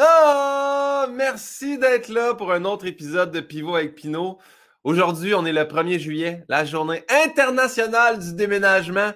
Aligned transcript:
Ah, 0.00 1.08
merci 1.12 1.76
d'être 1.76 2.08
là 2.08 2.32
pour 2.32 2.52
un 2.52 2.64
autre 2.64 2.86
épisode 2.86 3.32
de 3.32 3.40
Pivot 3.40 3.74
avec 3.74 3.96
Pinot. 3.96 4.38
Aujourd'hui, 4.84 5.34
on 5.34 5.44
est 5.44 5.52
le 5.52 5.64
1er 5.64 5.98
juillet, 5.98 6.44
la 6.48 6.64
journée 6.64 7.02
internationale 7.26 8.20
du 8.20 8.32
déménagement. 8.34 9.10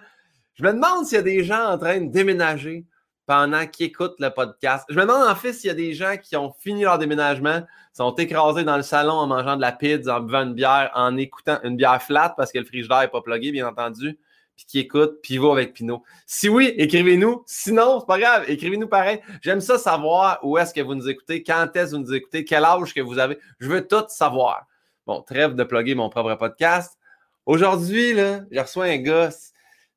Je 0.55 0.65
me 0.65 0.73
demande 0.73 1.07
s'il 1.07 1.19
y 1.19 1.21
a 1.21 1.23
des 1.23 1.45
gens 1.45 1.67
en 1.67 1.79
train 1.79 2.01
de 2.01 2.11
déménager 2.11 2.85
pendant 3.27 3.65
qu'ils 3.69 3.87
écoutent 3.87 4.19
le 4.19 4.31
podcast. 4.31 4.85
Je 4.89 4.97
me 4.97 5.03
demande 5.03 5.23
en 5.23 5.37
fait 5.37 5.53
s'il 5.53 5.69
y 5.69 5.71
a 5.71 5.75
des 5.75 5.95
gens 5.95 6.17
qui 6.21 6.35
ont 6.35 6.53
fini 6.59 6.83
leur 6.83 6.99
déménagement, 6.99 7.63
sont 7.93 8.13
écrasés 8.17 8.65
dans 8.65 8.77
le 8.77 8.83
salon 8.83 9.13
en 9.13 9.29
mangeant 9.29 9.55
de 9.55 9.61
la 9.61 9.71
pizza, 9.71 10.17
en 10.17 10.21
buvant 10.21 10.43
une 10.43 10.55
bière, 10.55 10.91
en 10.97 11.17
écoutant 11.17 11.61
une 11.63 11.77
bière 11.77 12.03
flat 12.03 12.35
parce 12.37 12.51
que 12.51 12.59
le 12.59 12.65
frigidaire 12.65 13.03
n'est 13.03 13.09
pas 13.09 13.23
plugué, 13.23 13.53
bien 13.53 13.69
entendu, 13.69 14.19
puis 14.57 14.67
qui 14.67 14.79
écoute 14.79 15.21
Pivot 15.23 15.53
avec 15.53 15.75
Pinot. 15.75 16.03
Si 16.27 16.49
oui, 16.49 16.73
écrivez-nous. 16.77 17.43
Sinon, 17.47 18.01
c'est 18.01 18.07
pas 18.07 18.19
grave, 18.19 18.45
écrivez-nous 18.49 18.89
pareil. 18.89 19.21
J'aime 19.41 19.61
ça 19.61 19.79
savoir 19.79 20.39
où 20.43 20.59
est-ce 20.59 20.75
que 20.75 20.81
vous 20.81 20.95
nous 20.95 21.09
écoutez, 21.09 21.43
quand 21.43 21.75
est-ce 21.75 21.93
que 21.93 21.97
vous 21.97 22.03
nous 22.03 22.15
écoutez, 22.15 22.45
quel 22.45 22.65
âge 22.65 22.95
que 22.95 23.01
vous 23.01 23.19
avez. 23.19 23.39
Je 23.59 23.69
veux 23.69 23.87
tout 23.87 24.05
savoir. 24.09 24.67
Bon, 25.07 25.23
trêve 25.23 25.55
de 25.55 25.65
plugger 25.65 25.95
mon 25.95 26.09
propre 26.09 26.35
podcast. 26.35 26.99
Aujourd'hui, 27.45 28.15
là, 28.15 28.41
je 28.51 28.61
reçois 28.61 28.85
un 28.85 28.99
gars 28.99 29.31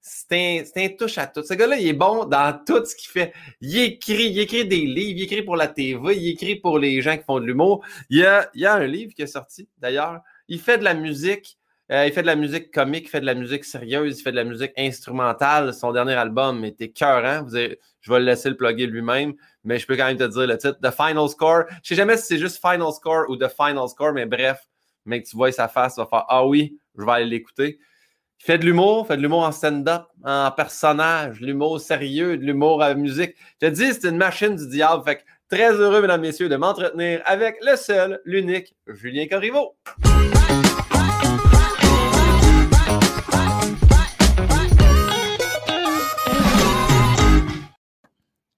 c'est 0.07 0.71
un, 0.75 0.89
touche 0.89 1.17
à 1.17 1.25
tout. 1.25 1.41
Ce 1.41 1.55
gars-là, 1.55 1.77
il 1.79 1.87
est 1.87 1.93
bon 1.93 2.25
dans 2.25 2.55
tout 2.63 2.85
ce 2.85 2.95
qu'il 2.95 3.09
fait. 3.09 3.33
Il 3.59 3.75
écrit, 3.79 4.27
il 4.27 4.39
écrit 4.39 4.67
des 4.67 4.85
livres, 4.85 5.17
il 5.17 5.23
écrit 5.23 5.41
pour 5.41 5.55
la 5.55 5.67
TV, 5.67 6.15
il 6.15 6.29
écrit 6.29 6.55
pour 6.57 6.77
les 6.77 7.01
gens 7.01 7.17
qui 7.17 7.23
font 7.23 7.39
de 7.39 7.45
l'humour. 7.45 7.83
Il 8.11 8.17
il 8.53 8.61
y 8.61 8.65
a 8.67 8.73
un 8.75 8.85
livre 8.85 9.13
qui 9.15 9.23
est 9.23 9.27
sorti, 9.27 9.67
d'ailleurs. 9.79 10.21
Il 10.47 10.59
fait 10.59 10.77
de 10.77 10.83
la 10.83 10.93
musique. 10.93 11.57
Euh, 11.91 12.07
il 12.07 12.13
fait 12.13 12.23
de 12.23 12.27
la 12.27 12.35
musique 12.35 12.71
comique, 12.71 13.05
il 13.05 13.09
fait 13.09 13.21
de 13.21 13.27
la 13.27 13.35
musique 13.35 13.63
sérieuse, 13.63 14.19
il 14.19 14.23
fait 14.23 14.31
de 14.31 14.37
la 14.37 14.43
musique 14.43 14.71
instrumentale. 14.75 15.73
Son 15.73 15.91
dernier 15.91 16.13
album 16.13 16.65
était 16.65 16.89
cœur, 16.89 17.43
Vous 17.43 17.55
je 17.55 18.11
vais 18.11 18.19
le 18.19 18.25
laisser 18.25 18.49
le 18.49 18.57
plugger 18.57 18.87
lui-même, 18.87 19.33
mais 19.63 19.77
je 19.77 19.85
peux 19.85 19.95
quand 19.95 20.05
même 20.05 20.17
te 20.17 20.23
dire 20.23 20.47
le 20.47 20.57
titre. 20.57 20.79
The 20.81 20.91
Final 20.91 21.29
Score. 21.29 21.65
Je 21.83 21.89
sais 21.89 21.95
jamais 21.95 22.17
si 22.17 22.25
c'est 22.25 22.37
juste 22.39 22.59
Final 22.59 22.91
Score 22.91 23.29
ou 23.29 23.37
The 23.37 23.49
Final 23.49 23.87
Score, 23.87 24.13
mais 24.13 24.25
bref, 24.25 24.67
mais 25.05 25.21
que 25.21 25.27
tu 25.27 25.35
vois 25.35 25.51
sa 25.51 25.67
face, 25.67 25.95
tu 25.95 26.01
vas 26.01 26.07
faire 26.07 26.25
Ah 26.27 26.45
oui, 26.45 26.77
je 26.97 27.03
vais 27.03 27.11
aller 27.11 27.25
l'écouter. 27.25 27.79
Il 28.39 28.45
fait 28.45 28.57
de 28.57 28.65
l'humour, 28.65 29.07
fait 29.07 29.17
de 29.17 29.21
l'humour 29.21 29.43
en 29.43 29.51
stand-up, 29.51 30.03
en 30.23 30.51
personnage, 30.51 31.39
l'humour 31.39 31.79
sérieux, 31.79 32.37
de 32.37 32.43
l'humour 32.43 32.81
à 32.81 32.93
musique. 32.95 33.35
Je 33.61 33.67
te 33.67 33.71
dis, 33.71 33.93
c'est 33.93 34.09
une 34.09 34.17
machine 34.17 34.55
du 34.55 34.67
diable. 34.67 35.03
Fait 35.03 35.17
que 35.17 35.21
très 35.49 35.71
heureux, 35.71 36.01
mesdames, 36.01 36.21
messieurs, 36.21 36.49
de 36.49 36.55
m'entretenir 36.55 37.21
avec 37.25 37.57
le 37.61 37.75
seul, 37.75 38.21
l'unique, 38.25 38.75
Julien 38.87 39.27
Corriveau. 39.27 39.75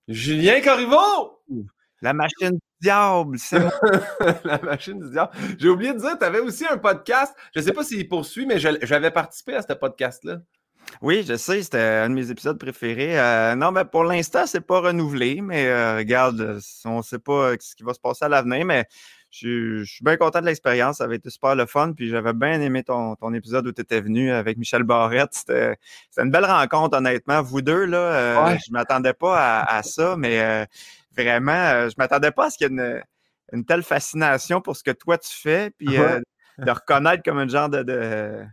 Julien 0.08 0.61
Corriveau! 0.61 1.41
La 2.02 2.13
machine 2.13 2.52
du 2.52 2.59
diable, 2.80 3.38
c'est 3.39 3.59
La 4.45 4.58
machine 4.59 5.00
du 5.00 5.09
diable. 5.09 5.31
J'ai 5.58 5.67
oublié 5.67 5.94
de 5.94 6.00
dire, 6.00 6.17
tu 6.17 6.23
avais 6.23 6.39
aussi 6.39 6.66
un 6.66 6.77
podcast. 6.77 7.36
Je 7.53 7.59
ne 7.59 7.66
sais 7.66 7.73
pas 7.73 7.83
s'il 7.83 8.08
poursuit, 8.08 8.45
mais 8.45 8.59
j'avais 8.59 9.11
participé 9.11 9.55
à 9.55 9.61
ce 9.61 9.73
podcast-là. 9.73 10.38
Oui, 11.02 11.25
je 11.28 11.35
sais, 11.35 11.61
c'était 11.61 11.80
un 11.80 12.09
de 12.09 12.16
mes 12.16 12.31
épisodes 12.31 12.58
préférés. 12.58 13.19
Euh, 13.19 13.55
non, 13.55 13.72
mais 13.72 13.83
pour 13.83 14.05
l'instant, 14.05 14.45
c'est 14.45 14.61
pas 14.61 14.80
renouvelé, 14.80 15.41
mais 15.41 15.67
euh, 15.67 15.97
regarde, 15.97 16.61
on 16.85 16.97
ne 16.97 17.02
sait 17.02 17.19
pas 17.19 17.53
ce 17.59 17.75
qui 17.75 17.83
va 17.83 17.94
se 17.94 18.00
passer 18.00 18.23
à 18.23 18.30
l'avenir, 18.30 18.66
mais 18.66 18.85
je, 19.42 19.84
suis 19.84 20.04
bien 20.04 20.18
content 20.18 20.42
de 20.42 20.46
l'expérience. 20.46 20.98
Ça 20.98 21.04
avait 21.04 21.18
été 21.18 21.30
super 21.30 21.56
le 21.56 21.66
fun. 21.66 21.94
Puis 21.94 22.10
j'avais 22.10 22.34
bien 22.34 22.60
aimé 22.62 22.84
ton, 22.84 23.16
épisode 23.34 23.68
où 23.68 23.72
tu 23.72 23.82
étais 23.82 24.02
venu 24.02 24.32
avec 24.32 24.58
Michel 24.58 24.84
Barrette. 24.84 25.34
C'était 25.34 25.76
une 26.18 26.32
belle 26.32 26.46
rencontre, 26.46 26.98
honnêtement. 26.98 27.42
Vous 27.42 27.62
deux, 27.62 27.86
là, 27.86 27.98
euh, 27.98 28.58
je 28.66 28.72
ne 28.72 28.74
m'attendais 28.74 29.14
pas 29.14 29.62
à, 29.62 29.84
ça, 29.84 30.16
mais 30.18 30.40
euh, 30.42 30.66
vraiment, 31.16 31.52
euh, 31.52 31.82
je 31.90 31.96
ne 31.98 32.04
m'attendais 32.04 32.32
pas 32.32 32.46
à 32.46 32.50
ce 32.50 32.58
qu'il 32.58 32.72
y 32.72 32.80
ait 32.80 33.02
une, 33.54 33.66
telle 33.66 33.84
fascination 33.84 34.62
pour 34.62 34.76
ce 34.76 34.84
que 34.84 34.92
toi 34.92 35.18
tu 35.18 35.34
fais. 35.34 35.72
Puis 35.78 35.98
de 35.98 36.72
reconnaître 36.72 37.22
comme 37.24 37.38
un 37.38 37.48
genre 37.48 37.70
de, 37.70 38.44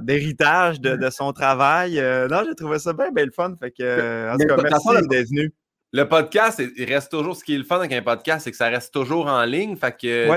d'héritage 0.00 0.80
de, 0.80 1.10
son 1.10 1.32
travail. 1.32 2.00
non, 2.30 2.42
j'ai 2.46 2.54
trouvé 2.54 2.78
ça 2.78 2.92
bien, 2.92 3.10
bien 3.10 3.24
le 3.24 3.32
fun. 3.32 3.54
Fait 3.58 3.70
que, 3.70 4.32
en 4.32 4.36
tout 4.36 4.46
cas, 4.46 4.62
merci 4.62 5.08
d'être 5.08 5.28
venu. 5.28 5.52
Le 5.92 6.08
podcast, 6.08 6.62
il 6.76 6.84
reste 6.84 7.10
toujours. 7.10 7.34
Ce 7.34 7.42
qui 7.42 7.54
est 7.54 7.58
le 7.58 7.64
fun 7.64 7.76
avec 7.76 7.92
un 7.92 8.02
podcast, 8.02 8.44
c'est 8.44 8.52
que 8.52 8.56
ça 8.56 8.68
reste 8.68 8.94
toujours 8.94 9.26
en 9.26 9.44
ligne. 9.44 9.76
Fait 9.76 9.96
que 9.96 10.28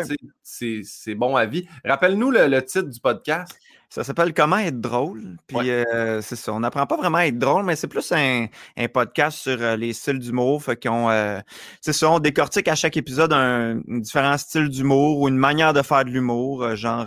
c'est 0.42 1.16
bon 1.16 1.36
à 1.36 1.46
vie. 1.46 1.68
Rappelle-nous 1.86 2.32
le, 2.32 2.60
titre 2.62 2.90
du 2.90 3.00
podcast. 3.00 3.56
Ça 3.94 4.04
s'appelle 4.04 4.34
Comment 4.34 4.58
être 4.58 4.82
drôle. 4.82 5.38
Puis 5.46 5.70
euh, 5.70 6.20
c'est 6.24 6.36
ça. 6.36 6.52
On 6.52 6.62
n'apprend 6.62 6.88
pas 6.88 6.98
vraiment 6.98 7.20
à 7.20 7.28
être 7.28 7.38
drôle, 7.38 7.64
mais 7.64 7.76
c'est 7.76 7.88
plus 7.88 8.12
un, 8.12 8.48
podcast 8.92 9.38
sur 9.38 9.62
euh, 9.62 9.76
les 9.76 9.94
styles 9.94 10.18
d'humour. 10.18 10.64
Fait 10.64 10.76
qu'on 10.76 11.12
euh, 11.12 11.40
c'est 11.80 11.94
ça, 11.94 12.10
on 12.10 12.18
décortique 12.18 12.68
à 12.68 12.74
chaque 12.74 12.98
épisode 12.98 13.32
un, 13.34 13.82
différent 13.88 14.36
style 14.40 14.70
d'humour 14.70 15.20
ou 15.20 15.28
une 15.28 15.38
manière 15.38 15.74
de 15.74 15.84
faire 15.84 16.06
de 16.06 16.10
l'humour, 16.10 16.76
genre 16.76 17.06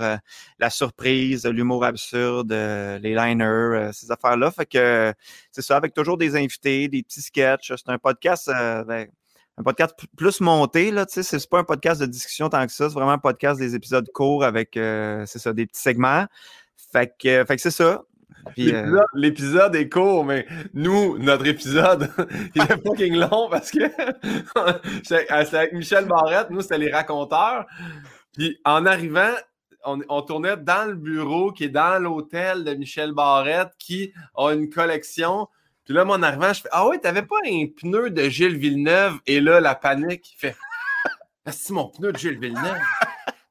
la 0.61 0.71
surprise, 0.71 1.45
l'humour 1.45 1.85
absurde, 1.85 2.53
les 2.53 3.17
liners, 3.17 3.91
ces 3.93 4.13
affaires-là. 4.13 4.53
Fait 4.53 4.67
que 4.67 5.13
c'est 5.51 5.63
ça, 5.63 5.77
avec 5.77 5.93
toujours 5.93 6.19
des 6.19 6.37
invités, 6.37 6.87
des 6.87 7.03
petits 7.03 7.23
sketchs. 7.23 7.73
C'est 7.75 7.91
un 7.91 7.99
podcast. 7.99 8.49
Ben, 8.87 9.09
un 9.59 9.63
podcast 9.63 9.95
plus 10.19 10.43
monté, 10.43 10.91
là, 10.91 11.07
tu 11.07 11.15
sais, 11.15 11.23
c'est 11.23 11.49
pas 11.49 11.59
un 11.59 11.65
podcast 11.65 11.99
de 11.99 12.05
discussion 12.05 12.51
tant 12.51 12.67
que 12.67 12.73
ça, 12.73 12.91
c'est 12.91 12.95
vraiment 12.95 13.13
un 13.13 13.19
podcast 13.19 13.59
des 13.59 13.75
épisodes 13.75 14.07
courts 14.13 14.45
avec, 14.45 14.73
c'est 14.75 15.39
ça, 15.39 15.55
des 15.55 15.67
petits 15.67 15.81
segments. 15.81 16.27
Fait 16.93 17.13
que, 17.19 17.45
fait 17.45 17.57
que 17.57 17.63
c'est 17.63 17.71
ça. 17.71 18.03
Euh, 18.59 19.01
l'épisode 19.15 19.75
est 19.75 19.89
court, 19.89 20.25
mais 20.25 20.47
nous, 20.73 21.19
notre 21.19 21.47
épisode, 21.47 22.11
il 22.55 22.63
est 22.63 22.83
fucking 22.83 23.17
long 23.17 23.49
parce 23.51 23.71
que 23.71 23.81
c'est 25.05 25.29
avec 25.31 25.73
Michel 25.73 26.07
Barrette, 26.07 26.51
nous, 26.51 26.61
c'était 26.61 26.79
les 26.79 26.91
raconteurs. 26.91 27.67
Puis 28.33 28.59
en 28.65 28.87
arrivant, 28.87 29.33
on, 29.85 30.23
tournait 30.23 30.57
dans 30.57 30.89
le 30.89 30.95
bureau 30.95 31.53
qui 31.53 31.65
est 31.65 31.69
dans 31.69 32.03
l'hôtel 32.03 32.65
de 32.65 32.75
Michel 32.75 33.13
Barrette 33.13 33.73
qui 33.79 34.13
a 34.37 34.53
une 34.53 34.69
collection. 34.69 35.49
Puis 35.85 35.95
là, 35.95 36.05
mon 36.05 36.23
arrivant, 36.23 36.53
je 36.53 36.63
fais 36.63 36.69
Ah 36.73 36.89
oui, 36.89 37.01
t'avais 37.01 37.23
pas 37.23 37.37
un 37.47 37.67
pneu 37.77 38.11
de 38.11 38.29
Gilles 38.29 38.57
Villeneuve? 38.57 39.19
Et 39.27 39.41
là, 39.41 39.61
la 39.61 39.75
panique, 39.75 40.33
il 40.33 40.39
fait 40.39 40.57
c'est 41.47 41.73
mon 41.73 41.89
pneu 41.89 42.13
de 42.13 42.19
Gilles 42.19 42.41
Villeneuve 42.41 42.81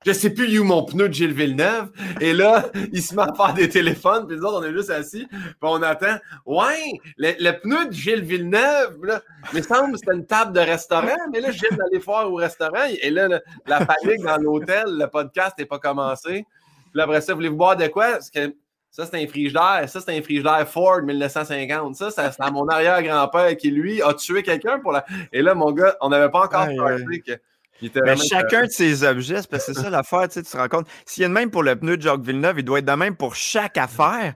je 0.05 0.11
sais 0.11 0.29
plus 0.29 0.59
où 0.59 0.63
mon 0.63 0.83
pneu 0.83 1.09
de 1.09 1.13
Gilles 1.13 1.33
Villeneuve. 1.33 1.89
Et 2.21 2.33
là, 2.33 2.66
il 2.93 3.01
se 3.01 3.16
met 3.16 3.23
à 3.23 3.33
faire 3.33 3.53
des 3.53 3.67
téléphones, 3.67 4.27
puis 4.27 4.38
nous 4.38 4.43
autres, 4.43 4.59
on 4.59 4.63
est 4.63 4.73
juste 4.73 4.91
assis, 4.91 5.25
puis 5.27 5.55
on 5.61 5.81
attend. 5.81 6.17
Ouais, 6.45 6.99
le, 7.17 7.51
pneu 7.59 7.88
de 7.88 7.93
Gilles 7.93 8.23
Villeneuve, 8.23 9.03
là, 9.03 9.21
il 9.51 9.57
me 9.57 9.63
semble 9.63 9.93
que 9.93 9.97
c'était 9.97 10.13
une 10.13 10.25
table 10.25 10.53
de 10.53 10.59
restaurant, 10.59 11.17
mais 11.31 11.41
là, 11.41 11.49
viens 11.49 11.75
d'aller 11.75 11.97
voir 11.97 12.31
au 12.31 12.35
restaurant, 12.35 12.85
et 13.01 13.09
là, 13.09 13.41
la 13.66 13.85
panique 13.85 14.21
dans 14.23 14.38
l'hôtel, 14.38 14.85
le 14.88 15.07
podcast 15.07 15.55
n'est 15.57 15.66
pas 15.66 15.79
commencé. 15.79 16.45
Puis 16.91 17.01
après 17.01 17.22
ça, 17.22 17.33
voulez-vous 17.33 17.57
boire 17.57 17.75
de 17.75 17.87
quoi? 17.87 18.19
Que, 18.33 18.55
ça, 18.91 19.05
c'est 19.05 19.22
un 19.22 19.27
frigidaire. 19.27 19.83
Ça, 19.87 19.99
c'est 19.99 20.17
un 20.17 20.22
frigidaire 20.22 20.66
Ford 20.69 21.01
1950. 21.01 21.95
Ça, 21.95 22.11
c'est 22.11 22.22
à 22.39 22.51
mon 22.51 22.66
arrière-grand-père 22.69 23.57
qui, 23.57 23.69
lui, 23.69 24.01
a 24.01 24.13
tué 24.13 24.41
quelqu'un 24.41 24.79
pour 24.79 24.93
la. 24.93 25.05
Et 25.33 25.41
là, 25.41 25.53
mon 25.53 25.73
gars, 25.73 25.97
on 25.99 26.07
n'avait 26.07 26.29
pas 26.29 26.45
encore 26.45 26.67
parlé 26.77 27.19
que 27.19 27.33
mais 27.81 28.18
chacun 28.18 28.66
de 28.66 28.72
ces 28.72 29.03
objets, 29.03 29.41
parce 29.50 29.66
que 29.66 29.74
c'est 29.74 29.81
ça 29.81 29.90
l'affaire, 29.90 30.28
tu, 30.30 30.41
te 30.41 30.58
rends 30.58 30.68
compte. 30.68 30.88
S'il 31.06 31.22
y 31.22 31.25
a 31.25 31.28
de 31.28 31.34
même 31.34 31.52
pour 31.52 31.63
le 31.63 31.75
pneu 31.75 31.97
de 31.97 32.02
Jacques 32.02 32.22
Villeneuve, 32.22 32.59
il 32.59 32.66
doit 32.66 32.80
être 32.80 32.86
de 32.86 32.94
même 32.94 33.16
pour 33.16 33.36
chaque 33.36 33.78
affaire. 33.78 34.36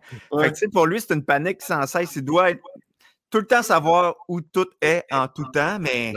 pour 0.74 0.86
lui, 0.86 1.02
c'est 1.02 1.14
une 1.14 1.24
panique 1.24 1.62
sans 1.62 1.86
cesse. 1.88 2.16
Il 2.16 2.24
doit 2.24 2.52
être 2.52 2.62
tout 3.30 3.40
le 3.40 3.46
temps 3.46 3.62
savoir 3.62 4.16
où 4.28 4.42
tout 4.42 4.68
est 4.82 5.04
en 5.12 5.28
tout 5.28 5.46
temps, 5.54 5.78
mais 5.80 6.14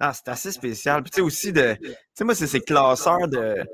c'est 0.00 0.28
assez 0.28 0.52
spécial. 0.52 1.02
Puis 1.02 1.10
tu 1.10 1.16
sais 1.16 1.22
aussi 1.22 1.52
de. 1.52 1.76
Tu 1.80 1.90
sais, 2.14 2.24
moi, 2.24 2.34
c'est 2.34 2.46
ces 2.46 2.60
classeurs 2.60 3.28
de 3.28 3.64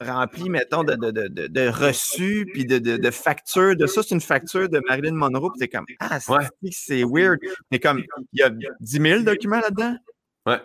remplis, 0.00 0.50
mettons, 0.50 0.84
de, 0.84 0.94
de, 0.94 1.10
de, 1.10 1.46
de 1.46 1.68
reçus, 1.68 2.46
puis 2.52 2.64
de, 2.64 2.78
de, 2.78 3.10
factures. 3.10 3.76
De 3.76 3.86
ça, 3.86 4.02
c'est 4.02 4.14
une 4.14 4.20
facture 4.20 4.68
de 4.68 4.80
Marilyn 4.88 5.14
Monroe, 5.14 5.50
puis 5.50 5.60
t'es 5.60 5.68
comme 5.68 5.86
Ah, 6.00 6.18
c'est 6.20 7.04
weird? 7.04 7.38
Mais 7.70 7.78
comme 7.78 8.02
il 8.32 8.40
y 8.40 8.42
a 8.42 8.50
10 8.50 8.68
000 8.80 9.22
documents 9.22 9.60
là-dedans? 9.60 9.96
Ouais. 10.46 10.60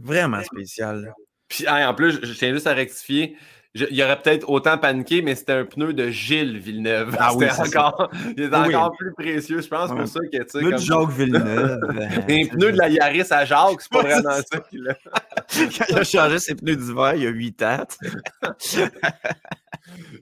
Vraiment 0.00 0.42
spécial. 0.42 1.14
Puis 1.48 1.66
en 1.68 1.94
plus, 1.94 2.20
je, 2.22 2.32
tiens 2.34 2.52
juste 2.52 2.66
à 2.66 2.74
rectifier. 2.74 3.36
il 3.74 3.94
y 3.94 4.02
aurait 4.02 4.20
peut-être 4.20 4.48
autant 4.48 4.76
paniqué, 4.76 5.22
mais 5.22 5.34
c'était 5.34 5.52
un 5.52 5.64
pneu 5.64 5.94
de 5.94 6.10
Gilles 6.10 6.58
Villeneuve. 6.58 7.16
Ah 7.20 7.34
oui, 7.34 7.46
encore, 7.50 8.10
il 8.36 8.42
est 8.42 8.54
encore 8.54 8.92
plus 8.96 9.12
précieux, 9.14 9.62
je 9.62 9.68
pense, 9.68 9.90
pour 9.90 10.06
ça 10.06 10.20
que 10.20 10.36
tu 10.36 10.44
sais. 10.48 10.58
Pneu 10.60 10.72
de 10.72 10.76
Jacques 10.78 11.10
Villeneuve. 11.10 11.80
un 12.28 12.46
pneu 12.46 12.72
de 12.72 12.78
la 12.78 12.88
Yaris 12.88 13.26
à 13.30 13.44
Jacques, 13.44 13.80
c'est 13.80 13.92
pas 13.92 14.02
vraiment 14.02 14.30
ça 14.30 14.60
qu'il 14.68 14.88
a. 14.88 14.94
Quand 15.54 15.84
il 15.88 15.98
a 15.98 16.04
changé 16.04 16.38
ses 16.38 16.54
pneus 16.54 16.76
d'hiver 16.76 17.14
il 17.14 17.22
y 17.22 17.26
a 17.26 17.30
8 17.30 17.62
ans. 17.62 17.86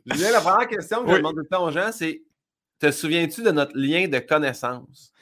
Julien, 0.06 0.30
la 0.30 0.40
première 0.40 0.68
question 0.68 1.04
que 1.04 1.10
je 1.10 1.16
demande 1.16 1.34
tout 1.34 1.40
le 1.40 1.46
temps 1.46 1.64
aux 1.64 1.72
gens, 1.72 1.90
c'est 1.92 2.22
te 2.78 2.90
souviens-tu 2.90 3.42
de 3.42 3.50
notre 3.50 3.76
lien 3.76 4.06
de 4.06 4.18
connaissance? 4.18 5.12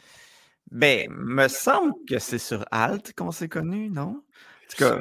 Ben, 0.70 1.08
me 1.10 1.46
semble 1.48 1.92
que 2.08 2.18
c'est 2.18 2.38
sur 2.38 2.64
Alt 2.70 3.12
qu'on 3.14 3.30
s'est 3.30 3.48
connus, 3.48 3.90
non? 3.90 4.22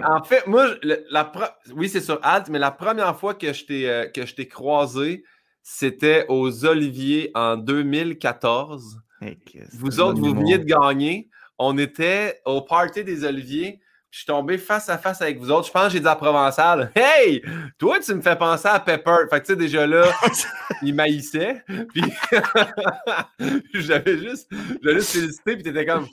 En 0.05 0.23
fait, 0.23 0.45
moi, 0.47 0.75
la 0.83 1.31
oui, 1.73 1.89
c'est 1.89 2.01
sur 2.01 2.19
Alt, 2.23 2.49
mais 2.49 2.59
la 2.59 2.71
première 2.71 3.17
fois 3.17 3.33
que 3.33 3.53
je 3.53 3.65
t'ai 3.65 3.89
euh, 3.89 4.45
croisé, 4.49 5.23
c'était 5.61 6.25
aux 6.27 6.65
Oliviers 6.65 7.31
en 7.33 7.57
2014. 7.57 8.99
vous 9.73 9.99
autres, 9.99 10.19
vous 10.19 10.33
veniez 10.33 10.57
de 10.57 10.65
gagner. 10.65 11.29
On 11.57 11.77
était 11.77 12.41
au 12.45 12.61
party 12.61 13.03
des 13.03 13.23
Oliviers. 13.23 13.79
je 14.11 14.19
suis 14.19 14.25
tombé 14.25 14.57
face 14.57 14.89
à 14.89 14.97
face 14.97 15.21
avec 15.21 15.39
vous 15.39 15.49
autres. 15.51 15.67
Je 15.67 15.71
pense 15.71 15.85
que 15.85 15.93
j'ai 15.93 15.99
dit 16.01 16.07
à 16.07 16.15
Provençal 16.15 16.91
Hey, 16.95 17.41
toi, 17.77 17.99
tu 17.99 18.13
me 18.13 18.21
fais 18.21 18.35
penser 18.35 18.67
à 18.67 18.79
Pepper. 18.79 19.25
Fait 19.29 19.39
que 19.39 19.45
tu 19.45 19.53
sais, 19.53 19.55
déjà 19.55 19.87
là, 19.87 20.11
il 20.81 20.93
maïssait. 20.93 21.63
Puis 21.65 22.03
j'avais 23.73 24.17
juste, 24.17 24.51
j'avais 24.83 24.95
juste 24.95 25.13
félicité, 25.13 25.53
puis 25.55 25.63
t'étais 25.63 25.85
comme 25.85 26.07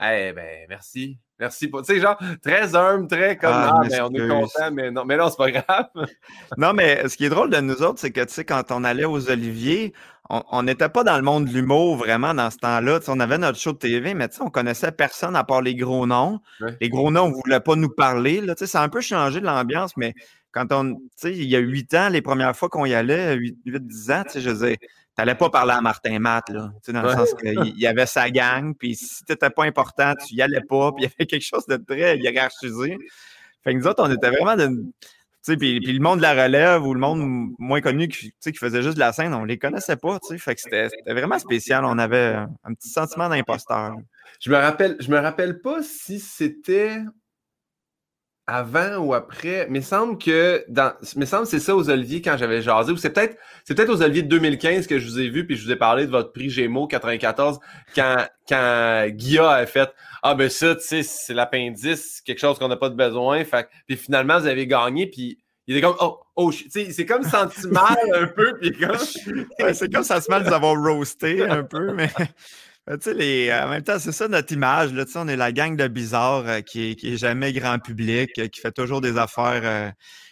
Eh 0.00 0.32
ben, 0.32 0.66
merci. 0.68 1.18
Merci 1.38 1.68
pour. 1.68 1.82
Tu 1.82 1.94
sais, 1.94 2.00
genre, 2.00 2.18
très 2.42 2.74
humble, 2.74 3.06
très 3.06 3.36
comme 3.36 3.50
Ah, 3.52 3.80
ah 3.82 3.88
ben, 3.88 4.02
on 4.10 4.14
est 4.14 4.28
content, 4.28 4.70
mais 4.72 4.90
non, 4.90 5.04
mais 5.04 5.16
non, 5.16 5.28
c'est 5.30 5.36
pas 5.36 5.50
grave. 5.50 5.86
non, 6.56 6.72
mais 6.72 7.08
ce 7.08 7.16
qui 7.16 7.26
est 7.26 7.28
drôle 7.28 7.50
de 7.50 7.60
nous 7.60 7.82
autres, 7.82 8.00
c'est 8.00 8.10
que, 8.10 8.22
tu 8.22 8.32
sais, 8.32 8.44
quand 8.44 8.70
on 8.70 8.82
allait 8.84 9.04
aux 9.04 9.30
Oliviers, 9.30 9.92
on 10.28 10.62
n'était 10.62 10.90
pas 10.90 11.04
dans 11.04 11.16
le 11.16 11.22
monde 11.22 11.46
de 11.46 11.52
l'humour 11.52 11.96
vraiment 11.96 12.34
dans 12.34 12.50
ce 12.50 12.58
temps-là. 12.58 13.00
On 13.08 13.18
avait 13.18 13.38
notre 13.38 13.58
show 13.58 13.72
de 13.72 13.78
TV, 13.78 14.12
mais 14.12 14.28
on 14.40 14.50
connaissait 14.50 14.92
personne 14.92 15.34
à 15.36 15.44
part 15.44 15.62
les 15.62 15.74
gros 15.74 16.06
noms. 16.06 16.40
Les 16.80 16.90
gros 16.90 17.10
noms 17.10 17.28
ne 17.28 17.34
voulaient 17.34 17.60
pas 17.60 17.76
nous 17.76 17.88
parler. 17.88 18.42
Là, 18.42 18.54
ça 18.56 18.82
a 18.82 18.84
un 18.84 18.90
peu 18.90 19.00
changé 19.00 19.40
l'ambiance, 19.40 19.96
mais 19.96 20.14
quand 20.52 20.66
on. 20.72 20.96
Il 21.24 21.44
y 21.44 21.56
a 21.56 21.60
huit 21.60 21.94
ans, 21.94 22.10
les 22.10 22.20
premières 22.20 22.54
fois 22.54 22.68
qu'on 22.68 22.84
y 22.84 22.94
allait, 22.94 23.36
8-10 23.36 24.12
ans, 24.12 24.22
je 24.34 24.50
disais, 24.50 24.76
tu 24.76 24.86
n'allais 25.18 25.34
pas 25.34 25.50
parler 25.50 25.72
à 25.72 25.80
Martin 25.80 26.18
Matt, 26.18 26.48
là, 26.50 26.70
dans 26.88 27.02
le 27.02 27.12
sens 27.12 27.34
qu'il 27.34 27.78
y 27.78 27.86
avait 27.86 28.06
sa 28.06 28.30
gang, 28.30 28.74
puis 28.74 28.94
si 28.94 29.24
tu 29.24 29.32
n'étais 29.32 29.50
pas 29.50 29.64
important, 29.64 30.14
tu 30.26 30.34
n'y 30.34 30.42
allais 30.42 30.60
pas, 30.60 30.92
puis 30.92 31.04
il 31.04 31.08
y 31.08 31.12
avait 31.14 31.26
quelque 31.26 31.44
chose 31.44 31.66
de 31.66 31.76
très 31.76 32.18
hiérarchisé. 32.18 32.96
Fait 33.64 33.72
que 33.72 33.78
nous 33.78 33.86
autres, 33.86 34.02
on 34.02 34.10
était 34.10 34.30
vraiment 34.30 34.56
dans 34.56 34.92
puis, 35.56 35.80
puis 35.80 35.92
le 35.92 36.00
monde 36.00 36.18
de 36.18 36.22
la 36.22 36.44
relève 36.44 36.84
ou 36.84 36.94
le 36.94 37.00
monde 37.00 37.52
moins 37.58 37.80
connu 37.80 38.08
qui, 38.08 38.32
qui 38.42 38.52
faisait 38.52 38.82
juste 38.82 38.96
de 38.96 39.00
la 39.00 39.12
scène, 39.12 39.34
on 39.34 39.44
les 39.44 39.58
connaissait 39.58 39.96
pas. 39.96 40.18
Fait 40.38 40.54
que 40.54 40.60
c'était 40.60 40.88
vraiment 41.06 41.38
spécial. 41.38 41.84
On 41.84 41.98
avait 41.98 42.34
un 42.64 42.74
petit 42.74 42.88
sentiment 42.88 43.28
d'imposteur. 43.28 43.94
Je 44.40 44.50
me 44.50 44.56
rappelle, 44.56 44.96
je 45.00 45.10
me 45.10 45.18
rappelle 45.18 45.60
pas 45.60 45.82
si 45.82 46.20
c'était 46.20 46.98
avant 48.48 48.96
ou 48.96 49.14
après? 49.14 49.66
Mais 49.68 49.82
semble 49.82 50.18
que 50.18 50.64
dans. 50.68 50.92
Mais 51.14 51.26
semble 51.26 51.46
c'est 51.46 51.60
ça 51.60 51.76
aux 51.76 51.90
Oliviers 51.90 52.22
quand 52.22 52.36
j'avais 52.36 52.62
jasé. 52.62 52.90
Ou 52.90 52.96
c'est 52.96 53.10
peut-être 53.10 53.36
c'est 53.64 53.74
peut-être 53.74 53.90
aux 53.90 54.02
Oliviers 54.02 54.22
de 54.22 54.28
2015 54.28 54.86
que 54.86 54.98
je 54.98 55.06
vous 55.06 55.20
ai 55.20 55.28
vu, 55.28 55.46
puis 55.46 55.54
je 55.54 55.64
vous 55.64 55.70
ai 55.70 55.76
parlé 55.76 56.06
de 56.06 56.10
votre 56.10 56.32
prix 56.32 56.48
Gémeaux 56.48 56.86
94 56.86 57.60
quand, 57.94 58.26
quand 58.48 59.06
Guilla 59.10 59.50
a 59.50 59.66
fait 59.66 59.90
Ah 60.22 60.34
ben 60.34 60.48
ça, 60.48 60.74
tu 60.74 60.80
sais, 60.80 61.02
c'est 61.02 61.34
l'appendice, 61.34 62.22
quelque 62.22 62.40
chose 62.40 62.58
qu'on 62.58 62.68
n'a 62.68 62.76
pas 62.76 62.88
de 62.88 62.96
besoin. 62.96 63.44
Fait, 63.44 63.68
puis 63.86 63.96
finalement, 63.96 64.40
vous 64.40 64.46
avez 64.46 64.66
gagné, 64.66 65.06
puis 65.06 65.38
il 65.66 65.76
était 65.76 65.86
comme 65.86 65.96
Oh, 66.00 66.18
oh, 66.34 66.50
c'est 66.50 67.06
comme 67.06 67.24
senti 67.24 67.68
mal 67.68 67.98
un 68.14 68.26
peu, 68.26 68.56
puis 68.58 68.72
comme. 68.72 68.96
c'est 69.74 69.92
comme 69.92 70.04
ça 70.04 70.20
se 70.22 70.30
mal 70.30 70.42
de 70.42 70.48
nous 70.48 70.54
avoir 70.54 70.74
roasté 70.74 71.42
un 71.46 71.62
peu, 71.62 71.92
mais. 71.92 72.10
Les, 73.06 73.52
en 73.52 73.68
même 73.68 73.82
temps, 73.82 73.98
c'est 73.98 74.12
ça 74.12 74.28
notre 74.28 74.52
image. 74.52 74.92
Là, 74.94 75.04
on 75.16 75.28
est 75.28 75.36
la 75.36 75.52
gang 75.52 75.76
de 75.76 75.88
bizarres 75.88 76.48
euh, 76.48 76.60
qui, 76.60 76.96
qui 76.96 77.14
est 77.14 77.16
jamais 77.16 77.52
grand 77.52 77.78
public, 77.78 78.30
euh, 78.38 78.48
qui 78.48 78.60
fait 78.60 78.72
toujours 78.72 79.00
des 79.00 79.18
affaires, 79.18 79.60
euh, 79.64 79.90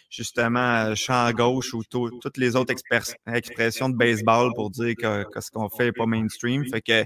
justement, 0.09 0.95
champ 0.95 1.31
gauche 1.31 1.73
ou 1.73 1.83
toutes 1.83 2.37
les 2.37 2.55
autres 2.55 2.73
expressions 2.73 3.89
de 3.89 3.95
baseball 3.95 4.51
pour 4.55 4.71
dire 4.71 4.95
que, 4.95 5.25
ce 5.39 5.51
qu'on 5.51 5.69
fait 5.69 5.85
n'est 5.85 5.91
pas 5.91 6.07
mainstream. 6.07 6.65
Fait 6.65 6.81
que 6.81 7.03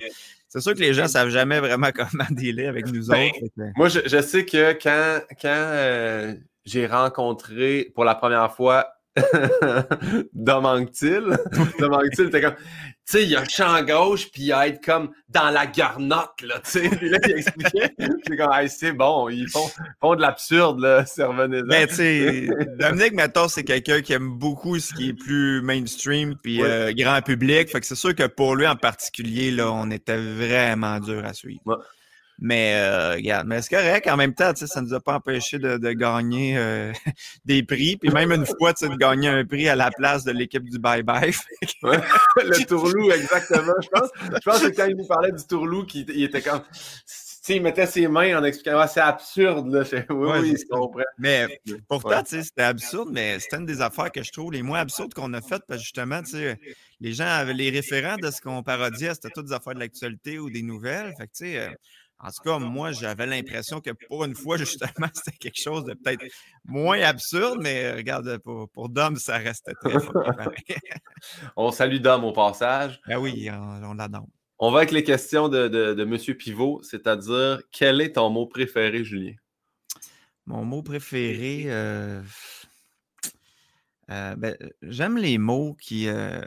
c'est 0.48 0.62
sûr 0.62 0.74
que 0.74 0.80
les 0.80 0.94
gens 0.94 1.04
ne 1.04 1.08
savent 1.08 1.30
jamais 1.30 1.60
vraiment 1.60 1.90
comment 1.96 2.28
dealer 2.30 2.68
avec 2.68 2.88
nous 2.88 3.08
ben, 3.08 3.30
autres. 3.30 3.72
Moi, 3.76 3.90
je, 3.90 4.22
sais 4.22 4.46
que 4.46 4.74
quand, 4.74 5.22
quand 5.42 6.36
j'ai 6.66 6.86
rencontré 6.86 7.92
pour 7.94 8.06
la 8.06 8.16
première 8.16 8.54
fois 8.54 8.88
Dom 10.34 10.66
Anctil. 10.66 11.38
Dom 11.80 11.94
Anctil 11.94 12.28
était 12.28 12.42
comme, 12.42 12.56
tu 12.56 12.64
sais, 13.06 13.24
il 13.24 13.30
y 13.30 13.36
a 13.36 13.42
un 13.42 13.46
champ 13.46 13.82
gauche, 13.84 14.32
puis 14.32 14.44
il 14.44 14.48
y 14.48 14.54
a 14.54 14.68
être 14.68 14.84
comme 14.84 15.12
dans 15.28 15.50
la 15.50 15.66
garnotte, 15.66 16.42
là, 16.44 16.60
tu 16.64 16.72
sais. 16.72 16.90
Puis 16.98 17.10
là, 17.10 17.18
il 17.26 17.32
expliquait. 17.32 17.94
c'est 17.98 18.38
comme, 18.38 18.68
c'est 18.68 18.92
bon, 18.94 19.28
ils 19.30 19.50
font, 19.50 19.70
font 20.00 20.16
de 20.16 20.22
l'absurde, 20.22 20.80
là, 20.80 21.04
revenez 21.18 21.62
Mais 21.68 21.88
tu 21.88 21.96
sais, 21.96 22.50
Dominique 22.80 23.14
Matos, 23.14 23.54
c'est 23.54 23.64
quelqu'un 23.64 24.02
qui 24.02 24.14
aime 24.14 24.30
beaucoup 24.30 24.80
ce 24.80 24.94
qui 24.94 25.10
est 25.10 25.14
plus 25.14 25.62
mainstream, 25.62 26.36
puis 26.42 26.62
euh, 26.64 26.94
grand 26.94 27.22
public. 27.22 27.70
Fait 27.70 27.82
que 27.82 27.86
c'est 27.86 27.96
sûr 27.96 28.16
que 28.16 28.28
pour 28.28 28.56
lui 28.56 28.68
en 28.68 28.76
particulier, 28.76 29.52
là, 29.52 29.72
on 29.72 29.92
était 29.92 30.18
vraiment 30.18 31.00
dur 31.00 31.26
à 31.26 31.34
suivre. 31.34 31.62
Mais 32.44 32.74
euh, 32.74 33.14
regarde, 33.14 33.48
mais 33.48 33.62
c'est 33.62 33.76
correct. 33.76 34.08
En 34.08 34.18
même 34.18 34.34
temps, 34.34 34.52
ça 34.56 34.82
ne 34.82 34.88
nous 34.88 34.94
a 34.96 35.00
pas 35.00 35.14
empêché 35.14 35.60
de, 35.60 35.78
gagner 35.92 36.58
euh, 36.58 36.92
des 37.46 37.62
prix. 37.62 37.98
Puis 37.98 38.10
même 38.10 38.32
une 38.32 38.48
fois, 38.48 38.74
de 38.74 38.98
gagner 38.98 39.30
un 39.30 39.46
prix 39.46 39.70
à 39.70 39.76
la 39.76 39.92
place 39.92 40.24
de 40.24 40.32
l'équipe 40.32 40.68
du 40.68 40.80
bye-bye. 40.80 41.40
le 41.84 42.66
tourlou, 42.66 43.12
exactement. 43.12 43.74
Je 43.84 43.88
pense, 43.90 44.10
je 44.20 44.50
pense 44.50 44.60
que 44.60 44.76
quand 44.76 44.88
il 44.88 44.96
nous 44.96 45.06
parlait 45.06 45.32
du 45.32 45.46
tourlou, 45.46 45.86
il, 45.94 46.24
était 46.24 46.42
comme. 46.42 46.62
il 47.48 47.62
mettait 47.62 47.86
ses 47.86 48.08
mains 48.08 48.40
en 48.40 48.44
expliquant 48.44 48.80
ah, 48.80 48.88
c'est 48.88 49.02
absurde. 49.02 49.72
Là. 49.72 49.84
Oui, 50.10 50.40
oui, 50.42 50.56
je 50.60 50.68
comprends. 50.68 51.04
Mais 51.20 51.62
pourtant, 51.88 52.24
c'était 52.26 52.64
absurde, 52.64 53.10
mais 53.12 53.40
c'était 53.40 53.58
une 53.58 53.68
des 53.68 53.82
affaires 53.82 54.12
que 54.12 54.24
je 54.24 54.32
trouve 54.32 54.52
les 54.52 54.64
moins 54.64 54.80
absurdes 54.80 55.14
qu'on 55.14 55.32
a 55.34 55.42
faites 55.42 55.62
parce 55.68 55.82
que 55.82 55.84
justement, 55.84 56.22
les 57.00 57.14
gens 57.14 57.28
avaient 57.28 57.54
les 57.54 57.70
référents 57.70 58.18
de 58.18 58.32
ce 58.32 58.42
qu'on 58.42 58.64
parodiait, 58.64 59.14
c'était 59.14 59.30
toutes 59.30 59.46
des 59.46 59.54
affaires 59.54 59.76
de 59.76 59.80
l'actualité 59.80 60.40
ou 60.40 60.50
des 60.50 60.64
nouvelles. 60.64 61.14
Fait 61.20 61.28
que, 61.28 61.34
tu 61.34 61.46
sais, 61.52 61.78
en 62.24 62.30
tout 62.30 62.42
cas, 62.44 62.60
moi, 62.60 62.92
j'avais 62.92 63.26
l'impression 63.26 63.82
que 63.82 63.92
pour 64.08 64.24
une 64.26 64.36
fois, 64.36 64.58
justement, 64.58 65.08
c'était 65.14 65.38
quelque 65.38 65.60
chose 65.62 65.86
de 65.86 65.94
peut-être 65.94 66.26
moins 66.66 67.02
absurde, 67.02 67.60
mais 67.62 67.92
regarde, 67.94 68.38
pour, 68.40 68.70
pour 68.70 68.90
Dom, 68.90 69.16
ça 69.16 69.38
restait 69.38 69.74
très 69.74 70.00
fort. 70.00 70.24
on 71.56 71.72
salue 71.72 71.98
Dom 71.98 72.24
au 72.24 72.34
passage. 72.34 73.00
Ben 73.08 73.18
oui, 73.18 73.50
on, 73.52 73.94
l'adore. 73.94 74.28
On 74.60 74.72
va 74.72 74.80
avec 74.80 74.92
les 74.92 75.04
questions 75.04 75.50
de, 75.50 75.68
de, 75.68 75.94
de 75.94 76.04
M. 76.04 76.36
Pivot, 76.36 76.82
c'est-à-dire, 76.84 77.62
quel 77.72 78.00
est 78.02 78.14
ton 78.14 78.30
mot 78.30 78.46
préféré, 78.46 79.04
Julien? 79.04 79.34
Mon 80.46 80.66
mot 80.66 80.84
préféré, 80.84 81.64
euh, 81.68 82.22
euh, 84.10 84.36
ben, 84.36 84.56
j'aime 84.82 85.18
les 85.18 85.38
mots 85.38 85.76
qui, 85.80 86.08
euh, 86.08 86.42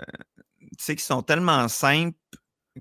qui 0.78 0.98
sont 0.98 1.22
tellement 1.22 1.66
simples 1.68 2.18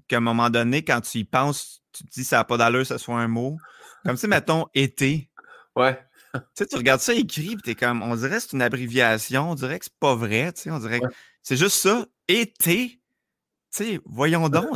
qu'à 0.07 0.17
un 0.17 0.21
moment 0.21 0.49
donné, 0.49 0.83
quand 0.83 1.01
tu 1.01 1.19
y 1.19 1.23
penses, 1.23 1.82
tu 1.93 2.03
te 2.03 2.09
dis 2.09 2.23
ça 2.23 2.37
n'a 2.37 2.43
pas 2.43 2.57
d'allure, 2.57 2.85
ce 2.85 2.97
soit 2.97 3.19
un 3.19 3.27
mot. 3.27 3.57
Comme 4.05 4.17
si, 4.17 4.27
mettons, 4.27 4.67
été. 4.73 5.29
Ouais. 5.75 5.99
Tu 6.33 6.41
sais, 6.55 6.65
tu 6.67 6.75
regardes 6.75 7.01
ça 7.01 7.13
écrit, 7.13 7.55
puis 7.55 7.71
es 7.71 7.75
comme, 7.75 8.01
on 8.01 8.15
dirait 8.15 8.37
que 8.37 8.39
c'est 8.39 8.53
une 8.53 8.61
abréviation, 8.61 9.51
on 9.51 9.55
dirait 9.55 9.77
que 9.77 9.85
c'est 9.85 9.99
pas 9.99 10.15
vrai, 10.15 10.51
tu 10.51 10.63
sais, 10.63 10.71
on 10.71 10.79
dirait 10.79 10.99
que 10.99 11.05
c'est 11.43 11.57
juste 11.57 11.77
ça, 11.77 12.05
été. 12.27 12.89
Tu 12.89 12.97
sais, 13.71 13.99
voyons 14.05 14.49
donc. 14.49 14.69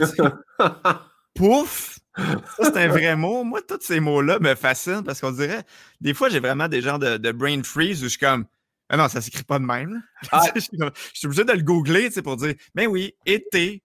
Pouf! 1.35 1.99
Ça, 2.15 2.41
c'est 2.63 2.77
un 2.77 2.87
vrai 2.87 3.15
mot. 3.15 3.43
Moi, 3.43 3.61
tous 3.61 3.79
ces 3.81 3.99
mots-là 3.99 4.39
me 4.39 4.55
fascinent 4.55 5.03
parce 5.03 5.21
qu'on 5.21 5.31
dirait, 5.31 5.63
des 6.01 6.13
fois, 6.13 6.29
j'ai 6.29 6.39
vraiment 6.39 6.67
des 6.67 6.81
genres 6.81 6.99
de, 6.99 7.31
brain 7.31 7.61
freeze 7.63 8.01
où 8.01 8.05
je 8.05 8.09
suis 8.09 8.19
comme, 8.19 8.45
ah 8.89 8.97
non, 8.97 9.07
ça 9.07 9.21
s'écrit 9.21 9.43
pas 9.43 9.59
de 9.59 9.65
même. 9.65 10.01
Ah. 10.31 10.43
je, 10.55 10.61
suis 10.61 11.27
obligé 11.27 11.43
de 11.43 11.53
le 11.53 11.61
googler, 11.61 12.07
tu 12.07 12.13
sais, 12.13 12.21
pour 12.21 12.37
dire, 12.37 12.55
mais 12.73 12.87
oui, 12.87 13.15
été. 13.25 13.83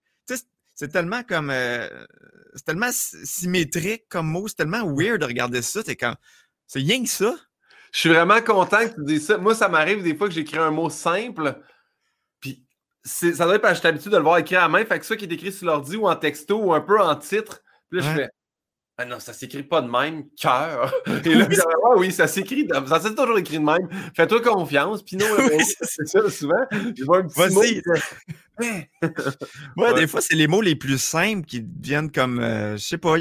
C'est 0.83 0.89
tellement 0.89 1.23
comme. 1.23 1.49
Euh, 1.49 1.87
c'est 2.55 2.65
tellement 2.65 2.89
symétrique 2.91 4.03
comme 4.09 4.27
mot, 4.27 4.49
c'est 4.49 4.55
tellement 4.55 4.85
weird 4.85 5.21
de 5.21 5.25
regarder 5.25 5.61
ça. 5.61 5.81
T'es 5.81 5.95
comme. 5.95 6.15
C'est 6.67 6.79
rien 6.79 7.01
que 7.01 7.09
ça? 7.09 7.33
Je 7.93 7.99
suis 7.99 8.09
vraiment 8.09 8.41
content 8.41 8.89
que 8.89 8.95
tu 8.95 9.03
dises 9.05 9.27
ça. 9.27 9.37
Moi, 9.37 9.55
ça 9.55 9.69
m'arrive 9.69 10.03
des 10.03 10.13
fois 10.13 10.27
que 10.27 10.33
j'écris 10.33 10.57
un 10.57 10.71
mot 10.71 10.89
simple, 10.89 11.57
puis 12.41 12.65
ça 13.05 13.31
doit 13.45 13.55
être 13.55 13.61
parce 13.61 13.79
que 13.79 13.83
j'ai 13.83 13.87
l'habitude 13.87 14.11
de 14.11 14.17
le 14.17 14.23
voir 14.23 14.39
écrit 14.39 14.57
à 14.57 14.61
la 14.61 14.67
main. 14.67 14.83
Fait 14.83 14.99
que 14.99 15.05
ça 15.05 15.15
qui 15.15 15.23
est 15.23 15.31
écrit 15.31 15.53
sur 15.53 15.67
l'ordi 15.67 15.95
ou 15.95 16.05
en 16.05 16.17
texto 16.17 16.61
ou 16.61 16.73
un 16.73 16.81
peu 16.81 16.99
en 16.99 17.15
titre. 17.15 17.61
Puis 17.89 18.01
là, 18.01 18.05
je 18.05 18.15
fais. 18.17 18.29
Ah 18.97 19.05
non, 19.05 19.19
ça 19.19 19.33
s'écrit 19.33 19.63
pas 19.63 19.81
de 19.81 19.89
même, 19.89 20.25
cœur. 20.39 20.93
Et 21.25 21.33
là, 21.33 21.47
ah 21.83 21.97
oui, 21.97 22.11
ça 22.11 22.27
s'écrit, 22.27 22.67
ça 22.87 22.99
s'est 22.99 23.15
toujours 23.15 23.39
écrit 23.39 23.57
de 23.57 23.63
même. 23.63 23.89
Fais-toi 24.15 24.41
confiance. 24.41 25.01
Puis 25.01 25.15
non, 25.17 25.25
c'est 25.81 26.07
ça, 26.07 26.29
souvent. 26.29 26.63
Je 26.71 27.03
vois 27.03 27.19
un 27.19 27.27
petit 27.27 27.53
mot. 27.53 29.09
Moi, 29.75 29.93
des 29.93 30.05
fois, 30.05 30.21
c'est 30.21 30.35
les 30.35 30.47
mots 30.47 30.61
les 30.61 30.75
plus 30.75 30.99
simples 30.99 31.47
qui 31.47 31.61
deviennent 31.61 32.11
comme, 32.11 32.39
euh, 32.39 32.77
je 32.77 32.83
sais 32.83 32.99
pas, 32.99 33.15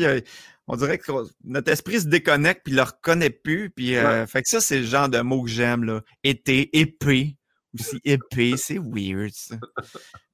on 0.68 0.76
dirait 0.76 0.98
que 0.98 1.10
notre 1.44 1.72
esprit 1.72 2.00
se 2.00 2.06
déconnecte 2.06 2.62
puis 2.64 2.74
le 2.74 2.82
reconnaît 2.82 3.30
plus. 3.30 3.70
Puis, 3.70 3.96
euh, 3.96 4.26
fait 4.26 4.42
que 4.42 4.48
ça, 4.50 4.60
c'est 4.60 4.80
le 4.80 4.86
genre 4.86 5.08
de 5.08 5.20
mots 5.20 5.42
que 5.42 5.50
j'aime, 5.50 5.84
là. 5.84 6.02
Été, 6.22 6.78
épée, 6.78 7.38
aussi 7.78 7.98
épée, 8.04 8.54
c'est 8.58 8.78
weird, 8.78 9.32
ça. 9.32 9.56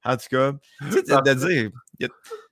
En 0.03 0.17
tout 0.17 0.27
cas, 0.29 0.53
tu 0.81 0.91
sais, 0.91 1.01
de 1.01 1.33
dire, 1.33 2.09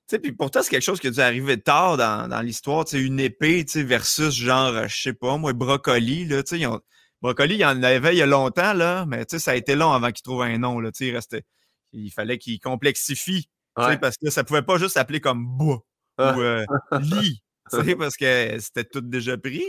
puis 0.09 0.31
pour 0.31 0.51
toi, 0.51 0.63
c'est 0.63 0.69
quelque 0.69 0.83
chose 0.83 0.99
qui 0.99 1.07
a 1.07 1.11
dû 1.11 1.19
arriver 1.19 1.59
tard 1.59 1.97
dans, 1.97 2.29
dans 2.29 2.41
l'histoire, 2.41 2.85
tu 2.85 2.97
sais, 2.97 3.03
une 3.03 3.19
épée, 3.19 3.65
tu 3.65 3.73
sais, 3.73 3.83
versus 3.83 4.33
genre, 4.33 4.69
euh, 4.69 4.87
je 4.87 5.01
sais 5.01 5.13
pas, 5.13 5.37
moi, 5.37 5.53
brocoli, 5.53 6.25
là, 6.25 6.43
tu 6.43 6.57
sais, 6.57 6.65
ont... 6.65 6.79
brocoli, 7.21 7.55
il 7.55 7.59
y 7.59 7.65
en 7.65 7.83
avait 7.83 8.15
il 8.15 8.19
y 8.19 8.21
a 8.21 8.25
longtemps, 8.25 8.73
là, 8.73 9.05
mais 9.05 9.25
tu 9.25 9.35
sais, 9.35 9.39
ça 9.39 9.51
a 9.51 9.55
été 9.55 9.75
long 9.75 9.91
avant 9.91 10.11
qu'il 10.11 10.23
trouve 10.23 10.43
un 10.43 10.57
nom, 10.57 10.79
là, 10.79 10.91
tu 10.91 10.99
sais, 10.99 11.07
il 11.07 11.15
restait, 11.15 11.43
il 11.91 12.09
fallait 12.11 12.37
qu'il 12.37 12.59
complexifie, 12.59 13.49
tu 13.77 13.83
sais, 13.83 13.97
parce 13.97 14.15
que 14.17 14.29
ça 14.29 14.43
pouvait 14.43 14.61
pas 14.61 14.77
juste 14.77 14.93
s'appeler 14.93 15.19
comme 15.19 15.45
bois 15.45 15.83
ou 16.19 16.23
euh, 16.23 16.65
lit, 17.01 17.43
tu 17.71 17.83
sais, 17.83 17.95
parce 17.95 18.15
que 18.15 18.57
c'était 18.59 18.85
tout 18.85 19.01
déjà 19.01 19.37
pris, 19.37 19.65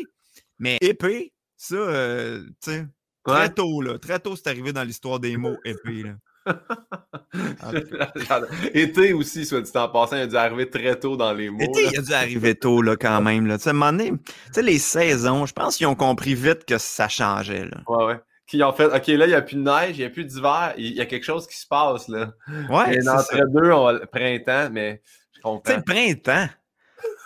mais 0.58 0.78
épée, 0.80 1.32
ça, 1.56 1.74
euh, 1.74 2.44
tu 2.62 2.70
sais, 2.70 2.86
très 3.24 3.52
tôt, 3.52 3.82
là, 3.82 3.98
très 3.98 4.20
tôt, 4.20 4.36
c'est 4.36 4.46
arrivé 4.46 4.72
dans 4.72 4.84
l'histoire 4.84 5.18
des 5.18 5.36
mots 5.36 5.56
épée, 5.64 6.04
là. 6.04 6.14
Été 8.74 9.12
aussi, 9.12 9.44
soit 9.44 9.60
dit 9.60 9.70
en 9.74 9.88
passant, 9.88 10.16
il 10.16 10.22
a 10.22 10.26
dû 10.26 10.36
arriver 10.36 10.68
très 10.68 10.98
tôt 10.98 11.16
dans 11.16 11.32
les 11.32 11.50
mots. 11.50 11.60
Été, 11.60 11.88
il 11.92 11.98
a 11.98 12.02
dû 12.02 12.12
arriver 12.12 12.54
tôt, 12.54 12.82
là, 12.82 12.96
quand 12.96 13.20
même. 13.20 13.46
Là. 13.46 13.56
à 13.62 13.68
un 13.68 13.72
moment 13.72 13.92
donné, 13.92 14.12
tu 14.12 14.32
sais, 14.52 14.62
les 14.62 14.78
saisons, 14.78 15.46
je 15.46 15.52
pense 15.52 15.76
qu'ils 15.76 15.86
ont 15.86 15.94
compris 15.94 16.34
vite 16.34 16.64
que 16.64 16.78
ça 16.78 17.08
changeait. 17.08 17.64
Là. 17.64 17.78
Ouais, 17.86 18.04
ouais. 18.04 18.20
Qui 18.46 18.62
ont 18.62 18.72
fait, 18.72 18.86
OK, 18.86 19.06
là, 19.08 19.26
il 19.26 19.28
n'y 19.28 19.34
a 19.34 19.42
plus 19.42 19.56
de 19.56 19.62
neige, 19.62 19.96
il 19.96 19.98
n'y 19.98 20.06
a 20.06 20.10
plus 20.10 20.24
d'hiver, 20.24 20.72
il 20.78 20.94
y 20.94 21.00
a 21.00 21.06
quelque 21.06 21.24
chose 21.24 21.46
qui 21.46 21.58
se 21.58 21.66
passe, 21.66 22.08
là. 22.08 22.32
Ouais. 22.70 22.94
Et 22.94 23.08
entre 23.08 23.36
deux, 23.54 23.70
on 23.70 23.92
le 23.92 24.06
printemps, 24.06 24.70
mais 24.72 25.02
je 25.36 25.42
comprends. 25.42 25.60
Tu 25.66 25.72
sais, 25.72 25.82
printemps. 25.82 26.48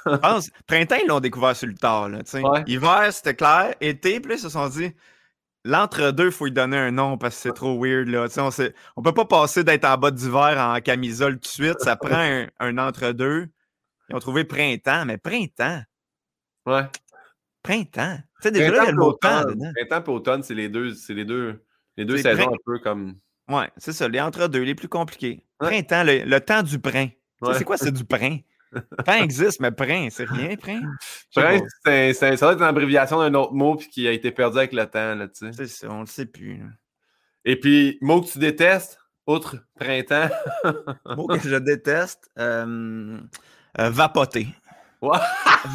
je 0.06 0.16
pense, 0.16 0.50
printemps, 0.66 0.96
ils 1.00 1.06
l'ont 1.06 1.20
découvert 1.20 1.54
sur 1.54 1.68
le 1.68 1.74
tard, 1.74 2.08
là, 2.08 2.18
ouais. 2.34 2.64
Hiver, 2.66 3.12
c'était 3.12 3.34
clair. 3.34 3.74
Été, 3.80 4.18
puis 4.18 4.34
ils 4.34 4.40
se 4.40 4.48
sont 4.48 4.68
dit, 4.68 4.92
L'entre-deux, 5.64 6.26
il 6.26 6.32
faut 6.32 6.46
lui 6.46 6.52
donner 6.52 6.76
un 6.76 6.90
nom 6.90 7.16
parce 7.18 7.36
que 7.36 7.42
c'est 7.42 7.54
trop 7.54 7.78
weird. 7.80 8.08
Là. 8.08 8.26
On 8.36 9.00
ne 9.00 9.04
peut 9.04 9.14
pas 9.14 9.24
passer 9.24 9.62
d'être 9.62 9.84
en 9.84 9.96
bas 9.96 10.10
d'hiver 10.10 10.58
en 10.58 10.80
camisole 10.80 11.34
tout 11.34 11.40
de 11.40 11.46
suite. 11.46 11.80
Ça 11.80 11.96
prend 11.96 12.46
un, 12.60 12.78
entre-deux. 12.78 13.48
Ils 14.08 14.16
ont 14.16 14.18
trouvé 14.18 14.44
printemps, 14.44 15.04
mais 15.06 15.18
printemps. 15.18 15.82
Ouais. 16.66 16.82
Printemps. 17.62 18.18
Tu 18.40 18.48
sais, 18.48 18.50
déjà 18.50 18.68
il 18.68 18.74
y 18.74 18.78
a 18.78 18.92
temps 18.92 19.16
Printemps 19.20 20.04
et 20.04 20.10
automne, 20.10 20.42
c'est 20.42 20.54
les 20.54 20.68
deux, 20.68 20.94
c'est 20.94 21.14
les 21.14 21.24
deux, 21.24 21.64
les 21.96 22.04
deux 22.04 22.16
saisons 22.16 22.52
un 22.52 22.56
peu 22.66 22.80
comme. 22.80 23.14
Ouais, 23.48 23.70
c'est 23.76 23.92
ça, 23.92 24.08
les 24.08 24.20
entre-deux, 24.20 24.62
les 24.62 24.74
plus 24.74 24.88
compliqués. 24.88 25.44
Printemps, 25.58 26.02
le, 26.04 26.38
temps 26.40 26.62
du 26.62 26.80
prin. 26.80 27.08
C'est 27.52 27.64
quoi, 27.64 27.76
c'est 27.76 27.92
du 27.92 28.04
prin? 28.04 28.38
Prin 29.04 29.22
existe, 29.22 29.60
mais 29.60 29.70
prin, 29.70 30.08
c'est 30.10 30.28
rien, 30.28 30.56
prin? 30.56 30.80
Prin, 31.34 31.60
c'est, 31.84 32.12
ça 32.14 32.36
doit 32.36 32.52
être 32.52 32.58
une 32.58 32.64
abréviation 32.64 33.18
d'un 33.18 33.34
autre 33.34 33.52
mot 33.52 33.76
puis 33.76 33.88
qui 33.88 34.08
a 34.08 34.12
été 34.12 34.30
perdu 34.30 34.58
avec 34.58 34.72
le 34.72 34.86
temps, 34.86 35.14
là, 35.14 35.28
tu 35.28 35.46
sais. 35.46 35.52
C'est 35.52 35.66
ça, 35.66 35.88
on 35.90 36.00
le 36.00 36.06
sait 36.06 36.26
plus. 36.26 36.62
Et 37.44 37.58
puis, 37.58 37.98
mot 38.00 38.20
que 38.20 38.28
tu 38.28 38.38
détestes, 38.38 38.98
outre 39.26 39.56
printemps. 39.74 40.28
mot 41.16 41.26
que 41.26 41.48
je 41.48 41.56
déteste, 41.56 42.30
euh, 42.38 43.18
euh, 43.78 43.90
vapoter. 43.90 44.48
Ouais. 45.02 45.18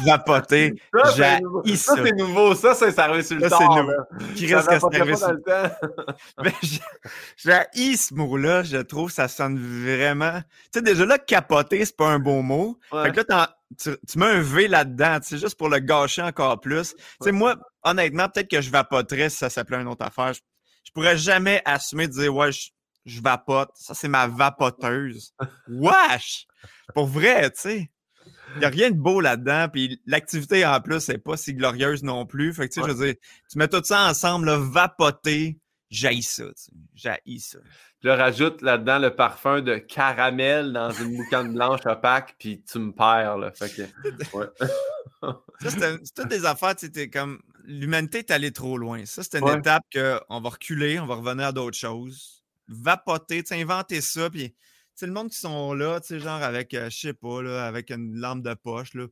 Vapoter. 0.06 0.72
Ça, 1.04 1.38
ça, 1.76 1.94
c'est 2.02 2.12
nouveau. 2.12 2.54
Ça, 2.54 2.74
c'est 2.74 2.92
sur 2.92 3.08
le 3.12 3.22
ça, 3.22 3.28
c'est 3.28 3.34
nouveau. 3.36 3.92
Qui 4.34 4.46
que 4.46 4.60
c'est 4.62 4.80
sur 4.80 5.32
le 5.32 5.42
temps. 5.42 6.44
j'ai 7.36 7.96
ce 7.96 8.14
mot-là. 8.14 8.62
Je 8.62 8.78
trouve 8.78 9.08
que 9.08 9.14
ça 9.14 9.28
sonne 9.28 9.58
vraiment. 9.58 10.40
Tu 10.72 10.78
sais, 10.78 10.82
déjà 10.82 11.04
là, 11.04 11.18
capoter, 11.18 11.84
c'est 11.84 11.96
pas 11.96 12.08
un 12.08 12.18
bon 12.18 12.42
mot. 12.42 12.78
Fait 12.90 13.12
que 13.12 13.20
là, 13.28 13.56
tu, 13.78 13.90
tu, 14.08 14.18
mets 14.18 14.26
un 14.26 14.40
V 14.40 14.66
là-dedans, 14.66 15.18
c'est 15.22 15.38
juste 15.38 15.58
pour 15.58 15.68
le 15.68 15.78
gâcher 15.78 16.22
encore 16.22 16.58
plus. 16.60 16.94
Tu 16.94 17.02
sais, 17.20 17.32
moi, 17.32 17.56
honnêtement, 17.82 18.28
peut-être 18.28 18.50
que 18.50 18.62
je 18.62 18.70
vapoterais 18.70 19.28
si 19.28 19.36
ça 19.36 19.50
s'appelait 19.50 19.80
une 19.80 19.88
autre 19.88 20.06
affaire. 20.06 20.32
Je, 20.32 20.40
je, 20.84 20.92
pourrais 20.92 21.18
jamais 21.18 21.60
assumer 21.66 22.08
de 22.08 22.12
dire, 22.12 22.34
ouais, 22.34 22.50
je, 22.50 22.70
je 23.04 23.20
vapote. 23.20 23.70
Ça, 23.74 23.92
c'est 23.92 24.08
ma 24.08 24.26
vapoteuse. 24.26 25.34
Wesh! 25.68 26.46
Pour 26.94 27.06
vrai, 27.06 27.50
tu 27.50 27.60
sais. 27.60 27.90
Il 28.54 28.60
n'y 28.60 28.64
a 28.64 28.68
rien 28.68 28.90
de 28.90 28.96
beau 28.96 29.20
là-dedans. 29.20 29.68
Puis 29.72 30.00
l'activité 30.06 30.64
en 30.66 30.80
plus 30.80 31.08
n'est 31.08 31.18
pas 31.18 31.36
si 31.36 31.54
glorieuse 31.54 32.02
non 32.02 32.26
plus. 32.26 32.52
Fait 32.52 32.68
que 32.68 32.74
tu 32.74 32.80
sais, 32.80 32.88
je 32.88 32.92
veux 32.92 33.06
dire, 33.06 33.14
tu 33.50 33.58
mets 33.58 33.68
tout 33.68 33.82
ça 33.84 34.08
ensemble, 34.08 34.46
là, 34.46 34.58
vapoter, 34.58 35.58
j'haïs 35.90 36.22
ça. 36.22 36.44
J'haïs 36.94 37.40
ça. 37.40 37.58
Je 38.02 38.10
rajoute 38.10 38.62
là-dedans 38.62 39.00
le 39.00 39.14
parfum 39.14 39.60
de 39.60 39.76
caramel 39.76 40.72
dans 40.72 40.90
une 40.90 41.16
boucane 41.16 41.52
blanche 41.52 41.80
opaque, 41.84 42.36
puis 42.38 42.62
tu 42.62 42.78
me 42.78 42.92
perds. 42.92 43.38
Là. 43.38 43.50
Fait 43.50 43.68
que, 43.68 43.82
ouais. 44.36 44.46
ça, 45.60 45.70
c'est 45.70 46.14
toutes 46.14 46.28
des 46.28 46.44
affaires, 46.44 46.76
tu 46.76 46.88
sais, 46.92 47.10
comme 47.10 47.40
l'humanité 47.64 48.18
est 48.18 48.30
allée 48.30 48.52
trop 48.52 48.78
loin. 48.78 49.04
Ça, 49.04 49.22
c'est 49.22 49.38
une 49.38 49.48
étape 49.48 49.82
qu'on 49.92 50.40
va 50.40 50.48
reculer, 50.48 51.00
on 51.00 51.06
va 51.06 51.16
revenir 51.16 51.46
à 51.46 51.52
d'autres 51.52 51.76
choses. 51.76 52.44
Vapoter, 52.68 53.42
tu 53.42 53.54
inventer 53.54 54.00
ça, 54.00 54.30
puis 54.30 54.54
c'est 54.98 55.06
le 55.06 55.12
monde 55.12 55.30
qui 55.30 55.38
sont 55.38 55.74
là, 55.74 56.00
tu 56.00 56.08
sais, 56.08 56.18
genre 56.18 56.42
avec, 56.42 56.74
euh, 56.74 56.90
je 56.90 56.98
sais 56.98 57.12
pas, 57.12 57.40
là, 57.40 57.66
avec 57.66 57.90
une 57.90 58.16
lampe 58.16 58.42
de 58.42 58.52
poche, 58.54 58.94
là. 58.94 59.06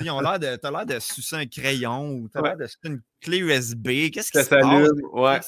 ils 0.00 0.10
ont 0.10 0.20
l'air 0.20 0.38
de, 0.38 0.54
t'as 0.56 0.70
l'air 0.70 0.84
de 0.84 0.98
sucer 0.98 1.36
un 1.36 1.46
crayon 1.46 2.10
ou 2.10 2.28
t'as 2.28 2.42
l'air 2.42 2.58
de 2.58 2.66
sucer 2.66 2.78
une 2.84 3.00
clé 3.22 3.38
USB. 3.38 4.10
Qu'est-ce 4.12 4.30
qui 4.30 4.44
se 4.44 4.50
passe? 4.50 4.90
Ouais. 5.14 5.40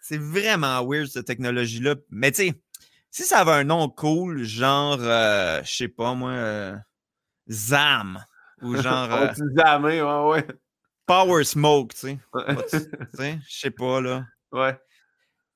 C'est 0.00 0.18
vraiment 0.18 0.86
weird, 0.86 1.08
cette 1.08 1.26
technologie-là. 1.26 1.96
Mais 2.10 2.30
tu 2.30 2.50
sais, 2.50 2.62
si 3.10 3.24
ça 3.24 3.40
avait 3.40 3.50
un 3.50 3.64
nom 3.64 3.88
cool, 3.88 4.44
genre, 4.44 4.98
euh, 5.00 5.60
je 5.64 5.74
sais 5.74 5.88
pas, 5.88 6.14
moi, 6.14 6.30
euh, 6.30 6.76
ZAM, 7.50 8.24
ou 8.60 8.76
genre... 8.76 9.08
ouais, 9.82 10.02
ouais. 10.02 10.46
Power 11.06 11.42
Smoke. 11.42 11.94
Tu 11.94 12.16
sais, 13.12 13.40
je 13.44 13.58
sais 13.58 13.72
pas, 13.72 14.00
là. 14.00 14.24
Ouais. 14.52 14.78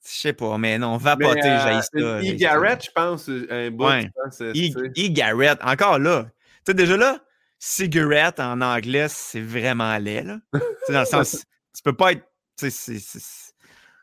Je 0.06 0.20
sais 0.20 0.32
pas, 0.32 0.56
mais 0.56 0.78
non, 0.78 0.96
vapoter, 0.98 1.40
j'ai 1.42 2.00
ça. 2.00 2.20
E-Garrett, 2.20 2.84
je 2.84 2.90
pense, 2.92 3.28
un 3.28 3.70
bout. 3.70 3.86
Ouais. 3.86 4.10
E-Garrett, 4.40 5.58
encore 5.62 5.98
là. 5.98 6.26
Tu 6.64 6.72
sais, 6.72 6.74
déjà 6.74 6.96
là, 6.96 7.18
cigarette 7.58 8.40
en 8.40 8.60
anglais, 8.60 9.06
c'est 9.08 9.40
vraiment 9.40 9.96
laid, 9.98 10.24
là. 10.24 10.38
dans 10.88 11.00
le 11.00 11.06
sens, 11.06 11.44
tu 11.74 11.82
peux 11.82 11.94
pas 11.94 12.12
être. 12.12 12.24
Tu 12.58 12.70
sais, 12.70 12.98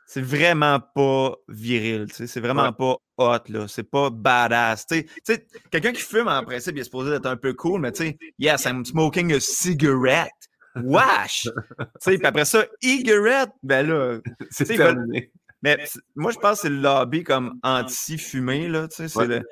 c'est 0.06 0.20
vraiment 0.20 0.78
pas 0.78 1.34
viril, 1.48 2.06
tu 2.08 2.14
sais, 2.14 2.26
c'est 2.26 2.40
vraiment 2.40 2.72
pas 2.72 2.96
hot, 3.16 3.38
là. 3.48 3.66
C'est 3.66 3.90
pas 3.90 4.10
badass. 4.10 4.86
Tu 4.86 5.08
sais, 5.24 5.46
quelqu'un 5.70 5.92
qui 5.92 6.02
fume, 6.02 6.28
en 6.28 6.44
principe, 6.44 6.76
il 6.76 6.80
est 6.80 6.84
supposé 6.84 7.14
être 7.14 7.26
un 7.26 7.36
peu 7.36 7.54
cool, 7.54 7.80
mais 7.80 7.92
tu 7.92 8.04
sais, 8.04 8.18
yes, 8.38 8.64
I'm 8.64 8.84
smoking 8.84 9.32
a 9.32 9.40
cigarette. 9.40 10.30
Wash! 10.76 11.42
tu 11.42 11.50
sais, 12.00 12.18
puis 12.18 12.26
après 12.26 12.44
ça, 12.44 12.64
e-garette, 12.84 13.50
ben 13.62 13.88
là, 13.88 14.18
c'est 14.50 14.66
terminé. 14.66 15.32
Mais 15.64 15.78
moi, 16.14 16.30
je 16.30 16.38
pense 16.38 16.58
que 16.58 16.68
c'est 16.68 16.70
le 16.70 16.76
lobby 16.76 17.24
comme 17.24 17.58
anti-fumée, 17.62 18.68
là, 18.68 18.86
tu 18.86 18.96
sais, 18.96 19.08
c'est 19.08 19.26
le... 19.26 19.42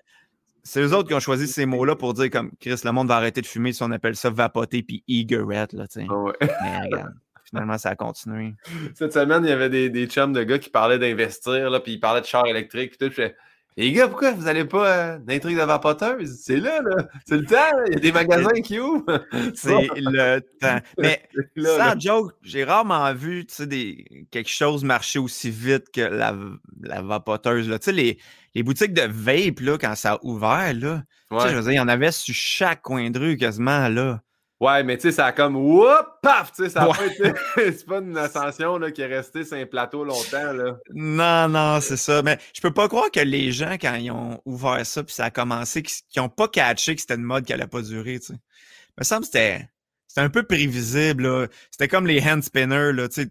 C'est 0.65 0.81
eux 0.81 0.95
autres 0.95 1.09
qui 1.09 1.15
ont 1.15 1.21
choisi 1.21 1.49
ces 1.49 1.67
mots-là 1.67 1.97
pour 1.97 2.15
dire 2.15 2.31
comme 2.31 2.53
Chris, 2.61 2.81
le 2.85 2.93
monde 2.93 3.09
va 3.09 3.17
arrêter 3.17 3.41
de 3.41 3.47
fumer 3.47 3.73
si 3.73 3.83
on 3.83 3.91
appelle 3.91 4.15
ça 4.15 4.31
vapoter 4.31 4.85
puis 4.85 5.03
e-garette, 5.11 5.73
là, 5.73 5.89
tu 5.89 6.03
sais. 6.03 6.07
Mais 6.41 6.81
regarde, 6.83 7.15
finalement, 7.43 7.79
ça 7.79 7.91
a 7.91 7.97
continué. 7.97 8.55
Cette 8.95 9.13
semaine, 9.13 9.43
il 9.43 9.49
y 9.49 9.53
avait 9.53 9.71
des, 9.71 9.91
des 9.91 10.07
chums 10.07 10.33
de 10.33 10.45
gars 10.45 10.61
qui 10.61 10.71
parlaient 10.71 11.01
d'investir, 11.01 11.81
puis 11.83 11.95
ils 11.95 11.99
parlaient 11.99 12.21
de 12.21 12.27
chars 12.27 12.47
électriques, 12.47 12.97
puis 12.97 13.09
tout. 13.09 13.15
Je 13.17 13.33
les 13.77 13.93
gars, 13.93 14.09
pourquoi 14.09 14.33
vous 14.33 14.45
n'allez 14.45 14.65
pas 14.65 14.87
euh, 14.87 15.19
dans 15.19 15.33
les 15.33 15.41
trucs 15.41 15.57
de 15.57 15.63
vapoteuse? 15.63 16.41
C'est 16.43 16.59
là, 16.59 16.81
là. 16.83 17.09
C'est 17.27 17.37
le 17.37 17.45
temps, 17.47 17.57
Il 17.87 17.95
y 17.95 17.97
a 17.97 18.01
des 18.01 18.13
magasins 18.13 18.61
qui 18.63 18.79
ouvrent. 18.79 19.25
C'est 19.55 19.89
le 19.97 20.41
temps. 20.61 20.79
Mais 20.99 21.23
sans 21.59 21.99
joke, 21.99 22.33
j'ai 22.43 22.65
rarement 22.65 23.13
vu 23.15 23.47
des, 23.61 24.27
quelque 24.31 24.51
chose 24.51 24.85
marcher 24.85 25.19
aussi 25.19 25.51
vite 25.51 25.91
que 25.93 26.03
la, 26.03 26.35
la 26.83 27.03
vapoteuse. 27.03 27.69
Là. 27.69 27.79
Les, 27.87 28.19
les 28.55 28.63
boutiques 28.63 28.93
de 28.93 29.03
vape, 29.03 29.61
là, 29.61 29.79
quand 29.79 29.95
ça 29.95 30.15
a 30.15 30.19
ouvert, 30.23 30.75
là, 30.75 31.03
je 31.31 31.55
veux 31.55 31.63
dire, 31.63 31.73
il 31.73 31.77
y 31.77 31.81
en 31.81 31.89
avait 31.89 32.13
sur 32.13 32.35
chaque 32.35 32.83
coin 32.83 33.11
de 33.11 33.19
rue 33.19 33.37
quasiment, 33.37 33.89
là. 33.89 34.21
Ouais, 34.63 34.85
mais 34.85 34.97
tu 34.97 35.09
sais, 35.09 35.11
ça 35.11 35.27
a 35.27 35.33
comme 35.33 35.57
whoop, 35.57 36.07
paf, 36.23 36.53
tu 36.53 36.63
sais, 36.63 36.71
ça 36.71 36.85
a 36.85 37.05
été. 37.05 37.33
c'est 37.57 37.85
pas 37.85 37.99
une 37.99 38.17
ascension 38.17 38.79
là, 38.79 38.93
qui 38.93 39.03
est 39.03 39.07
restée 39.07 39.45
sur 39.45 39.57
un 39.57 39.67
plateau 39.67 40.05
longtemps. 40.05 40.53
Là. 40.53 40.77
Non, 40.95 41.49
non, 41.49 41.81
c'est 41.81 41.97
ça. 41.97 42.23
Mais 42.23 42.39
je 42.55 42.61
peux 42.61 42.73
pas 42.73 42.87
croire 42.87 43.11
que 43.11 43.19
les 43.19 43.51
gens, 43.51 43.73
quand 43.73 43.97
ils 43.97 44.13
ont 44.13 44.41
ouvert 44.45 44.87
ça, 44.87 45.03
puis 45.03 45.13
ça 45.13 45.25
a 45.25 45.31
commencé, 45.33 45.83
qui 45.83 46.21
ont 46.21 46.29
pas 46.29 46.47
catché 46.47 46.95
que 46.95 47.01
c'était 47.01 47.17
une 47.17 47.25
mode 47.25 47.45
qui 47.45 47.53
allait 47.53 47.67
pas 47.67 47.83
durer, 47.83 48.21
tu 48.21 48.27
sais. 48.27 48.35
Il 48.35 49.01
me 49.01 49.05
semble 49.05 49.23
que 49.23 49.27
c'était. 49.33 49.69
Un 50.17 50.31
peu 50.31 50.45
prévisible. 50.45 51.49
C'était 51.73 51.89
comme 51.89 52.07
les 52.07 52.23
hand 52.23 52.45
spinners, 52.45 52.93
là, 52.93 53.09
tu 53.09 53.23
sais. 53.23 53.31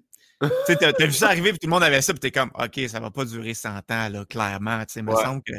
Tu 0.67 0.75
t'as, 0.75 0.89
as 0.89 1.05
vu 1.05 1.13
ça 1.13 1.27
arriver, 1.27 1.51
puis 1.51 1.59
tout 1.59 1.67
le 1.67 1.71
monde 1.71 1.83
avait 1.83 2.01
ça, 2.01 2.11
puis 2.11 2.19
t'es 2.19 2.31
comme, 2.31 2.51
OK, 2.55 2.77
ça 2.89 2.99
va 2.99 3.09
pas 3.09 3.23
durer 3.23 3.53
100 3.53 3.69
ans, 3.69 4.09
là, 4.09 4.25
clairement. 4.25 4.79
Tu 4.81 4.95
sais, 4.95 4.99
il 4.99 5.05
me 5.05 5.15
semble 5.15 5.41
que. 5.43 5.53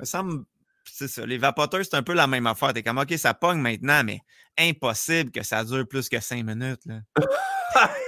me 0.00 0.04
semble 0.04 0.44
c'est 0.90 1.08
ça. 1.08 1.26
Les 1.26 1.38
vapoteurs, 1.38 1.84
c'est 1.84 1.96
un 1.96 2.02
peu 2.02 2.14
la 2.14 2.26
même 2.26 2.46
affaire. 2.46 2.72
T'es 2.72 2.82
comme, 2.82 2.98
OK, 2.98 3.12
ça 3.16 3.34
pogne 3.34 3.58
maintenant, 3.58 4.02
mais 4.04 4.20
impossible 4.58 5.30
que 5.30 5.42
ça 5.42 5.64
dure 5.64 5.86
plus 5.86 6.08
que 6.08 6.20
cinq 6.20 6.44
minutes. 6.44 6.82
Là. 6.86 7.00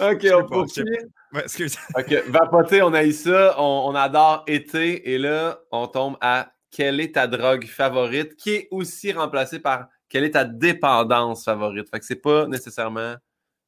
OK, 0.00 0.26
on 0.34 0.46
poursuit. 0.46 0.84
Ouais. 1.32 1.44
OK, 1.98 2.14
vapoter, 2.28 2.82
on 2.82 2.92
a 2.94 3.04
eu 3.04 3.12
ça. 3.12 3.54
On, 3.60 3.94
adore 3.94 4.44
été. 4.46 5.12
Et 5.12 5.18
là, 5.18 5.60
on 5.70 5.86
tombe 5.86 6.16
à 6.20 6.52
quelle 6.70 7.00
est 7.00 7.14
ta 7.14 7.26
drogue 7.26 7.66
favorite, 7.66 8.36
qui 8.36 8.50
est 8.50 8.68
aussi 8.70 9.12
remplacée 9.12 9.60
par 9.60 9.88
quelle 10.08 10.24
est 10.24 10.32
ta 10.32 10.44
dépendance 10.44 11.44
favorite? 11.44 11.88
Fait 11.90 11.98
que 11.98 12.04
c'est 12.04 12.16
pas 12.16 12.46
nécessairement 12.46 13.16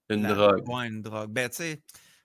une 0.08 0.26
drogue. 0.26 0.68
Ouais, 0.68 0.88
une 0.88 1.02
drogue. 1.02 1.30
Ben, 1.30 1.48
tu 1.48 1.56
sais, 1.56 1.82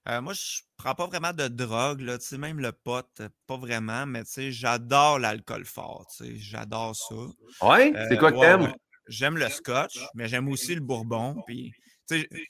euh, 0.09 0.21
moi, 0.21 0.33
je 0.33 0.61
prends 0.77 0.95
pas 0.95 1.07
vraiment 1.07 1.31
de 1.31 1.47
drogue, 1.47 2.01
là, 2.01 2.17
même 2.37 2.59
le 2.59 2.73
pot, 2.73 3.05
euh, 3.21 3.29
pas 3.47 3.57
vraiment, 3.57 4.05
mais 4.05 4.23
j'adore 4.49 5.19
l'alcool 5.19 5.65
fort, 5.65 6.07
j'adore 6.19 6.95
ça. 6.95 7.65
Ouais? 7.65 7.93
C'est 8.09 8.17
quoi 8.17 8.31
que 8.31 8.37
euh, 8.37 8.41
t'aimes? 8.41 8.73
J'aime 9.07 9.37
le 9.37 9.49
scotch, 9.49 9.99
mais 10.15 10.27
j'aime 10.27 10.49
aussi 10.49 10.75
le 10.75 10.81
bourbon, 10.81 11.41
puis 11.47 11.73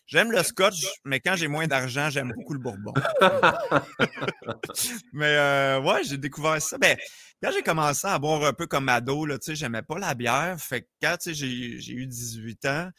j'aime 0.07 0.31
le 0.31 0.41
scotch, 0.41 0.83
mais 1.05 1.19
quand 1.19 1.35
j'ai 1.35 1.47
moins 1.47 1.67
d'argent, 1.67 2.09
j'aime 2.09 2.31
beaucoup 2.35 2.53
le 2.53 2.59
bourbon. 2.59 2.93
mais 5.13 5.77
ouais, 5.83 6.03
j'ai 6.03 6.17
découvert 6.17 6.61
ça. 6.61 6.77
Ben, 6.77 6.97
quand 7.41 7.51
j'ai 7.51 7.61
commencé 7.61 8.07
à 8.07 8.17
boire 8.19 8.43
un 8.45 8.53
peu 8.53 8.67
comme 8.67 8.89
ado, 8.89 9.25
là, 9.25 9.37
j'aimais 9.45 9.81
pas 9.81 9.99
la 9.99 10.15
bière. 10.15 10.55
Fait 10.59 10.81
que 10.81 10.87
quand 11.01 11.17
j'ai 11.25 11.93
eu 11.93 12.07
18 12.07 12.65
ans, 12.65 12.89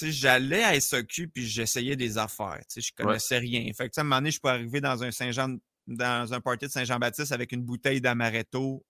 j'allais 0.00 0.64
à 0.64 0.80
SOQ 0.80 1.28
puis 1.28 1.46
j'essayais 1.46 1.96
des 1.96 2.18
affaires. 2.18 2.60
Je 2.74 2.90
connaissais 2.96 3.38
rien. 3.38 3.70
Fait 3.76 3.88
que, 3.88 3.98
à 3.98 4.00
un 4.00 4.04
moment 4.04 4.16
donné, 4.16 4.30
je 4.30 4.40
peux 4.40 4.48
arriver 4.48 4.80
dans 4.80 5.02
un 5.02 5.10
Saint-Jean 5.10 5.56
dans 5.86 6.32
un 6.32 6.40
party 6.40 6.66
de 6.66 6.70
Saint-Jean-Baptiste 6.70 7.32
avec 7.32 7.52
une 7.52 7.62
bouteille 7.62 8.00
d'amaretto, 8.00 8.84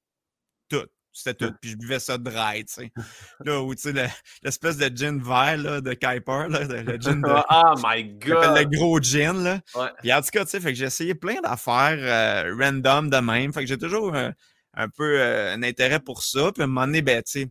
tout. 0.69 0.87
C'était 1.15 1.35
tout. 1.35 1.53
Puis 1.61 1.73
je 1.73 1.77
buvais 1.77 1.99
ça 1.99 2.17
dry, 2.17 2.65
tu 2.65 2.73
sais. 2.73 2.93
Là, 3.45 3.63
où, 3.63 3.75
tu 3.75 3.83
sais, 3.83 4.11
l'espèce 4.43 4.79
de 4.79 4.91
gin 4.97 5.23
vert, 5.23 5.59
là, 5.59 5.81
de 5.83 5.93
Kuiper, 5.93 6.49
là, 6.49 6.65
le 6.65 6.99
gin 6.99 7.21
de... 7.21 7.29
oh 7.29 7.75
my 7.85 8.05
God! 8.15 8.57
Le 8.57 8.65
gros 8.65 8.99
gin, 8.99 9.43
là. 9.43 9.61
Ouais. 9.75 9.89
Puis 10.01 10.13
en 10.13 10.23
tout 10.23 10.31
cas, 10.33 10.45
tu 10.45 10.53
sais, 10.53 10.61
fait 10.61 10.71
que 10.71 10.75
j'ai 10.79 10.87
essayé 10.87 11.15
plein 11.15 11.41
d'affaires 11.43 11.99
euh, 11.99 12.57
random 12.59 13.11
de 13.11 13.19
même. 13.19 13.53
Fait 13.53 13.61
que 13.61 13.67
j'ai 13.67 13.77
toujours 13.77 14.15
euh, 14.15 14.31
un 14.73 14.89
peu 14.89 15.21
euh, 15.21 15.55
un 15.55 15.63
intérêt 15.63 16.01
pour 16.01 16.23
ça. 16.23 16.51
Puis 16.51 16.63
à 16.63 16.65
un 16.65 16.69
moment 16.69 16.87
donné, 16.87 17.03
ben, 17.03 17.23
tu 17.23 17.43
sais, 17.43 17.49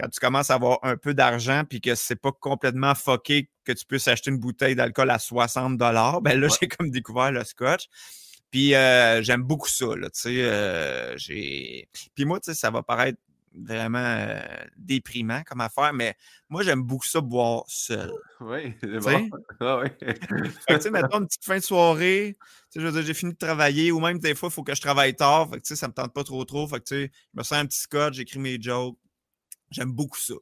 quand 0.00 0.08
tu 0.08 0.20
commences 0.20 0.50
à 0.50 0.54
avoir 0.54 0.78
un 0.82 0.96
peu 0.96 1.14
d'argent 1.14 1.64
puis 1.68 1.80
que 1.80 1.94
c'est 1.94 2.16
pas 2.16 2.32
complètement 2.32 2.94
fucké 2.94 3.50
que 3.64 3.72
tu 3.72 3.84
puisses 3.84 4.08
acheter 4.08 4.30
une 4.30 4.38
bouteille 4.38 4.74
d'alcool 4.74 5.10
à 5.10 5.18
60 5.18 5.76
dollars, 5.76 6.20
ben 6.22 6.40
là, 6.40 6.48
j'ai 6.60 6.68
comme 6.68 6.90
découvert 6.90 7.30
le 7.30 7.44
scotch. 7.44 7.88
Puis 8.50 8.74
euh, 8.74 9.22
j'aime 9.22 9.42
beaucoup 9.42 9.68
ça, 9.68 9.86
là, 9.96 10.10
tu 10.10 10.20
sais, 10.20 10.42
euh, 10.42 11.16
j'ai... 11.16 11.88
Puis 12.14 12.26
moi, 12.26 12.38
tu 12.38 12.50
sais, 12.50 12.54
ça 12.54 12.70
va 12.70 12.82
paraître 12.82 13.18
vraiment 13.54 13.98
euh, 13.98 14.40
déprimant 14.76 15.42
comme 15.44 15.62
affaire, 15.62 15.92
mais 15.94 16.16
moi, 16.50 16.62
j'aime 16.62 16.82
beaucoup 16.82 17.06
ça 17.06 17.20
boire 17.20 17.64
seul. 17.66 18.12
Oui, 18.40 18.74
c'est 18.80 18.98
bon. 18.98 19.30
Ah, 19.60 19.80
oui. 19.82 19.88
tu 20.68 20.80
sais, 20.80 20.90
mettons 20.90 21.20
une 21.20 21.26
petite 21.26 21.44
fin 21.44 21.56
de 21.56 21.62
soirée, 21.62 22.36
tu 22.70 22.80
sais, 22.80 23.02
j'ai 23.02 23.14
fini 23.14 23.32
de 23.32 23.38
travailler, 23.38 23.90
ou 23.90 24.00
même 24.00 24.18
des 24.18 24.34
fois, 24.34 24.48
il 24.50 24.52
faut 24.52 24.62
que 24.62 24.74
je 24.74 24.80
travaille 24.80 25.14
tard, 25.14 25.48
fait 25.48 25.56
que, 25.56 25.62
tu 25.62 25.68
sais, 25.68 25.76
ça 25.76 25.88
me 25.88 25.92
tente 25.94 26.12
pas 26.12 26.24
trop 26.24 26.44
trop, 26.44 26.66
fait 26.66 26.80
que, 26.80 26.84
tu 26.84 26.94
sais, 26.94 27.12
je 27.32 27.38
me 27.38 27.42
sens 27.42 27.58
un 27.58 27.66
petit 27.66 27.80
scotch, 27.80 28.14
j'écris 28.14 28.38
mes 28.38 28.60
jokes, 28.60 28.98
j'aime 29.72 29.92
beaucoup 29.92 30.18
ça. 30.18 30.34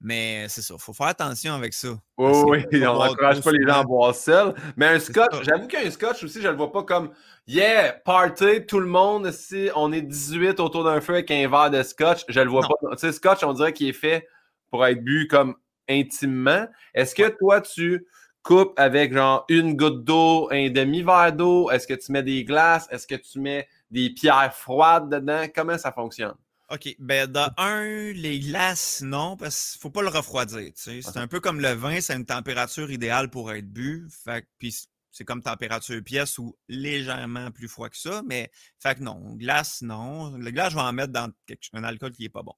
Mais 0.00 0.46
c'est 0.48 0.62
ça, 0.62 0.74
il 0.78 0.80
faut 0.80 0.92
faire 0.92 1.08
attention 1.08 1.54
avec 1.54 1.74
ça. 1.74 1.88
Oui, 2.18 2.64
oui, 2.72 2.86
on 2.86 2.94
n'encourage 2.94 3.40
pas 3.40 3.50
les 3.50 3.66
gens 3.66 3.80
à 3.80 3.84
boire 3.84 4.14
seul. 4.14 4.54
Mais 4.76 4.86
un 4.86 5.00
scotch, 5.00 5.42
j'avoue 5.42 5.66
qu'un 5.66 5.90
scotch 5.90 6.22
aussi, 6.22 6.40
je 6.40 6.46
ne 6.46 6.52
le 6.52 6.56
vois 6.56 6.70
pas 6.70 6.84
comme 6.84 7.10
Yeah, 7.48 7.94
party, 8.04 8.66
tout 8.66 8.78
le 8.78 8.86
monde, 8.86 9.32
si 9.32 9.70
on 9.74 9.92
est 9.92 10.02
18 10.02 10.60
autour 10.60 10.84
d'un 10.84 11.00
feu 11.00 11.14
avec 11.14 11.30
un 11.30 11.48
verre 11.48 11.70
de 11.70 11.82
scotch, 11.82 12.24
je 12.28 12.40
le 12.40 12.48
vois 12.48 12.62
pas. 12.62 12.74
Tu 12.92 12.98
sais, 12.98 13.12
scotch, 13.12 13.42
on 13.42 13.52
dirait 13.54 13.72
qu'il 13.72 13.88
est 13.88 13.92
fait 13.92 14.28
pour 14.70 14.86
être 14.86 15.02
bu 15.02 15.26
comme 15.28 15.56
intimement. 15.88 16.66
Est-ce 16.94 17.14
que 17.14 17.28
toi, 17.36 17.60
tu 17.60 18.06
coupes 18.44 18.74
avec 18.76 19.12
genre 19.12 19.44
une 19.48 19.76
goutte 19.76 20.04
d'eau, 20.04 20.48
un 20.52 20.70
demi-verre 20.70 21.32
d'eau? 21.32 21.70
Est-ce 21.70 21.88
que 21.88 21.94
tu 21.94 22.12
mets 22.12 22.22
des 22.22 22.44
glaces? 22.44 22.86
Est-ce 22.90 23.06
que 23.06 23.16
tu 23.16 23.40
mets 23.40 23.66
des 23.90 24.10
pierres 24.10 24.54
froides 24.54 25.08
dedans? 25.08 25.46
Comment 25.52 25.78
ça 25.78 25.90
fonctionne? 25.90 26.34
OK. 26.70 26.96
Ben, 26.98 27.26
dans 27.26 27.50
un, 27.56 28.12
les 28.12 28.40
glaces, 28.40 29.00
non, 29.02 29.36
parce 29.36 29.72
qu'il 29.72 29.80
faut 29.80 29.90
pas 29.90 30.02
le 30.02 30.08
refroidir. 30.08 30.70
C'est 30.74 31.16
un 31.16 31.26
peu 31.26 31.40
comme 31.40 31.60
le 31.60 31.72
vin, 31.72 32.00
c'est 32.00 32.14
une 32.14 32.26
température 32.26 32.90
idéale 32.90 33.30
pour 33.30 33.52
être 33.52 33.68
bu. 33.72 34.06
Fait 34.24 34.46
puis 34.58 34.74
c'est 35.10 35.24
comme 35.24 35.42
température 35.42 36.02
pièce 36.04 36.38
ou 36.38 36.56
légèrement 36.68 37.50
plus 37.50 37.68
froid 37.68 37.88
que 37.88 37.96
ça. 37.96 38.22
Mais, 38.26 38.50
fait 38.80 38.96
que 38.96 39.02
non, 39.02 39.34
glace, 39.34 39.82
non. 39.82 40.36
Le 40.36 40.50
glace, 40.50 40.70
je 40.70 40.76
vais 40.76 40.82
en 40.82 40.92
mettre 40.92 41.12
dans 41.12 41.28
un 41.72 41.84
alcool 41.84 42.12
qui 42.12 42.24
est 42.24 42.30
pas 42.30 42.42
bon. 42.42 42.54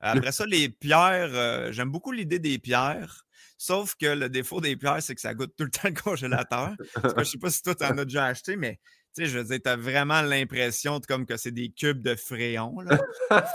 Après 0.00 0.32
ça, 0.32 0.44
les 0.44 0.68
pierres, 0.68 1.30
euh, 1.32 1.72
j'aime 1.72 1.90
beaucoup 1.90 2.12
l'idée 2.12 2.38
des 2.38 2.58
pierres. 2.58 3.26
Sauf 3.58 3.94
que 3.94 4.06
le 4.06 4.28
défaut 4.28 4.60
des 4.60 4.76
pierres, 4.76 5.02
c'est 5.02 5.14
que 5.14 5.20
ça 5.20 5.34
goûte 5.34 5.54
tout 5.56 5.64
le 5.64 5.70
temps 5.72 5.88
le 5.88 5.94
congélateur. 5.94 6.76
Parce 6.94 7.14
que 7.14 7.24
je 7.24 7.30
sais 7.30 7.38
pas 7.38 7.50
si 7.50 7.62
toi, 7.62 7.74
tu 7.74 7.84
en 7.84 7.96
as 7.96 8.04
déjà 8.04 8.26
acheté, 8.26 8.56
mais 8.56 8.78
tu 9.16 9.24
sais, 9.24 9.30
je 9.30 9.38
veux 9.38 9.44
dire, 9.44 9.58
tu 9.62 9.68
as 9.70 9.76
vraiment 9.76 10.20
l'impression 10.20 11.00
comme 11.00 11.24
que 11.24 11.38
c'est 11.38 11.50
des 11.50 11.70
cubes 11.70 12.02
de 12.02 12.14
fréon. 12.14 12.80
Là. 12.80 12.98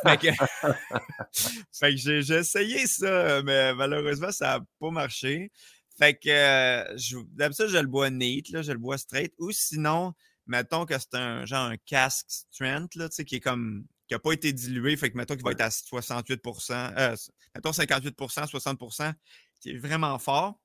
fait 0.04 0.18
que, 0.18 0.28
fait 1.72 1.92
que 1.92 1.98
j'ai, 1.98 2.36
essayé 2.36 2.88
ça, 2.88 3.44
mais 3.44 3.76
malheureusement, 3.76 4.32
ça 4.32 4.58
n'a 4.58 4.66
pas 4.80 4.90
marché. 4.90 5.52
Fait 6.00 6.16
que 6.16 6.30
euh, 6.30 6.98
d'habitude, 7.34 7.68
je 7.68 7.78
le 7.78 7.88
bois 7.88 8.10
neat, 8.10 8.50
là, 8.50 8.64
je 8.64 8.72
le 8.72 8.80
bois 8.80 8.98
straight. 8.98 9.34
Ou 9.38 9.52
sinon, 9.52 10.14
mettons 10.48 10.86
que 10.86 10.98
c'est 10.98 11.14
un 11.14 11.46
genre 11.46 11.68
un 11.68 11.78
casque 11.78 12.26
strength, 12.28 12.96
là, 12.96 13.08
qui 13.10 13.36
est 13.36 13.40
comme 13.40 13.86
qui 14.08 14.16
n'a 14.16 14.20
pas 14.20 14.34
été 14.34 14.52
dilué, 14.52 14.98
fait 14.98 15.12
que 15.12 15.18
mettons 15.18 15.36
qu'il 15.36 15.44
va 15.44 15.52
être 15.52 15.62
à 15.62 15.70
68 15.70 16.42
euh, 16.72 17.16
mettons 17.56 17.72
58% 17.72 18.50
60% 18.50 19.14
qui 19.62 19.70
est 19.70 19.78
vraiment 19.78 20.18
fort. 20.18 20.60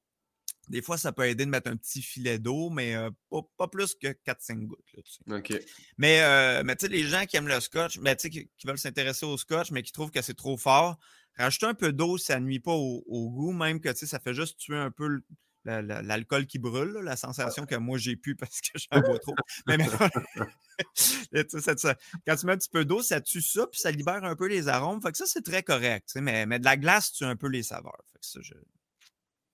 Des 0.68 0.82
fois, 0.82 0.98
ça 0.98 1.12
peut 1.12 1.26
aider 1.28 1.44
de 1.44 1.50
mettre 1.50 1.70
un 1.70 1.76
petit 1.76 2.02
filet 2.02 2.38
d'eau, 2.38 2.70
mais 2.70 2.96
euh, 2.96 3.10
pas, 3.56 3.68
plus 3.68 3.94
que 3.94 4.08
4-5 4.08 4.66
gouttes. 4.66 4.92
Là, 5.26 5.36
OK. 5.38 5.54
Mais, 5.96 6.22
euh, 6.22 6.62
mais 6.64 6.74
tu 6.74 6.86
sais, 6.86 6.92
les 6.92 7.04
gens 7.04 7.24
qui 7.24 7.36
aiment 7.36 7.46
le 7.46 7.60
scotch, 7.60 7.98
mais, 7.98 8.16
qui, 8.16 8.30
qui 8.30 8.66
veulent 8.66 8.78
s'intéresser 8.78 9.26
au 9.26 9.36
scotch, 9.36 9.70
mais 9.70 9.82
qui 9.82 9.92
trouvent 9.92 10.10
que 10.10 10.22
c'est 10.22 10.34
trop 10.34 10.56
fort, 10.56 10.98
rajouter 11.38 11.66
un 11.66 11.74
peu 11.74 11.92
d'eau, 11.92 12.18
ça 12.18 12.40
nuit 12.40 12.58
pas 12.58 12.72
au, 12.72 13.30
goût, 13.30 13.52
même 13.52 13.80
que 13.80 13.94
ça 13.94 14.18
fait 14.18 14.34
juste 14.34 14.58
tuer 14.58 14.76
un 14.76 14.90
peu 14.90 15.20
l'alcool 15.64 16.46
qui 16.46 16.58
brûle, 16.58 16.92
la 17.02 17.16
sensation 17.16 17.66
que 17.66 17.74
moi 17.74 17.98
j'ai 17.98 18.14
pu 18.16 18.36
parce 18.36 18.60
que 18.60 18.78
j'en 18.78 19.00
bois 19.00 19.18
trop. 19.18 19.34
mais, 19.66 19.76
quand 22.26 22.36
tu 22.36 22.46
mets 22.46 22.52
un 22.52 22.56
petit 22.56 22.68
peu 22.70 22.84
d'eau, 22.84 23.02
ça 23.02 23.20
tue 23.20 23.42
ça, 23.42 23.66
puis 23.66 23.80
ça 23.80 23.90
libère 23.90 24.24
un 24.24 24.36
peu 24.36 24.46
les 24.46 24.68
arômes. 24.68 25.00
Fait 25.00 25.12
que 25.12 25.18
ça, 25.18 25.26
c'est 25.26 25.44
très 25.44 25.62
correct. 25.62 26.10
Mais, 26.16 26.46
mais 26.46 26.58
de 26.58 26.64
la 26.64 26.76
glace 26.76 27.12
tue 27.12 27.24
un 27.24 27.36
peu 27.36 27.48
les 27.48 27.62
saveurs. 27.62 28.02
Fait 28.12 28.18
que 28.18 28.26
ça, 28.26 28.40
je, 28.42 28.54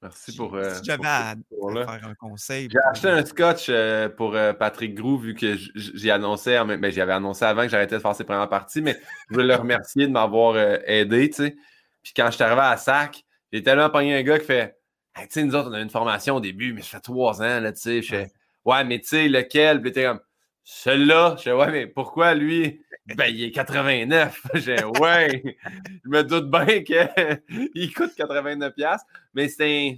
Merci 0.03 0.37
pour. 0.37 0.55
Euh, 0.55 0.75
si 0.75 0.85
j'avais 0.85 1.07
à, 1.07 1.35
faire 1.61 2.09
un 2.09 2.15
conseil. 2.15 2.69
J'ai 2.71 2.79
acheté 2.91 3.09
un 3.09 3.25
scotch 3.25 3.67
euh, 3.69 4.09
pour 4.09 4.35
euh, 4.35 4.53
Patrick 4.53 4.95
Grou, 4.95 5.17
vu 5.17 5.35
que 5.35 5.57
j'ai 5.75 6.11
annoncé, 6.11 6.61
mais 6.67 6.77
ben, 6.77 6.91
j'avais 6.91 7.13
annoncé 7.13 7.45
avant 7.45 7.63
que 7.63 7.69
j'arrêtais 7.69 7.95
de 7.95 8.01
faire 8.01 8.15
ses 8.15 8.25
premières 8.25 8.49
parties, 8.49 8.83
mais 8.83 8.99
je 9.31 9.37
veux 9.37 9.47
le 9.47 9.55
remercier 9.55 10.07
de 10.07 10.13
m'avoir 10.13 10.57
aidé, 10.87 11.31
tu 11.31 11.45
sais. 11.45 11.57
Puis 12.03 12.13
quand 12.17 12.27
je 12.27 12.33
suis 12.33 12.43
arrivé 12.43 12.63
à 12.63 12.77
SAC, 12.77 13.25
j'ai 13.53 13.63
tellement 13.63 13.91
pogné 13.91 14.17
un 14.17 14.23
gars 14.23 14.41
qui 14.41 14.47
fait 14.47 14.77
Tu 15.17 15.27
sais, 15.31 15.45
nous 15.45 15.55
autres, 15.55 15.71
on 15.71 15.75
a 15.75 15.81
une 15.81 15.91
formation 15.91 16.37
au 16.37 16.41
début, 16.41 16.73
mais 16.73 16.83
ça 16.83 16.89
fait 16.97 17.01
trois 17.01 17.41
ans, 17.41 17.61
là, 17.61 17.73
tu 17.73 17.81
sais. 17.81 18.03
Je 18.03 18.09
fais 18.09 18.33
Ouais, 18.65 18.85
mais 18.85 19.01
tu 19.01 19.09
sais, 19.09 19.29
lequel? 19.29 19.83
Puis 19.83 19.93
t'es 19.93 20.05
comme 20.05 20.21
Celui-là. 20.65 21.37
Je 21.39 21.43
fais 21.43 21.53
Ouais, 21.53 21.71
mais 21.71 21.87
pourquoi 21.87 22.35
lui? 22.35 22.81
Ben, 23.17 23.27
il 23.27 23.43
est 23.43 23.51
89. 23.51 24.47
J'ai, 24.55 24.85
ouais, 24.85 25.57
je 26.05 26.09
me 26.09 26.23
doute 26.23 26.51
bien 26.51 26.83
qu'il 26.83 27.93
coûte 27.95 28.13
89$. 28.17 28.99
Mais 29.35 29.49
c'est 29.49 29.65
un 29.65 29.97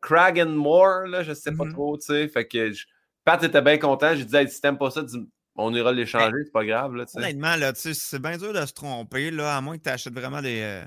Crag 0.00 0.40
and 0.40 0.50
More, 0.50 1.06
là, 1.06 1.22
je 1.22 1.32
sais 1.32 1.52
pas 1.52 1.64
mm-hmm. 1.64 1.72
trop, 1.72 1.98
tu 1.98 2.06
sais. 2.06 2.28
Fait 2.28 2.46
que 2.46 2.72
Pat 3.24 3.42
était 3.42 3.62
bien 3.62 3.78
content. 3.78 4.14
J'ai 4.14 4.24
dit, 4.24 4.36
hey, 4.36 4.48
si 4.48 4.60
t'aimes 4.60 4.78
pas 4.78 4.90
ça, 4.90 5.02
on 5.56 5.74
ira 5.74 5.92
l'échanger, 5.92 6.44
c'est 6.44 6.52
pas 6.52 6.64
grave. 6.64 6.94
Là, 6.94 7.04
Honnêtement, 7.14 7.56
là, 7.56 7.72
c'est 7.74 8.22
bien 8.22 8.36
dur 8.36 8.52
de 8.52 8.64
se 8.64 8.72
tromper, 8.72 9.32
là, 9.32 9.56
à 9.56 9.60
moins 9.60 9.76
que 9.76 9.82
tu 9.82 9.90
achètes 9.90 10.14
vraiment 10.14 10.40
des. 10.40 10.60
Euh, 10.62 10.84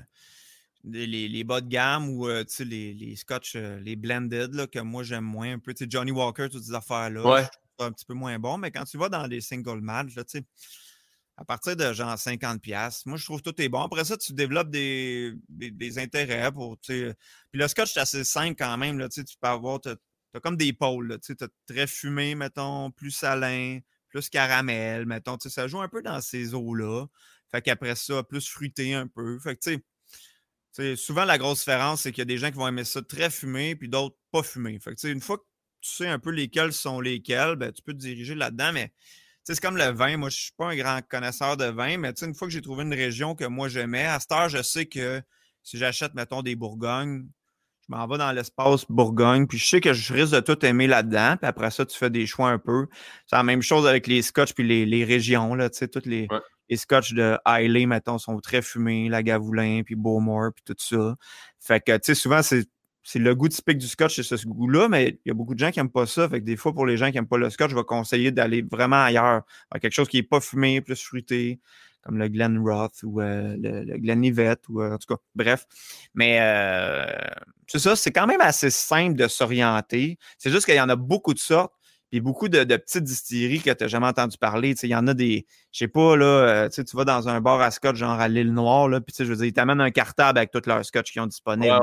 les, 0.84 1.28
les, 1.28 1.44
bas 1.44 1.60
de 1.60 1.68
gamme 1.68 2.08
ou 2.08 2.26
euh, 2.26 2.42
les, 2.58 2.92
les 2.92 3.14
scotch, 3.14 3.52
euh, 3.54 3.78
les 3.80 3.94
blended, 3.94 4.52
là, 4.54 4.66
que 4.66 4.80
moi 4.80 5.04
j'aime 5.04 5.24
moins 5.24 5.52
un 5.52 5.58
peu. 5.58 5.72
Johnny 5.78 6.10
Walker, 6.10 6.48
toutes 6.50 6.64
ces 6.64 6.74
affaires-là, 6.74 7.24
ouais. 7.24 7.44
Un 7.86 7.92
petit 7.92 8.04
peu 8.04 8.14
moins 8.14 8.38
bon. 8.38 8.58
Mais 8.58 8.70
quand 8.70 8.84
tu 8.84 8.98
vas 8.98 9.08
dans 9.08 9.26
les 9.26 9.40
single 9.40 9.80
match, 9.80 10.14
là, 10.14 10.24
à 11.36 11.44
partir 11.44 11.76
de 11.76 11.92
genre 11.92 12.14
50$. 12.14 13.02
Moi, 13.06 13.16
je 13.16 13.24
trouve 13.24 13.42
que 13.42 13.50
tout 13.50 13.62
est 13.62 13.68
bon. 13.68 13.82
Après 13.82 14.04
ça, 14.04 14.16
tu 14.16 14.32
développes 14.32 14.70
des, 14.70 15.34
des, 15.48 15.98
intérêts 15.98 16.52
pour. 16.52 16.78
Puis 16.78 17.14
le 17.52 17.68
scotch, 17.68 17.92
c'est 17.94 18.00
assez 18.00 18.24
simple 18.24 18.54
quand 18.56 18.76
même. 18.76 18.98
Là, 18.98 19.08
tu 19.08 19.24
peux 19.40 19.48
avoir. 19.48 19.80
Tu 19.80 19.88
as, 19.90 20.40
comme 20.40 20.56
des 20.56 20.72
pôles. 20.72 21.18
Tu 21.20 21.36
as 21.40 21.48
très 21.66 21.86
fumé, 21.86 22.34
mettons, 22.34 22.90
plus 22.90 23.10
salin, 23.10 23.80
plus 24.08 24.28
caramel, 24.28 25.06
mettons. 25.06 25.38
Ça 25.40 25.66
joue 25.68 25.80
un 25.80 25.88
peu 25.88 26.02
dans 26.02 26.20
ces 26.20 26.54
eaux-là. 26.54 27.06
Fait 27.50 27.62
qu'après 27.62 27.96
ça, 27.96 28.22
plus 28.22 28.48
fruité 28.48 28.94
un 28.94 29.06
peu. 29.06 29.38
Fait 29.38 29.56
que, 29.56 29.60
tu 29.60 29.84
sais. 30.72 30.96
Souvent, 30.96 31.24
la 31.24 31.36
grosse 31.36 31.60
différence, 31.60 32.02
c'est 32.02 32.12
qu'il 32.12 32.20
y 32.20 32.22
a 32.22 32.26
des 32.26 32.38
gens 32.38 32.50
qui 32.50 32.56
vont 32.56 32.66
aimer 32.66 32.84
ça 32.84 33.02
très 33.02 33.28
fumé, 33.28 33.76
puis 33.76 33.90
d'autres 33.90 34.16
pas 34.30 34.42
fumé. 34.42 34.78
Fait 34.78 34.94
que, 34.94 35.06
une 35.06 35.20
fois 35.20 35.36
que 35.38 35.44
tu 35.82 35.90
sais 35.90 36.08
un 36.08 36.18
peu 36.18 36.30
lesquels 36.30 36.72
sont 36.72 37.00
lesquels, 37.00 37.56
ben, 37.56 37.72
tu 37.72 37.82
peux 37.82 37.92
te 37.92 37.98
diriger 37.98 38.34
là-dedans, 38.34 38.72
mais 38.72 38.92
c'est 39.44 39.60
comme 39.60 39.76
le 39.76 39.90
vin. 39.90 40.16
Moi, 40.16 40.30
je 40.30 40.38
suis 40.38 40.52
pas 40.56 40.66
un 40.66 40.76
grand 40.76 41.00
connaisseur 41.08 41.56
de 41.56 41.64
vin, 41.64 41.98
mais 41.98 42.12
une 42.22 42.34
fois 42.34 42.46
que 42.46 42.54
j'ai 42.54 42.62
trouvé 42.62 42.84
une 42.84 42.94
région 42.94 43.34
que 43.34 43.44
moi 43.44 43.68
j'aimais, 43.68 44.06
à 44.06 44.20
cette 44.20 44.32
heure, 44.32 44.48
je 44.48 44.62
sais 44.62 44.86
que 44.86 45.20
si 45.62 45.78
j'achète, 45.78 46.14
mettons, 46.14 46.42
des 46.42 46.54
Bourgognes, 46.54 47.26
je 47.88 47.94
m'en 47.94 48.06
vais 48.06 48.18
dans 48.18 48.30
l'espace 48.30 48.84
Bourgogne, 48.88 49.46
puis 49.48 49.58
je 49.58 49.66
sais 49.66 49.80
que 49.80 49.92
je 49.92 50.12
risque 50.12 50.32
de 50.32 50.40
tout 50.40 50.64
aimer 50.64 50.86
là-dedans, 50.86 51.36
puis 51.36 51.48
après 51.48 51.70
ça, 51.72 51.84
tu 51.84 51.98
fais 51.98 52.10
des 52.10 52.26
choix 52.26 52.50
un 52.50 52.58
peu. 52.58 52.86
C'est 53.26 53.36
la 53.36 53.42
même 53.42 53.62
chose 53.62 53.86
avec 53.86 54.06
les 54.06 54.22
scotch 54.22 54.52
puis 54.52 54.84
les, 54.86 55.04
régions, 55.04 55.54
là, 55.54 55.68
tu 55.68 55.78
sais, 55.78 55.88
toutes 55.88 56.06
les, 56.06 56.28
les 56.68 56.76
scotch 56.76 57.12
de 57.12 57.36
Hailey, 57.44 57.86
mettons, 57.86 58.18
sont 58.18 58.38
très 58.38 58.62
fumés, 58.62 59.08
la 59.08 59.24
Gavoulin, 59.24 59.82
puis 59.84 59.96
Beaumont, 59.96 60.52
puis 60.52 60.62
tout 60.64 60.76
ça. 60.78 61.16
Fait 61.58 61.80
que, 61.80 61.92
tu 61.96 62.00
sais, 62.04 62.14
souvent, 62.14 62.42
c'est 62.42 62.66
c'est 63.02 63.18
le 63.18 63.34
goût 63.34 63.48
typique 63.48 63.78
du 63.78 63.88
scotch, 63.88 64.20
c'est 64.20 64.36
ce 64.36 64.46
goût-là, 64.46 64.88
mais 64.88 65.18
il 65.24 65.28
y 65.28 65.30
a 65.30 65.34
beaucoup 65.34 65.54
de 65.54 65.58
gens 65.58 65.70
qui 65.70 65.78
n'aiment 65.78 65.90
pas 65.90 66.06
ça. 66.06 66.28
Fait 66.28 66.40
que 66.40 66.44
des 66.44 66.56
fois, 66.56 66.72
pour 66.72 66.86
les 66.86 66.96
gens 66.96 67.08
qui 67.10 67.14
n'aiment 67.14 67.26
pas 67.26 67.38
le 67.38 67.50
scotch, 67.50 67.70
je 67.70 67.76
vais 67.76 67.84
conseiller 67.84 68.30
d'aller 68.30 68.62
vraiment 68.62 69.02
ailleurs. 69.02 69.42
quelque 69.80 69.92
chose 69.92 70.08
qui 70.08 70.18
n'est 70.18 70.22
pas 70.22 70.40
fumé, 70.40 70.80
plus 70.80 71.02
fruité, 71.02 71.58
comme 72.02 72.18
le 72.18 72.28
Glen 72.28 72.58
Roth 72.58 73.02
ou 73.04 73.20
euh, 73.20 73.56
le, 73.58 73.98
Glen 73.98 74.24
Yvette, 74.24 74.68
ou 74.68 74.82
euh, 74.82 74.94
en 74.94 74.98
tout 74.98 75.14
cas, 75.14 75.20
bref. 75.34 75.66
Mais 76.14 76.38
euh, 76.40 77.06
c'est 77.66 77.78
ça, 77.78 77.96
c'est 77.96 78.12
quand 78.12 78.26
même 78.26 78.40
assez 78.40 78.70
simple 78.70 79.16
de 79.16 79.28
s'orienter. 79.28 80.18
C'est 80.38 80.50
juste 80.50 80.66
qu'il 80.66 80.74
y 80.74 80.80
en 80.80 80.88
a 80.88 80.96
beaucoup 80.96 81.34
de 81.34 81.38
sortes. 81.38 81.74
Puis 82.12 82.20
beaucoup 82.20 82.50
de, 82.50 82.62
petites 82.62 83.04
distilleries 83.04 83.62
que 83.62 83.70
tu 83.70 83.82
n'as 83.82 83.88
jamais 83.88 84.06
entendu 84.06 84.36
parler. 84.36 84.74
Il 84.82 84.88
y 84.90 84.94
en 84.94 85.06
a 85.06 85.14
des, 85.14 85.46
je 85.72 85.78
sais 85.78 85.88
pas, 85.88 86.14
là, 86.14 86.26
euh, 86.26 86.68
tu 86.68 86.84
vas 86.94 87.06
dans 87.06 87.30
un 87.30 87.40
bar 87.40 87.58
à 87.62 87.70
scotch, 87.70 87.96
genre 87.96 88.20
à 88.20 88.28
l'île 88.28 88.52
Noire, 88.52 88.86
là, 88.86 89.00
puis 89.00 89.16
je 89.18 89.24
veux 89.24 89.36
dire, 89.36 89.46
ils 89.46 89.52
t'amènent 89.54 89.80
un 89.80 89.90
cartable 89.90 90.38
avec 90.38 90.50
tous 90.50 90.66
leurs 90.66 90.84
scotch 90.84 91.10
qu'ils 91.10 91.22
ont 91.22 91.26
disponibles. 91.26 91.74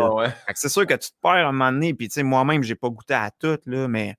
C'est 0.54 0.70
sûr 0.70 0.86
que 0.86 0.94
tu 0.94 1.10
te 1.10 1.16
perds 1.20 1.32
à 1.32 1.50
un 1.50 1.52
moment 1.52 1.72
donné, 1.72 1.96
puis 1.96 2.08
moi-même, 2.18 2.62
j'ai 2.62 2.76
pas 2.76 2.90
goûté 2.90 3.16
à 3.16 3.32
tout, 3.32 3.58
là, 3.66 3.88
mais 3.88 4.18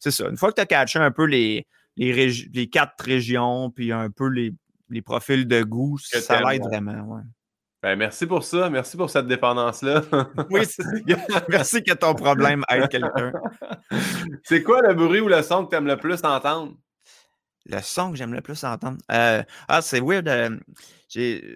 c'est 0.00 0.10
ça. 0.10 0.28
Une 0.28 0.36
fois 0.36 0.50
que 0.50 0.56
tu 0.56 0.62
as 0.62 0.66
catché 0.66 0.98
un 0.98 1.12
peu 1.12 1.26
les, 1.26 1.68
les, 1.96 2.28
les 2.52 2.68
quatre 2.68 3.04
régions, 3.04 3.70
puis 3.70 3.92
un 3.92 4.10
peu 4.10 4.26
les, 4.26 4.52
les 4.90 5.00
profils 5.00 5.46
de 5.46 5.62
goût, 5.62 5.96
ça 5.98 6.40
l'aide 6.40 6.62
vraiment. 6.62 7.02
Ouais. 7.04 7.22
Ben, 7.86 7.94
merci 7.94 8.26
pour 8.26 8.42
ça. 8.42 8.68
Merci 8.68 8.96
pour 8.96 9.08
cette 9.08 9.28
dépendance-là. 9.28 10.02
oui, 10.50 10.62
merci 11.48 11.84
que 11.84 11.92
ton 11.92 12.16
problème 12.16 12.64
aide 12.68 12.88
quelqu'un. 12.88 13.30
C'est 14.42 14.64
quoi 14.64 14.82
le 14.82 14.92
bruit 14.92 15.20
ou 15.20 15.28
le 15.28 15.40
son 15.40 15.64
que 15.64 15.70
tu 15.70 15.76
aimes 15.76 15.86
le 15.86 15.96
plus 15.96 16.18
entendre? 16.24 16.72
Le 17.66 17.80
son 17.82 18.10
que 18.10 18.16
j'aime 18.16 18.34
le 18.34 18.40
plus 18.40 18.64
entendre? 18.64 18.98
Euh, 19.12 19.40
ah, 19.68 19.82
c'est 19.82 20.00
weird. 20.00 20.26
Euh, 20.26 20.58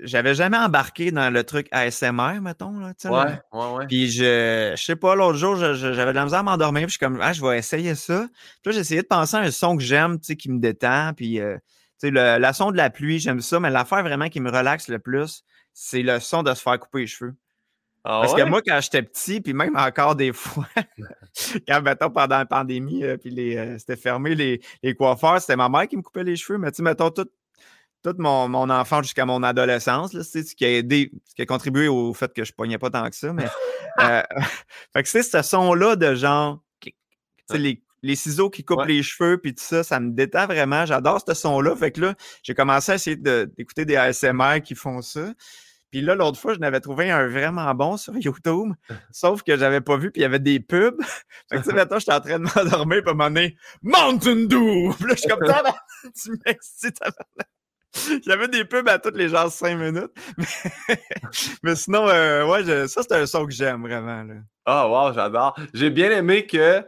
j'avais 0.04 0.36
jamais 0.36 0.56
embarqué 0.56 1.10
dans 1.10 1.30
le 1.30 1.42
truc 1.42 1.66
ASMR, 1.72 2.40
mettons. 2.40 2.78
Là, 2.78 2.92
ouais, 3.06 3.40
ouais, 3.52 3.72
ouais. 3.72 3.86
Puis 3.88 4.12
je, 4.12 4.74
je 4.76 4.80
sais 4.84 4.94
pas, 4.94 5.16
l'autre 5.16 5.36
jour, 5.36 5.56
j'avais 5.56 6.12
de 6.12 6.16
la 6.16 6.22
misère 6.22 6.38
à 6.38 6.42
m'endormir. 6.44 6.82
Puis 6.82 6.92
je 6.92 6.98
suis 6.98 7.04
comme, 7.04 7.18
ah, 7.20 7.32
je 7.32 7.44
vais 7.44 7.58
essayer 7.58 7.96
ça. 7.96 8.28
Puis 8.62 8.70
là, 8.70 8.72
j'ai 8.72 8.80
essayé 8.82 9.02
de 9.02 9.08
penser 9.08 9.36
à 9.36 9.40
un 9.40 9.50
son 9.50 9.76
que 9.76 9.82
j'aime, 9.82 10.20
tu 10.20 10.26
sais, 10.26 10.36
qui 10.36 10.48
me 10.48 10.60
détend. 10.60 11.12
Puis, 11.12 11.40
euh, 11.40 11.56
tu 12.00 12.06
sais, 12.06 12.10
le, 12.12 12.38
la 12.38 12.52
son 12.52 12.70
de 12.70 12.76
la 12.76 12.88
pluie, 12.88 13.18
j'aime 13.18 13.40
ça. 13.40 13.58
Mais 13.58 13.70
l'affaire 13.70 14.04
vraiment 14.04 14.28
qui 14.28 14.38
me 14.38 14.48
relaxe 14.48 14.86
le 14.86 15.00
plus, 15.00 15.42
c'est 15.72 16.02
le 16.02 16.20
son 16.20 16.42
de 16.42 16.52
se 16.54 16.62
faire 16.62 16.78
couper 16.78 17.00
les 17.00 17.06
cheveux. 17.06 17.34
Ah 18.02 18.20
Parce 18.22 18.34
que 18.34 18.42
moi, 18.42 18.62
quand 18.62 18.80
j'étais 18.80 19.02
petit, 19.02 19.40
puis 19.40 19.52
même 19.52 19.76
encore 19.76 20.16
des 20.16 20.32
fois, 20.32 20.66
quand, 21.68 21.82
mettons, 21.82 22.10
pendant 22.10 22.38
la 22.38 22.46
pandémie, 22.46 23.04
euh, 23.04 23.16
puis 23.16 23.30
les, 23.30 23.56
euh, 23.56 23.78
c'était 23.78 23.96
fermé 23.96 24.34
les, 24.34 24.60
les 24.82 24.94
coiffeurs, 24.94 25.40
c'était 25.40 25.56
ma 25.56 25.68
mère 25.68 25.86
qui 25.86 25.96
me 25.96 26.02
coupait 26.02 26.24
les 26.24 26.36
cheveux. 26.36 26.58
Mais 26.58 26.70
tu 26.70 26.76
sais, 26.76 26.82
mettons, 26.82 27.10
tout, 27.10 27.28
tout 28.02 28.14
mon, 28.18 28.48
mon 28.48 28.70
enfant 28.70 29.02
jusqu'à 29.02 29.26
mon 29.26 29.42
adolescence, 29.42 30.14
là, 30.14 30.22
ce 30.22 30.54
qui 30.54 30.64
a 30.64 30.70
aidé, 30.70 31.12
ce 31.26 31.34
qui 31.34 31.42
a 31.42 31.46
contribué 31.46 31.88
au 31.88 32.14
fait 32.14 32.32
que 32.32 32.44
je 32.44 32.52
pognais 32.52 32.78
pas 32.78 32.90
tant 32.90 33.08
que 33.08 33.16
ça. 33.16 33.32
Mais, 33.34 33.46
euh, 34.00 34.22
fait 34.92 35.02
que 35.02 35.08
c'est 35.08 35.22
ce 35.22 35.42
son-là 35.42 35.96
de 35.96 36.14
genre, 36.14 36.62
les, 37.52 37.82
les 38.02 38.16
ciseaux 38.16 38.50
qui 38.50 38.64
coupent 38.64 38.86
les 38.86 39.02
cheveux, 39.02 39.38
puis 39.38 39.54
tout 39.54 39.64
ça, 39.64 39.82
ça 39.82 40.00
me 40.00 40.10
détend 40.10 40.46
vraiment. 40.46 40.86
J'adore 40.86 41.22
ce 41.26 41.34
son-là. 41.34 41.76
Fait 41.76 41.92
que 41.92 42.00
là, 42.00 42.14
j'ai 42.42 42.54
commencé 42.54 42.92
à 42.92 42.94
essayer 42.96 43.16
d'écouter 43.16 43.84
des 43.84 43.96
ASMR 43.96 44.60
qui 44.62 44.74
font 44.74 45.02
ça. 45.02 45.32
Puis 45.90 46.02
là, 46.02 46.14
l'autre 46.14 46.38
fois, 46.38 46.54
je 46.54 46.60
n'avais 46.60 46.80
trouvé 46.80 47.10
un 47.10 47.26
vraiment 47.26 47.74
bon 47.74 47.96
sur 47.96 48.16
YouTube, 48.16 48.72
sauf 49.10 49.42
que 49.42 49.56
j'avais 49.56 49.80
pas 49.80 49.96
vu, 49.96 50.10
puis 50.10 50.20
il 50.20 50.22
y 50.22 50.26
avait 50.26 50.38
des 50.38 50.60
pubs. 50.60 51.00
fait 51.50 51.56
que, 51.56 51.62
tu 51.62 51.70
sais, 51.70 51.72
maintenant, 51.74 51.98
j'étais 51.98 52.12
en 52.12 52.20
train 52.20 52.38
de 52.38 52.44
m'endormir, 52.56 53.02
puis 53.02 53.08
à 53.08 53.12
un 53.12 53.14
moment 53.14 53.30
donné, 53.30 53.56
Mountain 53.82 54.46
Dew! 54.46 54.92
Puis 54.96 55.08
là, 55.08 55.14
je 55.14 55.20
suis 55.20 55.28
comme, 55.28 55.40
tu 56.14 56.30
m'excites 56.46 56.98
il 58.08 58.28
y 58.28 58.32
avait 58.32 58.48
des 58.48 58.64
pubs 58.64 58.88
à 58.88 58.98
toutes 58.98 59.16
les 59.16 59.28
gens 59.28 59.48
cinq 59.50 59.76
minutes. 59.76 60.12
Mais, 61.62 61.74
sinon, 61.74 62.08
euh, 62.08 62.46
ouais, 62.46 62.88
ça, 62.88 63.02
c'est 63.02 63.12
un 63.12 63.26
son 63.26 63.46
que 63.46 63.52
j'aime 63.52 63.82
vraiment. 63.82 64.24
Ah, 64.64 64.86
oh, 64.86 64.90
wow, 64.92 65.12
j'adore. 65.12 65.58
J'ai 65.74 65.90
bien 65.90 66.10
aimé 66.10 66.46
que 66.46 66.80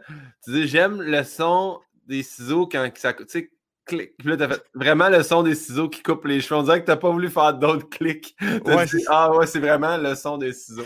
tu 0.43 0.51
dis 0.51 0.67
j'aime 0.67 1.01
le 1.01 1.23
son 1.23 1.79
des 2.07 2.23
ciseaux 2.23 2.67
quand 2.67 2.89
ça. 2.95 3.13
Tu 3.13 3.25
sais, 3.27 3.51
clic. 3.85 4.11
Puis 4.17 4.29
là, 4.29 4.37
t'as 4.37 4.47
fait 4.47 4.63
vraiment 4.73 5.09
le 5.09 5.23
son 5.23 5.43
des 5.43 5.55
ciseaux 5.55 5.89
qui 5.89 6.01
coupent 6.01 6.25
les 6.25 6.41
cheveux. 6.41 6.59
On 6.59 6.63
dirait 6.63 6.81
que 6.81 6.85
t'as 6.85 6.95
pas 6.95 7.09
voulu 7.09 7.29
faire 7.29 7.53
d'autres 7.53 7.89
clics. 7.89 8.35
Ouais, 8.65 8.85
ah 9.07 9.31
ouais, 9.35 9.45
c'est 9.45 9.59
vraiment 9.59 9.97
le 9.97 10.15
son 10.15 10.37
des 10.37 10.53
ciseaux. 10.53 10.85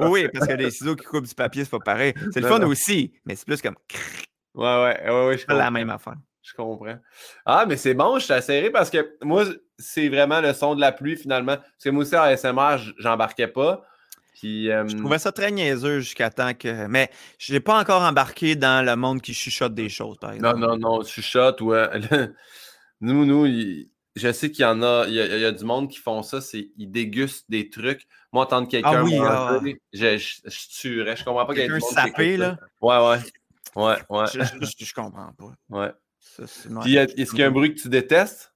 oui, 0.00 0.28
parce 0.32 0.46
que 0.46 0.54
les 0.54 0.70
ciseaux 0.70 0.96
qui 0.96 1.04
coupent 1.04 1.26
du 1.26 1.34
papier, 1.34 1.64
c'est 1.64 1.70
pas 1.70 1.78
pareil. 1.78 2.14
C'est 2.32 2.40
le 2.40 2.48
fun 2.48 2.62
aussi, 2.62 3.12
mais 3.24 3.36
c'est 3.36 3.46
plus 3.46 3.62
comme. 3.62 3.76
Ouais, 4.54 4.64
ouais, 4.64 5.10
ouais, 5.10 5.26
ouais. 5.28 5.38
C'est 5.38 5.46
pas 5.46 5.54
la 5.54 5.70
même 5.70 5.90
affaire. 5.90 6.16
Je 6.42 6.54
comprends. 6.54 6.98
Ah, 7.46 7.66
mais 7.66 7.76
c'est 7.76 7.94
bon, 7.94 8.18
je 8.18 8.24
suis 8.24 8.32
assez 8.32 8.70
parce 8.70 8.90
que 8.90 9.16
moi, 9.22 9.44
c'est 9.78 10.08
vraiment 10.08 10.40
le 10.40 10.52
son 10.52 10.74
de 10.74 10.80
la 10.80 10.90
pluie 10.90 11.16
finalement. 11.16 11.56
Parce 11.56 11.84
que 11.84 11.90
moi 11.90 12.02
aussi, 12.02 12.16
en 12.16 12.36
SMR, 12.36 12.78
j'embarquais 12.98 13.48
pas. 13.48 13.84
Puis, 14.34 14.66
Je 14.66 14.70
euh, 14.70 14.84
trouvais 14.84 15.20
ça 15.20 15.30
très 15.30 15.52
niaiseux 15.52 16.00
jusqu'à 16.00 16.30
temps 16.30 16.52
que. 16.54 16.86
Mais 16.88 17.10
je 17.38 17.52
n'ai 17.52 17.60
pas 17.60 17.78
encore 17.80 18.02
embarqué 18.02 18.56
dans 18.56 18.84
le 18.84 18.96
monde 18.96 19.22
qui 19.22 19.34
chuchote 19.34 19.74
des 19.74 19.88
choses, 19.88 20.18
par 20.18 20.32
exemple. 20.32 20.58
Non, 20.58 20.76
non, 20.76 20.78
non, 20.78 21.04
chuchote, 21.04 21.60
ouais. 21.60 21.88
nous, 23.00 23.24
nous, 23.24 23.46
je 24.16 24.32
sais 24.32 24.50
qu'il 24.50 24.62
y 24.62 24.66
en 24.66 24.82
a, 24.82 25.04
il 25.06 25.14
y 25.14 25.44
a, 25.44 25.52
du 25.52 25.64
monde 25.64 25.88
qui 25.88 25.98
font 25.98 26.24
ça, 26.24 26.40
c'est 26.40 26.70
ils 26.76 26.90
dégustent 26.90 27.48
des 27.50 27.70
trucs. 27.70 28.06
Moi, 28.32 28.42
entendre 28.42 28.66
quelqu'un 28.66 28.90
ah 28.94 29.04
oui, 29.04 29.18
ah. 29.20 29.60
je, 29.92 30.18
je, 30.18 30.40
je, 30.44 30.80
tuerais. 30.80 31.14
Je 31.14 31.24
comprends 31.24 31.46
pas 31.46 31.54
quelqu'un 31.54 31.78
sapé, 31.78 32.36
là. 32.36 32.56
Ouais, 32.80 32.98
ouais. 32.98 33.18
Ouais, 33.74 33.96
ouais. 34.10 34.26
Je, 34.32 34.84
je, 34.84 34.94
comprends 34.94 35.32
pas. 35.32 35.52
Ouais. 35.70 35.92
Puis, 36.82 36.96
est-ce 36.96 37.30
qu'il 37.30 37.40
y 37.40 37.42
a 37.42 37.46
un 37.46 37.50
bruit 37.50 37.74
que 37.74 37.80
tu 37.80 37.88
détestes? 37.88 38.52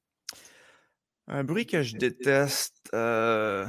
Un 1.29 1.45
bruit 1.45 1.67
que 1.67 1.83
je 1.83 1.97
déteste. 1.97 2.91
Euh... 2.95 3.67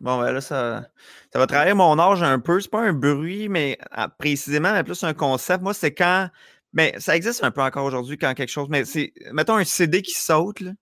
Bon, 0.00 0.20
ben 0.20 0.32
là, 0.32 0.40
ça, 0.40 0.88
ça 1.32 1.38
va 1.38 1.46
travailler 1.46 1.74
mon 1.74 1.98
âge 1.98 2.22
un 2.22 2.38
peu. 2.38 2.60
C'est 2.60 2.70
pas 2.70 2.82
un 2.82 2.92
bruit, 2.92 3.48
mais 3.48 3.78
ah, 3.90 4.08
précisément, 4.08 4.72
mais 4.72 4.84
plus 4.84 5.02
un 5.04 5.14
concept. 5.14 5.62
Moi, 5.62 5.74
c'est 5.74 5.94
quand. 5.94 6.28
Mais 6.72 6.94
ça 6.98 7.16
existe 7.16 7.42
un 7.44 7.50
peu 7.50 7.62
encore 7.62 7.84
aujourd'hui 7.84 8.18
quand 8.18 8.34
quelque 8.34 8.50
chose. 8.50 8.68
Mais 8.68 8.84
c'est. 8.84 9.12
Mettons 9.32 9.56
un 9.56 9.64
CD 9.64 10.02
qui 10.02 10.14
saute, 10.14 10.60
là. 10.60 10.72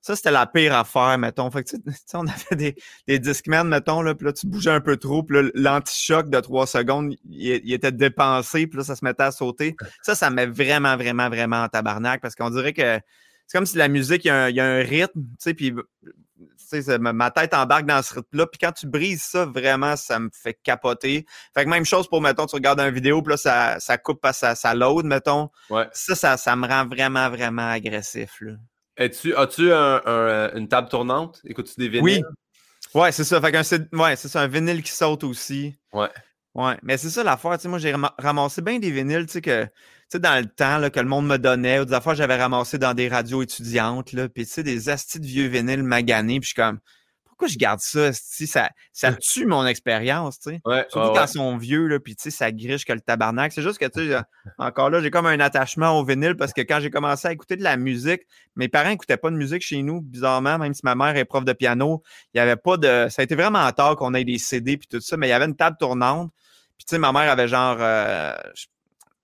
Ça, 0.00 0.16
c'était 0.16 0.30
la 0.30 0.46
pire 0.46 0.74
affaire, 0.74 1.18
mettons. 1.18 1.50
Fait 1.50 1.64
que, 1.64 1.70
tu 1.76 1.80
sais, 1.84 2.16
on 2.16 2.26
avait 2.26 2.56
des, 2.56 2.76
des 3.06 3.18
Discman, 3.18 3.64
mettons, 3.64 4.02
là, 4.02 4.14
puis 4.14 4.26
là, 4.26 4.32
tu 4.32 4.46
bougeais 4.46 4.70
un 4.70 4.80
peu 4.80 4.96
trop, 4.96 5.22
puis 5.22 5.42
là, 5.42 5.50
l'antichoc 5.54 6.30
de 6.30 6.40
trois 6.40 6.66
secondes, 6.66 7.14
il, 7.28 7.72
était 7.72 7.92
dépensé, 7.92 8.66
puis 8.66 8.78
là, 8.78 8.84
ça 8.84 8.96
se 8.96 9.04
mettait 9.04 9.24
à 9.24 9.32
sauter. 9.32 9.76
Ça, 10.02 10.14
ça 10.14 10.30
met 10.30 10.46
vraiment, 10.46 10.96
vraiment, 10.96 11.28
vraiment 11.28 11.62
en 11.62 11.68
tabarnak, 11.68 12.20
parce 12.20 12.34
qu'on 12.34 12.50
dirait 12.50 12.72
que 12.72 13.00
c'est 13.46 13.58
comme 13.58 13.66
si 13.66 13.76
la 13.76 13.88
musique, 13.88 14.24
il 14.24 14.28
y 14.28 14.30
a 14.30 14.44
un, 14.44 14.48
il 14.48 14.56
y 14.56 14.60
a 14.60 14.66
un 14.66 14.82
rythme, 14.82 15.20
tu 15.22 15.36
sais, 15.38 15.54
puis 15.54 15.72
ma 16.98 17.30
tête 17.30 17.54
embarque 17.54 17.86
dans 17.86 18.02
ce 18.02 18.14
rythme-là. 18.14 18.46
Puis 18.46 18.58
quand 18.58 18.72
tu 18.72 18.86
brises 18.86 19.22
ça, 19.22 19.44
vraiment, 19.44 19.96
ça 19.96 20.18
me 20.18 20.28
fait 20.32 20.58
capoter. 20.62 21.26
Fait 21.54 21.64
que 21.64 21.70
même 21.70 21.84
chose 21.84 22.08
pour, 22.08 22.20
mettons, 22.20 22.46
tu 22.46 22.56
regardes 22.56 22.80
une 22.80 22.90
vidéo, 22.90 23.22
puis 23.22 23.32
là, 23.32 23.36
ça, 23.36 23.80
ça 23.80 23.98
coupe 23.98 24.26
ça, 24.32 24.54
ça 24.54 24.74
load, 24.74 25.06
mettons. 25.06 25.50
Ouais. 25.70 25.88
Ça, 25.92 26.14
ça, 26.14 26.36
ça 26.36 26.56
me 26.56 26.66
rend 26.66 26.86
vraiment, 26.86 27.30
vraiment 27.30 27.70
agressif. 27.70 28.36
Là. 28.40 28.52
As-tu 28.98 29.34
as-tu 29.34 29.72
un, 29.72 30.50
une 30.54 30.68
table 30.68 30.88
tournante? 30.88 31.40
Écoutes-tu 31.44 31.78
des 31.78 31.88
vinyles? 31.88 32.02
Oui. 32.02 32.22
Ouais, 32.94 33.12
c'est 33.12 33.24
ça. 33.24 33.40
Fait 33.40 33.52
qu'un 33.52 33.62
ouais, 33.98 34.16
c'est 34.16 34.28
ça, 34.28 34.40
un 34.40 34.46
vinyle 34.46 34.82
qui 34.82 34.92
saute 34.92 35.24
aussi. 35.24 35.76
Ouais. 35.92 36.08
Ouais. 36.54 36.78
Mais 36.82 36.96
c'est 36.96 37.10
ça 37.10 37.22
l'affaire. 37.22 37.58
Moi, 37.66 37.78
j'ai 37.78 37.94
ramassé 38.18 38.62
bien 38.62 38.78
des 38.78 38.90
vinyles, 38.90 39.26
tu 39.26 39.32
sais, 39.32 39.40
que 39.42 39.68
dans 40.14 40.40
le 40.42 40.48
temps 40.48 40.78
là, 40.78 40.88
que 40.88 41.00
le 41.00 41.06
monde 41.06 41.26
me 41.26 41.36
donnait, 41.36 41.80
ou 41.80 41.84
des 41.84 41.92
affaires 41.92 42.12
que 42.12 42.18
j'avais 42.18 42.36
ramassé 42.36 42.78
dans 42.78 42.94
des 42.94 43.08
radios 43.08 43.42
étudiantes, 43.42 44.12
là, 44.12 44.28
puis 44.28 44.46
tu 44.46 44.52
sais, 44.52 44.62
des 44.62 44.88
astis 44.88 45.20
de 45.20 45.26
vieux 45.26 45.48
vinyles 45.48 45.82
maganés, 45.82 46.40
puis 46.40 46.48
je 46.48 46.54
suis 46.54 46.62
comme, 46.62 46.78
pourquoi 47.36 47.48
je 47.48 47.58
garde 47.58 47.80
ça? 47.80 48.12
Ça, 48.14 48.70
ça 48.94 49.12
tue 49.12 49.44
mon 49.44 49.66
expérience, 49.66 50.40
tu 50.40 50.50
sais. 50.50 50.60
Ouais, 50.64 50.86
Surtout 50.88 51.12
quand 51.12 51.26
ils 51.26 51.28
sont 51.28 51.56
vieux, 51.58 51.86
là, 51.86 52.00
puis 52.00 52.16
tu 52.16 52.22
sais, 52.22 52.30
ça 52.30 52.50
griche 52.50 52.86
que 52.86 52.94
le 52.94 53.02
tabarnak. 53.02 53.52
C'est 53.52 53.60
juste 53.60 53.76
que, 53.76 53.84
tu 53.84 54.08
sais, 54.08 54.18
encore 54.56 54.88
là, 54.88 55.02
j'ai 55.02 55.10
comme 55.10 55.26
un 55.26 55.38
attachement 55.40 55.98
au 55.98 56.04
vinyle 56.04 56.34
parce 56.34 56.54
que 56.54 56.62
quand 56.62 56.80
j'ai 56.80 56.90
commencé 56.90 57.28
à 57.28 57.32
écouter 57.32 57.56
de 57.56 57.62
la 57.62 57.76
musique, 57.76 58.22
mes 58.54 58.68
parents 58.68 58.88
n'écoutaient 58.88 59.18
pas 59.18 59.30
de 59.30 59.36
musique 59.36 59.60
chez 59.60 59.82
nous, 59.82 60.00
bizarrement, 60.00 60.56
même 60.56 60.72
si 60.72 60.80
ma 60.84 60.94
mère 60.94 61.14
est 61.14 61.26
prof 61.26 61.44
de 61.44 61.52
piano, 61.52 62.02
il 62.32 62.38
y 62.38 62.40
avait 62.40 62.56
pas 62.56 62.78
de... 62.78 63.08
Ça 63.10 63.20
a 63.20 63.24
été 63.24 63.34
vraiment 63.34 63.70
tard 63.72 63.96
qu'on 63.96 64.14
ait 64.14 64.24
des 64.24 64.38
CD 64.38 64.78
puis 64.78 64.88
tout 64.88 65.00
ça, 65.02 65.18
mais 65.18 65.26
il 65.26 65.30
y 65.30 65.34
avait 65.34 65.44
une 65.44 65.56
table 65.56 65.76
tournante. 65.78 66.32
Puis 66.78 66.86
tu 66.86 66.94
sais, 66.94 66.98
ma 66.98 67.12
mère 67.12 67.30
avait 67.30 67.48
genre... 67.48 67.76
Euh, 67.80 68.34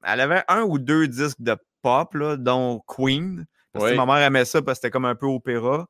elle 0.04 0.20
avait 0.20 0.42
un 0.48 0.62
ou 0.62 0.78
deux 0.78 1.08
disques 1.08 1.40
de 1.40 1.56
pop, 1.80 2.12
là, 2.12 2.36
dont 2.36 2.82
Queen. 2.86 3.46
Parce 3.72 3.90
que 3.90 3.96
ma 3.96 4.04
mère 4.04 4.18
aimait 4.18 4.44
ça 4.44 4.60
parce 4.60 4.78
que 4.78 4.82
c'était 4.82 4.90
comme 4.90 5.06
un 5.06 5.14
peu 5.14 5.26
opéra. 5.26 5.86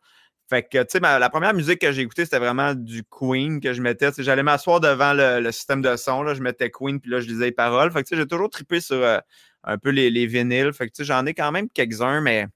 Fait 0.52 0.64
que, 0.64 0.82
tu 0.82 0.86
sais, 0.90 1.00
la 1.00 1.30
première 1.30 1.54
musique 1.54 1.78
que 1.78 1.92
j'ai 1.92 2.02
écoutée, 2.02 2.26
c'était 2.26 2.38
vraiment 2.38 2.74
du 2.74 3.04
Queen 3.04 3.58
que 3.58 3.72
je 3.72 3.80
mettais. 3.80 4.10
J'allais 4.18 4.42
m'asseoir 4.42 4.80
devant 4.80 5.14
le, 5.14 5.50
système 5.50 5.80
de 5.80 5.96
son, 5.96 6.22
là, 6.22 6.34
je 6.34 6.42
mettais 6.42 6.70
Queen, 6.70 7.00
puis 7.00 7.10
là, 7.10 7.20
je 7.20 7.26
lisais 7.26 7.46
les 7.46 7.52
paroles. 7.52 7.90
Fait 7.90 8.02
que, 8.02 8.08
tu 8.08 8.14
sais, 8.14 8.20
j'ai 8.20 8.28
toujours 8.28 8.50
trippé 8.50 8.78
sur 8.80 8.96
euh, 8.96 9.16
un 9.64 9.78
peu 9.78 9.88
les, 9.88 10.10
les 10.10 10.26
vinyles. 10.26 10.74
Fait 10.74 10.88
que, 10.88 10.92
tu 10.92 10.96
sais, 10.96 11.04
j'en 11.04 11.24
ai 11.24 11.32
quand 11.32 11.50
même 11.52 11.70
quelques-uns, 11.70 12.20
mais 12.20 12.48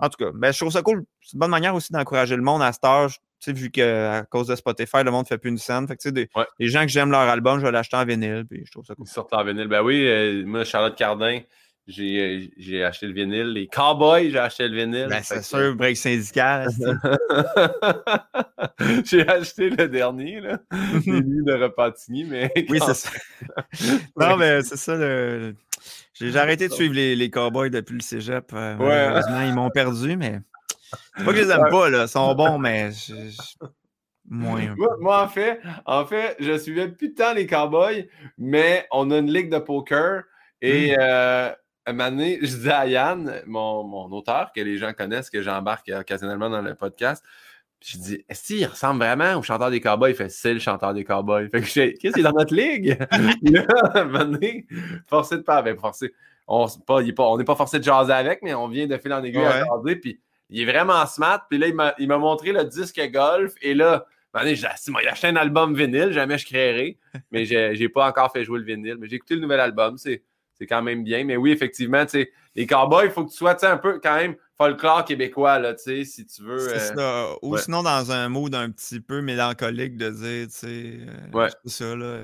en 0.00 0.08
tout 0.08 0.16
cas, 0.18 0.32
ben, 0.34 0.52
je 0.52 0.58
trouve 0.58 0.72
ça 0.72 0.82
cool. 0.82 1.04
C'est 1.20 1.34
une 1.34 1.38
bonne 1.38 1.52
manière 1.52 1.76
aussi 1.76 1.92
d'encourager 1.92 2.34
le 2.34 2.42
monde 2.42 2.60
à 2.60 2.72
cet 2.72 2.84
âge. 2.84 3.20
Tu 3.38 3.52
sais, 3.52 3.52
vu 3.52 3.70
qu'à 3.70 4.24
cause 4.24 4.48
de 4.48 4.56
Spotify, 4.56 5.04
le 5.04 5.12
monde 5.12 5.26
ne 5.26 5.28
fait 5.28 5.38
plus 5.38 5.50
une 5.50 5.58
scène. 5.58 5.86
Fait 5.86 5.94
que, 5.94 6.02
tu 6.02 6.08
sais, 6.08 6.12
des, 6.12 6.28
les 6.58 6.66
gens 6.66 6.82
que 6.82 6.88
j'aime 6.88 7.12
leur 7.12 7.20
album, 7.20 7.60
je 7.60 7.66
vais 7.66 7.70
l'acheter 7.70 7.98
en 7.98 8.04
vinyle, 8.04 8.44
puis 8.50 8.64
je 8.66 8.72
trouve 8.72 8.84
ça 8.84 8.96
cool. 8.96 9.06
Ils 9.06 9.12
sortent 9.12 9.32
en 9.32 9.44
vinyle. 9.44 9.68
Ben 9.68 9.80
oui, 9.80 10.08
euh, 10.08 10.42
moi, 10.44 10.64
Charlotte 10.64 10.96
Cardin, 10.96 11.38
j'ai 11.88 12.84
acheté 12.84 13.06
le 13.06 13.12
vinyle. 13.12 13.52
Les 13.52 13.66
Cowboys, 13.66 14.30
j'ai 14.30 14.38
acheté 14.38 14.68
le 14.68 14.76
vinyle. 14.76 15.08
Ben, 15.08 15.20
c'est 15.22 15.42
sûr, 15.42 15.74
break 15.74 15.96
syndical. 15.96 16.68
j'ai 19.04 19.28
acheté 19.28 19.70
le 19.70 19.88
dernier, 19.88 20.40
là. 20.40 20.58
Les 21.04 21.20
nuits 21.20 21.44
de 21.44 21.54
Repentigny, 21.54 22.24
mais. 22.24 22.52
Oui, 22.68 22.78
c'est 22.84 22.94
ça. 22.94 23.10
non, 24.16 24.36
mais 24.36 24.62
c'est 24.62 24.76
ça. 24.76 24.96
Le... 24.96 25.54
J'ai 26.14 26.36
arrêté 26.36 26.68
de 26.68 26.72
suivre 26.72 26.94
les, 26.94 27.16
les 27.16 27.30
Cowboys 27.30 27.70
depuis 27.70 27.94
le 27.94 28.00
cégep. 28.00 28.52
Euh, 28.52 28.76
malheureusement, 28.78 29.42
ils 29.42 29.54
m'ont 29.54 29.70
perdu, 29.70 30.16
mais. 30.16 30.40
C'est 31.16 31.24
pas 31.24 31.32
que 31.32 31.38
je 31.38 31.42
les 31.42 31.50
aime 31.50 31.68
pas, 31.68 31.90
là. 31.90 32.02
Ils 32.02 32.08
sont 32.08 32.34
bons, 32.34 32.58
mais. 32.58 32.90
Moins. 34.28 34.76
Moi, 35.00 35.20
en 35.20 35.28
fait, 35.28 35.60
en 35.84 36.06
fait, 36.06 36.36
je 36.38 36.56
suivais 36.58 36.88
plus 36.88 37.12
tant 37.12 37.34
les 37.34 37.46
Cowboys, 37.46 38.08
mais 38.38 38.86
on 38.92 39.10
a 39.10 39.18
une 39.18 39.32
ligue 39.32 39.50
de 39.50 39.58
poker 39.58 40.22
et. 40.60 40.92
Hmm. 40.92 41.00
Euh, 41.00 41.52
un 41.86 41.92
moment 41.92 42.10
donné, 42.10 42.38
je 42.40 42.46
disais 42.46 42.72
à 42.72 42.86
Yann, 42.86 43.42
mon, 43.46 43.84
mon, 43.84 44.10
auteur, 44.12 44.52
que 44.54 44.60
les 44.60 44.78
gens 44.78 44.92
connaissent, 44.92 45.30
que 45.30 45.42
j'embarque 45.42 45.90
occasionnellement 45.92 46.48
dans 46.48 46.62
le 46.62 46.74
podcast, 46.74 47.24
je 47.84 47.98
dis, 47.98 48.24
est-ce 48.28 48.46
qu'il 48.46 48.66
ressemble 48.66 49.04
vraiment 49.04 49.34
au 49.36 49.42
chanteur 49.42 49.70
des 49.70 49.80
Cowboys? 49.80 50.10
Il 50.10 50.16
fait, 50.16 50.28
c'est 50.28 50.54
le 50.54 50.60
chanteur 50.60 50.94
des 50.94 51.04
Cowboys. 51.04 51.48
Fait 51.48 51.60
que 51.60 51.66
je 51.66 51.96
qu'est-ce 51.96 52.14
qu'il 52.14 52.20
est 52.20 52.22
dans 52.22 52.32
notre 52.32 52.54
ligue? 52.54 52.96
là, 53.42 53.66
un 53.94 54.04
moment 54.04 54.24
donné, 54.24 54.66
forcé 55.08 55.36
de 55.36 55.42
pas, 55.42 55.62
ben, 55.62 55.76
forcé. 55.76 56.14
on 56.46 56.66
n'est 57.02 57.12
pas, 57.12 57.36
pas, 57.44 57.56
forcé 57.56 57.78
de 57.78 57.84
jaser 57.84 58.12
avec, 58.12 58.40
mais 58.42 58.54
on 58.54 58.68
vient 58.68 58.86
de 58.86 58.96
filer 58.98 59.14
en 59.14 59.24
aiguille 59.24 59.44
à 59.44 59.64
jaser. 59.64 59.96
Puis 59.96 60.20
il 60.50 60.62
est 60.62 60.70
vraiment 60.70 61.04
smart. 61.06 61.44
Puis 61.48 61.58
là, 61.58 61.94
il 61.98 62.08
m'a 62.08 62.18
montré 62.18 62.52
le 62.52 62.64
disque 62.64 63.00
golf. 63.10 63.54
Et 63.62 63.74
là, 63.74 64.06
j'ai 64.44 64.66
acheté 64.66 65.26
un 65.26 65.36
album 65.36 65.74
vinyle, 65.74 66.12
jamais 66.12 66.38
je 66.38 66.46
créerai. 66.46 66.98
Mais 67.32 67.44
j'ai 67.44 67.72
n'ai 67.72 67.88
pas 67.88 68.08
encore 68.08 68.30
fait 68.32 68.44
jouer 68.44 68.60
le 68.60 68.64
vinyle. 68.64 68.96
Mais 69.00 69.08
j'ai 69.08 69.16
écouté 69.16 69.34
le 69.34 69.40
nouvel 69.40 69.60
album. 69.60 69.98
C'est 69.98 70.22
quand 70.66 70.82
même 70.82 71.04
bien. 71.04 71.24
Mais 71.24 71.36
oui, 71.36 71.50
effectivement, 71.50 72.04
les 72.54 72.66
cowboys, 72.66 73.06
il 73.06 73.10
faut 73.10 73.24
que 73.24 73.30
tu 73.30 73.36
sois 73.36 73.56
un 73.66 73.76
peu 73.76 74.00
quand 74.02 74.16
même 74.16 74.36
folklore 74.56 75.04
québécois, 75.04 75.58
là, 75.58 75.74
si 75.76 76.26
tu 76.26 76.42
veux. 76.42 76.68
Euh, 76.98 77.34
Ou 77.42 77.56
sinon, 77.56 77.82
dans 77.82 78.12
un 78.12 78.28
mood 78.28 78.54
un 78.54 78.70
petit 78.70 79.00
peu 79.00 79.20
mélancolique 79.20 79.96
de 79.96 80.10
dire, 80.10 80.46
tu 80.46 80.52
sais, 80.52 80.98
euh, 81.08 81.30
ouais. 81.32 81.48
ça, 81.66 81.96
là. 81.96 82.20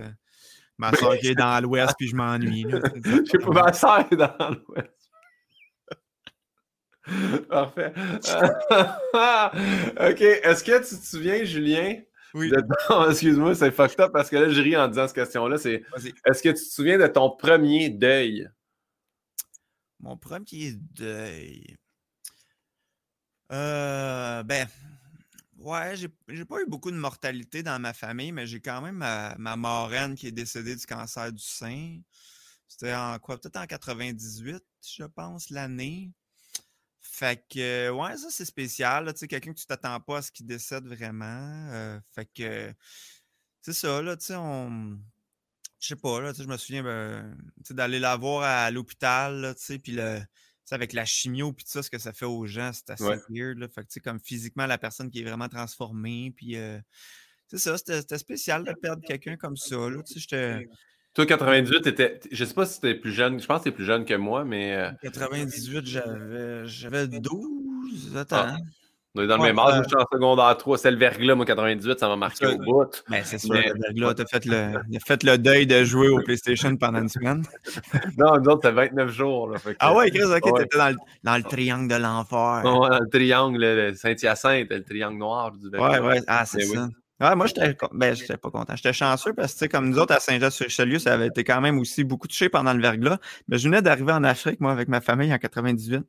Ma 0.77 0.93
soeur 0.93 1.19
qui 1.19 1.29
est 1.29 1.35
dans 1.35 1.61
l'Ouest, 1.61 1.95
puis 1.99 2.07
je 2.07 2.15
m'ennuie. 2.15 2.65
Je 3.05 3.25
sais 3.25 3.39
pas, 3.39 3.51
ma 3.51 3.73
soeur 3.73 4.07
est 4.11 4.17
dans 4.17 4.33
l'Ouest. 4.39 4.99
Parfait. 7.49 7.93
OK. 10.11 10.21
Est-ce 10.21 10.63
que 10.63 10.79
tu 10.79 10.97
te 10.97 11.05
souviens, 11.05 11.43
Julien? 11.45 11.97
Oui. 12.35 12.53
Excuse-moi, 13.11 13.55
c'est 13.55 13.71
fucked 13.71 14.01
up 14.01 14.13
parce 14.13 14.29
que 14.29 14.37
là, 14.37 14.49
je 14.49 14.61
ris 14.61 14.77
en 14.77 14.89
disant 14.89 15.07
cette 15.07 15.17
question-là. 15.17 15.59
C'est 15.59 15.83
est-ce 16.25 16.43
que 16.43 16.51
tu 16.51 16.55
te 16.55 16.71
souviens 16.71 16.99
de 16.99 17.07
ton 17.07 17.31
premier 17.31 17.91
deuil? 17.91 18.49
Mon 20.01 20.17
premier 20.17 20.73
deuil. 20.73 21.77
Euh, 23.51 24.43
ben, 24.43 24.69
ouais, 25.59 25.97
j'ai 25.97 26.45
pas 26.45 26.61
eu 26.61 26.67
beaucoup 26.67 26.91
de 26.91 26.97
mortalité 26.97 27.63
dans 27.63 27.81
ma 27.81 27.93
famille, 27.95 28.33
mais 28.33 28.47
j'ai 28.47 28.61
quand 28.61 28.83
même 28.83 28.97
ma, 28.97 29.35
ma 29.39 29.57
marraine 29.57 30.15
qui 30.15 30.29
est 30.29 30.33
décédée 30.33 30.77
du 30.77 30.87
cancer 30.87 31.33
du 31.33 31.43
sein. 31.43 32.01
C'était 32.69 32.95
en 32.95 33.19
quoi? 33.19 33.39
Peut-être 33.39 33.57
en 33.57 33.67
98, 33.67 34.63
je 34.87 35.05
pense, 35.05 35.51
l'année. 35.51 36.13
Fait 37.19 37.45
que, 37.51 37.91
ouais, 37.91 38.17
ça, 38.17 38.29
c'est 38.31 38.45
spécial. 38.45 39.13
Tu 39.13 39.19
sais, 39.19 39.27
quelqu'un 39.27 39.53
que 39.53 39.59
tu 39.59 39.67
t'attends 39.67 39.99
pas 39.99 40.19
à 40.19 40.23
ce 40.23 40.31
qu'il 40.31 40.47
décède 40.47 40.87
vraiment. 40.87 41.69
Euh, 41.73 41.99
fait 42.15 42.27
que, 42.27 42.73
c'est 43.61 43.73
ça, 43.73 44.01
là, 44.01 44.17
tu 44.17 44.27
sais, 44.27 44.37
on. 44.37 44.97
Je 45.81 45.89
sais 45.89 45.97
pas, 45.97 46.21
là, 46.21 46.31
tu 46.31 46.37
sais, 46.37 46.43
je 46.45 46.49
me 46.49 46.57
souviens 46.57 46.85
ben, 46.85 47.37
d'aller 47.71 47.99
la 47.99 48.15
voir 48.15 48.45
à 48.45 48.71
l'hôpital, 48.71 49.53
tu 49.59 49.65
sais, 49.65 49.79
puis 49.81 49.93
le. 49.93 50.21
avec 50.71 50.93
la 50.93 51.05
chimio 51.05 51.53
puis 51.53 51.65
tout 51.65 51.73
ça, 51.73 51.83
ce 51.83 51.91
que 51.91 51.99
ça 51.99 52.13
fait 52.13 52.25
aux 52.25 52.47
gens, 52.47 52.71
c'est 52.73 52.91
assez 52.91 53.21
weird. 53.29 53.59
Là. 53.59 53.67
Fait 53.69 53.83
que, 53.83 53.89
tu 53.89 53.95
sais, 53.95 54.01
comme 54.01 54.21
physiquement, 54.21 54.67
la 54.67 54.79
personne 54.79 55.11
qui 55.11 55.21
est 55.21 55.25
vraiment 55.25 55.49
transformée. 55.49 56.33
Puis, 56.37 56.55
euh, 56.55 56.79
c'est 57.49 57.59
ça, 57.59 57.77
c'était 57.79 58.19
spécial 58.19 58.63
de 58.63 58.75
perdre 58.75 59.03
quelqu'un 59.05 59.37
comme 59.37 59.57
ça. 59.57 59.91
Là. 59.91 60.05
Tu 60.05 60.15
sais, 60.15 60.21
j'étais 60.21 60.69
toi, 61.19 61.27
98, 61.27 61.87
étais, 61.89 62.21
je 62.31 62.45
sais 62.45 62.55
pas 62.55 62.65
si 62.65 62.81
tu 62.81 62.95
plus 63.01 63.11
jeune. 63.11 63.41
Je 63.41 63.47
pense 63.47 63.59
que 63.59 63.63
tu 63.65 63.69
es 63.71 63.73
plus 63.73 63.85
jeune 63.85 64.05
que 64.05 64.15
moi, 64.15 64.45
mais. 64.45 64.89
98, 65.03 65.77
euh, 65.77 65.81
j'avais, 65.85 66.67
j'avais 66.69 67.09
12. 67.09 68.17
Attends. 68.17 68.37
Ah. 68.39 68.57
On 69.17 69.23
est 69.23 69.27
dans 69.27 69.39
le 69.39 69.43
même 69.43 69.59
âge, 69.59 69.83
je 69.83 69.89
suis 69.89 69.97
en 69.97 70.07
secondaire 70.13 70.57
3. 70.57 70.79
C'est 70.79 70.93
le 70.93 70.97
verglas, 70.97 71.35
moi, 71.35 71.45
98, 71.45 71.99
ça 71.99 72.07
m'a 72.07 72.15
marqué 72.15 72.47
au 72.47 72.57
bout. 72.59 73.03
Mais 73.09 73.19
ben, 73.19 73.25
c'est 73.25 73.39
sûr, 73.39 73.53
le 73.53 73.81
verglas, 73.81 74.15
tu 74.15 74.23
as 74.23 74.27
fait 74.27 74.45
le, 74.45 74.75
fait 75.07 75.25
le 75.25 75.39
deuil 75.39 75.67
de 75.67 75.83
jouer 75.83 76.09
au 76.09 76.23
PlayStation 76.23 76.77
pendant 76.77 77.01
une 77.01 77.09
semaine. 77.09 77.43
non, 78.17 78.39
nous 78.39 78.51
autres, 78.51 78.61
c'était 78.63 78.75
29 78.75 79.11
jours. 79.11 79.51
Là, 79.51 79.59
Ah 79.81 79.97
ouais, 79.97 80.13
Chris, 80.13 80.23
ok, 80.23 80.55
tu 80.55 80.63
étais 80.63 80.79
dans 80.79 80.91
le, 80.91 80.97
dans 81.25 81.37
le, 81.37 81.43
triangle 81.43 81.89
de 81.89 81.97
l'enfer. 81.97 82.63
Ouais, 82.65 82.91
dans 82.91 83.01
le 83.01 83.09
triangle 83.09 83.97
Saint-Hyacinthe, 83.97 84.71
le 84.71 84.85
triangle 84.85 85.19
noir 85.19 85.51
du 85.51 85.69
verglas. 85.69 86.01
Ouais, 86.01 86.07
ouais, 86.07 86.23
ah, 86.29 86.47
c'est 86.47 86.61
ça. 86.61 86.89
Ouais, 87.21 87.35
moi, 87.35 87.47
j'étais 87.47 87.77
ben, 87.93 88.15
pas 88.15 88.51
content. 88.51 88.77
J'étais 88.77 88.93
chanceux 88.93 89.33
parce 89.33 89.55
que, 89.55 89.65
comme 89.67 89.89
nous 89.89 89.99
autres, 89.99 90.15
à 90.15 90.21
Saint-Jean-sur-Richelieu, 90.21 91.01
ça 91.01 91.15
avait 91.15 91.27
été 91.27 91.43
quand 91.43 91.61
même 91.61 91.79
aussi 91.79 92.05
beaucoup 92.05 92.29
touché 92.29 92.49
pendant 92.49 92.73
le 92.73 92.81
verglas. 92.81 93.19
Mais 93.49 93.59
je 93.59 93.69
venais 93.69 93.83
d'arriver 93.83 94.13
en 94.13 94.23
Afrique, 94.23 94.61
moi, 94.61 94.71
avec 94.71 94.89
ma 94.89 95.01
famille 95.01 95.33
en 95.35 95.39
98. 95.39 96.05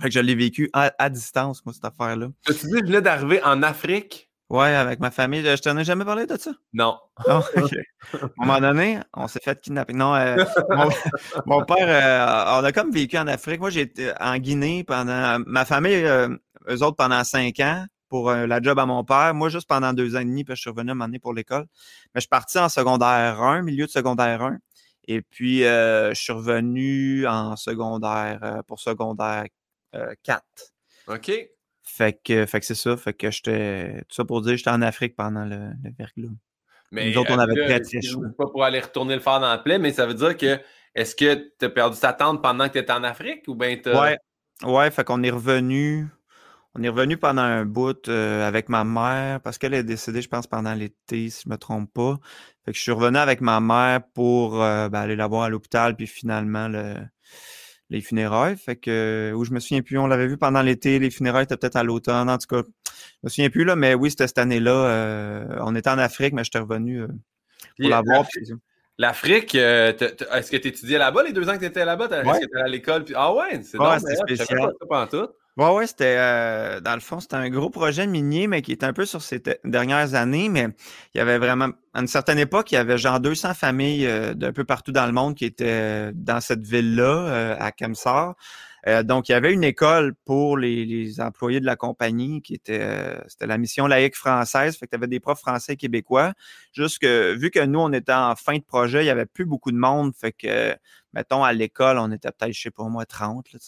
Fait 0.00 0.08
que 0.08 0.14
je 0.14 0.20
l'ai 0.20 0.34
vécu 0.34 0.70
à, 0.74 1.08
distance, 1.08 1.64
moi, 1.64 1.72
cette 1.72 1.86
affaire-là. 1.86 2.28
Tu 2.44 2.52
dis 2.52 2.60
que 2.60 2.78
je 2.78 2.84
venais 2.84 3.00
d'arriver 3.00 3.42
en 3.42 3.62
Afrique? 3.62 4.30
Ouais, 4.50 4.74
avec 4.74 5.00
ma 5.00 5.10
famille. 5.10 5.42
Je 5.42 5.60
t'en 5.60 5.76
ai 5.76 5.84
jamais 5.84 6.04
parlé 6.04 6.26
de 6.26 6.36
ça? 6.36 6.52
Non. 6.72 6.98
à 7.26 7.36
un 7.36 8.28
moment 8.36 8.60
donné, 8.60 9.00
on 9.14 9.26
s'est 9.26 9.40
fait 9.42 9.58
kidnapper. 9.60 9.94
Non, 9.94 10.14
euh, 10.14 10.44
mon, 11.46 11.64
père, 11.66 11.76
euh, 11.80 12.60
on 12.60 12.64
a 12.64 12.72
comme 12.72 12.90
vécu 12.90 13.18
en 13.18 13.26
Afrique. 13.26 13.60
Moi, 13.60 13.70
j'étais 13.70 14.12
en 14.20 14.36
Guinée 14.38 14.84
pendant. 14.84 15.38
Ma 15.46 15.64
famille, 15.64 16.04
euh, 16.04 16.28
eux 16.70 16.82
autres, 16.82 16.96
pendant 16.96 17.24
cinq 17.24 17.60
ans 17.60 17.86
pour 18.08 18.30
euh, 18.30 18.46
la 18.46 18.60
job 18.60 18.78
à 18.78 18.86
mon 18.86 19.04
père. 19.04 19.34
Moi, 19.34 19.48
juste 19.48 19.68
pendant 19.68 19.92
deux 19.92 20.16
ans 20.16 20.20
et 20.20 20.24
demi, 20.24 20.44
puis 20.44 20.54
je 20.56 20.60
suis 20.60 20.70
revenu 20.70 20.90
à 20.90 20.94
un 20.94 21.10
pour 21.20 21.34
l'école. 21.34 21.66
Mais 22.14 22.20
je 22.20 22.20
suis 22.20 22.28
parti 22.28 22.58
en 22.58 22.68
secondaire 22.68 23.42
1, 23.42 23.62
milieu 23.62 23.86
de 23.86 23.90
secondaire 23.90 24.42
1. 24.42 24.58
Et 25.06 25.22
puis, 25.22 25.64
euh, 25.64 26.12
je 26.14 26.20
suis 26.20 26.32
revenu 26.32 27.26
en 27.26 27.56
secondaire 27.56 28.40
euh, 28.42 28.62
pour 28.66 28.80
secondaire 28.80 29.44
4. 30.22 30.42
OK. 31.08 31.32
Fait 31.82 32.20
que, 32.22 32.44
fait 32.44 32.60
que 32.60 32.66
c'est 32.66 32.74
ça. 32.74 32.96
Fait 32.96 33.14
que 33.14 33.30
j'étais. 33.30 34.02
Tout 34.08 34.14
ça 34.16 34.24
pour 34.24 34.42
dire 34.42 34.56
j'étais 34.56 34.70
en 34.70 34.82
Afrique 34.82 35.16
pendant 35.16 35.44
le, 35.44 35.70
le 35.82 35.90
verglas. 35.98 36.28
Mais 36.90 37.10
Nous 37.10 37.18
autres, 37.18 37.32
on 37.32 37.38
avait 37.38 37.54
très, 37.54 37.80
très 37.80 38.00
chaud. 38.02 38.22
Pas 38.36 38.46
pour 38.46 38.64
aller 38.64 38.80
retourner 38.80 39.14
le 39.14 39.20
faire 39.20 39.40
dans 39.40 39.48
la 39.48 39.58
plaie, 39.58 39.78
mais 39.78 39.92
ça 39.92 40.06
veut 40.06 40.14
dire 40.14 40.36
que 40.36 40.58
est-ce 40.94 41.14
que 41.14 41.52
tu 41.58 41.64
as 41.64 41.70
perdu 41.70 41.98
ta 41.98 42.12
tente 42.12 42.42
pendant 42.42 42.66
que 42.68 42.72
tu 42.74 42.78
étais 42.78 42.92
en 42.92 43.04
Afrique 43.04 43.44
ou 43.46 43.54
bien 43.54 43.76
tu 43.76 43.90
Ouais. 43.90 44.18
Ouais, 44.64 44.90
fait 44.90 45.04
qu'on 45.04 45.22
est 45.22 45.30
revenu. 45.30 46.08
On 46.74 46.82
est 46.82 46.88
revenu 46.88 47.16
pendant 47.16 47.42
un 47.42 47.64
bout 47.64 48.08
euh, 48.08 48.46
avec 48.46 48.68
ma 48.68 48.84
mère 48.84 49.40
parce 49.40 49.58
qu'elle 49.58 49.74
est 49.74 49.82
décédée, 49.82 50.22
je 50.22 50.28
pense, 50.28 50.46
pendant 50.46 50.74
l'été, 50.74 51.30
si 51.30 51.42
je 51.44 51.48
ne 51.48 51.54
me 51.54 51.58
trompe 51.58 51.92
pas. 51.92 52.18
Fait 52.64 52.72
que 52.72 52.76
je 52.76 52.82
suis 52.82 52.92
revenu 52.92 53.16
avec 53.16 53.40
ma 53.40 53.60
mère 53.60 54.02
pour 54.14 54.62
euh, 54.62 54.88
ben, 54.88 55.00
aller 55.00 55.16
la 55.16 55.26
voir 55.26 55.44
à 55.44 55.48
l'hôpital, 55.48 55.96
puis 55.96 56.06
finalement 56.06 56.68
les 57.90 58.00
funérailles. 58.02 58.56
Fait 58.56 58.76
que 58.76 59.32
où 59.34 59.44
je 59.44 59.52
me 59.52 59.60
souviens 59.60 59.82
plus, 59.82 59.98
on 59.98 60.06
l'avait 60.06 60.26
vu 60.26 60.36
pendant 60.36 60.62
l'été, 60.62 60.98
les 60.98 61.10
funérailles 61.10 61.44
étaient 61.44 61.56
peut-être 61.56 61.76
à 61.76 61.82
l'automne. 61.82 62.28
En 62.28 62.38
tout 62.38 62.46
cas, 62.46 62.62
je 62.64 63.18
me 63.24 63.28
souviens 63.28 63.50
plus 63.50 63.64
là, 63.64 63.74
mais 63.74 63.94
oui, 63.94 64.10
c'était 64.10 64.26
cette 64.28 64.38
année-là. 64.38 64.70
Euh, 64.70 65.58
on 65.60 65.74
était 65.74 65.90
en 65.90 65.98
Afrique, 65.98 66.34
mais 66.34 66.44
j'étais 66.44 66.60
revenu 66.60 67.06
pour 67.78 67.88
la 67.88 68.02
voir. 68.02 68.24
L'Afrique, 69.00 69.54
est-ce 69.54 70.50
que 70.50 70.56
tu 70.56 70.68
étudiais 70.68 70.98
là-bas 70.98 71.22
les 71.22 71.32
deux 71.32 71.48
ans 71.48 71.54
que 71.54 71.60
tu 71.60 71.66
étais 71.66 71.84
là-bas? 71.84 72.06
Est-ce 72.06 72.32
que 72.32 72.38
tu 72.38 72.44
étais 72.44 72.60
à 72.60 72.68
l'école? 72.68 73.04
Ah 73.14 73.32
ouais, 73.32 73.62
c'est 73.62 73.78
ouais, 73.78 73.98
spécial. 73.98 74.72
Pas, 74.88 75.06
tout. 75.06 75.28
Ouais, 75.58 75.70
ouais, 75.74 75.86
c'était 75.88 76.14
euh, 76.18 76.78
dans 76.80 76.94
le 76.94 77.00
fond, 77.00 77.18
c'était 77.18 77.34
un 77.34 77.50
gros 77.50 77.68
projet 77.68 78.06
minier, 78.06 78.46
mais 78.46 78.62
qui 78.62 78.70
était 78.70 78.86
un 78.86 78.92
peu 78.92 79.04
sur 79.04 79.22
ces 79.22 79.42
dernières 79.64 80.14
années. 80.14 80.48
Mais 80.48 80.68
il 81.14 81.18
y 81.18 81.20
avait 81.20 81.38
vraiment, 81.38 81.70
à 81.94 82.00
une 82.00 82.06
certaine 82.06 82.38
époque, 82.38 82.70
il 82.70 82.76
y 82.76 82.78
avait 82.78 82.96
genre 82.96 83.18
200 83.18 83.54
familles 83.54 84.06
euh, 84.06 84.34
d'un 84.34 84.52
peu 84.52 84.62
partout 84.64 84.92
dans 84.92 85.04
le 85.06 85.10
monde 85.12 85.34
qui 85.34 85.44
étaient 85.44 86.12
dans 86.14 86.40
cette 86.40 86.64
ville-là, 86.64 87.02
euh, 87.28 87.56
à 87.58 87.72
Kemsar. 87.72 88.36
Euh, 88.88 89.02
donc, 89.02 89.28
il 89.28 89.32
y 89.32 89.34
avait 89.34 89.52
une 89.52 89.64
école 89.64 90.14
pour 90.24 90.56
les, 90.56 91.20
employés 91.20 91.60
de 91.60 91.66
la 91.66 91.76
compagnie 91.76 92.40
qui 92.40 92.54
était, 92.54 92.80
euh, 92.80 93.20
c'était 93.28 93.46
la 93.46 93.58
mission 93.58 93.86
laïque 93.86 94.16
française. 94.16 94.76
Fait 94.78 94.86
que 94.86 94.90
tu 94.92 94.96
avais 94.96 95.08
des 95.08 95.20
profs 95.20 95.40
français 95.40 95.74
et 95.74 95.76
québécois. 95.76 96.32
Juste 96.72 96.98
que, 97.00 97.34
vu 97.34 97.50
que 97.50 97.64
nous, 97.64 97.80
on 97.80 97.92
était 97.92 98.14
en 98.14 98.34
fin 98.34 98.56
de 98.56 98.62
projet, 98.62 99.02
il 99.02 99.04
n'y 99.04 99.10
avait 99.10 99.26
plus 99.26 99.44
beaucoup 99.44 99.72
de 99.72 99.76
monde. 99.76 100.14
Fait 100.14 100.32
que, 100.32 100.74
mettons, 101.12 101.44
à 101.44 101.52
l'école, 101.52 101.98
on 101.98 102.10
était 102.12 102.30
peut-être, 102.30 102.52
je 102.52 102.60
sais 102.62 102.70
pas 102.70 102.84
moi, 102.84 103.04
30. 103.04 103.52
Là, 103.52 103.58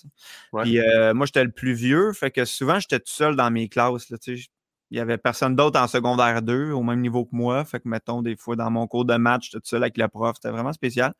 Puis, 0.62 0.80
euh, 0.80 1.12
moi, 1.12 1.26
j'étais 1.26 1.44
le 1.44 1.50
plus 1.50 1.74
vieux. 1.74 2.14
Fait 2.14 2.30
que 2.30 2.46
souvent, 2.46 2.78
j'étais 2.80 2.98
tout 2.98 3.12
seul 3.12 3.36
dans 3.36 3.50
mes 3.50 3.68
classes. 3.68 4.08
Là, 4.08 4.16
il 4.26 4.96
n'y 4.96 5.00
avait 5.00 5.18
personne 5.18 5.54
d'autre 5.54 5.78
en 5.78 5.86
secondaire 5.86 6.40
2 6.40 6.72
au 6.72 6.82
même 6.82 7.00
niveau 7.00 7.26
que 7.26 7.36
moi. 7.36 7.64
Fait 7.66 7.78
que, 7.80 7.88
mettons, 7.88 8.22
des 8.22 8.36
fois, 8.36 8.56
dans 8.56 8.70
mon 8.70 8.86
cours 8.86 9.04
de 9.04 9.16
maths, 9.16 9.42
j'étais 9.42 9.58
tout 9.58 9.68
seul 9.68 9.82
avec 9.82 9.98
le 9.98 10.08
prof. 10.08 10.36
C'était 10.36 10.50
vraiment 10.50 10.72
spécial. 10.72 11.12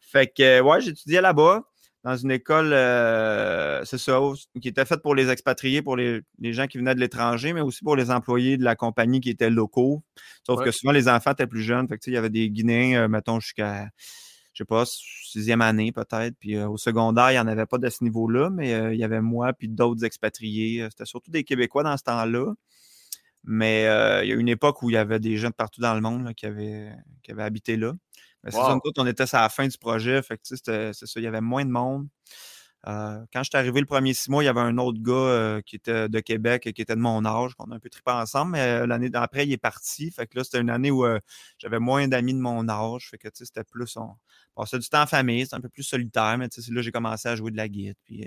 Fait 0.00 0.32
que, 0.34 0.60
ouais, 0.62 0.80
j'étudiais 0.80 1.20
là-bas 1.20 1.62
dans 2.04 2.16
une 2.18 2.30
école, 2.30 2.74
euh, 2.74 3.82
c'est 3.86 3.96
ça, 3.96 4.20
qui 4.60 4.68
était 4.68 4.84
faite 4.84 5.00
pour 5.00 5.14
les 5.14 5.30
expatriés, 5.30 5.80
pour 5.80 5.96
les, 5.96 6.22
gens 6.42 6.66
qui 6.66 6.76
venaient 6.76 6.94
de 6.94 7.00
l'étranger, 7.00 7.54
mais 7.54 7.62
aussi 7.62 7.82
pour 7.82 7.96
les 7.96 8.10
employés 8.10 8.58
de 8.58 8.62
la 8.62 8.76
compagnie 8.76 9.20
qui 9.20 9.30
étaient 9.30 9.48
locaux. 9.48 10.02
Sauf 10.46 10.62
que 10.62 10.70
souvent, 10.70 10.92
les 10.92 11.08
enfants 11.08 11.32
étaient 11.32 11.46
plus 11.46 11.62
jeunes. 11.62 11.88
Fait 11.88 11.98
il 12.06 12.12
y 12.12 12.18
avait 12.18 12.28
des 12.28 12.50
Guinéens, 12.50 13.04
euh, 13.04 13.08
mettons, 13.08 13.40
jusqu'à, 13.40 13.88
je 14.52 14.58
sais 14.58 14.64
pas, 14.66 14.84
sixième 14.84 15.62
année 15.62 15.92
peut-être. 15.92 16.36
Puis 16.38 16.56
euh, 16.56 16.68
au 16.68 16.76
secondaire, 16.76 17.30
il 17.30 17.34
n'y 17.34 17.40
en 17.40 17.46
avait 17.46 17.64
pas 17.64 17.78
de 17.78 17.88
ce 17.88 18.04
niveau-là, 18.04 18.50
mais 18.50 18.92
il 18.92 19.00
y 19.00 19.04
avait 19.04 19.22
moi 19.22 19.54
puis 19.54 19.68
d'autres 19.68 20.04
expatriés. 20.04 20.86
C'était 20.90 21.06
surtout 21.06 21.30
des 21.30 21.42
Québécois 21.42 21.84
dans 21.84 21.96
ce 21.96 22.02
temps-là. 22.02 22.52
Mais 23.44 23.82
il 24.24 24.28
y 24.28 24.32
a 24.32 24.36
une 24.36 24.48
époque 24.48 24.82
où 24.82 24.90
il 24.90 24.94
y 24.94 24.98
avait 24.98 25.20
des 25.20 25.38
gens 25.38 25.48
de 25.48 25.54
partout 25.54 25.80
dans 25.80 25.94
le 25.94 26.02
monde 26.02 26.34
qui, 26.34 26.44
avaient, 26.44 26.92
qui 27.22 27.32
avaient 27.32 27.42
habité 27.42 27.76
là. 27.76 27.94
Mais 28.44 28.50
on 28.98 29.06
était 29.06 29.34
à 29.34 29.42
la 29.42 29.48
fin 29.48 29.66
du 29.66 29.78
projet. 29.78 30.22
Fait 30.22 30.38
c'est 30.42 30.56
ça, 30.92 31.06
il 31.16 31.22
y 31.22 31.26
avait 31.26 31.40
moins 31.40 31.64
de 31.64 31.70
monde. 31.70 32.06
Euh, 32.86 33.18
quand 33.32 33.42
je 33.42 33.48
suis 33.48 33.56
arrivé 33.56 33.80
le 33.80 33.86
premier 33.86 34.12
six 34.12 34.30
mois, 34.30 34.42
il 34.42 34.46
y 34.46 34.48
avait 34.48 34.60
un 34.60 34.76
autre 34.76 35.00
gars 35.00 35.12
euh, 35.12 35.60
qui 35.62 35.76
était 35.76 36.08
de 36.08 36.20
Québec 36.20 36.66
et 36.66 36.74
qui 36.74 36.82
était 36.82 36.94
de 36.94 37.00
mon 37.00 37.24
âge, 37.24 37.54
qu'on 37.54 37.70
a 37.70 37.76
un 37.76 37.78
peu 37.78 37.88
trippé 37.88 38.10
ensemble, 38.10 38.52
mais 38.52 38.60
euh, 38.60 38.86
l'année 38.86 39.08
d'après, 39.08 39.46
il 39.46 39.52
est 39.52 39.58
parti. 39.58 40.10
Fait 40.10 40.26
que 40.26 40.36
là, 40.36 40.44
c'était 40.44 40.60
une 40.60 40.68
année 40.68 40.90
où 40.90 41.06
j'avais 41.58 41.78
moins 41.78 42.06
d'amis 42.08 42.34
de 42.34 42.40
mon 42.40 42.68
âge. 42.68 43.08
Fait 43.10 43.18
que 43.18 43.28
c'était 43.32 43.64
plus. 43.64 43.96
On 43.96 44.14
passait 44.54 44.78
du 44.78 44.88
temps 44.88 45.02
en 45.02 45.06
famille, 45.06 45.44
c'était 45.44 45.56
un 45.56 45.60
peu 45.60 45.68
plus 45.70 45.82
solitaire, 45.82 46.36
mais 46.38 46.46
là 46.46 46.82
j'ai 46.82 46.92
commencé 46.92 47.28
à 47.28 47.36
jouer 47.36 47.50
de 47.50 47.56
la 47.56 47.68
guitare, 47.68 47.94
puis 48.04 48.26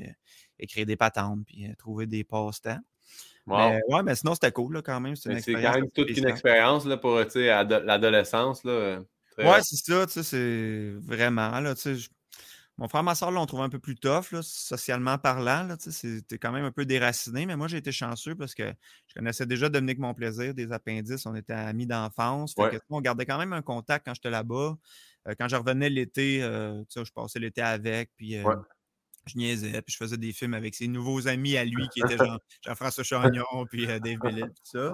écrire 0.60 0.86
des 0.86 0.96
patentes, 0.96 1.46
puis 1.46 1.68
trouver 1.78 2.08
des 2.08 2.24
passe-temps. 2.24 2.80
Mais, 3.46 3.80
ouais, 3.88 4.04
mais 4.04 4.16
sinon, 4.16 4.34
c'était 4.34 4.52
cool 4.52 4.82
quand 4.82 5.00
même. 5.00 5.16
C'est 5.16 5.40
quand 5.40 5.74
même 5.74 5.90
toute 5.92 6.10
une 6.10 6.28
expérience 6.28 6.86
là, 6.86 6.98
pour 6.98 7.16
l'adolescence. 7.16 8.64
Ouais, 9.38 9.62
c'est 9.64 9.76
ça, 9.76 10.06
tu 10.06 10.14
sais, 10.14 10.24
c'est 10.24 10.94
vraiment, 11.00 11.60
là, 11.60 11.76
tu 11.76 11.96
sais, 11.98 12.10
mon 12.80 12.88
frère, 12.88 13.02
ma 13.02 13.16
soeur 13.16 13.32
l'ont 13.32 13.46
trouvé 13.48 13.64
un 13.64 13.70
peu 13.70 13.80
plus 13.80 13.96
tough, 13.96 14.32
là, 14.32 14.42
socialement 14.44 15.18
parlant. 15.18 15.68
C'était 15.80 16.38
quand 16.38 16.52
même 16.52 16.64
un 16.64 16.72
peu 16.72 16.86
déraciné, 16.86 17.48
mais 17.48 17.56
moi, 17.56 17.68
j'ai 17.68 17.78
été 17.78 17.92
chanceux 17.92 18.36
parce 18.36 18.54
que 18.54 18.72
je 19.08 19.16
connaissais 19.16 19.48
déjà 19.48 19.68
Dominique 19.68 19.98
Monplaisir, 19.98 20.54
des 20.54 20.72
appendices. 20.72 21.26
On 21.26 21.34
était 21.34 21.54
amis 21.54 21.88
d'enfance. 21.88 22.54
On 22.90 23.02
gardait 23.02 23.26
quand 23.26 23.40
même 23.40 23.54
un 23.54 23.64
contact 23.64 24.06
quand 24.06 24.14
j'étais 24.14 24.30
là-bas. 24.30 24.78
Euh, 25.28 25.34
quand 25.40 25.48
je 25.48 25.56
revenais 25.56 25.90
l'été, 25.90 26.44
euh, 26.44 26.84
je 26.96 27.12
passais 27.12 27.40
l'été 27.40 27.62
avec, 27.62 28.12
puis 28.16 28.38
euh, 28.38 28.44
je 29.28 29.38
niaisais, 29.38 29.82
puis 29.82 29.94
je 29.94 29.98
faisais 29.98 30.18
des 30.18 30.34
films 30.34 30.54
avec 30.54 30.76
ses 30.76 30.88
nouveaux 30.88 31.28
amis 31.28 31.58
à 31.58 31.66
lui 31.66 31.88
qui 31.90 32.02
étaient 32.02 32.18
Jean-François 32.66 33.04
Chagnon, 33.04 33.66
puis 33.70 33.86
Dave 33.86 34.20
Bellil, 34.20 34.48
tout 34.48 34.54
ça. 34.64 34.94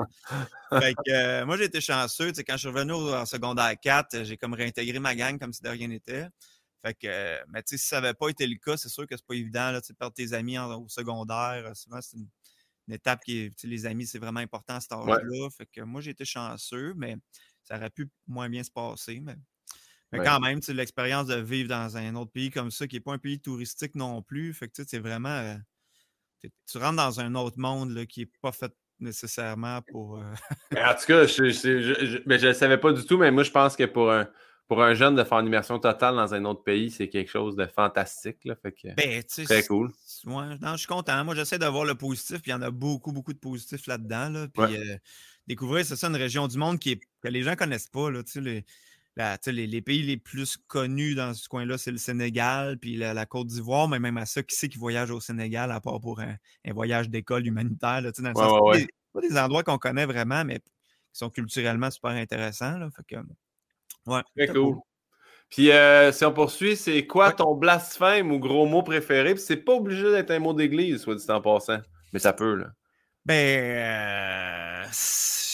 Fait 0.79 0.93
que 0.93 1.43
moi, 1.43 1.57
j'ai 1.57 1.65
été 1.65 1.81
chanceux. 1.81 2.31
Quand 2.31 2.53
je 2.53 2.57
suis 2.57 2.67
revenu 2.67 2.93
en 2.93 3.25
secondaire 3.25 3.73
4, 3.79 4.23
j'ai 4.23 4.37
comme 4.37 4.53
réintégré 4.53 4.99
ma 4.99 5.15
gang 5.15 5.39
comme 5.39 5.53
si 5.53 5.61
de 5.61 5.69
rien 5.69 5.87
n'était. 5.87 6.27
Fait 6.85 6.93
que, 6.95 7.45
mais 7.47 7.63
tu 7.63 7.71
sais, 7.71 7.77
si 7.77 7.87
ça 7.87 8.01
n'avait 8.01 8.13
pas 8.13 8.27
été 8.27 8.45
le 8.45 8.57
cas, 8.57 8.75
c'est 8.75 8.89
sûr 8.89 9.07
que 9.07 9.15
c'est 9.15 9.25
pas 9.25 9.35
évident 9.35 9.71
là, 9.71 9.79
de 9.79 9.93
perdre 9.93 10.13
tes 10.13 10.33
amis 10.33 10.57
au 10.59 10.89
secondaire. 10.89 11.71
Souvent, 11.75 12.01
c'est 12.01 12.17
une, 12.17 12.27
étape 12.93 13.23
qui 13.23 13.37
est, 13.37 13.63
les 13.63 13.85
amis, 13.85 14.05
c'est 14.05 14.19
vraiment 14.19 14.41
important 14.41 14.75
à 14.75 14.81
cet 14.81 14.91
âge-là. 14.91 15.49
Fait 15.57 15.65
que 15.65 15.81
moi, 15.81 16.01
j'ai 16.01 16.11
été 16.11 16.25
chanceux, 16.25 16.93
mais 16.97 17.15
ça 17.63 17.77
aurait 17.77 17.89
pu 17.89 18.09
moins 18.27 18.49
bien 18.49 18.63
se 18.63 18.71
passer. 18.71 19.21
Mais 19.21 19.37
mais 20.13 20.23
quand 20.23 20.39
même, 20.39 20.59
l'expérience 20.69 21.27
de 21.27 21.35
vivre 21.35 21.69
dans 21.69 21.97
un 21.97 22.15
autre 22.15 22.31
pays 22.31 22.49
comme 22.49 22.71
ça, 22.71 22.87
qui 22.87 22.95
n'est 22.95 23.01
pas 23.01 23.13
un 23.13 23.17
pays 23.17 23.39
touristique 23.39 23.95
non 23.95 24.21
plus, 24.21 24.53
fait 24.53 24.67
que 24.67 24.83
c'est 24.85 24.99
vraiment. 24.99 25.29
Euh, 25.29 25.55
tu 26.69 26.77
rentres 26.77 26.97
dans 26.97 27.19
un 27.19 27.35
autre 27.35 27.57
monde 27.57 27.91
là, 27.91 28.05
qui 28.05 28.21
n'est 28.21 28.31
pas 28.41 28.51
fait 28.51 28.73
nécessairement 28.99 29.81
pour. 29.91 30.17
Euh, 30.17 30.33
en 30.71 30.93
tout 30.93 31.05
cas, 31.07 31.25
je 31.25 31.43
ne 31.43 32.47
le 32.47 32.53
savais 32.53 32.77
pas 32.77 32.91
du 32.93 33.05
tout, 33.05 33.17
mais 33.17 33.31
moi, 33.31 33.43
je 33.43 33.51
pense 33.51 33.75
que 33.75 33.85
pour 33.85 34.11
un, 34.11 34.27
pour 34.67 34.81
un 34.81 34.93
jeune 34.93 35.15
de 35.15 35.23
faire 35.23 35.39
une 35.39 35.47
immersion 35.47 35.79
totale 35.79 36.15
dans 36.15 36.33
un 36.33 36.45
autre 36.45 36.63
pays, 36.63 36.89
c'est 36.89 37.09
quelque 37.09 37.29
chose 37.29 37.55
de 37.55 37.65
fantastique. 37.65 38.43
Là, 38.45 38.55
fait 38.55 38.71
que, 38.71 38.87
ben, 38.95 39.23
très 39.45 39.63
cool. 39.63 39.91
Ouais, 40.25 40.57
non, 40.61 40.73
je 40.73 40.77
suis 40.77 40.87
content. 40.87 41.23
Moi, 41.23 41.35
j'essaie 41.35 41.59
de 41.59 41.65
voir 41.65 41.85
le 41.85 41.95
positif, 41.95 42.41
puis 42.41 42.51
il 42.51 42.53
y 42.53 42.57
en 42.57 42.61
a 42.61 42.71
beaucoup, 42.71 43.11
beaucoup 43.11 43.33
de 43.33 43.39
positifs 43.39 43.87
là-dedans. 43.87 44.29
Là, 44.29 44.47
puis 44.47 44.77
euh, 44.77 44.97
découvrir, 45.47 45.85
c'est 45.85 45.95
ça, 45.95 46.07
une 46.07 46.15
région 46.15 46.47
du 46.47 46.57
monde 46.57 46.79
qui 46.79 46.91
est, 46.91 46.99
que 47.21 47.27
les 47.27 47.43
gens 47.43 47.51
ne 47.51 47.55
connaissent 47.55 47.89
pas. 47.89 48.09
Là, 48.09 48.21
les, 48.35 48.65
les, 49.15 49.81
pays 49.81 50.03
les 50.03 50.17
plus 50.17 50.57
connus 50.67 51.15
dans 51.15 51.33
ce 51.33 51.47
coin-là, 51.47 51.77
c'est 51.77 51.91
le 51.91 51.97
Sénégal, 51.97 52.77
puis 52.77 52.95
la, 52.95 53.25
Côte 53.25 53.47
d'Ivoire, 53.47 53.87
mais 53.87 53.99
même 53.99 54.17
à 54.17 54.25
ça, 54.25 54.43
qui 54.43 54.55
sait 54.55 54.69
qui 54.69 54.77
voyage 54.77 55.11
au 55.11 55.19
Sénégal, 55.19 55.71
à 55.71 55.79
part 55.79 55.99
pour 55.99 56.19
un, 56.19 56.35
voyage 56.71 57.09
d'école 57.09 57.45
humanitaire, 57.45 58.01
là, 58.01 58.11
dans 58.11 58.71
le 58.71 58.77
Des, 58.77 58.87
pas 59.13 59.21
des 59.21 59.37
endroits 59.37 59.63
qu'on 59.63 59.77
connaît 59.77 60.05
vraiment, 60.05 60.43
mais 60.43 60.59
qui 60.59 61.19
sont 61.19 61.29
culturellement 61.29 61.91
super 61.91 62.11
intéressants. 62.11 62.77
Là, 62.77 62.89
fait 62.95 63.15
que, 63.15 63.21
ouais, 64.07 64.21
Très 64.35 64.47
cool. 64.47 64.77
Puis 65.49 65.71
euh, 65.71 66.11
si 66.11 66.25
on 66.25 66.33
poursuit, 66.33 66.75
c'est 66.75 67.05
quoi 67.05 67.31
ton 67.31 67.53
blasphème 67.53 68.31
ou 68.31 68.39
gros 68.39 68.65
mot 68.65 68.81
préféré? 68.81 69.35
Puis 69.35 69.43
c'est 69.43 69.57
pas 69.57 69.73
obligé 69.73 70.09
d'être 70.09 70.31
un 70.31 70.39
mot 70.39 70.53
d'église, 70.53 71.01
soit 71.01 71.13
dit 71.13 71.25
en 71.29 71.41
passant. 71.41 71.77
Mais 72.11 72.17
ça 72.17 72.33
peut, 72.33 72.55
là. 72.55 72.71
Ben, 73.25 73.33
euh, 73.33 74.85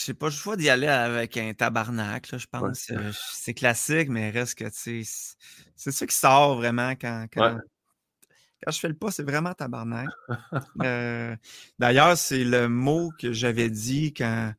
j'ai 0.04 0.14
pas 0.14 0.26
le 0.26 0.32
choix 0.32 0.56
d'y 0.56 0.68
aller 0.68 0.88
avec 0.88 1.36
un 1.36 1.52
tabarnak, 1.54 2.36
je 2.36 2.46
pense. 2.50 2.90
Euh, 2.90 3.12
c'est 3.32 3.54
classique, 3.54 4.08
mais 4.08 4.30
reste 4.30 4.56
que, 4.56 4.64
tu 4.64 5.04
sais, 5.04 5.36
c'est 5.76 5.92
ça 5.92 6.06
qui 6.06 6.16
sort 6.16 6.56
vraiment 6.56 6.92
quand, 6.92 7.26
quand, 7.32 7.58
je 8.66 8.78
fais 8.78 8.88
le 8.88 8.94
pas, 8.94 9.12
c'est 9.12 9.22
vraiment 9.22 9.54
tabarnak. 9.54 10.08
Euh, 10.82 11.36
d'ailleurs, 11.78 12.16
c'est 12.16 12.44
le 12.44 12.68
mot 12.68 13.10
que 13.18 13.32
j'avais 13.32 13.68
dit 13.68 14.14
quand 14.14 14.52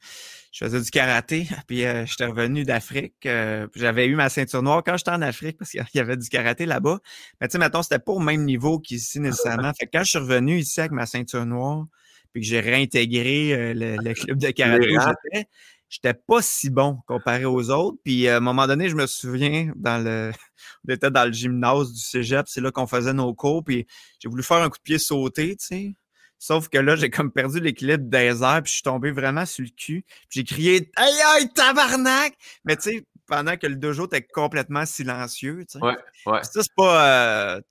je 0.51 0.65
faisais 0.65 0.81
du 0.81 0.91
karaté, 0.91 1.47
puis 1.67 1.85
euh, 1.85 2.05
j'étais 2.05 2.25
revenu 2.25 2.63
d'Afrique. 2.63 3.27
j'avais 3.75 4.07
eu 4.07 4.15
ma 4.15 4.29
ceinture 4.29 4.61
noire 4.61 4.83
quand 4.85 4.97
j'étais 4.97 5.11
en 5.11 5.21
Afrique 5.21 5.57
parce 5.57 5.71
qu'il 5.71 5.83
y 5.93 5.99
avait 5.99 6.17
du 6.17 6.29
karaté 6.29 6.65
là-bas. 6.65 6.99
Mais 7.39 7.47
tu 7.47 7.53
sais, 7.53 7.57
mettons, 7.57 7.81
c'était 7.83 7.99
pas 7.99 8.13
au 8.13 8.19
même 8.19 8.45
niveau 8.45 8.79
qu'ici 8.79 9.19
nécessairement. 9.19 9.73
Fait 9.73 9.87
que 9.87 9.91
quand 9.97 10.03
je 10.03 10.11
suis 10.11 10.19
revenu 10.19 10.59
ici 10.59 10.79
avec 10.79 10.91
ma 10.91 11.05
ceinture 11.05 11.45
noire, 11.45 11.87
puis 12.31 12.41
que 12.41 12.47
j'ai 12.47 12.59
réintégré 12.59 13.53
euh, 13.53 13.73
le, 13.75 14.13
club 14.13 14.37
de 14.37 14.51
karaté 14.51 14.89
j'étais, 14.89 15.47
j'étais 15.89 16.13
pas 16.13 16.41
si 16.41 16.69
bon 16.69 16.99
comparé 17.07 17.45
aux 17.45 17.69
autres. 17.69 17.97
Puis 18.03 18.27
à 18.27 18.37
un 18.37 18.39
moment 18.39 18.67
donné, 18.67 18.89
je 18.89 18.95
me 18.95 19.07
souviens, 19.07 19.71
dans 19.75 20.03
le, 20.03 20.31
on 20.87 20.93
était 20.93 21.11
dans 21.11 21.25
le 21.25 21.33
gymnase 21.33 21.93
du 21.93 21.99
cégep, 21.99 22.47
c'est 22.47 22.61
là 22.61 22.71
qu'on 22.71 22.87
faisait 22.87 23.13
nos 23.13 23.33
cours, 23.33 23.63
puis 23.63 23.85
j'ai 24.19 24.29
voulu 24.29 24.43
faire 24.43 24.57
un 24.57 24.69
coup 24.69 24.77
de 24.77 24.83
pied 24.83 24.99
sauté, 24.99 25.55
tu 25.57 25.65
sais. 25.65 25.95
Sauf 26.43 26.69
que 26.69 26.79
là, 26.79 26.95
j'ai 26.95 27.11
comme 27.11 27.31
perdu 27.31 27.59
l'équilibre 27.59 28.05
des 28.05 28.41
airs, 28.41 28.63
puis 28.63 28.71
je 28.71 28.73
suis 28.77 28.81
tombé 28.81 29.11
vraiment 29.11 29.45
sur 29.45 29.63
le 29.63 29.69
cul. 29.69 30.03
Puis 30.27 30.39
j'ai 30.39 30.43
crié 30.43 30.91
Aïe 30.95 31.21
aïe, 31.35 31.53
tabarnak! 31.53 32.33
Mais 32.65 32.75
tu 32.77 32.81
sais, 32.81 33.05
pendant 33.27 33.55
que 33.57 33.67
le 33.67 33.75
dojo 33.75 34.07
était 34.07 34.23
complètement 34.23 34.87
silencieux, 34.87 35.65
tu 35.69 35.77
sais. 35.77 35.85
Ouais, 35.85 35.95
ouais. 36.25 36.43
Ça, 36.43 36.63
c'est 36.63 36.73
pas. 36.75 37.57
Euh, 37.57 37.61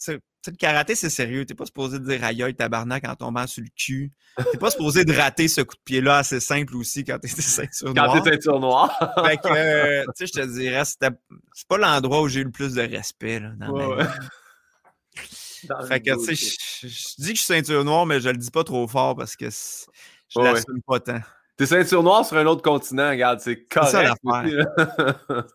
sais, 0.42 0.50
le 0.50 0.56
karaté, 0.56 0.94
c'est 0.94 1.10
sérieux. 1.10 1.44
T'es 1.44 1.54
pas 1.54 1.66
supposé 1.66 1.98
dire 1.98 2.24
aïe 2.24 2.54
tabarnak 2.54 3.06
en 3.06 3.14
tombant 3.14 3.46
sur 3.46 3.62
le 3.62 3.68
cul. 3.76 4.12
T'es 4.52 4.58
pas 4.58 4.70
supposé 4.70 5.04
de 5.04 5.12
rater 5.12 5.48
ce 5.48 5.60
coup 5.60 5.74
de 5.74 5.82
pied-là 5.84 6.18
assez 6.18 6.40
simple 6.40 6.76
aussi 6.76 7.04
quand 7.04 7.18
t'es 7.18 7.28
ceinture 7.28 7.94
noire. 7.94 8.14
Quand 8.14 8.20
t'es 8.20 8.30
ceinture 8.30 8.60
noire. 8.60 9.14
fait 9.26 9.36
que, 9.36 9.48
euh, 9.48 10.04
tu 10.16 10.26
sais, 10.26 10.32
je 10.34 10.40
te 10.40 10.46
dirais, 10.46 10.82
c'est 10.84 11.68
pas 11.68 11.78
l'endroit 11.78 12.22
où 12.22 12.28
j'ai 12.28 12.40
eu 12.40 12.44
le 12.44 12.50
plus 12.50 12.74
de 12.74 12.82
respect, 12.82 13.40
là, 13.40 13.50
dans 13.58 13.96
ma 13.96 14.04
vie. 14.04 14.08
fait 15.88 16.00
que, 16.00 16.26
tu 16.26 16.36
sais, 16.36 16.88
je 16.88 17.14
dis 17.18 17.32
que 17.32 17.38
je 17.38 17.42
suis 17.42 17.54
ceinture 17.54 17.84
noire, 17.84 18.06
mais 18.06 18.20
je 18.20 18.28
le 18.28 18.36
dis 18.36 18.50
pas 18.50 18.64
trop 18.64 18.86
fort 18.86 19.16
parce 19.16 19.36
que 19.36 19.50
je 19.50 20.40
l'assume 20.40 20.82
pas 20.86 21.00
tant. 21.00 21.20
T'es 21.60 21.66
ceinture 21.66 22.02
noire 22.02 22.24
sur 22.24 22.38
un 22.38 22.46
autre 22.46 22.62
continent, 22.62 23.10
regarde, 23.10 23.38
c'est 23.40 23.68
correct. 23.68 23.90
C'est 23.90 23.96
ça 23.98 24.02
l'affaire. 24.02 24.66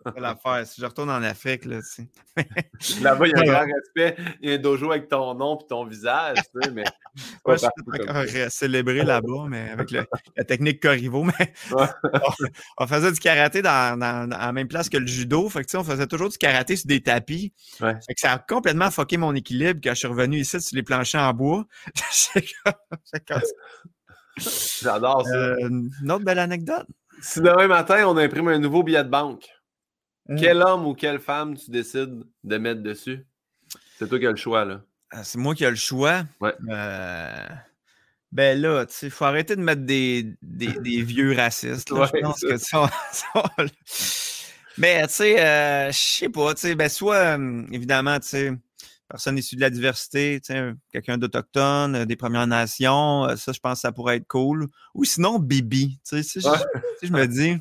c'est 0.05 0.19
l'affaire. 0.19 0.67
Si 0.67 0.79
je 0.79 0.85
retourne 0.85 1.09
en 1.09 1.23
Afrique, 1.23 1.65
là, 1.65 1.79
tu 1.79 2.07
sais. 2.37 3.01
Là-bas, 3.01 3.25
il 3.25 3.31
y 3.31 3.33
a 3.33 3.39
un 3.39 3.43
grand 3.43 3.73
respect. 3.73 4.15
Il 4.39 4.51
y 4.51 4.51
a 4.51 4.55
un 4.55 4.59
dojo 4.59 4.91
avec 4.91 5.07
ton 5.07 5.33
nom 5.33 5.57
et 5.57 5.65
ton 5.67 5.83
visage, 5.83 6.37
tu 6.37 6.61
sais, 6.61 6.69
mais. 6.69 6.83
Ouais, 7.43 7.57
je 7.57 7.57
suis 7.57 7.67
encore 8.07 8.51
célébré 8.51 9.01
là-bas, 9.01 9.45
mais 9.47 9.71
avec 9.71 9.89
le, 9.89 10.05
la 10.37 10.43
technique 10.43 10.79
Corrivo. 10.79 11.23
Mais 11.23 11.53
on, 12.77 12.85
faisait 12.85 13.11
du 13.11 13.19
karaté 13.19 13.63
dans, 13.63 13.97
dans, 13.97 14.29
la 14.29 14.51
même 14.51 14.67
place 14.67 14.89
que 14.89 14.97
le 14.97 15.07
judo. 15.07 15.49
Fait 15.49 15.61
que, 15.61 15.65
tu 15.65 15.71
sais, 15.71 15.77
on 15.77 15.83
faisait 15.83 16.05
toujours 16.05 16.29
du 16.29 16.37
karaté 16.37 16.75
sur 16.75 16.85
des 16.85 17.01
tapis. 17.01 17.51
Ouais. 17.81 17.95
Fait 18.05 18.13
que 18.13 18.19
ça 18.19 18.33
a 18.33 18.37
complètement 18.37 18.91
fucké 18.91 19.17
mon 19.17 19.33
équilibre 19.33 19.79
quand 19.83 19.95
je 19.95 19.99
suis 19.99 20.07
revenu 20.07 20.37
ici 20.37 20.61
sur 20.61 20.75
les 20.75 20.83
planchers 20.83 21.21
en 21.21 21.33
bois. 21.33 21.65
J'adore 24.37 25.25
ça. 25.25 25.33
Euh, 25.33 25.69
une 25.69 26.11
autre 26.11 26.25
belle 26.25 26.39
anecdote? 26.39 26.87
Si 27.21 27.39
demain 27.39 27.67
matin, 27.67 28.07
on 28.07 28.17
imprime 28.17 28.49
un 28.49 28.59
nouveau 28.59 28.83
billet 28.83 29.03
de 29.03 29.09
banque, 29.09 29.47
mmh. 30.27 30.35
quel 30.35 30.61
homme 30.61 30.85
ou 30.85 30.93
quelle 30.93 31.19
femme 31.19 31.55
tu 31.55 31.71
décides 31.71 32.23
de 32.43 32.57
mettre 32.57 32.81
dessus? 32.81 33.25
C'est 33.97 34.07
toi 34.09 34.19
qui 34.19 34.27
as 34.27 34.31
le 34.31 34.35
choix, 34.35 34.65
là. 34.65 34.81
Ah, 35.11 35.23
c'est 35.23 35.37
moi 35.37 35.55
qui 35.55 35.63
ai 35.63 35.69
le 35.69 35.75
choix? 35.75 36.23
Ouais. 36.41 36.53
Euh, 36.69 37.47
ben 38.31 38.59
là, 38.59 38.85
tu 38.85 38.93
sais, 38.93 39.07
il 39.07 39.11
faut 39.11 39.23
arrêter 39.23 39.55
de 39.55 39.61
mettre 39.61 39.83
des, 39.83 40.35
des, 40.41 40.67
vieux 41.03 41.33
racistes. 41.33 41.89
je 41.89 42.21
pense 42.21 42.41
que 42.41 42.57
ça, 42.57 42.89
Mais 44.77 45.07
tu 45.07 45.13
sais, 45.13 45.39
euh, 45.39 45.89
je 45.89 45.97
sais 45.97 46.29
pas, 46.29 46.53
tu 46.53 46.61
sais, 46.61 46.75
ben 46.75 46.89
soit, 46.89 47.37
évidemment, 47.71 48.19
tu 48.19 48.27
sais, 48.27 48.51
personne 49.09 49.37
issue 49.37 49.55
de 49.55 49.61
la 49.61 49.69
diversité, 49.69 50.41
quelqu'un 50.91 51.17
d'autochtone, 51.17 51.95
euh, 51.95 52.05
des 52.05 52.15
Premières 52.15 52.47
Nations, 52.47 53.25
euh, 53.25 53.35
ça, 53.35 53.51
je 53.51 53.59
pense 53.59 53.75
que 53.75 53.81
ça 53.81 53.91
pourrait 53.91 54.17
être 54.17 54.27
cool. 54.27 54.67
Ou 54.93 55.03
sinon, 55.03 55.39
Bibi, 55.39 55.99
tu 56.07 56.23
sais, 56.23 56.39
je, 57.03 57.11
me 57.11 57.25
dis... 57.25 57.57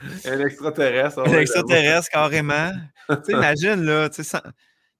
Un 0.26 0.40
extraterrestre. 0.40 1.20
Un 1.20 1.38
extraterrestre, 1.38 2.10
carrément. 2.12 2.70
tu 3.24 3.32
imagine, 3.32 3.82
là, 3.82 4.08
tu 4.10 4.22
sais, 4.22 4.38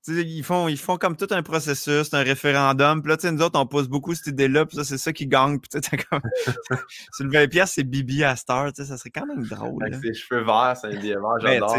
ils 0.09 0.42
font, 0.42 0.68
ils 0.68 0.79
font 0.79 0.96
comme 0.96 1.16
tout 1.16 1.27
un 1.31 1.42
processus, 1.42 2.14
un 2.14 2.22
référendum. 2.22 3.03
Puis 3.03 3.11
là, 3.11 3.16
tu 3.16 3.22
sais, 3.22 3.33
nous 3.33 3.42
autres, 3.42 3.59
on 3.59 3.66
pousse 3.66 3.88
beaucoup 3.88 4.14
cette 4.14 4.29
idée-là. 4.29 4.64
Puis 4.64 4.77
ça, 4.77 4.85
c'est 4.85 4.99
ça 4.99 5.12
qui 5.12 5.27
gagne. 5.27 5.59
Puis 5.59 5.68
tu 5.68 5.81
sais, 5.83 5.96
comme... 5.96 6.20
20 7.20 7.49
pièces, 7.49 7.72
c'est 7.75 7.85
Bibi 7.85 8.25
à 8.25 8.37
Star. 8.37 8.72
Tu 8.72 8.83
sais, 8.83 8.88
ça 8.88 8.96
serait 8.96 9.11
quand 9.11 9.27
même 9.27 9.44
drôle. 9.44 9.83
Avec 9.85 10.01
ses 10.01 10.14
cheveux 10.14 10.44
verts, 10.44 10.77
c'est 10.81 10.87
un 10.87 11.01
vert. 11.01 11.40
J'adore. 11.40 11.77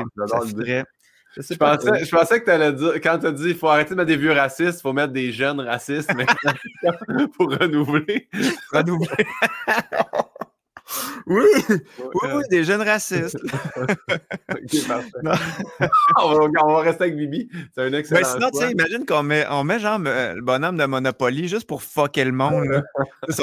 Je, 1.37 1.55
pensais, 1.55 2.05
je 2.05 2.11
pensais 2.11 2.39
que 2.39 2.45
tu 2.45 2.51
allais 2.51 2.73
dire, 2.73 2.93
quand 2.95 3.19
tu 3.19 3.27
as 3.27 3.31
dit 3.31 3.49
il 3.49 3.55
faut 3.55 3.67
arrêter 3.67 3.91
de 3.91 3.95
mettre 3.95 4.07
des 4.07 4.17
vieux 4.17 4.31
racistes, 4.31 4.79
il 4.79 4.81
faut 4.81 4.93
mettre 4.93 5.13
des 5.13 5.31
jeunes 5.31 5.59
racistes 5.59 6.11
mais 6.15 6.25
pour 7.37 7.51
renouveler. 7.51 8.29
Renouveler. 8.71 9.27
Oui, 11.25 11.43
oui, 11.67 12.29
oui, 12.33 12.43
des 12.49 12.63
jeunes 12.63 12.81
racistes. 12.81 13.37
ok, 13.75 14.87
parfait. 14.87 15.09
on, 16.23 16.49
va, 16.49 16.79
rester 16.79 17.03
avec 17.05 17.17
Bibi. 17.17 17.49
C'est 17.75 17.81
un 17.81 17.91
excellent. 17.91 18.21
Mais 18.21 18.25
sinon, 18.25 18.49
tu 18.51 18.59
sais, 18.59 18.71
imagine 18.71 19.05
qu'on 19.05 19.23
met, 19.23 19.45
on 19.49 19.65
met 19.65 19.79
genre 19.79 19.99
le 19.99 20.41
bonhomme 20.41 20.77
de 20.77 20.85
Monopoly 20.85 21.49
juste 21.49 21.67
pour 21.67 21.83
fucker 21.83 22.23
le 22.23 22.31
monde. 22.31 22.63
Là. 22.69 22.83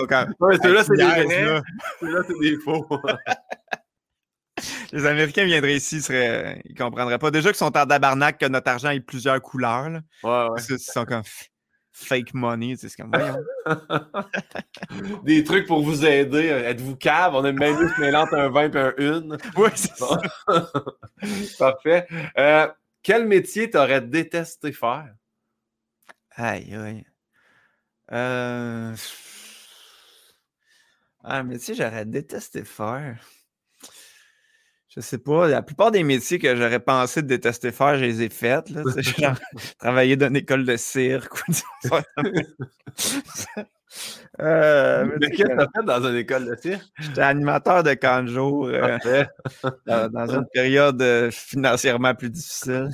Quand... 0.09 0.27
Ouais, 0.41 0.57
là 0.57 0.85
c'est 0.85 0.97
des 0.97 1.03
là 1.03 1.63
c'est 2.27 2.41
des 2.41 2.57
faux 2.57 2.87
les 4.93 5.07
Américains 5.07 5.45
viendraient 5.45 5.77
ici, 5.77 5.97
ils, 5.97 6.03
seraient, 6.03 6.63
ils 6.65 6.75
comprendraient 6.77 7.19
pas. 7.19 7.31
Déjà 7.31 7.51
qu'ils 7.51 7.59
sont 7.59 7.77
en 7.77 7.87
tabarnak 7.87 8.39
que 8.39 8.47
notre 8.47 8.71
argent 8.71 8.91
ait 8.91 9.01
plusieurs 9.01 9.41
couleurs. 9.41 9.91
Là. 9.91 10.01
Ouais, 10.23 10.51
ouais. 10.51 10.63
Ils 10.69 10.79
sont 10.79 11.05
comme 11.05 11.23
fake 11.95 12.35
money. 12.35 12.77
C'est 12.77 12.95
comme. 12.97 13.13
Des 15.25 15.45
trucs 15.45 15.67
pour 15.67 15.83
vous 15.83 16.05
aider. 16.05 16.47
Êtes-vous 16.47 16.97
cave? 16.97 17.35
On 17.35 17.45
a 17.45 17.53
même 17.53 17.91
mélange 17.99 18.29
un 18.33 18.51
20 18.51 18.75
et 18.75 18.79
un 18.79 18.95
une. 18.99 19.39
Oui, 19.57 19.71
c'est 19.75 19.97
ça. 19.97 20.19
Parfait. 21.59 22.07
Euh, 22.37 22.69
quel 23.03 23.27
métier 23.27 23.71
t'aurais 23.71 24.03
détesté 24.03 24.73
faire? 24.73 25.15
Aïe, 26.37 26.75
aïe. 26.75 27.07
Euh... 28.13 28.95
Ah, 31.23 31.43
tu 31.51 31.59
sais, 31.59 31.75
j'aurais 31.75 32.05
détesté 32.05 32.65
faire. 32.65 33.19
Je 34.95 35.01
sais 35.01 35.19
pas, 35.19 35.49
la 35.49 35.61
plupart 35.61 35.91
des 35.91 36.05
métiers 36.05 36.39
que 36.39 36.55
j'aurais 36.55 36.79
pensé 36.79 37.21
de 37.23 37.27
détester 37.27 37.73
faire, 37.73 37.99
je 37.99 38.05
les 38.05 38.23
ai 38.23 38.29
faites. 38.29 38.71
Là, 38.71 38.83
genre, 38.97 39.35
travailler 39.79 40.17
dans 40.17 40.29
une 40.29 40.37
école 40.37 40.65
de 40.65 40.77
cirque. 40.77 41.33
euh, 44.41 45.17
mais 45.21 45.31
qu'est-ce 45.31 45.49
que 45.49 45.53
tu 45.53 45.61
as 45.61 45.69
fait 45.75 45.85
dans 45.85 46.09
une 46.09 46.15
école 46.17 46.49
de 46.49 46.55
cirque? 46.55 46.85
J'étais 47.01 47.23
animateur 47.23 47.83
de 47.83 47.95
camp 47.95 48.23
de 48.23 48.29
jour 48.29 48.67
euh, 48.67 48.97
dans, 49.85 50.09
dans, 50.11 50.31
une 50.33 50.47
période 50.53 51.03
euh, 51.03 51.29
financièrement 51.33 52.15
plus 52.15 52.31
difficile. 52.31 52.91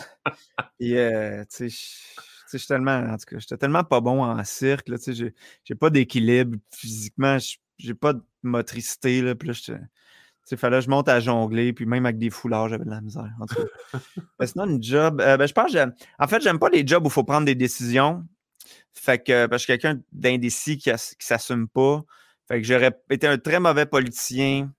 Et 0.78 0.96
euh, 0.98 1.44
tu 1.54 1.68
sais, 1.68 2.58
je 2.58 2.66
tellement, 2.66 2.96
en 2.96 3.18
tout 3.18 3.26
cas, 3.26 3.38
j'étais 3.38 3.58
tellement 3.58 3.84
pas 3.84 4.00
bon 4.00 4.24
en 4.24 4.42
cirque. 4.44 4.88
Là, 4.88 4.96
j'ai, 5.06 5.34
j'ai 5.64 5.74
pas 5.74 5.90
d'équilibre 5.90 6.56
physiquement, 6.74 7.36
j'ai 7.76 7.94
pas 7.94 8.14
de 8.14 8.22
motricité. 8.42 9.20
Là, 9.20 9.34
puis 9.34 9.48
là, 9.48 9.54
il 10.50 10.56
fallait 10.56 10.78
que 10.78 10.84
je 10.84 10.90
monte 10.90 11.08
à 11.08 11.20
jongler, 11.20 11.72
puis 11.72 11.86
même 11.86 12.06
avec 12.06 12.18
des 12.18 12.30
foulards, 12.30 12.68
j'avais 12.68 12.84
de 12.84 12.90
la 12.90 13.00
misère. 13.00 13.30
En 13.40 13.46
tout 13.46 13.54
cas. 13.54 13.98
sinon, 14.46 14.66
une 14.66 14.82
job, 14.82 15.20
euh, 15.20 15.36
ben, 15.36 15.46
je 15.46 15.52
pense, 15.52 15.74
en 16.18 16.28
fait, 16.28 16.42
j'aime 16.42 16.58
pas 16.58 16.68
les 16.70 16.86
jobs 16.86 17.04
où 17.04 17.08
il 17.08 17.12
faut 17.12 17.24
prendre 17.24 17.46
des 17.46 17.54
décisions. 17.54 18.26
Fait 18.92 19.22
que, 19.22 19.46
parce 19.46 19.64
que 19.64 19.72
je 19.72 19.78
suis 19.78 19.80
quelqu'un 19.80 20.00
d'indécis 20.12 20.78
qui, 20.78 20.90
ne 20.90 20.96
s'assume 20.96 21.68
pas. 21.68 22.02
Fait 22.48 22.60
que 22.60 22.66
j'aurais 22.66 22.92
été 23.10 23.26
un 23.26 23.38
très 23.38 23.60
mauvais 23.60 23.86
politicien. 23.86 24.70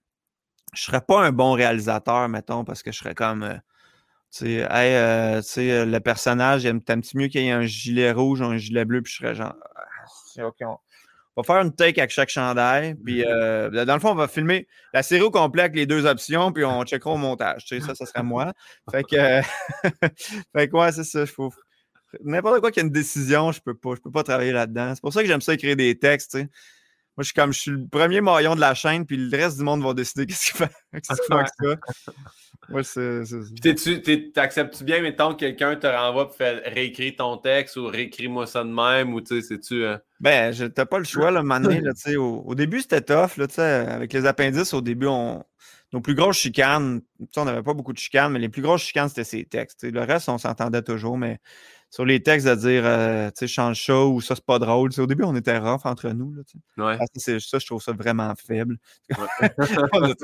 Je 0.74 0.82
serais 0.82 1.00
pas 1.00 1.24
un 1.24 1.32
bon 1.32 1.52
réalisateur, 1.52 2.28
mettons, 2.28 2.64
parce 2.64 2.82
que 2.82 2.92
je 2.92 2.98
serais 2.98 3.14
comme, 3.14 3.42
euh, 3.42 3.56
tu 4.30 4.60
sais, 4.60 4.66
euh, 5.72 5.84
le 5.84 5.98
personnage, 6.00 6.62
t'aimes-tu 6.86 7.16
mieux 7.16 7.28
qu'il 7.28 7.42
y 7.42 7.48
ait 7.48 7.52
un 7.52 7.66
gilet 7.66 8.12
rouge 8.12 8.40
ou 8.40 8.44
un 8.44 8.56
gilet 8.56 8.84
bleu, 8.84 9.02
puis 9.02 9.12
je 9.12 9.18
serais 9.18 9.34
genre, 9.34 9.54
ah, 9.76 10.46
OK, 10.46 10.56
on 10.62 10.78
va 11.36 11.42
faire 11.42 11.62
une 11.62 11.74
take 11.74 12.00
avec 12.00 12.10
chaque 12.10 12.28
chandail. 12.28 12.94
Puis, 12.94 13.20
mm-hmm. 13.20 13.26
euh, 13.28 13.84
dans 13.84 13.94
le 13.94 14.00
fond, 14.00 14.10
on 14.10 14.14
va 14.14 14.28
filmer 14.28 14.66
la 14.92 15.02
série 15.02 15.22
au 15.22 15.30
complet 15.30 15.62
avec 15.62 15.76
les 15.76 15.86
deux 15.86 16.06
options, 16.06 16.52
puis 16.52 16.64
on 16.64 16.84
checkera 16.84 17.10
au 17.10 17.16
montage. 17.16 17.64
Tu 17.64 17.80
sais, 17.80 17.86
ça, 17.86 17.94
ça 17.94 18.06
serait 18.06 18.22
moi. 18.22 18.52
Fait 18.90 19.02
que, 19.04 19.16
fait 20.56 20.68
que 20.68 20.76
ouais, 20.76 20.92
c'est 20.92 21.04
ça. 21.04 21.26
Faut... 21.26 21.52
N'importe 22.22 22.60
quoi 22.60 22.70
qu'il 22.70 22.82
y 22.82 22.84
ait 22.84 22.88
une 22.88 22.92
décision, 22.92 23.52
je 23.52 23.60
peux 23.60 23.74
pas, 23.74 23.94
je 23.96 24.00
peux 24.00 24.10
pas 24.10 24.22
travailler 24.22 24.52
là-dedans. 24.52 24.94
C'est 24.94 25.00
pour 25.00 25.12
ça 25.12 25.22
que 25.22 25.28
j'aime 25.28 25.40
ça 25.40 25.54
écrire 25.54 25.76
des 25.76 25.98
textes. 25.98 26.32
Tu 26.32 26.40
sais. 26.40 26.48
Moi, 27.16 27.22
je 27.22 27.24
suis 27.24 27.34
comme 27.34 27.52
je 27.52 27.60
suis 27.60 27.70
le 27.70 27.86
premier 27.86 28.22
maillon 28.22 28.54
de 28.54 28.60
la 28.60 28.74
chaîne, 28.74 29.04
puis 29.04 29.18
le 29.18 29.36
reste 29.36 29.58
du 29.58 29.64
monde 29.64 29.82
va 29.82 29.92
décider 29.92 30.24
qu'est-ce 30.24 30.50
qu'il 30.50 30.56
fait, 30.56 30.72
fait 30.92 31.32
avec 31.34 31.48
ça. 31.60 31.76
Moi, 32.70 32.82
c'est. 32.84 33.22
T'acceptes-tu 34.32 34.84
bien, 34.84 35.02
mettons, 35.02 35.34
que 35.34 35.40
quelqu'un 35.40 35.76
te 35.76 35.86
renvoie 35.86 36.28
pour 36.28 36.36
faire 36.36 36.62
réécrire 36.64 37.12
ton 37.18 37.36
texte 37.36 37.76
ou 37.76 37.86
réécris-moi 37.86 38.46
ça 38.46 38.64
de 38.64 38.70
même 38.70 39.12
ou 39.12 39.20
tu 39.20 39.40
sais, 39.40 39.46
c'est-tu. 39.46 39.84
Euh... 39.84 39.98
Ben, 40.20 40.54
t'as 40.70 40.86
pas 40.86 40.98
le 40.98 41.04
choix, 41.04 41.30
là, 41.30 41.42
donné, 41.60 41.80
là, 41.80 41.92
tu 41.92 42.12
sais. 42.12 42.16
Au, 42.16 42.54
début, 42.54 42.80
c'était 42.80 43.02
tough, 43.02 43.36
là, 43.36 43.46
tu 43.46 43.54
sais. 43.54 43.62
Avec 43.62 44.12
les 44.12 44.24
appendices, 44.24 44.72
au 44.72 44.80
début, 44.80 45.06
on. 45.06 45.44
Nos 45.92 46.00
plus 46.00 46.14
grosses 46.14 46.38
chicanes, 46.38 47.02
on 47.36 47.44
n'avait 47.44 47.62
pas 47.62 47.74
beaucoup 47.74 47.92
de 47.92 47.98
chicanes, 47.98 48.32
mais 48.32 48.38
les 48.38 48.48
plus 48.48 48.62
grosses 48.62 48.80
chicanes, 48.80 49.10
c'était 49.10 49.24
ces 49.24 49.44
textes. 49.44 49.84
Le 49.84 50.00
reste, 50.00 50.30
on 50.30 50.38
s'entendait 50.38 50.80
toujours, 50.80 51.18
mais 51.18 51.38
sur 51.92 52.06
les 52.06 52.22
textes 52.22 52.48
de 52.48 52.54
dire, 52.54 52.84
euh, 52.86 53.28
tu 53.28 53.40
sais, 53.40 53.46
change 53.46 53.84
ça 53.84 54.06
ou 54.06 54.22
ça, 54.22 54.34
c'est 54.34 54.46
pas 54.46 54.58
drôle. 54.58 54.90
au 54.96 55.06
début, 55.06 55.24
on 55.24 55.36
était 55.36 55.58
rough 55.58 55.82
entre 55.84 56.08
nous. 56.08 56.32
Là, 56.32 56.42
ouais. 56.86 56.98
ça, 57.16 57.58
je 57.58 57.66
trouve 57.66 57.82
ça 57.82 57.92
vraiment 57.92 58.32
faible. 58.34 58.78
on 59.92 60.02
a 60.04 60.14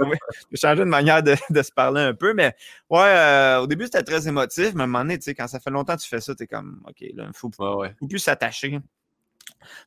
changé 0.54 0.80
de 0.80 0.84
manière 0.84 1.22
de, 1.22 1.34
se 1.34 1.70
parler 1.70 2.00
un 2.00 2.14
peu, 2.14 2.32
mais 2.32 2.54
ouais, 2.88 3.00
euh, 3.02 3.60
au 3.60 3.66
début, 3.66 3.84
c'était 3.84 4.02
très 4.02 4.26
émotif, 4.26 4.72
mais 4.74 4.80
à 4.80 4.84
un 4.84 4.86
moment 4.86 5.04
donné, 5.04 5.18
tu 5.18 5.24
sais, 5.24 5.34
quand 5.34 5.46
ça 5.46 5.60
fait 5.60 5.68
longtemps 5.68 5.94
que 5.94 6.00
tu 6.00 6.08
fais 6.08 6.22
ça, 6.22 6.34
tu 6.34 6.44
es 6.44 6.46
comme, 6.46 6.82
OK, 6.88 7.04
là, 7.14 7.26
il 7.26 7.34
faut, 7.34 7.50
faut, 7.54 7.84
plus 8.08 8.18
s'attacher. 8.18 8.80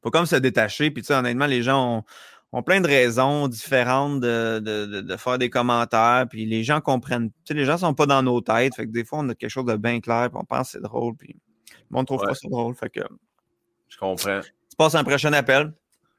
faut 0.04 0.12
comme 0.12 0.28
se 0.28 0.36
détacher. 0.36 0.92
Puis, 0.92 1.02
tu 1.02 1.08
sais, 1.08 1.16
honnêtement, 1.16 1.48
les 1.48 1.64
gens 1.64 2.06
ont, 2.54 2.62
plein 2.62 2.82
de 2.82 2.88
raisons 2.88 3.48
différentes 3.48 4.20
de, 4.20 4.60
de, 4.60 5.02
de, 5.02 5.18
faire 5.18 5.40
des 5.40 5.50
commentaires, 5.50 6.28
puis 6.30 6.46
les 6.46 6.64
gens 6.64 6.80
comprennent. 6.80 7.32
Tu 7.32 7.38
sais, 7.48 7.54
les 7.56 7.66
gens 7.66 7.80
sont 7.80 7.96
pas 7.96 8.06
dans 8.06 8.22
nos 8.22 8.40
têtes, 8.40 8.76
fait 8.76 8.86
que 8.86 8.92
des 8.92 9.04
fois, 9.04 9.18
on 9.22 9.30
a 9.30 9.34
quelque 9.34 9.50
chose 9.50 9.66
de 9.66 9.78
bien 9.78 10.00
clair, 10.00 10.30
puis 10.30 10.40
on 10.40 10.46
pense 10.46 10.68
que 10.68 10.72
c'est 10.74 10.84
drôle, 10.84 11.16
puis 11.16 11.36
le 11.92 11.98
monde 11.98 12.08
trouve 12.08 12.24
pas 12.24 12.34
ça 12.34 12.48
drôle. 12.48 12.74
Fait 12.76 12.90
que. 12.90 13.02
Je 13.90 13.98
comprends. 13.98 14.40
Tu 14.42 14.76
passes 14.78 14.96
un 14.96 15.04
prochain 15.04 15.34
appel. 15.34 15.74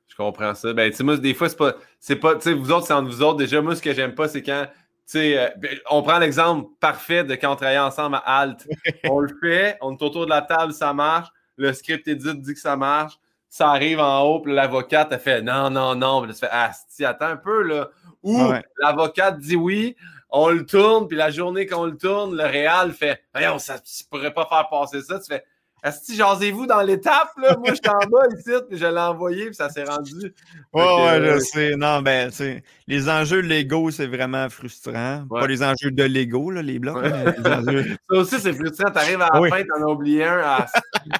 Je 0.09 0.16
comprends 0.16 0.55
ça. 0.55 0.73
Ben, 0.75 0.91
tu 0.91 0.99
sais, 0.99 1.05
moi, 1.05 1.16
des 1.16 1.33
fois, 1.33 1.49
c'est 1.49 1.57
pas. 1.57 1.75
C'est 1.99 2.16
pas. 2.16 2.35
Tu 2.35 2.43
sais, 2.43 2.53
vous 2.53 2.70
autres, 2.70 2.87
c'est 2.87 2.93
entre 2.93 3.09
vous 3.09 3.23
autres. 3.23 3.39
Déjà, 3.39 3.62
moi, 3.62 3.75
ce 3.75 3.83
que 3.83 3.95
j'aime 3.95 4.14
pas, 4.14 4.29
c'est 4.29 4.43
quand. 4.43 4.66
Tu 4.66 5.18
sais, 5.18 5.39
euh, 5.39 5.49
ben, 5.57 5.79
on 5.91 6.03
prend 6.03 6.18
l'exemple 6.18 6.68
parfait 6.79 7.25
de 7.25 7.35
quand 7.35 7.53
on 7.53 7.57
travaillait 7.57 7.79
ensemble 7.79 8.16
à 8.16 8.41
Alt. 8.41 8.68
on 9.09 9.20
le 9.20 9.35
fait, 9.41 9.79
on 9.81 9.93
est 9.93 10.03
autour 10.03 10.27
de 10.27 10.31
la 10.31 10.43
table, 10.43 10.75
ça 10.75 10.93
marche. 10.93 11.29
Le 11.57 11.73
script 11.73 12.07
édite 12.07 12.43
dit 12.43 12.55
que 12.55 12.61
ça 12.61 12.77
marche. 12.77 13.14
Ça 13.49 13.70
arrive 13.70 14.01
en 14.01 14.23
haut, 14.23 14.41
puis 14.41 14.53
l'avocate, 14.55 15.12
a 15.12 15.18
fait 15.18 15.43
non, 15.43 15.70
non, 15.70 15.95
non. 15.95 16.20
Puis 16.20 16.29
là, 16.29 16.35
tu 16.35 16.41
fais 16.41 16.49
Ah, 16.51 16.70
si, 16.89 17.05
attends 17.05 17.27
un 17.27 17.37
peu, 17.37 17.62
là. 17.62 17.91
Ou 18.23 18.53
l'avocate 18.79 19.39
dit 19.39 19.57
oui, 19.57 19.97
on 20.31 20.49
le 20.49 20.64
tourne, 20.64 21.09
puis 21.09 21.16
la 21.16 21.31
journée 21.31 21.66
qu'on 21.66 21.85
le 21.85 21.97
tourne, 21.97 22.37
le 22.37 22.45
Réal 22.45 22.93
fait 22.93 23.23
Voyons, 23.35 23.59
ça 23.59 23.75
ne 23.75 24.09
pourrait 24.11 24.33
pas 24.33 24.47
faire 24.47 24.68
passer 24.70 25.03
ça. 25.03 25.18
Tu 25.18 25.27
fais 25.27 25.45
que 25.83 26.14
jasez-vous 26.14 26.66
dans 26.66 26.80
l'étape, 26.83 27.33
là? 27.39 27.57
Moi, 27.57 27.70
je 27.70 27.74
suis 27.74 27.89
en 27.89 28.09
bas 28.09 28.22
ici, 28.39 28.51
puis 28.68 28.78
je 28.78 28.87
l'ai 28.87 29.01
envoyé, 29.01 29.47
puis 29.47 29.55
ça 29.55 29.68
s'est 29.68 29.85
rendu. 29.85 30.12
Ouais, 30.72 30.83
ouais, 30.83 31.20
je 31.22 31.39
sais. 31.41 31.76
Non, 31.76 32.01
ben, 32.01 32.30
tu 32.30 32.37
sais, 32.37 32.62
les 32.87 33.09
enjeux 33.11 33.41
Lego, 33.41 33.91
c'est 33.91 34.07
vraiment 34.07 34.49
frustrant. 34.49 35.26
Pas 35.28 35.47
les 35.47 35.62
enjeux 35.62 35.91
de 35.91 36.05
Lego, 36.05 36.51
là, 36.51 36.62
les 36.62 36.78
blocs. 36.78 37.05
Ça 37.45 38.16
aussi, 38.16 38.41
c'est 38.41 38.55
frustrant. 38.55 38.91
T'arrives 38.91 39.20
à 39.20 39.28
la 39.39 39.49
fin, 39.51 39.62
t'en 39.64 39.87
as 39.87 39.93
oublié 39.93 40.24
un. 40.24 40.39
À... 40.39 40.66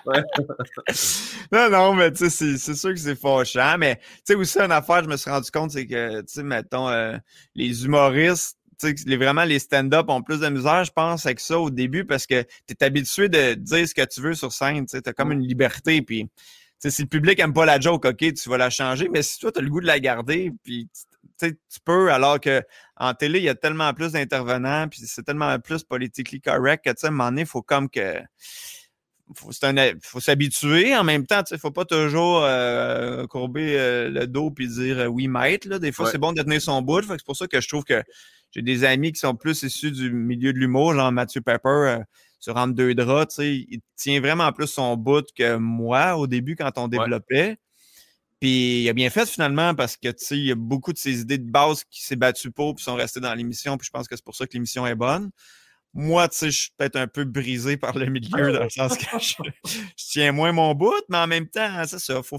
non, 1.53 1.71
non, 1.71 1.95
mais 1.95 2.13
tu 2.13 2.31
sais, 2.31 2.57
c'est 2.57 2.75
sûr 2.75 2.91
que 2.91 2.99
c'est 2.99 3.15
fâchant. 3.15 3.77
Mais, 3.79 3.97
tu 3.97 4.03
sais, 4.25 4.35
aussi, 4.37 4.59
une 4.59 4.73
affaire, 4.73 5.03
je 5.05 5.09
me 5.09 5.17
suis 5.17 5.31
rendu 5.31 5.51
compte, 5.51 5.73
c'est 5.73 5.87
que, 5.87 6.21
tu 6.21 6.27
sais, 6.29 6.43
mettons, 6.43 6.89
euh, 6.89 7.19
les 7.55 7.85
humoristes, 7.85 8.57
les, 8.83 9.17
vraiment, 9.17 9.45
les 9.45 9.59
stand-up 9.59 10.07
ont 10.09 10.23
plus 10.23 10.41
de 10.41 10.49
misère, 10.49 10.85
je 10.85 10.93
pense, 10.93 11.27
avec 11.27 11.41
ça 11.41 11.59
au 11.59 11.71
début 11.71 12.05
parce 12.05 12.27
que 12.27 12.43
tu 12.43 12.75
es 12.79 12.85
habitué 12.85 13.29
de 13.29 13.55
dire 13.55 13.89
ce 13.89 13.95
que 13.95 14.05
tu 14.05 14.21
veux 14.21 14.35
sur 14.35 14.53
scène. 14.53 14.87
Tu 14.87 14.97
as 14.97 15.13
comme 15.13 15.29
mm. 15.29 15.33
une 15.33 15.47
liberté. 15.47 16.03
Puis, 16.03 16.29
si 16.79 17.03
le 17.03 17.09
public 17.09 17.39
aime 17.39 17.53
pas 17.53 17.65
la 17.65 17.79
joke, 17.79 18.05
OK, 18.05 18.35
tu 18.35 18.49
vas 18.49 18.59
la 18.59 18.71
changer. 18.71 19.09
Mais 19.09 19.23
si 19.23 19.39
toi, 19.39 19.53
tu 19.53 19.61
as 19.61 19.63
le 19.63 19.71
goût 19.71 19.81
de 19.81 19.87
la 19.87 20.01
garder, 20.01 20.53
puis 20.63 20.89
tu 21.39 21.81
peux, 21.85 22.13
alors 22.13 22.41
que 22.41 22.63
en 22.97 23.15
télé, 23.15 23.39
il 23.41 23.45
y 23.45 23.49
a 23.49 23.55
tellement 23.55 23.93
plus 23.95 24.13
d'intervenants, 24.13 24.89
puis 24.89 25.01
c'est 25.07 25.23
tellement 25.23 25.59
plus 25.59 25.83
politically 25.83 26.41
correct 26.41 26.85
que, 26.85 26.91
tu 26.91 26.97
sais, 26.99 27.07
à 27.07 27.09
un 27.09 27.13
moment 27.13 27.31
donné, 27.31 27.43
il 27.43 27.47
faut 27.47 27.63
comme 27.63 27.89
que 27.89 28.21
faut, 29.35 29.51
faut 30.03 30.21
s'habituer. 30.21 30.97
En 30.97 31.05
même 31.05 31.27
temps, 31.27 31.43
il 31.51 31.55
ne 31.55 31.59
faut 31.59 31.71
pas 31.71 31.85
toujours 31.85 32.43
euh, 32.45 33.27
courber 33.27 33.79
euh, 33.79 34.09
le 34.11 34.27
dos 34.27 34.51
puis 34.51 34.69
dire 34.69 34.99
euh, 34.99 35.07
oui, 35.07 35.29
maître. 35.29 35.69
Là. 35.69 35.79
Des 35.79 35.93
fois, 35.93 36.11
c'est 36.11 36.19
bon 36.19 36.33
de 36.33 36.43
tenir 36.43 36.61
son 36.61 36.83
bout. 36.83 37.03
C'est 37.03 37.25
pour 37.25 37.37
ça 37.37 37.47
que 37.47 37.61
je 37.61 37.69
trouve 37.69 37.85
que 37.85 38.03
j'ai 38.53 38.63
des 38.63 38.85
amis 38.85 39.13
qui 39.13 39.19
sont 39.19 39.35
plus 39.35 39.63
issus 39.63 39.91
du 39.91 40.13
milieu 40.13 40.53
de 40.53 40.59
l'humour, 40.59 40.95
genre 40.95 41.11
Mathieu 41.11 41.41
Pepper 41.41 41.69
euh, 41.69 41.99
sur 42.39 42.57
Entre 42.57 42.75
deux 42.75 42.95
draps, 42.95 43.39
il 43.39 43.81
tient 43.97 44.21
vraiment 44.21 44.53
plus 44.53 44.67
son 44.67 44.97
bout 44.97 45.25
que 45.35 45.57
moi 45.57 46.17
au 46.17 46.27
début 46.27 46.57
quand 46.57 46.77
on 46.77 46.89
développait. 46.89 47.57
Puis 48.41 48.83
il 48.83 48.89
a 48.89 48.93
bien 48.93 49.09
fait 49.11 49.29
finalement 49.29 49.73
parce 49.77 49.97
que 49.97 50.09
il 50.33 50.47
y 50.47 50.51
a 50.51 50.57
beaucoup 50.57 50.93
de 50.93 50.99
ses 50.99 51.21
idées 51.21 51.39
de 51.39 51.49
base 51.49 51.85
qui 51.85 52.03
s'est 52.03 52.17
battu 52.17 52.51
pour 52.51 52.75
puis 52.75 52.85
sont 52.85 52.97
restées 52.97 53.21
dans 53.21 53.33
l'émission. 53.35 53.79
Puis 53.79 53.87
je 53.87 53.91
pense 53.91 54.09
que 54.09 54.17
c'est 54.17 54.25
pour 54.25 54.35
ça 54.35 54.47
que 54.47 54.55
l'émission 54.55 54.85
est 54.85 54.97
bonne. 54.97 55.31
Moi, 55.95 56.29
tu 56.29 56.39
sais, 56.39 56.51
je 56.51 56.61
suis 56.63 56.71
peut-être 56.77 56.97
un 56.97 57.07
peu 57.07 57.25
brisé 57.25 57.77
par 57.77 57.97
le 57.97 58.07
milieu 58.07 58.53
dans 58.53 58.65
le 58.65 58.71
sens 58.71 58.97
que 58.97 59.05
je, 59.21 59.35
tiens 59.97 60.33
moins 60.33 60.51
mon 60.51 60.75
bout, 60.75 61.05
mais 61.09 61.19
en 61.19 61.27
même 61.29 61.47
temps, 61.47 61.85
c'est 61.87 62.01
ça. 62.01 62.21
Faut, 62.25 62.39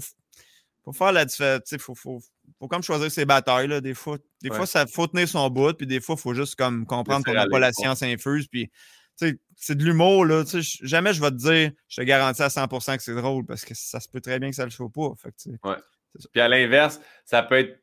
faut 0.84 0.92
faire 0.92 1.12
la 1.12 1.24
différence. 1.24 1.62
Faut, 1.78 1.94
faut, 1.94 2.20
faut 2.58 2.68
comme 2.68 2.82
choisir 2.82 3.10
ses 3.10 3.24
batailles, 3.24 3.68
là, 3.68 3.80
des 3.80 3.94
fois. 3.94 4.18
Des 4.42 4.50
fois, 4.50 4.66
ça 4.66 4.86
faut 4.86 5.06
tenir 5.06 5.28
son 5.28 5.48
bout, 5.48 5.74
puis 5.74 5.86
des 5.86 6.00
fois, 6.00 6.16
il 6.18 6.20
faut 6.20 6.34
juste 6.34 6.56
comme 6.56 6.86
comprendre 6.86 7.24
qu'on 7.24 7.32
n'a 7.32 7.46
pas 7.46 7.58
la 7.58 7.72
science 7.72 8.02
infuse, 8.02 8.46
puis 8.46 8.70
c'est 9.16 9.74
de 9.76 9.84
l'humour, 9.84 10.24
là. 10.24 10.44
Jamais 10.82 11.14
je 11.14 11.20
vais 11.20 11.30
te 11.30 11.36
dire, 11.36 11.72
je 11.88 11.96
te 11.96 12.02
garantis 12.02 12.42
à 12.42 12.48
100% 12.48 12.96
que 12.96 13.02
c'est 13.02 13.14
drôle, 13.14 13.46
parce 13.46 13.64
que 13.64 13.74
ça 13.74 14.00
se 14.00 14.08
peut 14.08 14.20
très 14.20 14.38
bien 14.38 14.50
que 14.50 14.56
ça 14.56 14.64
le 14.64 14.70
soit 14.70 14.90
pas. 14.90 15.12
Fait 15.16 15.34
ouais. 15.64 15.76
Puis 16.32 16.40
à 16.40 16.48
l'inverse, 16.48 17.00
ça 17.24 17.42
peut 17.42 17.58
être, 17.58 17.74
tu 17.74 17.80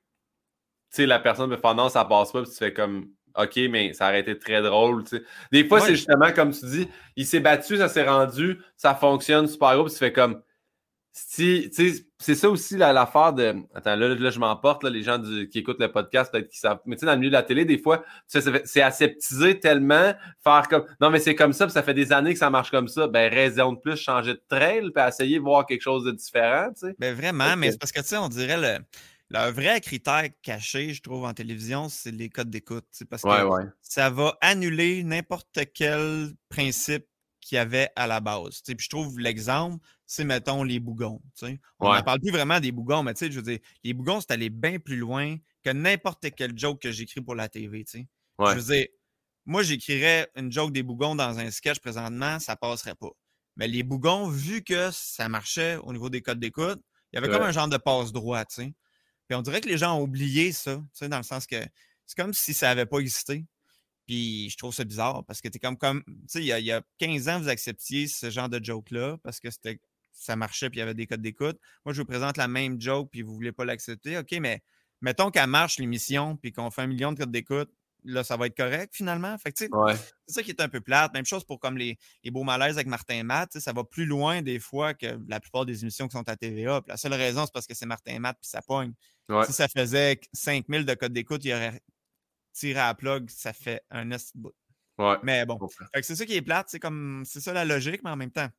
sais, 0.91 1.05
la 1.05 1.19
personne 1.19 1.49
peut 1.49 1.57
faire 1.57 1.75
non, 1.75 1.89
ça 1.89 2.05
passe 2.05 2.31
pas, 2.31 2.43
puis 2.43 2.51
tu 2.51 2.57
fais 2.57 2.73
comme, 2.73 3.09
OK, 3.35 3.55
mais 3.69 3.93
ça 3.93 4.09
aurait 4.09 4.19
été 4.19 4.37
très 4.37 4.61
drôle. 4.61 5.03
Des 5.51 5.67
fois, 5.67 5.79
c'est 5.81 5.95
justement 5.95 6.31
comme 6.33 6.51
tu 6.51 6.65
dis, 6.65 6.87
il 7.15 7.25
s'est 7.25 7.39
battu, 7.39 7.77
ça 7.77 7.89
s'est 7.89 8.07
rendu, 8.07 8.59
ça 8.75 8.93
fonctionne 8.93 9.47
super 9.47 9.75
gros, 9.75 9.85
puis 9.85 9.93
tu 9.93 9.99
fais 9.99 10.13
comme, 10.13 10.41
c'est 11.13 12.35
ça 12.35 12.49
aussi 12.49 12.77
l'affaire 12.77 13.33
de. 13.33 13.55
Attends, 13.73 13.95
là, 13.95 14.15
là 14.15 14.29
je 14.29 14.39
m'emporte, 14.39 14.83
les 14.85 15.03
gens 15.03 15.21
qui 15.21 15.59
écoutent 15.59 15.79
le 15.79 15.91
podcast, 15.91 16.31
peut-être 16.31 16.49
qu'ils 16.49 16.59
savent. 16.59 16.79
Mais 16.85 16.95
tu 16.95 17.01
sais, 17.01 17.05
dans 17.05 17.13
le 17.13 17.17
milieu 17.17 17.29
de 17.29 17.35
la 17.35 17.43
télé, 17.43 17.65
des 17.65 17.77
fois, 17.77 18.03
c'est 18.27 18.81
aseptisé 18.81 19.59
tellement, 19.59 20.13
faire 20.43 20.67
comme. 20.69 20.85
Non, 21.01 21.09
mais 21.09 21.19
c'est 21.19 21.35
comme 21.35 21.53
ça, 21.53 21.65
puis 21.65 21.73
ça 21.73 21.83
fait 21.83 21.93
des 21.93 22.13
années 22.13 22.33
que 22.33 22.39
ça 22.39 22.49
marche 22.49 22.71
comme 22.71 22.87
ça. 22.87 23.07
Ben, 23.07 23.31
raison 23.31 23.73
de 23.73 23.79
plus, 23.79 23.97
changer 23.97 24.33
de 24.33 24.43
trail, 24.47 24.89
puis 24.93 25.03
essayer 25.05 25.37
de 25.37 25.43
voir 25.43 25.65
quelque 25.65 25.81
chose 25.81 26.05
de 26.05 26.11
différent, 26.11 26.69
tu 26.73 26.87
sais. 26.87 26.95
Ben, 26.97 27.13
vraiment, 27.13 27.57
mais 27.57 27.71
c'est 27.71 27.77
parce 27.77 27.91
que, 27.91 27.99
tu 27.99 28.07
sais, 28.07 28.17
on 28.17 28.29
dirait 28.29 28.57
le. 28.57 28.83
Le 29.33 29.49
vrai 29.49 29.79
critère 29.79 30.27
caché, 30.41 30.93
je 30.93 31.01
trouve, 31.01 31.23
en 31.23 31.33
télévision, 31.33 31.87
c'est 31.87 32.11
les 32.11 32.27
codes 32.27 32.49
d'écoute. 32.49 32.83
Parce 33.09 33.21
que 33.23 33.29
ça 33.81 34.09
va 34.09 34.37
annuler 34.41 35.05
n'importe 35.05 35.57
quel 35.73 36.31
principe 36.49 37.05
qu'il 37.41 37.57
y 37.57 37.59
avait 37.59 37.89
à 37.95 38.07
la 38.07 38.19
base. 38.19 38.61
Puis 38.61 38.75
je 38.79 38.89
trouve 38.89 39.19
l'exemple, 39.19 39.83
c'est, 40.05 40.23
mettons, 40.23 40.63
les 40.63 40.79
bougons. 40.79 41.21
On 41.41 41.47
Ouais. 41.47 41.57
n'en 41.79 42.03
parle 42.03 42.19
plus 42.21 42.31
vraiment 42.31 42.59
des 42.59 42.71
bougons, 42.71 43.03
mais 43.03 43.13
je 43.19 43.27
veux 43.27 43.41
dire, 43.41 43.59
les 43.83 43.93
bougons, 43.93 44.21
c'est 44.21 44.31
aller 44.31 44.49
bien 44.49 44.79
plus 44.79 44.97
loin 44.97 45.35
que 45.63 45.69
n'importe 45.71 46.25
quel 46.35 46.57
joke 46.57 46.81
que 46.81 46.91
j'écris 46.91 47.21
pour 47.21 47.35
la 47.35 47.49
TV. 47.49 47.83
Ouais. 48.39 48.51
Je 48.53 48.59
veux 48.59 48.73
dire, 48.75 48.87
moi, 49.45 49.63
j'écrirais 49.63 50.29
une 50.35 50.51
joke 50.51 50.71
des 50.71 50.83
bougons 50.83 51.15
dans 51.15 51.39
un 51.39 51.49
sketch 51.51 51.79
présentement, 51.79 52.39
ça 52.39 52.55
passerait 52.55 52.95
pas. 52.95 53.09
Mais 53.57 53.67
les 53.67 53.83
bougons, 53.83 54.27
vu 54.29 54.63
que 54.63 54.89
ça 54.91 55.27
marchait 55.27 55.77
au 55.77 55.91
niveau 55.91 56.09
des 56.09 56.21
codes 56.21 56.39
d'écoute, 56.39 56.79
il 57.11 57.15
y 57.15 57.17
avait 57.17 57.27
comme 57.27 57.41
un 57.43 57.51
genre 57.51 57.67
de 57.67 57.77
passe 57.77 58.11
droit, 58.13 58.45
tu 58.45 58.55
sais. 58.55 58.73
Puis 59.27 59.35
on 59.35 59.41
dirait 59.41 59.61
que 59.61 59.67
les 59.67 59.77
gens 59.77 59.97
ont 59.97 60.03
oublié 60.03 60.51
ça, 60.51 60.75
tu 60.77 60.83
sais, 60.93 61.09
dans 61.09 61.17
le 61.17 61.23
sens 61.23 61.45
que 61.47 61.57
c'est 62.05 62.15
comme 62.21 62.33
si 62.33 62.53
ça 62.53 62.67
n'avait 62.67 62.85
pas 62.85 62.99
existé. 62.99 63.45
Puis 64.11 64.49
je 64.49 64.57
trouve 64.57 64.73
ça 64.73 64.83
bizarre 64.83 65.23
parce 65.25 65.39
que 65.39 65.47
t'es 65.47 65.57
comme, 65.57 65.77
comme 65.77 66.03
tu 66.05 66.13
sais, 66.27 66.39
il 66.41 66.45
y, 66.47 66.51
a- 66.51 66.59
il 66.59 66.65
y 66.65 66.71
a 66.73 66.81
15 66.97 67.29
ans, 67.29 67.39
vous 67.39 67.47
acceptiez 67.47 68.07
ce 68.07 68.29
genre 68.29 68.49
de 68.49 68.59
joke-là 68.61 69.15
parce 69.23 69.39
que 69.39 69.49
c'était 69.49 69.79
ça 70.11 70.35
marchait 70.35 70.69
puis 70.69 70.79
il 70.79 70.81
y 70.81 70.83
avait 70.83 70.93
des 70.93 71.07
codes 71.07 71.21
d'écoute. 71.21 71.57
Moi, 71.85 71.93
je 71.93 72.01
vous 72.01 72.05
présente 72.05 72.35
la 72.35 72.49
même 72.49 72.79
joke 72.81 73.07
puis 73.09 73.21
vous 73.21 73.33
voulez 73.33 73.53
pas 73.53 73.63
l'accepter. 73.63 74.17
OK, 74.17 74.31
mais 74.41 74.61
mettons 74.99 75.31
qu'elle 75.31 75.47
marche 75.47 75.79
l'émission 75.79 76.35
puis 76.35 76.51
qu'on 76.51 76.69
fait 76.71 76.81
un 76.81 76.87
million 76.87 77.13
de 77.13 77.19
codes 77.19 77.31
d'écoute, 77.31 77.71
là, 78.03 78.23
ça 78.25 78.35
va 78.35 78.47
être 78.47 78.57
correct 78.57 78.93
finalement? 78.93 79.37
Fait 79.37 79.53
que, 79.53 79.57
tu 79.59 79.63
sais, 79.65 79.69
Ouais. 79.73 79.95
c'est 80.27 80.33
ça 80.33 80.43
qui 80.43 80.49
est 80.49 80.59
un 80.59 80.67
peu 80.67 80.81
plate. 80.81 81.13
Même 81.13 81.25
chose 81.25 81.45
pour 81.45 81.59
comme 81.61 81.77
les, 81.77 81.97
les 82.25 82.31
beaux 82.31 82.43
malaises 82.43 82.75
avec 82.75 82.87
Martin 82.87 83.15
et 83.15 83.23
Matt. 83.23 83.57
Ça 83.59 83.71
va 83.71 83.85
plus 83.85 84.05
loin 84.05 84.41
des 84.41 84.59
fois 84.59 84.93
que 84.93 85.17
la 85.29 85.39
plupart 85.39 85.65
des 85.65 85.81
émissions 85.83 86.09
qui 86.09 86.17
sont 86.17 86.27
à 86.27 86.35
TVA. 86.35 86.81
Puis 86.81 86.89
la 86.89 86.97
seule 86.97 87.13
raison, 87.13 87.45
c'est 87.45 87.53
parce 87.53 87.65
que 87.65 87.73
c'est 87.73 87.85
Martin 87.85 88.11
et 88.15 88.19
Matt 88.19 88.37
puis 88.41 88.49
ça 88.49 88.61
pogne. 88.61 88.91
Ouais. 89.29 89.45
Si 89.45 89.53
ça 89.53 89.69
faisait 89.69 90.19
5000 90.33 90.85
de 90.85 90.93
code 90.95 91.13
d'écoute, 91.13 91.45
il 91.45 91.53
aurait 91.53 91.79
tiré 92.53 92.79
à 92.79 92.87
la 92.87 92.93
plug. 92.95 93.29
Ça 93.29 93.53
fait 93.53 93.83
un 93.89 94.05
bout. 94.35 94.53
Ouais. 94.97 95.17
Mais 95.23 95.45
bon. 95.45 95.57
C'est 96.01 96.15
ça 96.15 96.25
qui 96.25 96.35
est 96.35 96.41
plate. 96.41 96.69
C'est 96.69 96.79
comme 96.79 97.23
c'est 97.25 97.39
ça 97.41 97.53
la 97.53 97.65
logique, 97.65 98.01
mais 98.03 98.09
en 98.11 98.15
même 98.15 98.31
temps. 98.31 98.49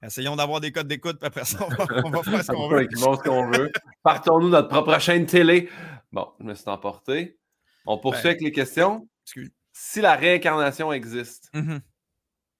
Essayons 0.00 0.36
d'avoir 0.36 0.60
des 0.60 0.70
codes 0.70 0.86
d'écoute, 0.86 1.18
puis 1.18 1.26
après 1.26 1.44
ça, 1.44 1.58
on 1.60 1.68
va, 1.68 1.86
on 2.04 2.10
va 2.10 2.22
faire 2.22 2.44
ce 2.44 2.52
qu'on 2.52 2.68
veut. 2.68 2.88
Ce 2.94 3.22
qu'on. 3.22 3.68
Partons-nous 4.04 4.48
notre 4.48 4.68
propre 4.68 4.98
chaîne 5.00 5.26
télé. 5.26 5.68
Bon, 6.12 6.32
je 6.38 6.44
me 6.44 6.54
suis 6.54 6.68
emporté. 6.68 7.36
On 7.84 7.98
poursuit 7.98 8.22
Ben, 8.22 8.28
avec 8.30 8.40
les 8.42 8.52
questions. 8.52 9.08
Excuse. 9.24 9.50
Si 9.72 10.00
la 10.00 10.14
réincarnation 10.14 10.92
existe, 10.92 11.50
Mhm. 11.52 11.80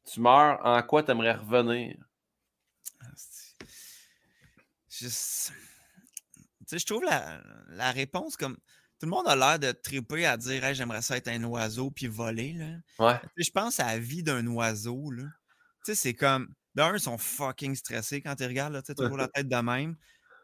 tu 0.04 0.20
meurs, 0.20 0.58
en 0.64 0.82
quoi 0.82 1.02
tu 1.04 1.12
aimerais 1.12 1.34
revenir? 1.34 1.96
Je, 4.90 5.06
tu 5.06 5.10
sais, 6.66 6.78
je 6.78 6.86
trouve 6.86 7.04
la, 7.04 7.40
la 7.68 7.92
réponse 7.92 8.36
comme. 8.36 8.56
Tout 8.98 9.06
le 9.06 9.10
monde 9.10 9.28
a 9.28 9.36
l'air 9.36 9.58
de 9.58 9.72
triper 9.72 10.26
à 10.26 10.36
dire 10.36 10.64
Hey, 10.64 10.74
j'aimerais 10.74 11.02
ça 11.02 11.16
être 11.16 11.28
un 11.28 11.42
oiseau 11.44 11.90
puis 11.90 12.06
voler. 12.06 12.52
Là. 12.54 12.66
Ouais. 12.98 13.20
Je 13.36 13.50
pense 13.50 13.78
à 13.80 13.86
la 13.86 13.98
vie 13.98 14.22
d'un 14.22 14.46
oiseau. 14.48 15.10
Là. 15.10 15.24
Tu 15.84 15.92
sais, 15.92 15.94
c'est 15.94 16.14
comme. 16.14 16.48
D'un, 16.74 16.94
ils 16.94 17.00
sont 17.00 17.18
fucking 17.18 17.74
stressés 17.74 18.20
quand 18.20 18.38
ils 18.40 18.46
regardent, 18.46 18.74
là, 18.74 18.82
tu 18.82 18.86
sais, 18.88 18.94
toujours 18.94 19.16
la 19.16 19.26
tête 19.28 19.48
de 19.48 19.56
même. 19.56 19.96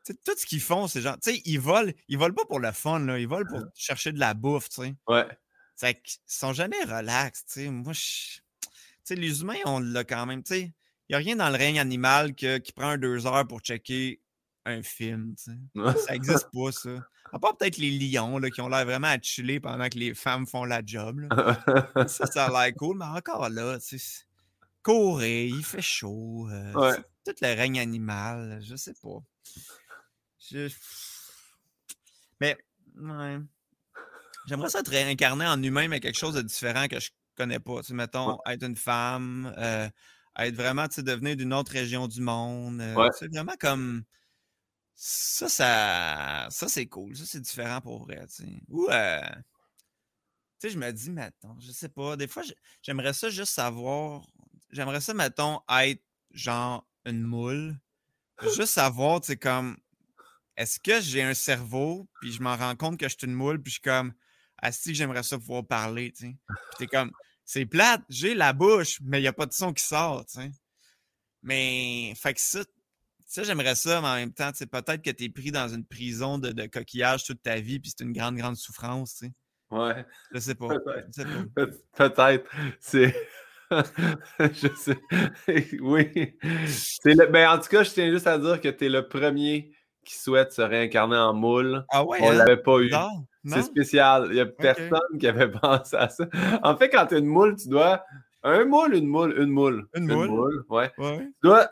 Tu 0.05 0.13
sais, 0.13 0.19
tout 0.25 0.37
ce 0.37 0.47
qu'ils 0.47 0.61
font, 0.61 0.89
c'est 0.89 1.01
genre. 1.01 1.19
Tu 1.21 1.33
sais, 1.33 1.43
ils 1.45 1.61
volent, 1.61 1.93
ils 2.09 2.19
volent 2.19 2.35
pas 2.35 2.45
pour 2.47 2.59
le 2.61 2.73
fun, 2.73 2.99
là, 3.01 3.19
ils 3.19 3.29
volent 3.29 3.49
pour 3.49 3.61
chercher 3.75 4.11
de 4.13 4.19
la 4.19 4.35
bouffe, 4.35 4.69
tu 4.69 4.83
sais. 4.83 4.95
Ouais. 5.07 5.27
Fait 5.77 5.95
qu'ils 6.03 6.21
sont 6.27 6.53
jamais 6.53 6.83
relax, 6.85 7.45
tu 7.47 7.53
sais. 7.65 7.71
Moi, 7.71 7.93
je. 7.93 8.01
Tu 8.63 8.69
sais, 9.05 9.15
les 9.17 9.43
humains, 9.43 9.59
on 9.67 9.81
l'a 9.81 10.03
quand 10.05 10.27
même, 10.27 10.43
tu 10.43 10.55
sais. 10.55 10.61
Il 11.09 11.13
n'y 11.13 11.15
a 11.17 11.19
rien 11.19 11.37
dans 11.37 11.51
le 11.51 11.57
règne 11.57 11.79
animal 11.79 12.35
que- 12.35 12.59
qui 12.59 12.73
prend 12.73 12.97
deux 12.97 13.27
heures 13.27 13.47
pour 13.47 13.61
checker 13.61 14.23
un 14.65 14.83
film, 14.83 15.35
tu 15.37 15.53
sais. 15.53 15.59
Ça 16.07 16.13
n'existe 16.13 16.49
pas, 16.53 16.73
ça. 16.73 16.91
À 17.35 17.39
part 17.41 17.57
peut-être 17.57 17.79
les 17.79 17.91
lions, 17.91 18.39
là, 18.39 18.49
qui 18.51 18.61
ont 18.61 18.69
l'air 18.69 18.85
vraiment 18.85 19.09
à 19.09 19.19
chiller 19.21 19.59
pendant 19.59 19.89
que 19.89 19.99
les 19.99 20.15
femmes 20.15 20.47
font 20.47 20.65
la 20.65 20.83
job, 20.85 21.19
là. 21.21 21.29
Ça, 22.09 22.27
ça 22.27 22.47
a 22.47 22.51
l'air 22.67 22.75
cool, 22.77 22.97
mais 22.99 23.05
encore 23.07 23.49
là, 23.49 23.79
tu 23.81 23.99
sais. 23.99 24.23
Courir, 24.83 25.55
il 25.57 25.65
fait 25.65 25.83
chaud. 25.83 26.47
euh, 26.51 26.73
Ouais. 26.75 26.97
Tout 27.27 27.35
le 27.41 27.55
règne 27.55 27.81
animal, 27.81 28.61
je 28.63 28.77
sais 28.77 28.95
pas. 29.03 29.19
Je... 30.51 30.69
Mais, 32.41 32.57
ouais. 33.01 33.39
J'aimerais 34.47 34.69
ça 34.69 34.81
être 34.81 34.91
réincarné 34.91 35.47
en 35.47 35.63
humain, 35.63 35.89
mais 35.89 36.01
quelque 36.01 36.19
chose 36.19 36.35
de 36.35 36.43
différent 36.43 36.87
que 36.87 37.01
je 37.01 37.11
connais 37.37 37.59
pas. 37.61 37.81
Tu 37.81 37.89
sais, 37.89 37.95
mettons, 37.95 38.39
être 38.47 38.63
une 38.63 38.77
femme, 38.77 39.53
euh, 39.57 39.89
être 40.39 40.55
vraiment, 40.55 40.87
tu 40.87 40.97
sais, 40.97 41.03
devenir 41.03 41.35
d'une 41.37 41.55
autre 41.55 41.73
région 41.73 42.07
du 42.07 42.21
monde. 42.21 42.81
euh, 42.81 42.95
Ouais. 42.95 43.09
C'est 43.19 43.29
vraiment 43.33 43.55
comme. 43.59 44.05
Ça, 44.95 45.49
ça, 45.49 46.49
ça 46.51 46.69
c'est 46.69 46.87
cool. 46.87 47.17
Ça, 47.17 47.25
c'est 47.27 47.41
différent 47.41 47.81
pour 47.81 48.05
vrai. 48.05 48.27
tu 48.29 48.45
sais. 48.45 48.63
Ou, 48.69 48.89
euh, 48.91 49.21
tu 50.61 50.69
sais, 50.69 50.71
je 50.71 50.79
me 50.79 50.91
dis, 50.93 51.11
mettons, 51.11 51.59
je 51.61 51.73
sais 51.73 51.89
pas, 51.89 52.17
des 52.17 52.29
fois, 52.29 52.43
j'ai- 52.43 52.57
j'aimerais 52.83 53.13
ça 53.13 53.29
juste 53.31 53.53
savoir. 53.53 54.27
J'aimerais 54.71 55.01
ça, 55.01 55.13
mettons, 55.15 55.61
être 55.69 56.03
genre 56.31 56.87
une 57.05 57.23
moule. 57.23 57.79
Juste 58.43 58.75
savoir, 58.75 59.21
tu 59.21 59.29
sais, 59.29 59.37
comme. 59.37 59.77
Est-ce 60.57 60.81
que 60.81 61.01
j'ai 61.01 61.23
un 61.23 61.35
cerveau, 61.35 62.09
puis 62.21 62.33
je 62.33 62.43
m'en 62.43 62.57
rends 62.57 62.77
compte 62.77 62.99
que 63.01 63.09
je 63.09 63.17
suis 63.19 63.27
une 63.29 63.35
moule, 63.35 63.63
puis 63.63 63.71
je 63.73 63.75
suis 63.77 63.83
comme. 63.83 64.15
Asti, 64.59 64.95
j'aimerais 64.95 65.23
ça 65.25 65.39
pouvoir 65.39 65.67
parler, 65.67 66.13
tu 66.13 66.27
sais. 66.29 66.37
Puis 66.71 66.79
t'es 66.79 66.89
comme. 66.89 67.13
C'est 67.45 67.67
plate, 67.67 68.03
j'ai 68.09 68.35
la 68.35 68.53
bouche, 68.55 69.01
mais 69.03 69.19
il 69.21 69.23
n'y 69.23 69.29
a 69.29 69.33
pas 69.35 69.47
de 69.47 69.53
son 69.53 69.73
qui 69.73 69.85
sort, 69.85 70.27
tu 70.27 70.41
sais. 70.41 70.51
Mais, 71.43 72.15
fait 72.17 72.35
que 72.35 72.41
ça, 72.41 72.65
ça 73.27 73.43
j'aimerais 73.43 73.75
ça, 73.75 74.01
mais 74.01 74.09
en 74.09 74.15
même 74.17 74.33
temps, 74.33 74.51
peut-être 74.53 75.03
que 75.03 75.11
tu 75.11 75.25
es 75.25 75.29
pris 75.29 75.51
dans 75.51 75.69
une 75.69 75.85
prison 75.85 76.39
de, 76.39 76.51
de 76.53 76.67
coquillage 76.67 77.25
toute 77.25 77.43
ta 77.43 77.57
vie, 77.57 77.81
puis 77.81 77.93
c'est 77.97 78.05
une 78.05 78.13
grande, 78.13 78.37
grande 78.37 78.57
souffrance, 78.57 79.17
tu 79.17 79.27
sais. 79.27 79.33
Ouais. 79.71 80.05
Je 80.33 80.39
sais 80.39 80.55
pas. 80.55 80.69
Peut-être. 80.69 81.09
Je 81.17 81.23
sais 81.23 81.29
pas. 81.29 81.67
Pe- 81.67 81.73
Peut-être. 81.97 82.51
C'est. 82.81 83.15
je 84.39 84.69
sais. 84.77 84.99
oui. 85.81 86.37
C'est 86.67 87.15
le... 87.15 87.27
ben, 87.27 87.49
en 87.51 87.59
tout 87.59 87.69
cas, 87.69 87.83
je 87.83 87.91
tiens 87.91 88.11
juste 88.11 88.27
à 88.27 88.39
dire 88.39 88.61
que 88.61 88.69
tu 88.69 88.87
es 88.87 88.89
le 88.89 89.09
premier 89.09 89.73
qui 90.05 90.15
souhaite 90.17 90.53
se 90.53 90.63
réincarner 90.63 91.17
en 91.17 91.33
moule. 91.33 91.85
Ah 91.91 92.05
ouais, 92.05 92.19
On 92.21 92.31
hein? 92.31 92.35
l'avait 92.35 92.59
pas 92.59 92.79
eu. 92.79 92.91
C'est 93.47 93.63
spécial. 93.63 94.27
Il 94.29 94.35
n'y 94.35 94.41
a 94.41 94.47
personne 94.47 95.19
qui 95.19 95.27
avait 95.27 95.51
pensé 95.61 95.97
à 95.97 96.09
ça. 96.09 96.27
En 96.63 96.77
fait, 96.77 96.91
quand 96.91 97.07
tu 97.07 97.15
es 97.15 97.19
une 97.19 97.27
moule, 97.27 97.57
tu 97.57 97.69
dois. 97.69 98.05
Un 98.43 98.67
moule, 98.67 98.95
une 98.95 99.07
moule, 99.07 99.35
une 99.39 99.51
moule. 99.51 99.89
Une 99.95 100.07
moule. 100.07 100.65
ouais. 100.69 100.93
Ouais. 100.99 101.19
Tu 101.19 101.33
dois. 101.43 101.71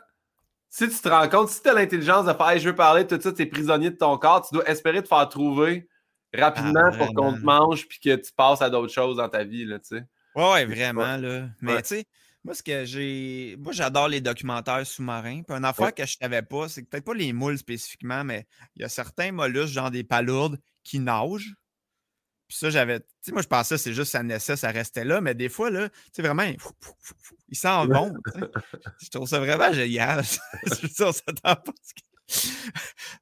Si 0.75 0.89
tu 0.89 0.97
te 0.97 1.07
rends 1.07 1.29
compte, 1.29 1.49
si 1.49 1.61
tu 1.61 1.69
as 1.69 1.73
l'intelligence 1.75 2.25
de 2.25 2.33
faire 2.33 2.49
Hey, 2.49 2.59
je 2.59 2.67
veux 2.69 2.73
parler 2.75 3.03
de 3.03 3.15
tout 3.15 3.21
ça, 3.21 3.31
tu 3.31 3.43
es 3.43 3.45
prisonnier 3.45 3.91
de 3.91 3.95
ton 3.95 4.17
corps, 4.17 4.41
tu 4.47 4.55
dois 4.55 4.67
espérer 4.67 5.03
te 5.03 5.07
faire 5.07 5.29
trouver 5.29 5.87
rapidement 6.33 6.89
Ah, 6.91 6.97
pour 6.97 7.13
qu'on 7.13 7.31
te 7.31 7.41
mange 7.41 7.87
puis 7.87 7.99
que 7.99 8.15
tu 8.15 8.31
passes 8.35 8.59
à 8.63 8.71
d'autres 8.71 8.91
choses 8.91 9.17
dans 9.17 9.29
ta 9.29 9.43
vie. 9.43 9.65
Là. 9.65 9.77
Ouais, 9.91 10.43
ouais, 10.51 10.65
vraiment, 10.65 11.15
là. 11.17 11.47
Mais 11.61 11.75
Ouais. 11.75 11.81
tu 11.83 11.89
sais, 11.89 12.05
moi, 12.43 12.55
ce 12.55 12.63
que 12.63 12.85
j'ai. 12.85 13.55
Moi, 13.59 13.71
j'adore 13.71 14.07
les 14.07 14.19
documentaires 14.19 14.83
sous-marins. 14.87 15.43
Puis 15.43 15.55
une 15.55 15.63
affaire 15.63 15.85
Ouais. 15.85 15.91
que 15.91 16.07
je 16.07 16.17
savais 16.19 16.41
pas, 16.41 16.67
c'est 16.67 16.81
peut-être 16.81 17.05
pas 17.05 17.13
les 17.13 17.33
moules 17.33 17.59
spécifiquement, 17.59 18.23
mais 18.23 18.47
il 18.75 18.81
y 18.81 18.85
a 18.85 18.89
certains 18.89 19.31
mollusques, 19.31 19.73
genre 19.75 19.91
des 19.91 20.03
palourdes, 20.03 20.57
qui 20.83 20.97
nagent. 20.97 21.53
Puis 22.47 22.57
ça, 22.57 22.69
j'avais. 22.69 22.99
Tu 22.99 23.05
sais, 23.21 23.31
moi, 23.31 23.41
je 23.41 23.47
pensais 23.47 23.75
que 23.75 23.81
c'est 23.81 23.93
juste 23.93 24.11
ça 24.11 24.21
naissait, 24.23 24.55
ça 24.55 24.69
restait 24.69 25.05
là, 25.05 25.21
mais 25.21 25.33
des 25.33 25.49
fois, 25.49 25.69
là, 25.69 25.89
tu 25.89 25.95
sais, 26.13 26.21
vraiment, 26.21 26.43
ils- 26.43 26.57
ils 27.49 27.57
s'en 27.57 27.87
Ouais. 27.87 27.93
vont. 27.95 28.13
tu 28.33 28.39
sais. 28.39 28.47
Je 29.03 29.09
trouve 29.09 29.27
ça 29.27 29.39
vraiment 29.39 29.71
génial. 29.73 30.23
je 30.65 30.81
veux 30.81 30.87
dire, 30.89 31.07
on 31.07 31.11
s'attend 31.11 31.55
pas 31.55 31.71
à 31.71 31.73
ce 31.81 31.93
que. 31.93 32.01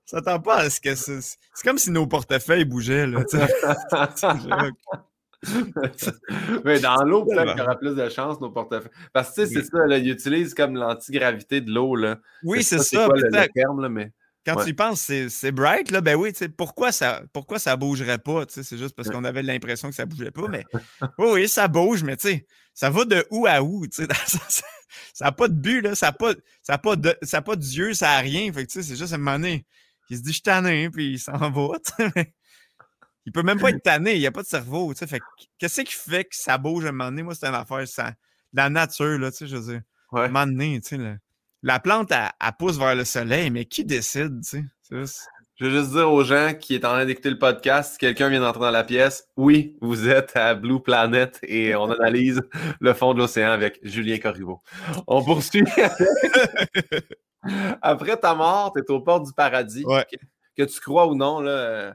s'attend 0.06 0.40
pas 0.40 0.56
à 0.58 0.70
ce 0.70 0.82
que 0.82 0.96
c'est. 0.96 1.22
C'est 1.22 1.64
comme 1.64 1.78
si 1.78 1.92
nos 1.92 2.08
portefeuilles 2.08 2.66
bougeaient, 2.66 3.08
là. 3.08 3.24
tu 3.26 3.38
sais. 3.38 3.48
Mais 6.66 6.80
dans 6.80 7.04
l'eau, 7.04 7.26
peut-être 7.26 7.50
qu'il 7.54 7.58
y 7.58 7.62
aura 7.62 7.76
plus 7.78 7.96
de 7.96 8.10
chance, 8.10 8.40
nos 8.42 8.52
portefeuilles. 8.52 8.92
Parce 9.14 9.32
que 9.32 9.42
tu 9.42 9.48
sais, 9.48 9.56
Oui. 9.58 9.64
c'est 9.72 9.76
ça, 9.78 9.86
là, 9.88 9.98
ils 9.98 10.10
utilisent 10.10 10.54
comme 10.54 10.76
l'antigravité 10.76 11.62
de 11.62 11.72
l'eau. 11.72 11.96
là. 11.96 12.20
Oui, 12.44 12.64
c'est 12.64 12.78
ça. 12.80 13.06
quoi 13.08 13.16
le, 13.18 13.48
terme, 13.54 13.82
là, 13.82 13.90
mais. 13.90 14.12
Quand 14.44 14.56
Ouais. 14.58 14.64
tu 14.64 14.70
y 14.72 14.74
penses, 14.74 15.02
c'est 15.02 15.30
c'est 15.30 15.52
bright, 15.52 15.92
là, 15.92 16.02
ben 16.02 16.16
oui, 16.16 16.34
tu 16.34 16.40
sais, 16.40 16.50
pourquoi 16.50 16.92
ça, 16.92 17.22
pourquoi 17.32 17.60
ça 17.60 17.76
bougerait 17.76 18.18
pas, 18.18 18.46
tu 18.48 18.56
sais, 18.56 18.64
c'est 18.64 18.78
juste 18.78 18.96
parce 18.96 19.08
qu'on 19.10 19.24
avait 19.24 19.44
l'impression 19.44 19.90
que 19.90 19.96
ça 19.96 20.06
bougeait 20.08 20.32
pas, 20.32 20.48
mais 20.48 20.66
oui, 21.20 21.28
oui, 21.34 21.48
ça 21.50 21.68
bouge, 21.68 22.04
mais 22.04 22.18
tu 22.18 22.28
sais, 22.30 22.48
ça 22.74 22.90
va 22.90 23.06
de 23.06 23.24
où 23.30 23.46
à 23.46 23.62
où, 23.62 23.86
ça 23.92 24.06
n'a 25.22 25.32
pas 25.32 25.48
de 25.48 25.54
but, 25.54 25.82
là, 25.82 25.94
ça 25.94 26.08
n'a 26.08 26.14
pas, 26.14 26.34
ça 26.64 26.74
a 26.74 26.78
pas, 26.80 26.96
de, 26.96 27.16
ça 27.22 27.38
a 27.38 27.42
pas 27.44 27.56
d'yeux, 27.56 27.94
ça 27.94 28.08
n'a 28.08 28.18
rien, 28.20 28.52
fait 28.52 28.66
que 28.66 28.72
tu 28.72 28.82
sais, 28.82 28.88
c'est 28.88 28.96
juste 28.96 29.14
à 29.14 29.16
un 29.16 29.20
moment 29.20 29.38
donné, 29.38 29.64
il 30.10 30.18
se 30.18 30.24
dit, 30.24 30.30
je 30.30 30.34
suis 30.34 30.42
tanné, 30.42 30.90
puis 30.90 31.12
il 31.12 31.20
s'en 31.20 31.38
va, 31.52 31.78
il 33.26 33.32
peut 33.32 33.44
même 33.44 33.60
pas 33.60 33.70
être 33.70 33.84
tanné, 33.84 34.16
il 34.16 34.20
n'y 34.20 34.28
a 34.28 34.32
pas 34.32 34.42
de 34.42 34.48
cerveau, 34.48 34.92
tu 34.94 35.00
sais, 35.00 35.08
fait 35.08 35.20
que 35.20 35.26
qu'est-ce 35.60 35.82
qui 35.82 35.94
fait 35.94 36.24
que 36.24 36.36
ça 36.36 36.58
bouge 36.58 36.86
à 36.86 36.90
un 36.90 36.92
moment 36.94 37.12
donné, 37.12 37.22
moi, 37.24 37.36
c'est 37.36 37.46
une 37.46 37.54
affaire, 37.54 37.88
ça, 37.88 38.14
la 38.54 38.70
nature, 38.72 39.20
là, 39.20 39.30
tu 39.32 39.38
sais, 39.38 39.48
je 39.48 39.56
veux 39.58 39.74
dire, 39.74 39.82
à 40.14 40.22
un 40.22 40.28
moment 40.30 40.48
donné, 40.48 40.82
tu 40.82 40.90
sais, 40.90 40.98
là, 40.98 41.16
la 41.64 41.80
plante, 41.80 42.12
elle, 42.12 42.30
elle 42.40 42.52
pousse 42.58 42.78
vers 42.78 42.96
le 42.96 43.06
soleil, 43.06 43.50
mais 43.50 43.66
qui 43.66 43.86
décide, 43.86 44.42
tu 44.44 44.50
sais? 44.50 44.64
C'est 44.82 44.98
juste- 45.00 45.28
Je 45.56 45.66
veux 45.68 45.80
juste 45.80 45.92
dire 45.92 46.12
aux 46.12 46.24
gens 46.24 46.54
qui 46.60 46.74
est 46.74 46.84
en 46.86 46.90
train 46.90 47.06
d'écouter 47.06 47.30
le 47.30 47.38
podcast, 47.38 47.92
si 47.94 47.98
quelqu'un 48.00 48.30
vient 48.30 48.40
d'entrer 48.40 48.62
dans 48.62 48.72
la 48.72 48.84
pièce, 48.84 49.28
oui, 49.38 49.78
vous 49.80 50.10
êtes 50.10 50.36
à 50.36 50.56
Blue 50.56 50.82
Planet 50.82 51.38
et 51.44 51.76
on 51.76 51.92
analyse 51.92 52.42
le 52.80 52.94
fond 52.96 53.14
de 53.14 53.20
l'océan 53.20 53.52
avec 53.52 53.80
Julien 53.84 54.18
Corriveau. 54.18 54.62
On 55.06 55.24
poursuit. 55.24 55.64
Après 57.82 58.18
ta 58.18 58.34
mort, 58.36 58.72
tu 58.74 58.82
es 58.82 58.92
aux 58.92 59.02
portes 59.02 59.26
du 59.26 59.34
paradis. 59.34 59.84
Ouais. 59.86 60.06
Que, 60.12 60.18
que 60.64 60.70
tu 60.72 60.80
crois 60.80 61.08
ou 61.08 61.16
non, 61.16 61.42
là, 61.42 61.52
euh, 61.52 61.94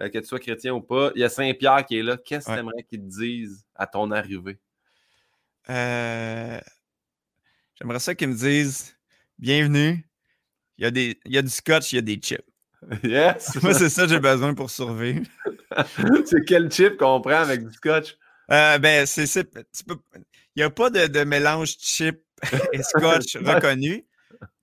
euh, 0.00 0.08
que 0.08 0.18
tu 0.18 0.26
sois 0.26 0.38
chrétien 0.40 0.74
ou 0.74 0.80
pas, 0.80 1.10
il 1.14 1.20
y 1.20 1.24
a 1.24 1.28
Saint-Pierre 1.28 1.84
qui 1.86 1.98
est 1.98 2.02
là. 2.02 2.16
Qu'est-ce 2.16 2.46
que 2.46 2.50
Ouais. 2.50 2.56
tu 2.56 2.60
aimerais 2.62 2.82
qu'il 2.84 3.00
te 3.00 3.06
dise 3.20 3.64
à 3.76 3.86
ton 3.86 4.10
arrivée? 4.10 4.58
Euh, 5.70 6.60
J'aimerais 7.76 7.98
ça 7.98 8.14
qu'ils 8.14 8.28
me 8.28 8.34
disent 8.34 8.96
Bienvenue, 9.38 10.06
il 10.78 10.84
y, 10.84 10.86
a 10.86 10.90
des, 10.90 11.18
il 11.24 11.32
y 11.34 11.38
a 11.38 11.42
du 11.42 11.50
scotch, 11.50 11.92
il 11.92 11.96
y 11.96 11.98
a 11.98 12.02
des 12.02 12.16
chips. 12.16 12.40
Yes! 13.02 13.56
Moi, 13.62 13.72
c'est 13.74 13.88
ça 13.88 14.02
que 14.02 14.10
j'ai 14.10 14.20
besoin 14.20 14.54
pour 14.54 14.70
survivre. 14.70 15.24
c'est 16.26 16.44
quel 16.46 16.70
chip 16.70 16.98
qu'on 16.98 17.20
prend 17.20 17.36
avec 17.40 17.66
du 17.66 17.72
scotch? 17.72 18.16
Euh, 18.50 18.78
ben, 18.78 19.06
c'est. 19.06 19.24
Il 19.34 20.58
n'y 20.58 20.62
a 20.62 20.70
pas 20.70 20.90
de, 20.90 21.06
de 21.06 21.24
mélange 21.24 21.76
chip 21.78 22.20
et 22.72 22.82
scotch 22.82 23.36
reconnu. 23.36 24.04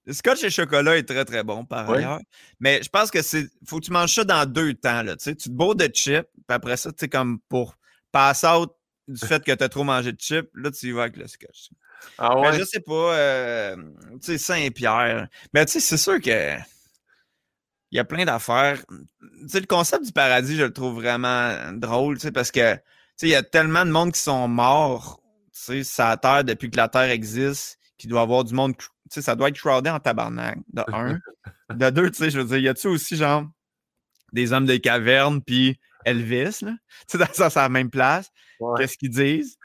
Le 0.06 0.14
scotch 0.14 0.44
et 0.44 0.50
chocolat 0.52 0.98
est 0.98 1.04
très, 1.08 1.26
très 1.26 1.44
bon 1.44 1.66
par 1.66 1.90
Oui. 1.90 1.98
ailleurs. 1.98 2.20
Mais 2.60 2.82
je 2.84 2.90
pense 2.90 3.10
que 3.10 3.22
c'est. 3.24 3.48
Faut 3.68 3.80
que 3.80 3.86
tu 3.86 3.92
manges 3.92 4.14
ça 4.14 4.24
dans 4.24 4.46
deux 4.46 4.76
temps. 4.76 5.02
Là, 5.02 5.16
tu 5.16 5.36
te 5.36 5.50
bourres 5.50 5.76
de 5.76 5.86
chips, 5.88 6.28
puis 6.34 6.44
après 6.50 6.78
ça, 6.78 6.92
tu 6.92 6.98
sais, 7.00 7.10
comme 7.10 7.40
pour 7.50 7.76
passer 8.12 8.48
out 8.48 8.72
du 9.08 9.26
fait 9.26 9.44
que 9.44 9.52
tu 9.52 9.64
as 9.64 9.70
trop 9.70 9.84
mangé 9.84 10.12
de 10.12 10.20
chips, 10.20 10.50
là, 10.54 10.70
tu 10.70 10.88
y 10.88 10.92
vas 10.92 11.04
avec 11.04 11.18
le 11.18 11.28
scotch. 11.28 11.70
Ah 12.18 12.36
Ben, 12.36 12.42
ouais? 12.42 12.60
je 12.60 12.64
sais 12.64 12.80
pas, 12.80 13.16
euh, 13.16 13.76
tu 14.14 14.20
sais, 14.22 14.38
Saint-Pierre. 14.38 15.28
Mais 15.54 15.66
tu 15.66 15.74
sais, 15.74 15.80
c'est 15.80 15.98
sûr 15.98 16.20
que 16.20 16.58
il 17.92 17.98
y 17.98 18.00
a 18.00 18.06
plein 18.06 18.26
d'affaires. 18.26 18.84
Tu 18.90 19.50
sais, 19.50 19.60
le 19.60 19.66
concept 19.66 20.06
du 20.06 20.12
paradis, 20.12 20.56
je 20.56 20.64
le 20.64 20.74
trouve 20.74 20.96
vraiment 20.96 21.74
drôle, 21.74 22.16
tu 22.16 22.22
sais, 22.22 22.32
parce 22.32 22.52
que, 22.52 22.76
tu 22.76 22.82
sais, 23.18 23.28
il 23.28 23.32
y 23.32 23.36
a 23.36 23.44
tellement 23.44 23.86
de 23.86 23.92
monde 23.92 24.14
qui 24.14 24.20
sont 24.22 24.48
morts, 24.48 25.22
tu 25.54 25.84
sais, 25.84 25.84
sur 25.84 26.06
la 26.06 26.18
Terre 26.18 26.44
depuis 26.44 26.72
que 26.72 26.78
la 26.78 26.88
Terre 26.88 27.10
existe, 27.10 27.80
qu'il 27.98 28.10
doit 28.10 28.22
y 28.22 28.24
avoir 28.24 28.44
du 28.44 28.54
monde, 28.54 28.78
tu 28.78 28.88
sais, 29.10 29.22
ça 29.22 29.36
doit 29.36 29.50
être 29.50 29.58
crowded 29.60 29.92
en 29.92 30.00
tabarnak, 30.00 30.58
de 30.72 30.84
un. 30.94 31.20
De 31.70 31.90
deux, 31.90 32.12
tu 32.12 32.18
sais, 32.18 32.30
je 32.30 32.40
veux 32.40 32.46
dire, 32.46 32.58
y 32.60 32.70
a-tu 32.70 32.88
aussi, 32.88 33.18
genre, 33.18 33.46
des 34.32 34.54
hommes 34.54 34.66
des 34.66 34.80
cavernes, 34.80 35.42
puis 35.42 35.78
Elvis, 36.06 36.62
là? 36.62 36.72
Tu 36.72 36.78
sais, 37.08 37.18
dans 37.18 37.34
ça, 37.34 37.50
c'est 37.50 37.60
à 37.60 37.64
la 37.64 37.70
même 37.70 37.90
place. 37.90 38.30
Ouais. 38.60 38.80
Qu'est-ce 38.80 38.98
qu'ils 38.98 39.10
disent? 39.10 39.58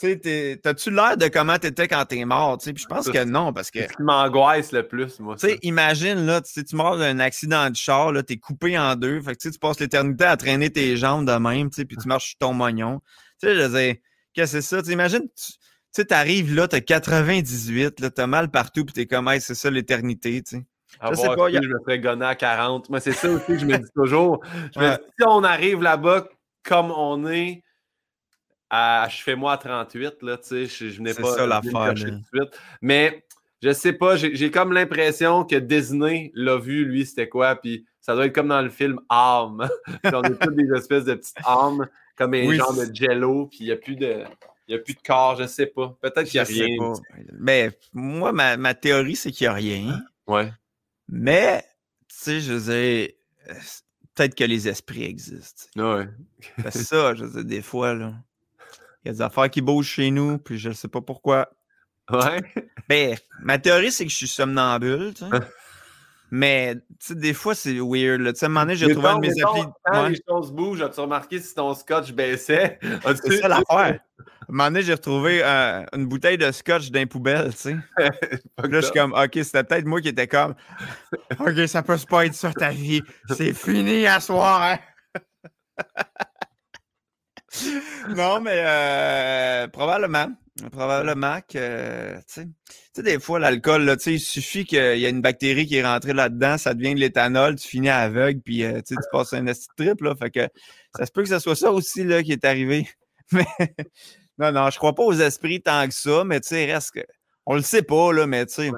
T'as-tu 0.00 0.90
l'air 0.90 1.16
de 1.16 1.28
comment 1.28 1.58
t'étais 1.58 1.86
quand 1.88 2.04
t'es 2.06 2.24
mort? 2.24 2.58
Puis 2.58 2.72
je 2.76 2.86
pense 2.86 3.08
que 3.10 3.24
non, 3.24 3.52
parce 3.52 3.70
que, 3.70 3.80
C'est 3.80 3.88
ce 3.88 3.96
qui 3.96 4.02
m'angoisse 4.02 4.72
le 4.72 4.86
plus, 4.86 5.20
moi. 5.20 5.36
tu 5.36 5.48
sais, 5.48 5.58
imagine, 5.62 6.26
là, 6.26 6.40
tu 6.40 6.64
meurs 6.76 6.96
d'un 6.98 7.18
accident 7.18 7.68
de 7.70 7.76
char, 7.76 8.12
là, 8.12 8.22
t'es 8.22 8.36
coupé 8.38 8.78
en 8.78 8.96
deux. 8.96 9.20
Fait 9.20 9.36
que, 9.36 9.48
tu 9.48 9.58
passes 9.58 9.78
l'éternité 9.80 10.24
à 10.24 10.36
traîner 10.36 10.70
tes 10.70 10.96
jambes 10.96 11.26
de 11.26 11.32
même, 11.36 11.70
puis 11.70 11.86
tu 11.86 12.08
marches 12.08 12.30
sur 12.30 12.38
ton 12.38 12.54
mognon. 12.54 13.00
Tu 13.40 13.48
sais, 13.48 13.54
je 13.56 13.66
dire, 13.68 13.94
qu'est-ce 14.32 14.52
que 14.54 14.60
c'est 14.60 14.82
ça? 14.82 14.92
Imagine, 14.92 15.22
tu 15.22 15.52
sais, 15.92 16.04
t'arrives 16.04 16.54
là, 16.54 16.66
t'as 16.68 16.80
98, 16.80 18.00
là, 18.00 18.10
t'as 18.10 18.26
mal 18.26 18.50
partout, 18.50 18.84
puis 18.84 18.94
t'es 18.94 19.06
comme, 19.06 19.28
hey, 19.28 19.40
c'est 19.40 19.54
ça 19.54 19.70
l'éternité, 19.70 20.42
tu 20.42 20.56
sais. 20.56 20.66
À 20.98 21.10
je 21.10 21.14
sais 21.20 21.28
pas, 21.36 21.46
a- 21.46 21.50
je 21.50 21.68
me 21.68 21.78
ferais 21.84 22.00
gonner 22.00 22.26
à 22.26 22.34
40. 22.34 22.90
Moi, 22.90 22.98
c'est 23.00 23.12
ça 23.12 23.30
aussi 23.30 23.46
que 23.46 23.58
je 23.58 23.64
me 23.64 23.76
dis 23.78 23.90
toujours. 23.94 24.42
Je 24.74 24.80
me 24.80 24.86
Ouais. 24.88 24.96
dis, 24.96 25.04
si 25.20 25.24
on 25.26 25.44
arrive 25.44 25.82
là-bas 25.82 26.26
comme 26.64 26.90
on 26.90 27.28
est, 27.28 27.62
à, 28.70 29.08
je 29.10 29.22
fais 29.22 29.34
moi 29.36 29.52
à 29.54 29.58
38, 29.58 30.22
là, 30.22 30.36
tu 30.38 30.48
sais, 30.48 30.66
je, 30.66 30.88
je 30.90 30.98
venais 30.98 31.12
C'est 31.12 31.22
pas 31.22 31.34
ça, 31.34 31.46
venais 31.46 31.70
me 31.72 31.72
l'affaire. 31.72 32.50
Mais 32.80 33.24
je 33.62 33.72
sais 33.72 33.92
pas, 33.92 34.16
j'ai 34.16 34.50
comme 34.50 34.72
l'impression 34.72 35.44
que 35.44 35.56
Disney 35.56 36.30
l'a 36.34 36.56
vu, 36.56 36.84
lui, 36.84 37.04
c'était 37.04 37.28
quoi, 37.28 37.56
puis 37.56 37.84
ça 38.00 38.14
doit 38.14 38.26
être 38.26 38.34
comme 38.34 38.48
dans 38.48 38.62
le 38.62 38.70
film. 38.70 38.98
Puis 40.02 40.12
on 40.14 40.22
est 40.22 40.38
tous 40.40 40.50
des 40.52 40.72
espèces 40.74 41.04
de 41.04 41.14
petites 41.14 41.36
âmes, 41.46 41.86
comme 42.16 42.32
un 42.34 42.46
Oui, 42.46 42.56
genre 42.56 42.74
c'est- 42.74 42.90
de 42.90 42.94
jello, 42.94 43.46
puis 43.46 43.58
il 43.60 43.66
n'y 43.66 43.72
a 43.72 43.76
plus 43.76 43.96
de. 43.96 44.24
Il 44.68 44.74
y 44.74 44.76
a 44.76 44.78
plus 44.78 44.94
de 44.94 45.00
corps, 45.04 45.36
je 45.36 45.46
sais 45.48 45.66
pas. 45.66 45.96
Peut-être 46.00 46.28
qu'il 46.28 46.40
n'y 46.40 46.62
a 46.62 46.76
rien. 46.76 46.92
Mais 47.32 47.70
moi, 47.92 48.30
ma, 48.32 48.56
ma 48.56 48.72
théorie, 48.72 49.16
c'est 49.16 49.32
qu'il 49.32 49.46
n'y 49.46 49.48
a 49.48 49.54
rien. 49.54 50.00
Ouais. 50.28 50.52
Mais, 51.08 51.64
tu 52.08 52.14
sais, 52.16 52.40
je 52.40 52.52
veux 52.52 52.72
dire, 52.72 53.08
euh, 53.48 53.54
peut-être 54.14 54.36
que 54.36 54.44
les 54.44 54.68
esprits 54.68 55.02
existent. 55.02 55.64
Ouais. 55.74 56.06
C'est 56.70 56.84
ça, 56.84 57.14
je 57.16 57.24
veux 57.24 57.42
dire, 57.42 57.44
des 57.44 57.62
fois, 57.62 57.94
là. 57.94 58.14
Il 59.04 59.08
y 59.08 59.10
a 59.10 59.12
des 59.12 59.22
affaires 59.22 59.50
qui 59.50 59.60
bougent 59.60 59.88
chez 59.88 60.10
nous, 60.10 60.38
puis 60.38 60.58
je 60.58 60.68
ne 60.68 60.74
sais 60.74 60.88
pas 60.88 61.00
pourquoi. 61.00 61.48
Ouais. 62.10 62.42
Ben, 62.88 63.16
ma 63.42 63.58
théorie, 63.58 63.92
c'est 63.92 64.04
que 64.04 64.10
je 64.10 64.16
suis 64.16 64.28
somnambule, 64.28 65.14
tu 65.14 65.24
sais. 65.24 65.30
Mais, 66.32 66.76
tu 66.76 66.80
sais, 67.00 67.14
des 67.16 67.34
fois, 67.34 67.56
c'est 67.56 67.78
weird. 67.80 68.24
Tu 68.32 68.38
sais, 68.38 68.44
à 68.44 68.46
un 68.46 68.50
moment 68.50 68.60
donné, 68.60 68.76
j'ai 68.76 68.92
trouvé 68.92 69.08
un 69.08 69.18
de 69.18 69.20
mes 69.20 69.42
applis. 69.42 69.62
Quand 69.84 70.02
Ouais, 70.02 70.10
les 70.10 70.20
choses 70.28 70.52
bougent, 70.52 70.82
as-tu 70.82 71.00
remarqué 71.00 71.40
si 71.40 71.54
ton 71.54 71.74
scotch 71.74 72.12
baissait? 72.12 72.78
C'est 73.24 73.38
ça 73.38 73.48
l'affaire. 73.48 73.64
À 73.68 73.82
un 73.88 73.96
moment 74.48 74.64
donné, 74.66 74.82
j'ai 74.82 74.92
retrouvé 74.92 75.40
euh, 75.42 75.84
une 75.92 76.06
bouteille 76.06 76.38
de 76.38 76.50
scotch 76.52 76.90
dans 76.90 77.00
les 77.00 77.06
poubelles, 77.06 77.52
tu 77.52 77.58
sais. 77.58 77.76
Là, 77.98 78.80
je 78.80 78.80
suis 78.80 78.92
comme, 78.92 79.12
OK, 79.12 79.30
c'était 79.34 79.64
peut-être 79.64 79.86
moi 79.86 80.00
qui 80.00 80.08
étais 80.08 80.28
comme, 80.28 80.54
OK, 81.40 81.66
ça 81.66 81.82
peut 81.82 81.96
pas 82.08 82.26
être 82.26 82.34
ça 82.34 82.52
ta 82.52 82.70
vie. 82.70 83.02
C'est 83.36 83.52
fini 83.52 84.06
à 84.06 84.20
soir, 84.20 84.62
hein? 84.62 84.78
Non, 88.16 88.40
mais 88.40 88.62
euh, 88.64 89.68
probablement. 89.68 90.28
Probablement 90.72 91.38
que, 91.48 92.16
tu 92.18 92.22
sais, 92.26 92.44
tu 92.44 92.50
sais, 92.92 93.02
des 93.02 93.18
fois, 93.18 93.38
l'alcool, 93.38 93.84
là, 93.84 93.96
tu 93.96 94.02
sais, 94.02 94.14
il 94.14 94.20
suffit 94.20 94.66
qu'il 94.66 94.98
y 94.98 95.06
ait 95.06 95.10
une 95.10 95.22
bactérie 95.22 95.66
qui 95.66 95.76
est 95.76 95.84
rentrée 95.84 96.12
là-dedans, 96.12 96.58
ça 96.58 96.74
devient 96.74 96.94
de 96.94 97.00
l'éthanol, 97.00 97.54
tu 97.56 97.66
finis 97.66 97.88
aveugle, 97.88 98.40
puis 98.42 98.64
euh, 98.64 98.82
tu 98.86 98.94
passes 99.10 99.32
un 99.32 99.46
esti 99.46 99.68
de 99.78 99.84
trip, 99.84 100.02
là. 100.02 100.14
Fait 100.16 100.30
que 100.30 100.48
ça 100.94 101.06
se 101.06 101.12
peut 101.12 101.22
que 101.22 101.30
ce 101.30 101.38
soit 101.38 101.56
ça 101.56 101.72
aussi, 101.72 102.04
là, 102.04 102.22
qui 102.22 102.32
est 102.32 102.44
arrivé. 102.44 102.86
Mais 103.32 103.46
non, 104.38 104.52
non, 104.52 104.70
je 104.70 104.76
crois 104.76 104.94
pas 104.94 105.02
aux 105.02 105.12
esprits 105.12 105.62
tant 105.62 105.86
que 105.86 105.94
ça, 105.94 106.24
mais 106.24 106.40
tu 106.40 106.48
sais, 106.48 106.72
reste 106.72 106.92
que. 106.92 107.00
On 107.46 107.54
le 107.54 107.62
sait 107.62 107.82
pas, 107.82 108.12
là, 108.12 108.26
mais 108.26 108.46
tu 108.46 108.54
sais, 108.54 108.70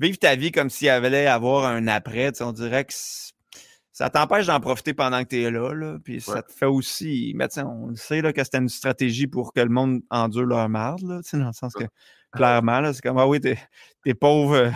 vivre 0.00 0.18
ta 0.18 0.36
vie 0.36 0.52
comme 0.52 0.70
s'il 0.70 0.86
y 0.86 0.90
avait 0.90 1.26
avoir 1.26 1.64
un 1.64 1.86
après, 1.86 2.32
tu 2.32 2.38
sais, 2.38 2.44
on 2.44 2.52
dirait 2.52 2.84
que 2.84 2.92
ça 3.96 4.10
t'empêche 4.10 4.44
d'en 4.46 4.60
profiter 4.60 4.92
pendant 4.92 5.24
que 5.24 5.28
tu 5.30 5.42
es 5.42 5.50
là, 5.50 5.72
là. 5.72 5.96
Puis 6.04 6.20
ça 6.20 6.42
te 6.42 6.52
fait 6.52 6.66
aussi. 6.66 7.32
Mais 7.34 7.46
on 7.60 7.86
le 7.86 7.96
sait 7.96 8.20
là, 8.20 8.30
que 8.30 8.44
c'était 8.44 8.58
une 8.58 8.68
stratégie 8.68 9.26
pour 9.26 9.54
que 9.54 9.60
le 9.60 9.70
monde 9.70 10.02
endure 10.10 10.44
leur 10.44 10.68
marde, 10.68 11.00
là, 11.00 11.20
dans 11.32 11.46
le 11.46 11.52
sens 11.54 11.72
que 11.72 11.84
clairement, 12.30 12.80
là, 12.80 12.92
c'est 12.92 13.00
comme 13.00 13.16
Ah 13.16 13.26
oui, 13.26 13.40
t'es 13.40 13.56
es 14.04 14.12
pauvre. 14.12 14.70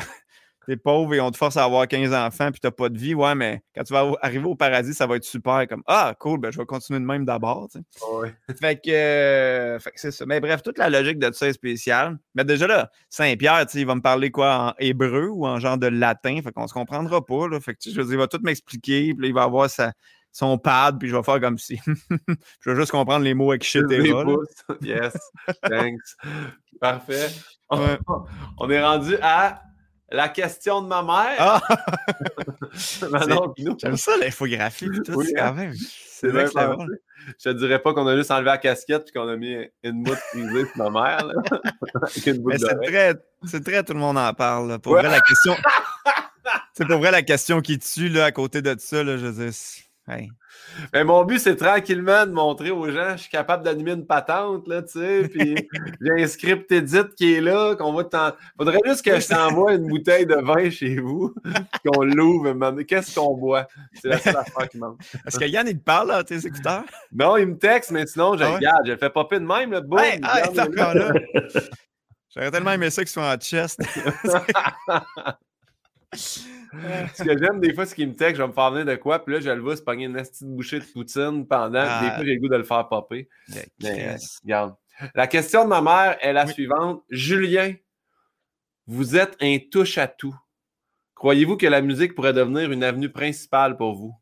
T'es 0.70 0.76
pauvre 0.76 1.12
et 1.14 1.20
on 1.20 1.32
te 1.32 1.36
force 1.36 1.56
à 1.56 1.64
avoir 1.64 1.88
15 1.88 2.14
enfants 2.14 2.52
puis 2.52 2.60
t'as 2.60 2.70
pas 2.70 2.88
de 2.88 2.96
vie. 2.96 3.12
Ouais, 3.12 3.34
mais 3.34 3.60
quand 3.74 3.82
tu 3.82 3.92
vas 3.92 4.12
arriver 4.22 4.44
au 4.44 4.54
paradis, 4.54 4.94
ça 4.94 5.04
va 5.08 5.16
être 5.16 5.24
super. 5.24 5.66
Comme 5.66 5.82
Ah, 5.84 6.14
cool, 6.20 6.38
ben 6.38 6.52
je 6.52 6.58
vais 6.58 6.64
continuer 6.64 7.00
de 7.00 7.04
même 7.04 7.24
d'abord. 7.24 7.66
Ouais. 8.12 8.32
Fait 8.60 8.76
que, 8.76 8.88
euh, 8.88 9.78
fait 9.80 9.90
que 9.90 9.98
c'est 10.00 10.12
ça. 10.12 10.24
Mais 10.26 10.38
bref, 10.38 10.62
toute 10.62 10.78
la 10.78 10.88
logique 10.88 11.18
de 11.18 11.32
ça 11.32 11.48
est 11.48 11.54
spéciale. 11.54 12.18
Mais 12.36 12.44
déjà 12.44 12.68
là, 12.68 12.88
Saint-Pierre, 13.08 13.66
il 13.74 13.84
va 13.84 13.96
me 13.96 14.00
parler 14.00 14.30
quoi 14.30 14.68
en 14.68 14.74
hébreu 14.78 15.26
ou 15.28 15.44
en 15.44 15.58
genre 15.58 15.76
de 15.76 15.88
latin? 15.88 16.38
Fait 16.40 16.52
qu'on 16.52 16.68
se 16.68 16.72
comprendra 16.74 17.26
pas. 17.26 17.48
Là. 17.48 17.58
Fait 17.58 17.74
que 17.74 17.80
je 17.90 17.96
veux 18.00 18.04
dire, 18.04 18.12
il 18.14 18.18
va 18.18 18.28
tout 18.28 18.38
m'expliquer. 18.44 19.12
Puis 19.18 19.26
il 19.26 19.34
va 19.34 19.42
avoir 19.42 19.68
sa, 19.68 19.92
son 20.30 20.56
pad. 20.56 21.00
Puis 21.00 21.08
je 21.08 21.16
vais 21.16 21.22
faire 21.24 21.40
comme 21.40 21.58
si. 21.58 21.80
je 22.60 22.70
vais 22.70 22.76
juste 22.76 22.92
comprendre 22.92 23.24
les 23.24 23.34
mots, 23.34 23.52
etc. 23.54 23.80
Yes. 24.82 25.18
Thanks. 25.68 26.14
Parfait. 26.80 27.26
On- 27.70 27.78
Ouais. 27.78 27.98
On 28.58 28.70
est 28.70 28.82
rendu 28.82 29.16
à 29.20 29.62
la 30.10 30.28
question 30.28 30.82
de 30.82 30.88
ma 30.88 31.02
mère. 31.02 31.36
Ah! 31.38 31.60
Pinot. 33.56 33.76
J'aime 33.80 33.96
ça, 33.96 34.12
l'infographie. 34.20 34.88
Oui, 35.08 35.26
c'est 35.26 35.38
hein. 35.40 35.48
quand 35.48 35.54
même. 35.54 35.74
C'est 35.74 36.32
pensé. 36.32 36.84
Je 37.38 37.50
te 37.50 37.54
dirais 37.56 37.80
pas 37.80 37.92
qu'on 37.94 38.06
a 38.06 38.16
juste 38.16 38.30
enlevé 38.30 38.46
la 38.50 38.58
casquette 38.58 39.04
puis 39.04 39.12
qu'on 39.12 39.28
a 39.28 39.36
mis 39.36 39.56
une 39.82 40.02
mousse 40.02 40.18
frisée 40.30 40.64
sur 40.74 40.90
ma 40.90 41.18
mère. 41.18 41.28
C'est 42.08 42.42
très, 42.82 43.14
c'est 43.46 43.64
très, 43.64 43.82
tout 43.84 43.92
le 43.92 43.98
monde 44.00 44.18
en 44.18 44.32
parle. 44.34 44.68
là. 44.68 44.78
Pour 44.78 44.92
Ouais. 44.92 45.00
vrai, 45.02 45.10
la 45.10 45.20
question. 45.20 45.54
c'est 46.74 46.86
pour 46.86 46.98
vrai 46.98 47.10
la 47.10 47.22
question 47.22 47.60
qui 47.60 47.78
tue 47.78 48.08
là, 48.08 48.26
à 48.26 48.32
côté 48.32 48.62
de 48.62 48.74
ça. 48.78 49.02
Là, 49.04 49.16
je 49.16 49.26
veux 49.26 49.44
dire, 49.44 49.52
hey. 50.10 50.30
Mais 50.92 51.04
mon 51.04 51.24
but, 51.24 51.38
c'est 51.38 51.56
tranquillement 51.56 52.26
de 52.26 52.32
montrer 52.32 52.70
aux 52.70 52.90
gens 52.90 53.12
que 53.12 53.16
je 53.16 53.22
suis 53.22 53.30
capable 53.30 53.64
d'animer 53.64 53.92
une 53.92 54.06
patente, 54.06 54.66
là, 54.68 54.82
tu 54.82 54.98
sais, 54.98 55.28
puis 55.28 55.54
j'ai 56.00 56.22
un 56.22 56.26
script 56.26 56.70
edit 56.72 56.98
qui 57.16 57.34
est 57.34 57.40
là, 57.40 57.74
qu'on 57.76 57.92
va 57.92 58.04
t'en... 58.04 58.32
Faudrait 58.58 58.80
juste 58.84 59.04
que 59.04 59.20
je 59.20 59.28
t'envoie 59.28 59.74
une 59.74 59.88
bouteille 59.88 60.26
de 60.26 60.36
vin 60.36 60.70
chez 60.70 60.96
vous, 60.96 61.34
qu'on 61.84 62.02
l'ouvre, 62.02 62.82
qu'est-ce 62.82 63.14
qu'on 63.14 63.36
boit? 63.36 63.66
C'est 63.94 64.08
la 64.08 64.18
seule 64.18 64.36
affaire 64.36 64.68
qui 64.68 64.78
manque. 64.78 65.00
Est-ce 65.26 65.38
que 65.38 65.44
Yann, 65.44 65.66
il 65.68 65.78
te 65.78 65.84
parle 65.84 66.08
là, 66.08 66.16
à 66.16 66.24
tes 66.24 66.46
écouteurs? 66.46 66.84
Non, 67.12 67.36
il 67.36 67.46
me 67.46 67.58
texte, 67.58 67.90
mais 67.90 68.06
sinon, 68.06 68.36
je 68.36 68.44
Ah 68.44 68.50
ouais? 68.50 68.56
regarde, 68.56 68.86
je 68.86 68.92
le 68.92 68.98
fais 68.98 69.10
popper 69.10 69.38
de 69.40 69.46
même, 69.46 69.72
là, 69.72 69.80
boum, 69.80 69.98
Hey, 69.98 70.20
hey. 70.22 71.50
J'aurais 72.32 72.50
tellement 72.50 72.72
aimé 72.72 72.90
ça 72.90 73.02
qu'ils 73.02 73.10
soient 73.10 73.34
en 73.34 73.36
chest. 73.36 73.80
Ce 76.14 77.22
que 77.22 77.38
j'aime 77.38 77.60
des 77.60 77.72
fois, 77.74 77.86
c'est 77.86 77.94
qu'il 77.94 78.08
me 78.08 78.14
texte, 78.16 78.36
je 78.36 78.42
vais 78.42 78.48
me 78.48 78.52
faire 78.52 78.70
venir 78.70 78.84
de 78.86 78.96
quoi, 78.96 79.24
puis 79.24 79.34
là, 79.34 79.40
je 79.40 79.50
le 79.50 79.60
vois 79.60 79.76
se 79.76 79.82
pogner 79.82 80.06
une 80.06 80.14
petite 80.14 80.42
bouchée 80.44 80.80
de 80.80 80.84
poutine 80.84 81.46
pendant, 81.46 81.84
Ah. 81.86 82.00
des 82.02 82.10
fois, 82.14 82.24
j'ai 82.24 82.34
le 82.34 82.40
goût 82.40 82.48
de 82.48 82.56
le 82.56 82.64
faire 82.64 82.88
popper. 82.88 83.28
Mais, 83.80 84.16
regarde. 84.42 84.74
La 85.14 85.26
question 85.26 85.64
de 85.64 85.68
ma 85.68 85.80
mère 85.80 86.18
est 86.20 86.32
la 86.32 86.44
Oui. 86.46 86.52
suivante. 86.52 87.02
Julien, 87.10 87.74
vous 88.86 89.16
êtes 89.16 89.36
un 89.40 89.58
touche-à-tout. 89.70 90.36
Croyez-vous 91.14 91.56
que 91.56 91.66
la 91.66 91.80
musique 91.80 92.14
pourrait 92.14 92.32
devenir 92.32 92.70
une 92.72 92.82
avenue 92.84 93.10
principale 93.10 93.76
pour 93.76 93.94
vous? 93.94 94.14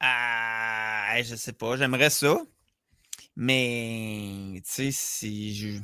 Ah, 0.00 1.14
je 1.22 1.34
sais 1.34 1.52
pas, 1.52 1.76
j'aimerais 1.76 2.10
ça. 2.10 2.38
Mais, 3.36 4.54
tu 4.56 4.62
sais, 4.64 4.90
si 4.92 5.54
je. 5.54 5.78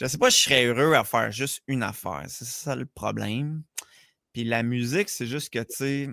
Je 0.00 0.06
sais 0.06 0.16
pas, 0.16 0.30
je 0.30 0.36
serais 0.36 0.64
heureux 0.64 0.94
à 0.94 1.04
faire 1.04 1.30
juste 1.30 1.62
une 1.66 1.82
affaire. 1.82 2.24
C'est 2.28 2.46
ça 2.46 2.74
le 2.74 2.86
problème. 2.86 3.62
Puis 4.32 4.44
la 4.44 4.62
musique, 4.62 5.10
c'est 5.10 5.26
juste 5.26 5.52
que, 5.52 5.58
tu 5.58 5.76
sais, 5.76 6.08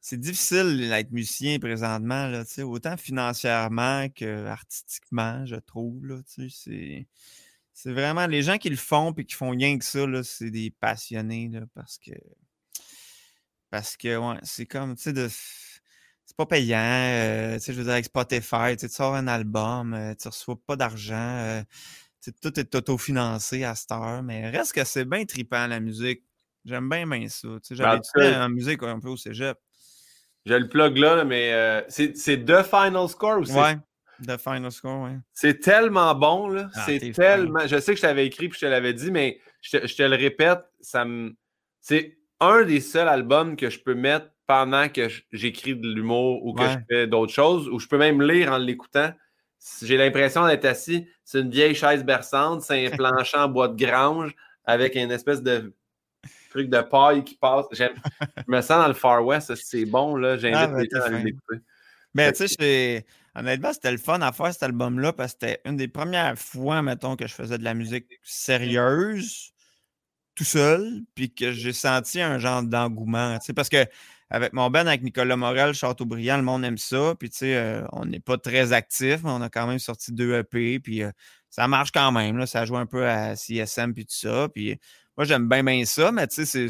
c'est 0.00 0.20
difficile 0.20 0.76
d'être 0.76 1.10
musicien 1.10 1.58
présentement, 1.58 2.26
là, 2.28 2.44
autant 2.64 2.96
financièrement 2.98 4.08
que 4.10 4.46
artistiquement, 4.46 5.46
je 5.46 5.56
trouve, 5.56 6.04
là, 6.06 6.20
c'est. 6.26 7.06
c'est 7.72 7.92
vraiment 7.92 8.26
les 8.26 8.42
gens 8.42 8.58
qui 8.58 8.68
le 8.68 8.76
font 8.76 9.12
et 9.12 9.24
qui 9.24 9.34
font 9.34 9.50
rien 9.50 9.78
que 9.78 9.84
ça, 9.84 10.04
c'est 10.22 10.50
des 10.50 10.70
passionnés 10.70 11.50
parce 11.74 11.98
que. 11.98 12.12
Parce 13.70 13.96
que, 13.96 14.16
ouais, 14.16 14.38
c'est 14.42 14.66
comme, 14.66 14.96
tu 14.96 15.02
sais, 15.04 15.12
de 15.12 15.28
c'est 16.28 16.36
pas 16.36 16.46
payant. 16.46 16.78
Euh, 16.78 17.54
tu 17.54 17.60
sais, 17.60 17.72
je 17.72 17.78
veux 17.78 17.84
dire, 17.84 17.94
avec 17.94 18.04
Spotify, 18.04 18.76
tu 18.78 18.86
sors 18.88 19.14
un 19.14 19.26
album, 19.26 19.94
euh, 19.94 20.14
tu 20.14 20.28
reçois 20.28 20.56
pas 20.66 20.76
d'argent. 20.76 21.14
Euh, 21.16 21.62
tout 22.40 22.58
est 22.58 22.74
autofinancé 22.74 23.64
à 23.64 23.74
cette 23.74 23.92
heure, 23.92 24.22
mais 24.22 24.50
reste 24.50 24.72
que 24.72 24.84
c'est 24.84 25.04
bien 25.04 25.24
trippant 25.24 25.66
la 25.66 25.80
musique. 25.80 26.22
J'aime 26.64 26.88
bien, 26.88 27.06
bien 27.06 27.28
ça. 27.28 27.48
Ben, 27.48 27.60
j'avais 27.70 27.96
étudié 27.98 28.36
en 28.36 28.48
musique 28.48 28.82
un 28.82 29.00
peu 29.00 29.08
au 29.08 29.16
cégep. 29.16 29.56
J'ai 30.44 30.58
le 30.58 30.68
plug 30.68 30.96
là, 30.98 31.24
mais 31.24 31.84
c'est 31.88 32.12
The 32.12 32.62
Final 32.62 33.08
Score 33.08 33.38
aussi. 33.40 33.52
Ouais, 33.52 33.76
The 34.26 34.36
Final 34.38 34.72
Score, 34.72 35.02
ouais. 35.02 35.16
C'est 35.32 35.60
tellement 35.60 36.14
bon, 36.14 36.48
là. 36.48 36.70
Ah, 36.74 36.82
c'est 36.86 37.12
tellement. 37.12 37.66
Je 37.66 37.78
sais 37.78 37.92
que 37.92 37.96
je 37.96 38.02
t'avais 38.02 38.26
écrit 38.26 38.46
et 38.46 38.50
je 38.52 38.58
te 38.58 38.66
l'avais 38.66 38.92
dit, 38.92 39.10
mais 39.10 39.40
je 39.60 39.78
te, 39.78 39.86
je 39.86 39.94
te 39.94 40.02
le 40.02 40.16
répète, 40.16 40.60
ça 40.80 41.04
me. 41.04 41.34
C'est 41.80 42.18
un 42.40 42.62
des 42.64 42.80
seuls 42.80 43.08
albums 43.08 43.56
que 43.56 43.70
je 43.70 43.78
peux 43.78 43.94
mettre 43.94 44.30
pendant 44.46 44.88
que 44.88 45.08
j'écris 45.32 45.76
de 45.76 45.88
l'humour 45.92 46.44
ou 46.44 46.54
que 46.54 46.64
je 46.64 46.78
fais 46.88 47.06
d'autres 47.06 47.32
choses, 47.32 47.68
ou 47.68 47.78
je 47.78 47.86
peux 47.86 47.98
même 47.98 48.22
lire 48.22 48.52
en 48.52 48.58
l'écoutant. 48.58 49.12
J'ai 49.82 49.96
l'impression 49.96 50.46
d'être 50.46 50.64
assis 50.64 51.08
sur 51.24 51.40
une 51.40 51.50
vieille 51.50 51.74
chaise 51.74 52.04
berçante, 52.04 52.62
c'est 52.62 52.86
un 52.86 52.90
plancher 52.96 53.38
en 53.38 53.48
bois 53.48 53.68
de 53.68 53.76
grange 53.76 54.34
avec 54.64 54.94
une 54.94 55.10
espèce 55.10 55.42
de 55.42 55.74
truc 56.50 56.68
de 56.68 56.80
paille 56.80 57.24
qui 57.24 57.34
passe. 57.34 57.66
Je 57.72 57.86
me 58.46 58.60
sens 58.60 58.80
dans 58.80 58.88
le 58.88 58.94
Far 58.94 59.24
West, 59.24 59.54
c'est 59.56 59.84
bon, 59.84 60.16
là? 60.16 60.36
J'invite 60.36 60.56
ah, 60.56 60.80
les 60.80 60.88
gens 60.90 61.16
à 61.16 61.18
l'écouter. 61.18 61.62
Mais 62.14 62.32
tu 62.32 62.48
sais, 62.48 63.04
honnêtement, 63.34 63.72
c'était 63.72 63.92
le 63.92 63.98
fun 63.98 64.20
à 64.20 64.32
faire 64.32 64.52
cet 64.52 64.62
album-là 64.62 65.12
parce 65.12 65.34
que 65.34 65.38
c'était 65.40 65.60
une 65.64 65.76
des 65.76 65.88
premières 65.88 66.38
fois, 66.38 66.82
mettons, 66.82 67.16
que 67.16 67.26
je 67.26 67.34
faisais 67.34 67.58
de 67.58 67.64
la 67.64 67.74
musique 67.74 68.06
sérieuse 68.22 69.52
tout 70.34 70.44
seul, 70.44 71.02
puis 71.14 71.34
que 71.34 71.50
j'ai 71.50 71.72
senti 71.72 72.20
un 72.20 72.38
genre 72.38 72.62
d'engouement. 72.62 73.38
Parce 73.56 73.68
que 73.68 73.84
avec 74.30 74.52
mon 74.52 74.68
Ben, 74.70 74.86
avec 74.86 75.02
Nicolas 75.02 75.36
Morel, 75.36 75.72
Châteaubriand, 75.72 76.36
le 76.36 76.42
monde 76.42 76.64
aime 76.64 76.78
ça. 76.78 77.14
Puis, 77.18 77.30
tu 77.30 77.38
sais, 77.38 77.56
euh, 77.56 77.82
on 77.92 78.04
n'est 78.04 78.20
pas 78.20 78.36
très 78.36 78.72
actif, 78.72 79.20
mais 79.24 79.30
on 79.30 79.40
a 79.40 79.48
quand 79.48 79.66
même 79.66 79.78
sorti 79.78 80.12
deux 80.12 80.34
EP. 80.34 80.80
Puis, 80.80 81.02
euh, 81.02 81.10
ça 81.48 81.66
marche 81.66 81.92
quand 81.92 82.12
même. 82.12 82.36
Là, 82.36 82.46
ça 82.46 82.64
joue 82.66 82.76
un 82.76 82.86
peu 82.86 83.06
à 83.06 83.36
CSM 83.36 83.94
puis 83.94 84.04
tout 84.04 84.14
ça. 84.14 84.48
Puis, 84.52 84.78
moi, 85.16 85.24
j'aime 85.24 85.48
bien, 85.48 85.64
bien 85.64 85.84
ça, 85.84 86.12
mais 86.12 86.26
tu 86.26 86.44
sais, 86.44 86.68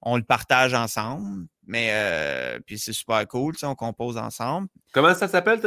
on 0.00 0.16
le 0.16 0.22
partage 0.22 0.72
ensemble. 0.72 1.46
Mais, 1.66 1.90
euh, 1.92 2.58
puis 2.66 2.78
c'est 2.78 2.92
super 2.92 3.26
cool, 3.26 3.54
tu 3.54 3.60
sais, 3.60 3.66
on 3.66 3.74
compose 3.74 4.16
ensemble. 4.16 4.68
Comment 4.92 5.14
ça 5.14 5.28
s'appelle? 5.28 5.60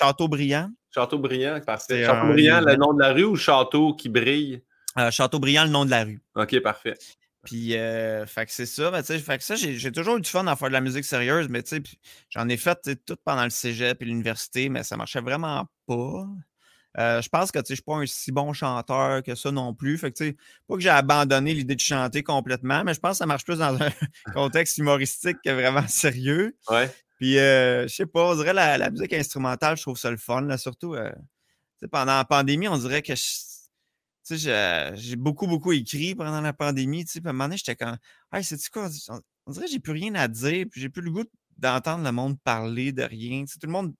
Châteaubriand. 0.00 0.70
Châteaubriand, 0.92 1.60
parfait. 1.60 2.04
Châteaubriand, 2.04 2.60
le 2.60 2.76
nom 2.76 2.92
de 2.92 3.00
la 3.00 3.12
rue 3.12 3.24
ou 3.24 3.36
Château 3.36 3.94
qui 3.94 4.08
brille? 4.08 4.62
Châteaubriand, 5.10 5.64
le 5.64 5.70
nom 5.70 5.84
de 5.84 5.90
la 5.90 6.04
rue. 6.04 6.20
OK, 6.34 6.60
parfait. 6.60 6.94
Puis, 7.46 7.76
euh, 7.76 8.26
fait 8.26 8.44
que 8.44 8.50
c'est 8.50 8.66
ça. 8.66 8.90
Ben, 8.90 9.04
fait 9.04 9.38
que 9.38 9.44
ça, 9.44 9.54
j'ai 9.54 9.92
toujours 9.92 10.16
eu 10.16 10.20
du 10.20 10.28
fun 10.28 10.44
à 10.48 10.56
faire 10.56 10.66
de 10.66 10.72
la 10.72 10.80
musique 10.80 11.04
sérieuse, 11.04 11.48
mais 11.48 11.62
j'en 12.28 12.48
ai 12.48 12.56
fait 12.56 12.98
tout 13.06 13.16
pendant 13.24 13.44
le 13.44 13.50
cégep 13.50 14.02
et 14.02 14.04
l'université, 14.04 14.68
mais 14.68 14.82
ça 14.82 14.96
marchait 14.96 15.20
vraiment 15.20 15.64
pas. 15.86 16.26
Euh, 16.98 17.22
je 17.22 17.28
pense 17.28 17.52
que 17.52 17.60
je 17.64 17.70
ne 17.70 17.76
suis 17.76 17.84
pas 17.84 17.94
un 17.94 18.06
si 18.06 18.32
bon 18.32 18.52
chanteur 18.52 19.22
que 19.22 19.36
ça 19.36 19.52
non 19.52 19.74
plus. 19.74 19.96
Fait 19.96 20.10
que, 20.10 20.32
pas 20.66 20.74
que 20.74 20.80
j'ai 20.80 20.88
abandonné 20.88 21.54
l'idée 21.54 21.76
de 21.76 21.80
chanter 21.80 22.24
complètement, 22.24 22.82
mais 22.82 22.94
je 22.94 23.00
pense 23.00 23.12
que 23.12 23.18
ça 23.18 23.26
marche 23.26 23.44
plus 23.44 23.58
dans 23.58 23.80
un 23.80 23.90
contexte 24.34 24.78
humoristique 24.78 25.36
que 25.44 25.50
vraiment 25.50 25.86
sérieux. 25.86 26.56
Ouais. 26.68 26.92
Puis, 27.20 27.38
euh, 27.38 27.86
je 27.86 27.94
sais 27.94 28.06
pas, 28.06 28.24
on 28.24 28.34
dirait 28.34 28.54
la, 28.54 28.76
la 28.76 28.90
musique 28.90 29.12
instrumentale, 29.12 29.76
je 29.76 29.82
trouve 29.82 29.96
ça 29.96 30.10
le 30.10 30.16
fun. 30.16 30.40
Là, 30.40 30.58
surtout, 30.58 30.96
pendant 31.92 32.16
la 32.16 32.24
pandémie, 32.24 32.66
on 32.66 32.76
dirait 32.76 33.02
que 33.02 33.14
je, 33.14 33.22
tu 34.26 34.38
sais, 34.38 34.92
j'ai 34.96 35.16
beaucoup, 35.16 35.46
beaucoup 35.46 35.72
écrit 35.72 36.14
pendant 36.14 36.40
la 36.40 36.52
pandémie. 36.52 37.04
Tu 37.04 37.12
sais, 37.12 37.20
puis 37.20 37.28
à 37.28 37.30
un 37.30 37.32
moment 37.32 37.44
donné, 37.44 37.58
j'étais 37.58 37.76
comme, 37.76 37.96
hey, 38.32 38.42
c'est-tu 38.42 38.70
quoi? 38.70 38.88
On 39.46 39.52
dirait 39.52 39.66
que 39.66 39.70
j'ai 39.70 39.78
plus 39.78 39.92
rien 39.92 40.14
à 40.16 40.26
dire, 40.26 40.66
puis 40.70 40.80
j'ai 40.80 40.88
plus 40.88 41.02
le 41.02 41.12
goût 41.12 41.24
d'entendre 41.58 42.04
le 42.04 42.12
monde 42.12 42.40
parler 42.42 42.92
de 42.92 43.02
rien. 43.02 43.44
Tu 43.44 43.52
sais, 43.52 43.58
tout 43.58 43.66
le 43.66 43.72
monde 43.72 43.94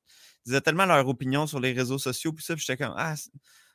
disait 0.45 0.61
tellement 0.61 0.87
leur 0.87 1.07
opinion 1.09 1.47
sur 1.47 1.61
les 1.61 1.73
réseaux 1.73 1.99
sociaux, 1.99 2.33
puis 2.33 2.45
ça, 2.45 2.55
puis 2.55 2.65
j'étais 2.67 2.83
comme, 2.85 2.95
ah, 2.97 3.15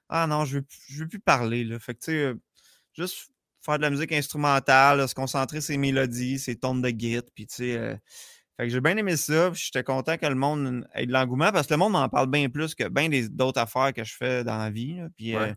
ah 0.10 0.28
non, 0.28 0.44
je 0.44 0.58
veux, 0.58 0.66
je 0.90 1.04
veux 1.04 1.08
plus 1.08 1.20
parler. 1.22 1.64
Là. 1.64 1.80
Fait 1.80 1.94
que, 1.94 2.00
tu 2.00 2.06
sais, 2.12 2.18
euh, 2.18 2.36
juste 2.94 3.32
faire 3.64 3.78
de 3.78 3.84
la 3.84 3.90
musique 3.90 4.12
instrumentale, 4.12 5.08
se 5.08 5.16
concentrer 5.16 5.62
sur 5.62 5.68
ses 5.68 5.78
mélodies, 5.78 6.38
ses 6.38 6.58
tones 6.58 6.82
de 6.82 6.90
guitare, 6.90 7.30
puis 7.34 7.48
tu 7.48 7.56
sais. 7.56 7.78
Euh, 7.78 7.96
fait 8.58 8.68
que 8.68 8.74
j'ai 8.74 8.82
bien 8.82 8.98
aimé 8.98 9.16
ça, 9.16 9.50
puis 9.52 9.62
j'étais 9.64 9.84
content 9.84 10.18
que 10.18 10.26
le 10.26 10.36
monde 10.36 10.86
ait 10.94 11.06
de 11.06 11.14
l'engouement 11.14 11.52
parce 11.52 11.68
que 11.68 11.74
le 11.74 11.78
monde 11.78 11.94
m'en 11.94 12.10
parle 12.10 12.30
bien 12.30 12.50
plus 12.50 12.76
que 12.76 12.88
bien 12.90 13.10
d'autres 13.30 13.62
affaires 13.62 13.94
que 13.94 14.04
je 14.04 14.14
fais 14.14 14.44
dans 14.44 14.58
la 14.58 14.70
vie. 14.70 15.00
puis, 15.16 15.36
euh, 15.36 15.54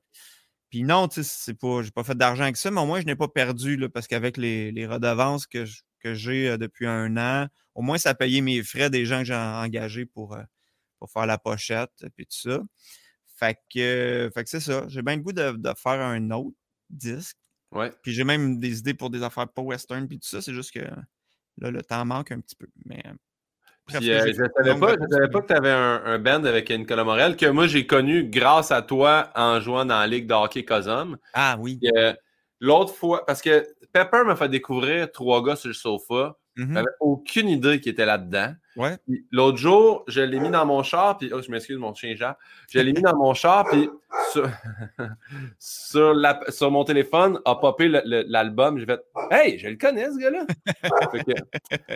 puis 0.75 0.83
non, 0.83 1.07
tu 1.07 1.22
sais, 1.22 1.31
c'est 1.33 1.55
pas, 1.55 1.83
j'ai 1.83 1.93
pas 1.93 2.03
fait 2.03 2.16
d'argent 2.16 2.43
avec 2.43 2.57
ça, 2.57 2.68
mais 2.68 2.81
au 2.81 2.85
moins, 2.85 3.01
je 3.01 3.07
n'ai 3.07 3.14
pas 3.14 3.29
perdu, 3.29 3.77
là, 3.77 3.89
parce 3.89 4.09
qu'avec 4.09 4.37
les, 4.37 4.87
redevances 4.89 5.47
que, 5.47 5.64
j'ai 6.03 6.49
euh, 6.49 6.59
depuis 6.59 6.89
un 6.89 7.16
an, 7.16 7.47
au 7.77 7.83
moins, 7.83 7.97
ça 7.97 8.11
a 8.11 8.14
payé 8.14 8.41
mes 8.41 8.61
frais 8.64 8.91
des 8.91 9.07
gens 9.07 9.20
que 9.20 9.27
j'ai 9.27 9.37
engagés 9.37 10.05
pour, 10.05 10.35
euh, 10.35 10.43
pour 10.99 11.12
faire 11.12 11.27
la 11.27 11.39
pochette, 11.39 11.93
puis 12.16 12.27
tout 12.27 12.51
ça. 12.51 12.61
Fait 13.37 13.57
que, 13.72 14.29
fait 14.35 14.43
que 14.43 14.51
c'est 14.51 14.59
ça. 14.59 14.85
J'ai 14.89 15.03
bien 15.03 15.14
le 15.14 15.22
goût 15.22 15.33
de, 15.33 15.55
faire 15.77 16.01
un 16.01 16.29
autre 16.33 16.57
disque. 16.91 17.37
Ouais. 17.70 17.93
Puis 18.03 18.12
j'ai 18.12 18.25
même 18.25 18.59
des 18.59 18.81
idées 18.81 18.95
pour 18.95 19.11
des 19.11 19.22
affaires 19.22 19.47
pas 19.47 19.62
western, 19.62 20.09
puis 20.09 20.18
tout 20.18 20.27
ça. 20.27 20.43
C'est 20.43 20.55
juste 20.55 20.72
que 20.72 20.81
là, 21.59 21.70
le 21.70 21.83
temps 21.85 22.05
manque 22.05 22.33
un 22.33 22.41
petit 22.41 22.57
peu. 22.57 22.66
Mais 22.85 23.01
euh, 23.93 24.01
je 24.01 24.43
ne 24.43 24.49
savais 24.49 24.80
pas, 24.80 24.95
savais 25.11 25.28
pas 25.28 25.41
que 25.43 25.47
tu 25.47 25.53
avais 25.53 25.70
un, 25.70 26.03
un, 26.05 26.18
band 26.18 26.45
avec 26.45 26.70
Nicolas 26.70 27.05
Morel 27.05 27.37
que 27.37 27.47
moi 27.47 27.66
j'ai 27.66 27.87
connu 27.87 28.24
grâce 28.24 28.70
à 28.70 28.82
toi 28.82 29.30
en 29.35 29.61
jouant 29.61 29.85
dans 29.85 29.99
la 29.99 30.07
Ligue 30.07 30.26
de 30.26 30.35
hockey 30.35 30.64
Cosum. 30.64 31.18
Ah 31.35 31.57
oui. 31.59 31.78
Euh, 31.97 32.14
l'autre 32.61 32.95
fois, 32.95 33.26
parce 33.26 33.43
que 33.43 33.66
Pepper 33.93 34.22
m'a 34.24 34.37
fait 34.37 34.49
découvrir 34.49 35.12
trois 35.12 35.43
gars 35.45 35.57
sur 35.57 35.68
le 35.68 35.74
sofa. 35.74 36.37
Mm-hmm. 36.57 36.75
J'avais 36.75 36.87
aucune 37.01 37.49
idée 37.49 37.81
qu'il 37.81 37.93
était 37.93 38.07
là-dedans. 38.07 38.55
Ouais. 38.77 38.97
L'autre 39.31 39.59
jour, 39.59 40.05
je 40.09 40.21
l'ai 40.21 40.41
mis 40.41 40.51
dans 40.51 40.67
mon 40.67 40.83
char, 40.83 41.17
puis 41.17 41.31
oh, 41.33 41.41
je 41.41 41.51
m'excuse, 41.51 41.77
mon 41.79 41.95
chien 41.95 42.15
Jacques. 42.17 42.39
Je 42.71 42.81
l'ai 42.81 42.93
mis 42.93 43.03
dans 43.03 43.17
mon 43.17 43.35
char, 43.35 43.67
puis 43.67 43.89
sur, 44.33 44.49
sur, 45.59 46.15
la, 46.15 46.41
sur, 46.49 46.71
mon 46.71 46.85
téléphone 46.85 47.41
a 47.45 47.57
popé 47.57 47.89
l'album. 47.89 48.79
J'ai 48.79 48.87
fait 48.87 49.01
Hey, 49.31 49.59
je 49.59 49.69
le 49.69 49.77
connais, 49.77 50.11
ce 50.11 50.19
gars-là. 50.19 50.47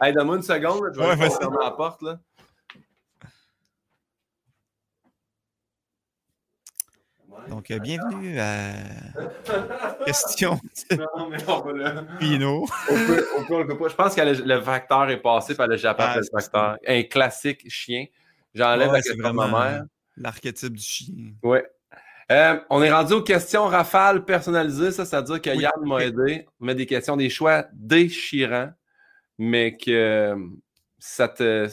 hey, 0.03 0.13
donne-moi 0.13 0.37
une 0.37 0.43
seconde, 0.43 0.83
je 0.95 1.01
vais 1.01 1.07
ouais, 1.07 1.31
fermer 1.31 1.57
la 1.63 1.71
porte. 1.73 2.03
Là. 2.03 2.21
Donc, 7.49 7.71
euh, 7.71 7.79
bienvenue 7.79 8.39
à 8.39 8.73
Question 10.05 10.61
non, 10.91 11.29
mais 11.31 11.37
on 11.47 11.61
va 11.61 12.03
Pino. 12.19 12.67
on 12.91 12.95
peut, 12.95 13.27
on 13.39 13.45
peut, 13.67 13.79
pas. 13.79 13.89
Je 13.89 13.95
pense 13.95 14.15
que 14.15 14.21
le, 14.21 14.61
facteur 14.61 15.09
est 15.11 15.21
passé 15.21 15.55
par 15.55 15.67
le 15.67 15.77
Japon 15.77 16.05
ah, 16.07 16.17
le 16.17 16.23
facteur. 16.23 16.77
Un 16.87 17.03
classique 17.05 17.71
chien. 17.71 18.07
J'enlève 18.55 18.91
ouais, 18.91 19.01
la 19.17 19.33
ma 19.33 19.49
mère. 19.49 19.85
L'archétype 20.17 20.75
du 20.75 20.83
chien. 20.83 21.15
Oui. 21.43 21.59
Euh, 22.31 22.61
on 22.69 22.83
est 22.83 22.93
rendu 22.93 23.15
aux 23.15 23.23
questions 23.23 23.67
rafales 23.67 24.25
personnalisées. 24.25 24.93
Ça, 24.93 25.05
c'est-à-dire 25.05 25.41
que 25.41 25.51
Yann 25.51 25.73
m'a 25.83 26.05
aidé. 26.05 26.47
On 26.61 26.67
met 26.67 26.75
des 26.75 26.87
questions, 26.87 27.17
des 27.17 27.31
choix 27.31 27.67
déchirants, 27.73 28.71
mais 29.39 29.77
que 29.77 30.37
ça 30.99 31.29
te, 31.29 31.69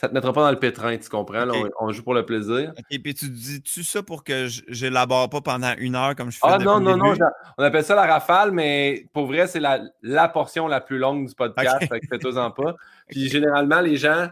ça 0.00 0.08
te 0.08 0.14
mettra 0.14 0.32
pas 0.32 0.40
dans 0.40 0.50
le 0.50 0.58
pétrin, 0.58 0.96
tu 0.96 1.10
comprends? 1.10 1.44
on, 1.78 1.92
joue 1.92 2.02
pour 2.02 2.14
le 2.14 2.24
plaisir. 2.24 2.72
Et 2.90 2.98
puis 2.98 3.12
tu 3.12 3.28
dis-tu 3.28 3.84
ça 3.84 4.02
pour 4.02 4.24
que 4.24 4.46
j'élabore 4.46 5.28
pas 5.28 5.42
pendant 5.42 5.74
une 5.76 5.94
heure 5.94 6.16
comme 6.16 6.30
je 6.30 6.38
fais 6.38 6.48
Ah 6.48 6.56
non, 6.56 6.80
non, 6.80 6.96
non, 6.96 7.14
on 7.58 7.62
appelle 7.62 7.84
ça 7.84 7.94
la 7.94 8.06
rafale, 8.06 8.50
mais 8.50 9.04
pour 9.12 9.26
vrai, 9.26 9.46
c'est 9.46 9.60
la, 9.60 9.82
la, 10.00 10.26
portion 10.28 10.68
la 10.68 10.80
plus 10.80 10.96
longue 10.96 11.28
du 11.28 11.34
podcast, 11.34 11.82
okay. 11.92 12.06
fais-toi-en 12.08 12.50
pas. 12.50 12.76
Puis 13.10 13.28
généralement, 13.28 13.82
les 13.82 13.98
gens 13.98 14.28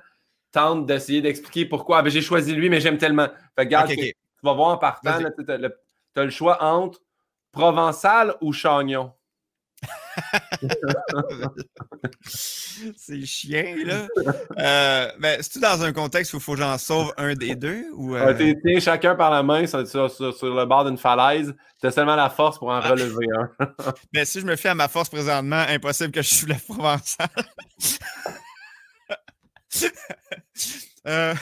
tentent 0.52 0.86
d'essayer 0.86 1.20
d'expliquer 1.20 1.66
pourquoi. 1.66 1.98
Ah, 1.98 2.02
ben, 2.02 2.08
j'ai 2.08 2.22
choisi 2.22 2.54
lui, 2.54 2.70
mais 2.70 2.80
j'aime 2.80 2.96
tellement. 2.96 3.26
Fait 3.54 3.64
regarde, 3.64 3.90
tu 3.90 4.14
vas 4.42 4.54
voir 4.54 4.68
en 4.68 4.78
partant, 4.78 5.18
tu 5.18 5.52
as, 5.52 6.24
le 6.24 6.30
choix 6.30 6.64
entre 6.64 6.98
Provençal 7.52 8.36
ou 8.40 8.54
Chagnon. 8.54 9.12
c'est 12.96 13.24
chien, 13.24 13.76
là. 13.84 14.06
Euh, 14.58 15.10
c'est-tu 15.40 15.60
dans 15.60 15.82
un 15.82 15.92
contexte 15.92 16.34
où 16.34 16.38
il 16.38 16.42
faut 16.42 16.52
que 16.52 16.58
j'en 16.58 16.76
sauve 16.78 17.12
un 17.16 17.34
des 17.34 17.54
deux? 17.54 17.84
Ou, 17.94 18.16
euh... 18.16 18.34
tiens 18.34 18.80
chacun 18.80 19.14
par 19.14 19.30
la 19.30 19.42
main 19.42 19.66
sur, 19.66 19.82
le 19.82 20.64
bord 20.64 20.84
d'une 20.84 20.98
falaise. 20.98 21.54
Tu 21.80 21.86
as 21.86 21.90
seulement 21.90 22.16
la 22.16 22.30
force 22.30 22.58
pour 22.58 22.68
en 22.68 22.80
ah. 22.82 22.90
relever 22.90 23.26
un. 23.36 23.50
mais 24.12 24.24
si 24.24 24.40
je 24.40 24.46
me 24.46 24.56
fie 24.56 24.68
à 24.68 24.74
ma 24.74 24.88
force 24.88 25.08
présentement, 25.08 25.64
impossible 25.68 26.10
que 26.10 26.22
je 26.22 26.34
suis 26.34 26.46
la 26.46 26.56
provençale. 26.56 27.28
euh, 31.06 31.34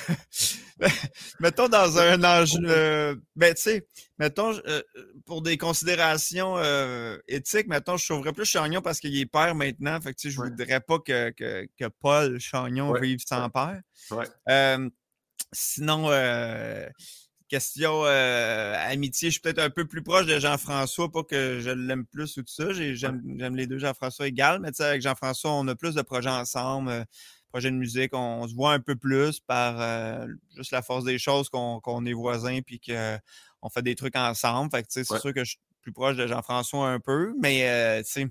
mettons 1.40 1.68
dans 1.68 1.98
un 1.98 2.22
âge. 2.22 2.56
Euh, 2.62 3.16
ben, 3.34 3.54
tu 3.54 3.62
sais, 3.62 3.86
mettons, 4.18 4.52
euh, 4.66 4.82
pour 5.24 5.42
des 5.42 5.56
considérations 5.56 6.56
euh, 6.58 7.18
éthiques, 7.28 7.68
mettons, 7.68 7.96
je 7.96 8.04
sauverais 8.04 8.32
plus 8.32 8.44
Chagnon 8.44 8.82
parce 8.82 9.00
qu'il 9.00 9.16
est 9.18 9.26
père 9.26 9.54
maintenant. 9.54 10.00
Fait 10.00 10.14
que, 10.14 10.28
je 10.28 10.40
ne 10.40 10.48
voudrais 10.48 10.80
pas 10.80 10.98
que, 10.98 11.30
que, 11.30 11.66
que 11.78 11.86
Paul 12.00 12.38
Chagnon 12.38 12.92
vive 13.00 13.20
sans 13.26 13.48
père. 13.50 13.80
Ouais. 14.10 14.88
Sinon, 15.52 16.10
question 17.48 18.04
euh, 18.04 18.74
amitié, 18.88 19.28
je 19.28 19.32
suis 19.32 19.40
peut-être 19.40 19.60
un 19.60 19.70
peu 19.70 19.86
plus 19.86 20.02
proche 20.02 20.26
de 20.26 20.38
Jean-François, 20.38 21.10
pas 21.10 21.22
que 21.22 21.60
je 21.60 21.70
l'aime 21.70 22.04
plus 22.06 22.36
ou 22.36 22.42
tout 22.42 22.52
ça. 22.52 22.72
J'aime 22.72 23.56
les 23.56 23.66
deux 23.66 23.78
Jean-François 23.78 24.26
égal, 24.26 24.60
mais 24.60 24.70
tu 24.70 24.76
sais, 24.76 24.84
avec 24.84 25.02
Jean-François, 25.02 25.52
on 25.52 25.66
a 25.68 25.74
plus 25.74 25.94
de 25.94 26.02
projets 26.02 26.30
ensemble, 26.30 27.04
euh, 27.46 27.50
projets 27.50 27.70
de 27.70 27.76
musique, 27.76 28.14
on, 28.14 28.46
se 28.46 28.54
voit 28.54 28.72
un 28.72 28.80
peu 28.80 28.96
plus 28.96 29.40
par 29.40 29.80
euh, 29.80 30.26
juste 30.56 30.72
la 30.72 30.82
force 30.82 31.04
des 31.04 31.18
choses 31.18 31.48
qu'on 31.48 32.06
est 32.06 32.12
voisins 32.12 32.60
puis 32.64 32.80
qu'on 32.80 33.68
fait 33.68 33.82
des 33.82 33.94
trucs 33.94 34.16
ensemble. 34.16 34.70
Fait 34.70 34.82
que 34.82 34.88
c'est 34.90 35.04
sûr 35.04 35.32
que 35.32 35.44
je 35.44 35.50
suis 35.50 35.60
plus 35.82 35.92
proche 35.92 36.16
de 36.16 36.26
Jean-François 36.26 36.88
un 36.88 37.00
peu, 37.00 37.34
mais 37.40 38.02
tu 38.04 38.10
sais 38.10 38.28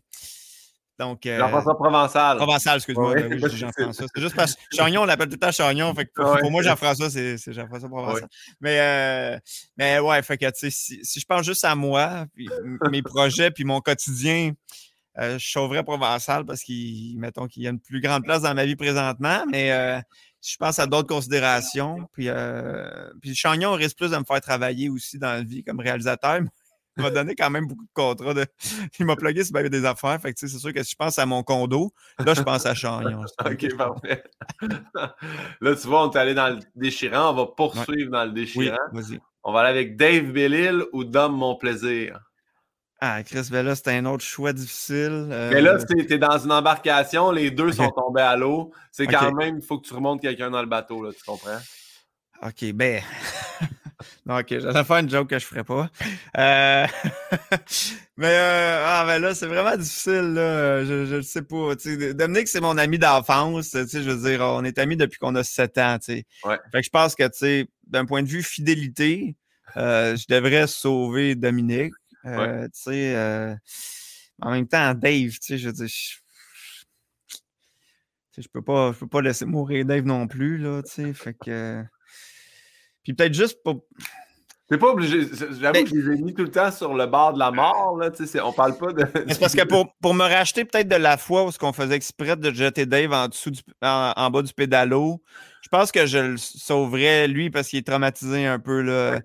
donc, 0.97 1.26
euh, 1.26 1.38
Jean-François 1.38 1.76
Provençal. 1.76 2.38
Provençal, 2.38 2.78
excuse-moi. 2.78 3.16
Oui, 3.16 3.39
Jean-François. 3.51 4.07
C'est 4.13 4.22
juste 4.22 4.36
parce 4.36 4.55
que 4.55 4.61
Chagnon, 4.72 5.01
on 5.01 5.05
l'appelle 5.05 5.28
tout 5.28 5.34
le 5.34 5.39
temps 5.39 5.51
Chagnon. 5.51 5.93
Fait 5.93 6.05
que 6.05 6.39
pour, 6.39 6.51
moi, 6.51 6.61
Jean-François, 6.63 7.09
c'est 7.09 7.38
Jean-François 7.51 7.89
Provençal. 7.89 8.30
Mais, 8.61 8.80
euh, 8.80 9.39
mais 9.78 9.99
ouais, 9.99 10.22
fait 10.24 10.38
que, 10.38 10.45
si, 10.53 10.72
si 10.72 11.20
je 11.20 11.26
pense 11.26 11.45
juste 11.45 11.66
à 11.66 11.76
moi, 11.76 12.26
puis 12.34 12.49
mes 12.89 13.01
projets, 13.01 13.51
puis 13.51 13.66
mon 13.66 13.82
quotidien, 13.82 14.51
euh, 14.51 14.53
je 15.18 15.38
sauverais 15.39 15.84
Provençal 15.84 16.45
parce 16.45 16.61
qu'il, 16.61 17.18
mettons 17.18 17.47
qu'il 17.47 17.63
y 17.63 17.68
a 17.68 17.70
une 17.70 17.80
plus 17.80 18.01
grande 18.01 18.24
place 18.24 18.41
dans 18.41 18.53
ma 18.53 18.66
vie 18.66 18.76
présentement. 18.76 19.43
Mais 19.49 19.72
euh, 19.72 19.99
je 20.41 20.57
pense 20.57 20.80
à 20.80 20.88
d'autres 20.88 21.07
considérations, 21.07 22.07
puis, 22.11 22.30
euh, 22.30 23.09
puis 23.22 23.34
Chagnon 23.34 23.74
risque 23.74 23.97
plus 23.97 24.11
de 24.11 24.18
me 24.18 24.24
faire 24.24 24.41
travailler 24.41 24.89
aussi 24.89 25.18
dans 25.18 25.32
la 25.32 25.41
vie 25.41 25.63
comme 25.63 25.80
réalisateur. 25.80 26.39
Il 26.97 27.03
m'a 27.03 27.09
donné 27.09 27.36
quand 27.36 27.49
même 27.49 27.68
beaucoup 27.68 27.84
de 27.84 27.93
contrats. 27.93 28.34
De... 28.34 28.45
Il 28.99 29.05
m'a 29.05 29.18
plugué 29.18 29.43
sur 29.43 29.70
des 29.70 29.86
affaires. 29.86 30.22
Fait 30.22 30.34
que 30.34 30.39
c'est 30.39 30.47
sûr 30.47 30.72
que 30.72 30.82
si 30.82 30.91
je 30.91 30.95
pense 30.95 31.20
à 31.20 31.26
mon 31.26 31.43
condo, 31.43 31.91
là, 32.20 32.34
je 32.34 32.41
pense 32.41 32.66
à 32.66 32.74
Chagnon. 32.74 33.22
OK, 33.45 33.76
parfait. 33.76 34.24
là, 35.61 35.76
tu 35.76 35.88
vois, 35.88 36.07
on 36.07 36.11
est 36.11 36.18
allé 36.18 36.34
dans 36.34 36.55
le 36.55 36.59
déchirant. 36.76 37.32
On 37.32 37.34
va 37.34 37.47
poursuivre 37.47 38.11
dans 38.11 38.24
le 38.24 38.32
déchirant. 38.32 38.78
Oui, 38.93 39.20
on 39.43 39.51
va 39.51 39.61
aller 39.61 39.70
avec 39.70 39.97
Dave 39.97 40.32
Bellil 40.32 40.84
ou 40.93 41.03
Dom 41.03 41.36
Mon 41.36 41.55
Plaisir. 41.55 42.20
Ah, 43.01 43.23
Chris 43.23 43.49
Bella, 43.51 43.75
c'était 43.75 43.91
un 43.91 44.05
autre 44.05 44.23
choix 44.23 44.53
difficile. 44.53 45.27
Euh, 45.29 45.51
Mais 45.53 45.61
là, 45.61 45.77
tu 45.83 46.13
es 46.13 46.17
dans 46.17 46.37
une 46.37 46.51
embarcation, 46.51 47.31
les 47.31 47.51
deux 47.51 47.73
sont 47.73 47.89
tombés 47.89 48.21
à 48.21 48.35
l'eau. 48.37 48.71
C'est 48.91 49.05
quand 49.05 49.33
même, 49.33 49.57
il 49.57 49.65
faut 49.65 49.79
que 49.79 49.87
tu 49.87 49.93
remontes 49.93 50.21
quelqu'un 50.21 50.49
dans 50.49 50.61
le 50.61 50.67
bateau, 50.67 51.03
là, 51.03 51.11
tu 51.11 51.23
comprends? 51.23 51.59
OK, 52.41 52.71
ben. 52.73 53.01
non, 54.25 54.37
ok, 54.39 54.59
j'allais 54.59 54.83
faire 54.83 54.97
une 54.97 55.09
joke 55.09 55.29
que 55.29 55.39
je 55.39 55.45
ferais 55.45 55.63
pas. 55.63 55.89
Euh, 56.37 56.85
mais 58.17 58.27
euh, 58.27 58.83
ah, 58.85 59.03
ben 59.05 59.21
là, 59.21 59.33
c'est 59.33 59.47
vraiment 59.47 59.75
difficile. 59.75 60.33
Là. 60.33 60.83
Je 60.85 61.15
ne 61.15 61.21
sais 61.21 61.41
pas. 61.41 61.75
Dominique, 62.13 62.47
c'est 62.47 62.61
mon 62.61 62.77
ami 62.77 62.99
d'enfance. 62.99 63.71
Je 63.73 64.09
veux 64.09 64.29
dire, 64.29 64.41
on 64.41 64.63
est 64.63 64.77
amis 64.79 64.97
depuis 64.97 65.17
qu'on 65.17 65.35
a 65.35 65.43
7 65.43 65.77
ans. 65.77 65.97
Ouais. 66.07 66.23
Fait 66.71 66.79
que 66.79 66.83
je 66.83 66.89
pense 66.89 67.15
que 67.15 67.65
d'un 67.87 68.05
point 68.05 68.23
de 68.23 68.27
vue 68.27 68.43
fidélité, 68.43 69.35
euh, 69.77 70.15
je 70.15 70.25
devrais 70.29 70.67
sauver 70.67 71.35
Dominique. 71.35 71.93
Euh, 72.26 72.67
ouais. 72.88 73.55
en 74.41 74.51
même 74.51 74.67
temps, 74.67 74.93
Dave, 74.93 75.32
je 75.47 75.67
veux 75.67 75.73
dire. 75.73 75.88
Je, 75.88 76.15
je 78.41 78.47
peux 78.47 78.61
pas, 78.61 78.91
je 78.93 78.99
peux 78.99 79.07
pas 79.07 79.21
laisser 79.21 79.45
mourir 79.45 79.86
Dave 79.86 80.05
non 80.05 80.28
plus, 80.28 80.57
là, 80.57 80.82
tu 80.84 80.91
sais. 80.91 81.13
Fait 81.13 81.34
que. 81.34 81.84
Puis 83.03 83.13
peut-être 83.13 83.34
juste 83.34 83.61
pour. 83.63 83.86
C'est 84.69 84.80
pas 84.80 84.88
obligé. 84.88 85.28
J'avoue 85.59 85.84
que 85.84 85.89
je 85.89 85.95
les 85.95 86.19
ai 86.19 86.21
mis 86.23 86.34
tout 86.34 86.41
le 86.41 86.49
temps 86.49 86.71
sur 86.71 86.95
le 86.95 87.05
bord 87.05 87.34
de 87.34 87.39
la 87.39 87.51
mort. 87.51 87.97
Là, 87.97 88.09
on 88.43 88.51
parle 88.51 88.76
pas 88.76 88.91
de. 88.93 89.05
C'est 89.30 89.39
parce 89.39 89.53
que 89.53 89.63
pour, 89.63 89.93
pour 90.01 90.15
me 90.15 90.23
racheter 90.23 90.65
peut-être 90.65 90.88
de 90.88 90.95
la 90.95 91.17
foi 91.17 91.45
où 91.45 91.51
ce 91.51 91.59
qu'on 91.59 91.71
faisait 91.71 91.95
exprès 91.95 92.36
de 92.36 92.51
jeter 92.51 92.88
Dave 92.88 93.13
en, 93.13 93.28
dessous 93.28 93.51
du, 93.51 93.61
en, 93.84 94.32
bas 94.32 94.41
du 94.41 94.51
pédalo, 94.53 95.21
je 95.66 95.70
pense 95.72 95.91
que 95.91 96.05
je 96.05 96.20
le 96.20 96.38
sauverais 96.38 97.28
lui 97.28 97.49
parce 97.49 97.70
qu'il 97.70 97.80
est 97.80 97.88
traumatisé 97.88 98.45
un 98.45 98.59
peu 98.59 98.82
là, 98.82 99.20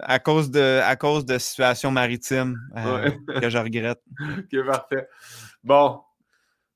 à, 0.00 0.18
cause 0.18 0.50
de, 0.50 0.82
à 0.84 0.96
cause 0.96 1.24
de 1.24 1.38
situations 1.38 1.90
maritimes 1.90 2.60
euh, 2.76 3.10
que 3.40 3.48
je 3.48 3.56
regrette. 3.56 4.02
ok, 4.20 4.66
parfait. 4.66 5.08
Bon, 5.64 6.02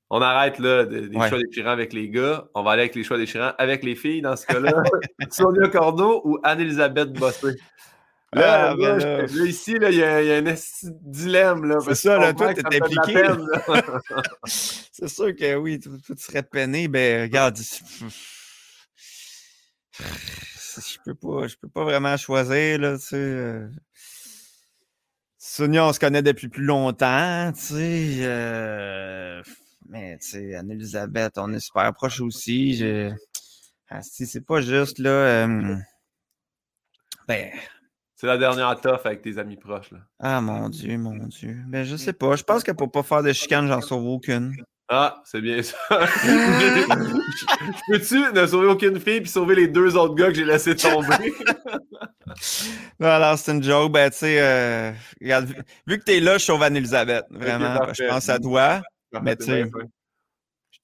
on 0.09 0.19
arrête 0.19 0.57
là 0.57 0.85
des, 0.85 1.11
choix 1.13 1.37
déchirants 1.37 1.69
avec 1.69 1.93
les 1.93 2.09
gars. 2.09 2.45
On 2.55 2.63
va 2.63 2.71
aller 2.71 2.81
avec 2.81 2.95
les 2.95 3.03
choix 3.03 3.19
déchirants 3.19 3.51
avec 3.59 3.83
les 3.83 3.93
filles 3.93 4.23
dans 4.23 4.35
ce 4.35 4.47
cas-là. 4.47 4.81
Sonia 5.29 5.67
Cordeau 5.67 6.23
ou 6.25 6.39
Anne-Elisabeth 6.41 7.13
Bossé? 7.13 7.55
Là, 8.33 8.71
ah, 8.71 8.75
ben 8.75 9.27
ici, 9.45 9.75
il 9.79 9.93
y, 9.95 10.03
a 10.03 10.37
un 10.37 10.55
dilemme. 11.03 11.77
C'est 11.85 11.93
ça, 11.93 12.17
là, 12.17 12.33
toi, 12.33 12.51
t'es 12.51 12.81
impliqué. 12.81 13.27
C'est 14.47 15.07
sûr 15.07 15.35
que 15.35 15.55
oui, 15.55 15.79
tout, 15.79 15.99
serait 16.17 16.41
peiné. 16.41 16.87
Ben, 16.87 17.21
regarde, 17.21 17.59
je 19.97 20.97
peux 21.05 21.15
pas, 21.15 21.47
je 21.47 21.55
peux 21.55 21.69
pas 21.69 21.83
vraiment 21.83 22.17
choisir, 22.17 22.79
là, 22.79 22.97
tu 22.97 23.05
sais. 23.05 23.15
Euh. 23.15 23.69
Sonia, 25.37 25.85
on 25.85 25.93
se 25.93 25.99
connaît 25.99 26.21
depuis 26.21 26.47
plus 26.47 26.63
longtemps, 26.63 27.51
tu 27.53 27.61
sais. 27.61 28.17
Euh, 28.21 29.41
mais, 29.89 30.17
tu 30.19 30.29
sais, 30.29 30.55
Anne-Elisabeth, 30.55 31.37
on 31.37 31.53
est 31.53 31.59
super 31.59 31.93
proches 31.93 32.21
aussi. 32.21 32.75
Je... 32.75 33.11
Ah, 33.89 34.01
c'est 34.01 34.45
pas 34.45 34.61
juste, 34.61 34.99
là. 34.99 35.09
Euh... 35.09 35.75
Ben. 37.27 37.51
C'est 38.15 38.27
la 38.27 38.37
dernière 38.37 38.79
toffe 38.79 39.05
avec 39.05 39.21
tes 39.21 39.37
amis 39.37 39.57
proches, 39.57 39.91
là. 39.91 39.99
Ah, 40.19 40.39
mon 40.39 40.69
Dieu, 40.69 40.97
mon 40.97 41.27
Dieu. 41.27 41.57
Ben, 41.67 41.83
je 41.83 41.97
sais 41.97 42.13
pas. 42.13 42.37
Je 42.37 42.43
pense 42.43 42.63
que 42.63 42.71
pour 42.71 42.89
pas 42.89 43.03
faire 43.03 43.21
de 43.21 43.33
chicane, 43.33 43.67
j'en 43.67 43.81
sauve 43.81 44.05
aucune. 44.05 44.55
Ah, 44.95 45.23
c'est 45.25 45.41
bien 45.41 45.59
ça. 45.63 45.75
Peux-tu 47.89 48.31
ne 48.31 48.45
sauver 48.45 48.67
aucune 48.67 48.99
fille 48.99 49.21
puis 49.21 49.29
sauver 49.29 49.55
les 49.55 49.67
deux 49.67 49.97
autres 49.97 50.13
gars 50.13 50.27
que 50.27 50.35
j'ai 50.35 50.45
laissés 50.45 50.75
tomber? 50.75 51.33
non, 52.99 53.07
alors 53.07 53.39
c'est 53.39 53.53
une 53.53 53.63
joke. 53.63 53.91
Ben, 53.91 54.11
tu 54.11 54.17
sais, 54.17 54.39
euh, 54.39 54.91
regarde, 55.19 55.47
vu 55.87 55.97
que 55.97 56.03
t'es 56.03 56.19
là, 56.19 56.37
je 56.37 56.45
sauve 56.45 56.61
Anne-Elisabeth. 56.61 57.25
Vraiment. 57.31 57.91
je 57.91 58.07
pense 58.07 58.29
à 58.29 58.37
toi. 58.37 58.83
Mais 59.23 59.35
tu 59.35 59.45
sais, 59.45 59.65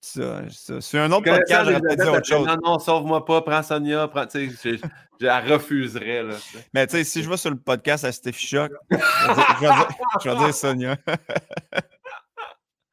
ça, 0.02 0.42
ça. 0.50 0.82
Sur 0.82 1.02
un 1.02 1.12
autre 1.12 1.26
podcast, 1.26 1.70
j'aurais 1.70 2.18
autre 2.18 2.26
chose. 2.26 2.48
Non, 2.48 2.58
non, 2.64 2.80
sauve-moi 2.80 3.24
pas, 3.26 3.44
prends 3.44 3.62
Sonia, 3.62 4.08
prends, 4.08 4.26
tu 4.26 4.50
sais, 4.56 4.78
je, 4.78 4.88
je, 5.20 5.26
la 5.28 5.40
refuserais. 5.40 6.24
Là, 6.24 6.34
Mais 6.74 6.88
tu 6.88 6.98
sais, 6.98 7.04
si 7.04 7.22
je 7.22 7.30
vais 7.30 7.38
sur 7.38 7.52
le 7.52 7.60
podcast 7.60 8.06
à 8.06 8.12
Steph 8.12 8.40
Shock, 8.40 8.72
je 8.90 10.30
vais 10.30 10.36
dire, 10.36 10.56
Sonia. 10.56 10.98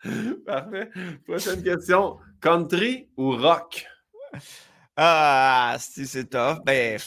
Parfait. 0.46 0.90
Prochaine 1.26 1.62
question. 1.62 2.18
Country 2.40 3.09
ou 3.16 3.36
rock? 3.36 3.86
Ah, 4.96 5.76
c'est 5.78 6.30
tough. 6.30 6.64
Ben, 6.64 6.98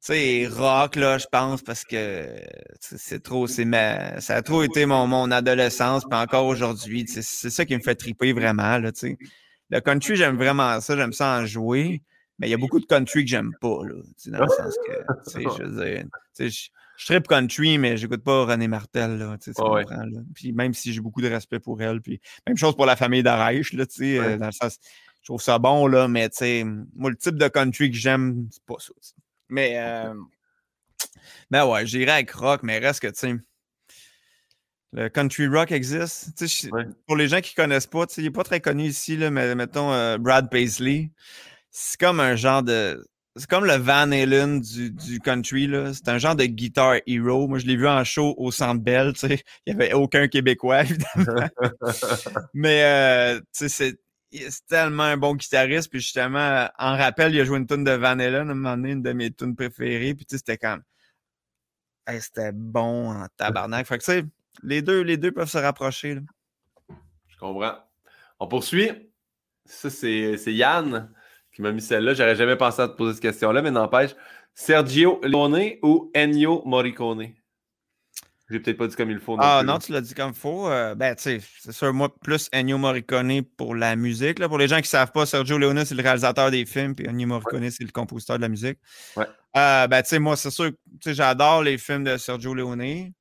sais, 0.00 0.48
rock, 0.50 0.96
là, 0.96 1.18
je 1.18 1.26
pense, 1.30 1.62
parce 1.62 1.84
que 1.84 2.26
c'est 2.80 3.22
trop, 3.22 3.46
c'est 3.46 3.64
ma, 3.64 4.20
ça 4.20 4.36
a 4.36 4.42
trop 4.42 4.62
été 4.62 4.86
mon, 4.86 5.06
mon 5.06 5.30
adolescence, 5.30 6.04
puis 6.08 6.18
encore 6.18 6.46
aujourd'hui, 6.46 7.04
c'est 7.06 7.50
ça 7.50 7.64
qui 7.64 7.76
me 7.76 7.82
fait 7.82 7.94
triper 7.94 8.32
vraiment, 8.32 8.78
là, 8.78 8.92
tu 8.92 9.00
sais. 9.00 9.18
Le 9.68 9.80
country, 9.80 10.16
j'aime 10.16 10.36
vraiment 10.36 10.80
ça, 10.80 10.96
j'aime 10.96 11.12
ça 11.12 11.38
en 11.38 11.46
jouer, 11.46 12.02
mais 12.38 12.48
il 12.48 12.50
y 12.50 12.54
a 12.54 12.56
beaucoup 12.56 12.80
de 12.80 12.86
country 12.86 13.24
que 13.24 13.30
j'aime 13.30 13.52
pas, 13.60 13.78
là, 13.84 13.94
dans 14.26 14.40
le 14.40 14.48
sens 14.48 14.74
que, 14.86 14.92
tu 15.24 15.30
sais, 15.30 15.42
je 15.42 15.62
veux 15.62 15.84
dire, 15.84 16.04
sais, 16.32 16.48
je 17.00 17.06
tripe 17.06 17.28
country, 17.28 17.78
mais 17.78 17.96
j'écoute 17.96 18.22
pas 18.22 18.44
René 18.44 18.68
Martel, 18.68 19.16
là, 19.16 19.38
tu 19.38 19.54
sais, 19.54 19.62
là. 19.62 20.20
Puis 20.34 20.52
même 20.52 20.74
si 20.74 20.92
j'ai 20.92 21.00
beaucoup 21.00 21.22
de 21.22 21.28
respect 21.28 21.58
pour 21.58 21.80
elle, 21.80 22.02
puis 22.02 22.20
même 22.46 22.58
chose 22.58 22.76
pour 22.76 22.84
la 22.84 22.94
famille 22.94 23.22
d'Arèche, 23.22 23.72
là, 23.72 23.86
tu 23.86 23.94
sais, 23.94 24.18
euh, 24.18 24.36
dans 24.36 24.46
le 24.46 24.52
sens, 24.52 24.78
je 25.22 25.24
trouve 25.24 25.40
ça 25.40 25.58
bon, 25.58 25.86
là, 25.86 26.08
mais 26.08 26.28
tu 26.28 26.36
sais, 26.36 26.64
moi, 26.94 27.08
le 27.08 27.16
type 27.16 27.36
de 27.36 27.48
country 27.48 27.90
que 27.90 27.96
j'aime, 27.96 28.48
c'est 28.50 28.62
pas 28.64 28.74
ça, 28.78 28.92
mais, 29.48 29.78
euh, 29.78 30.12
ben 31.50 31.64
ouais, 31.64 31.86
j'irai 31.86 32.10
avec 32.10 32.30
rock, 32.32 32.62
mais 32.64 32.78
reste 32.78 33.00
que, 33.00 33.06
tu 33.08 33.14
sais, 33.14 33.34
le 34.92 35.08
country 35.08 35.46
rock 35.46 35.72
existe. 35.72 36.36
Pour 37.06 37.16
les 37.16 37.28
gens 37.28 37.40
qui 37.40 37.54
ne 37.56 37.62
connaissent 37.62 37.86
pas, 37.86 38.04
il 38.18 38.24
n'est 38.24 38.30
pas 38.30 38.44
très 38.44 38.60
connu 38.60 38.84
ici, 38.84 39.16
là, 39.16 39.30
mais 39.30 39.54
mettons 39.54 39.90
euh, 39.92 40.18
Brad 40.18 40.50
Paisley. 40.50 41.12
C'est 41.70 41.98
comme 41.98 42.20
un 42.20 42.36
genre 42.36 42.62
de. 42.62 43.02
C'est 43.40 43.48
comme 43.48 43.64
le 43.64 43.76
Van 43.76 44.12
Halen 44.12 44.60
du, 44.60 45.18
country. 45.20 45.66
C'est 45.94 46.08
un 46.08 46.18
genre 46.18 46.36
de 46.36 46.44
guitar 46.44 46.96
hero. 47.06 47.48
Moi, 47.48 47.58
je 47.58 47.64
l'ai 47.64 47.76
vu 47.76 47.88
en 47.88 48.04
show 48.04 48.34
au 48.36 48.52
Centre 48.52 48.82
Bell. 48.82 49.14
Il 49.22 49.38
n'y 49.66 49.72
avait 49.72 49.94
aucun 49.94 50.28
Québécois, 50.28 50.82
évidemment. 50.84 51.48
mais 52.52 52.84
euh, 52.84 53.40
c'est 53.52 53.96
tellement 54.68 55.04
un 55.04 55.16
bon 55.16 55.34
guitariste. 55.36 55.88
Puis 55.88 56.00
justement, 56.00 56.68
en 56.78 56.96
rappel, 56.98 57.34
il 57.34 57.40
a 57.40 57.44
joué 57.44 57.56
une 57.56 57.66
tune 57.66 57.82
de 57.82 57.92
Van 57.92 58.18
Halen 58.18 58.48
à 58.48 58.52
un 58.52 58.54
moment 58.54 58.76
donné, 58.76 58.90
une 58.90 59.02
de 59.02 59.12
mes 59.12 59.30
tunes 59.30 59.56
préférées. 59.56 60.14
Puis 60.14 60.26
tu 60.26 60.34
sais, 60.34 60.38
c'était 60.38 60.58
comme. 60.58 60.82
c'était 62.20 62.52
bon 62.52 63.10
en 63.10 63.26
tabarnak. 63.38 63.86
Fait 63.86 63.96
que 63.96 64.04
tu 64.04 64.12
sais, 64.12 64.24
les 64.62 64.82
deux, 64.82 65.00
les 65.00 65.16
deux 65.16 65.32
peuvent 65.32 65.48
se 65.48 65.56
rapprocher. 65.56 66.18
Je 67.26 67.38
comprends. 67.38 67.78
On 68.38 68.48
poursuit. 68.48 68.90
Ça, 69.64 69.88
c'est 69.88 70.36
Yann 70.52 71.10
qui 71.52 71.62
m'a 71.62 71.72
mis 71.72 71.82
celle-là. 71.82 72.14
J'aurais 72.14 72.36
jamais 72.36 72.56
pensé 72.56 72.82
à 72.82 72.88
te 72.88 72.96
poser 72.96 73.14
cette 73.14 73.22
question-là, 73.22 73.62
mais 73.62 73.70
n'empêche. 73.70 74.14
Sergio 74.54 75.20
Leone 75.22 75.72
ou 75.82 76.10
Ennio 76.14 76.62
Morricone? 76.64 77.28
J'ai 78.50 78.58
peut-être 78.58 78.78
pas 78.78 78.88
dit 78.88 78.96
comme 78.96 79.10
il 79.10 79.20
faut. 79.20 79.36
ah 79.38 79.62
non, 79.64 79.78
tu 79.78 79.92
l'as 79.92 80.00
dit 80.00 80.12
comme 80.12 80.30
il 80.30 80.36
faut. 80.36 80.68
Euh, 80.68 80.96
ben, 80.96 81.14
tu 81.14 81.22
sais, 81.22 81.40
c'est 81.60 81.72
sûr, 81.72 81.94
moi, 81.94 82.12
plus 82.20 82.48
Ennio 82.52 82.78
Morricone 82.78 83.42
pour 83.42 83.76
la 83.76 83.94
musique. 83.94 84.40
Là. 84.40 84.48
Pour 84.48 84.58
les 84.58 84.66
gens 84.66 84.76
qui 84.76 84.82
ne 84.82 84.86
savent 84.88 85.12
pas, 85.12 85.24
Sergio 85.24 85.56
Leone, 85.56 85.84
c'est 85.84 85.94
le 85.94 86.02
réalisateur 86.02 86.50
des 86.50 86.66
films, 86.66 86.96
puis 86.96 87.08
Ennio 87.08 87.28
Morricone, 87.28 87.70
c'est 87.70 87.84
le 87.84 87.92
compositeur 87.92 88.36
de 88.38 88.42
la 88.42 88.48
musique. 88.48 88.78
Ouais. 89.16 89.26
Euh, 89.56 89.86
ben, 89.86 90.02
tu 90.02 90.08
sais, 90.08 90.18
moi, 90.18 90.36
c'est 90.36 90.50
sûr, 90.50 90.72
que 91.04 91.12
j'adore 91.12 91.62
les 91.62 91.78
films 91.78 92.02
de 92.02 92.16
Sergio 92.16 92.52
Leone. 92.52 93.12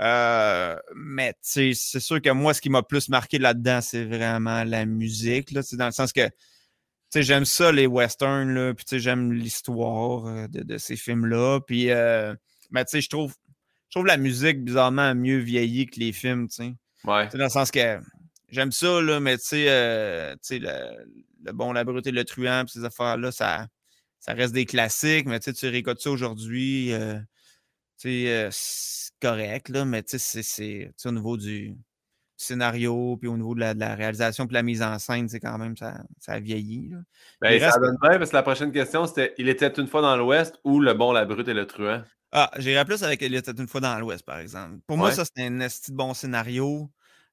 Euh, 0.00 0.76
mais 0.94 1.34
c'est 1.40 1.72
sûr 1.72 2.20
que 2.20 2.30
moi, 2.30 2.52
ce 2.52 2.60
qui 2.60 2.68
m'a 2.68 2.82
plus 2.82 3.08
marqué 3.08 3.38
là-dedans, 3.38 3.80
c'est 3.80 4.04
vraiment 4.04 4.64
la 4.64 4.84
musique, 4.84 5.50
là, 5.52 5.62
dans 5.72 5.86
le 5.86 5.92
sens 5.92 6.12
que 6.12 6.28
j'aime 7.22 7.44
ça, 7.44 7.72
les 7.72 7.86
westerns, 7.86 8.52
là, 8.52 8.74
puis 8.74 8.98
j'aime 8.98 9.32
l'histoire 9.32 10.26
euh, 10.26 10.46
de, 10.48 10.78
ces 10.78 10.96
films-là. 10.96 11.60
Puis, 11.60 11.90
euh, 11.90 12.34
mais 12.70 12.84
je 12.92 13.08
trouve, 13.08 13.34
je 13.88 13.90
trouve 13.90 14.06
la 14.06 14.16
musique 14.16 14.62
bizarrement 14.64 15.14
mieux 15.14 15.38
vieillie 15.38 15.86
que 15.86 16.00
les 16.00 16.12
films, 16.12 16.48
tu 16.48 16.56
sais. 16.56 16.74
Ouais. 17.04 17.28
Dans 17.28 17.44
le 17.44 17.48
sens 17.48 17.70
que 17.70 18.00
j'aime 18.48 18.72
ça, 18.72 19.00
là, 19.00 19.20
mais 19.20 19.36
tu 19.38 19.44
sais, 19.44 19.66
euh, 19.68 20.34
le, 20.50 21.06
le, 21.44 21.52
bon, 21.52 21.72
la 21.72 21.84
brute 21.84 22.06
et 22.06 22.12
le 22.12 22.24
truand, 22.24 22.64
ces 22.66 22.84
affaires-là, 22.84 23.30
ça, 23.30 23.66
ça 24.20 24.32
reste 24.32 24.54
des 24.54 24.64
classiques, 24.64 25.26
mais 25.26 25.40
tu 25.40 25.52
réécoutes 25.68 26.00
ça 26.00 26.10
aujourd'hui, 26.10 26.92
c'est 27.98 28.42
correct, 29.20 29.68
là, 29.68 29.84
mais 29.84 30.02
c'est 30.06 30.90
au 31.04 31.12
niveau 31.12 31.36
du 31.36 31.76
scénario, 32.36 33.16
puis 33.16 33.28
au 33.28 33.36
niveau 33.36 33.54
de 33.54 33.60
la, 33.60 33.94
réalisation, 33.94 34.46
puis 34.46 34.54
la 34.54 34.62
mise 34.62 34.82
en 34.82 34.98
scène, 34.98 35.28
c'est 35.28 35.40
quand 35.40 35.56
même, 35.58 35.76
ça, 35.76 36.02
ça 36.18 36.32
a 36.32 36.40
vieilli. 36.40 36.90
Ben, 37.40 37.58
ça 37.60 37.78
donne 37.78 37.96
bien, 38.02 38.18
parce 38.18 38.30
que 38.30 38.36
la 38.36 38.42
prochaine 38.42 38.72
question, 38.72 39.06
c'était 39.06 39.34
Il 39.38 39.48
était 39.48 39.68
une 39.68 39.86
fois 39.86 40.02
dans 40.02 40.16
l'Ouest 40.16 40.58
ou 40.64 40.80
Le 40.80 40.94
Bon, 40.94 41.12
la 41.12 41.24
Brute 41.24 41.48
et 41.48 41.54
le 41.54 41.66
Truand? 41.66 42.02
Ah, 42.32 42.50
j'irais 42.58 42.84
plus 42.84 43.02
avec 43.02 43.22
Il 43.22 43.34
était 43.34 43.52
une 43.52 43.68
fois 43.68 43.80
dans 43.80 43.98
l'Ouest, 43.98 44.24
par 44.24 44.38
exemple. 44.38 44.78
Pour 44.86 44.96
moi, 44.96 45.12
ça, 45.12 45.24
c'est 45.24 45.44
un 45.44 45.60
esti 45.60 45.92
de 45.92 45.96
bon 45.96 46.14
scénario. 46.14 46.90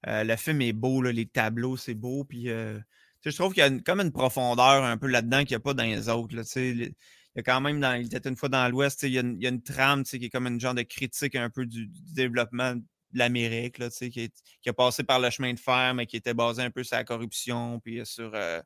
Euh, 0.08 0.24
le 0.24 0.36
film 0.36 0.62
est 0.62 0.74
beau, 0.74 1.02
les 1.02 1.28
tableaux, 1.28 1.78
c'est 1.78 1.94
beau, 1.94 2.24
puis 2.24 2.50
euh, 2.50 2.80
je 3.24 3.36
trouve 3.36 3.54
qu'il 3.54 3.64
y 3.64 3.66
a 3.66 3.80
comme 3.82 4.00
une 4.00 4.12
profondeur 4.12 4.84
un 4.84 4.98
peu 4.98 5.08
là-dedans 5.08 5.40
qu'il 5.40 5.50
n'y 5.50 5.56
a 5.56 5.60
pas 5.60 5.74
dans 5.74 5.84
les 5.84 6.10
autres. 6.10 6.36
Là, 6.36 6.42
il 6.56 6.94
y 7.36 7.40
a 7.40 7.44
quand 7.44 7.62
même, 7.62 7.80
dans, 7.80 7.94
il 7.94 8.08
était 8.08 8.28
une 8.28 8.36
fois 8.36 8.50
dans 8.50 8.68
l'Ouest, 8.68 9.04
il, 9.04 9.14
y 9.14 9.18
a 9.18 9.22
une, 9.22 9.36
il 9.38 9.44
y 9.44 9.46
a 9.46 9.50
une 9.50 9.62
trame 9.62 10.04
qui 10.04 10.16
est 10.16 10.30
comme 10.30 10.48
une 10.48 10.60
genre 10.60 10.74
de 10.74 10.82
critique 10.82 11.36
un 11.36 11.50
peu 11.50 11.66
du 11.66 11.88
développement 12.16 12.76
l'Amérique, 13.14 13.78
qui, 13.90 14.32
qui, 14.62 14.70
a 14.70 14.74
passé 14.74 15.04
par 15.04 15.20
le 15.20 15.30
chemin 15.30 15.54
de 15.54 15.60
fer, 15.60 15.94
mais 15.94 16.06
qui 16.06 16.18
était 16.18 16.34
basé 16.34 16.62
un 16.62 16.72
peu 16.72 16.84
sur 16.84 16.98
la 16.98 17.04
corruption, 17.04 17.80
puis 17.80 18.00
euh, 18.00 18.06
sur 18.06 18.32
euh, 18.34 18.62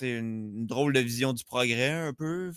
une, 0.00 0.66
drôle 0.66 0.92
de 0.92 1.00
vision 1.00 1.32
du 1.32 1.44
progrès 1.44 1.90
un 1.90 2.12
peu. 2.12 2.52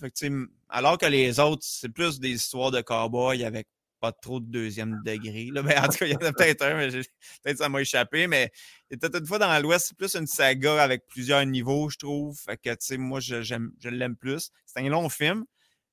alors 0.70 0.98
que 0.98 1.06
les 1.06 1.40
autres, 1.40 1.64
c'est 1.66 1.90
plus 1.90 2.20
des 2.20 2.32
histoires 2.32 2.72
de 2.72 2.82
cowboys 2.82 3.44
avec 3.44 3.68
pas 4.00 4.12
trop 4.12 4.40
de 4.40 4.46
deuxième 4.46 5.02
degré. 5.06 5.50
Là. 5.52 5.62
Ben, 5.68 5.84
en 5.84 5.88
tout 5.88 5.98
cas, 5.98 6.06
il 6.06 6.12
y 6.12 6.16
en 6.16 6.20
a 6.20 6.32
peut-être 6.32 6.62
un, 6.64 6.76
mais 6.76 6.90
peut-être 6.90 7.58
ça 7.58 7.70
m'a 7.70 7.82
échappé. 7.82 8.28
Mais 8.28 8.52
une 8.92 9.26
fois 9.26 9.40
dans 9.40 9.62
l'Ouest, 9.62 9.88
c'est 9.90 9.98
plus 9.98 10.16
une 10.16 10.28
saga 10.28 10.82
avec 10.82 11.08
plusieurs 11.08 11.46
niveaux, 11.46 11.90
je 11.90 11.98
trouve. 11.98 12.38
Fait 12.40 12.58
que, 12.58 12.96
moi, 12.98 13.20
je, 13.20 13.90
l'aime 13.90 14.16
plus. 14.16 14.52
C'est 14.66 14.80
un 14.82 14.90
long 14.90 15.10
film. 15.10 15.46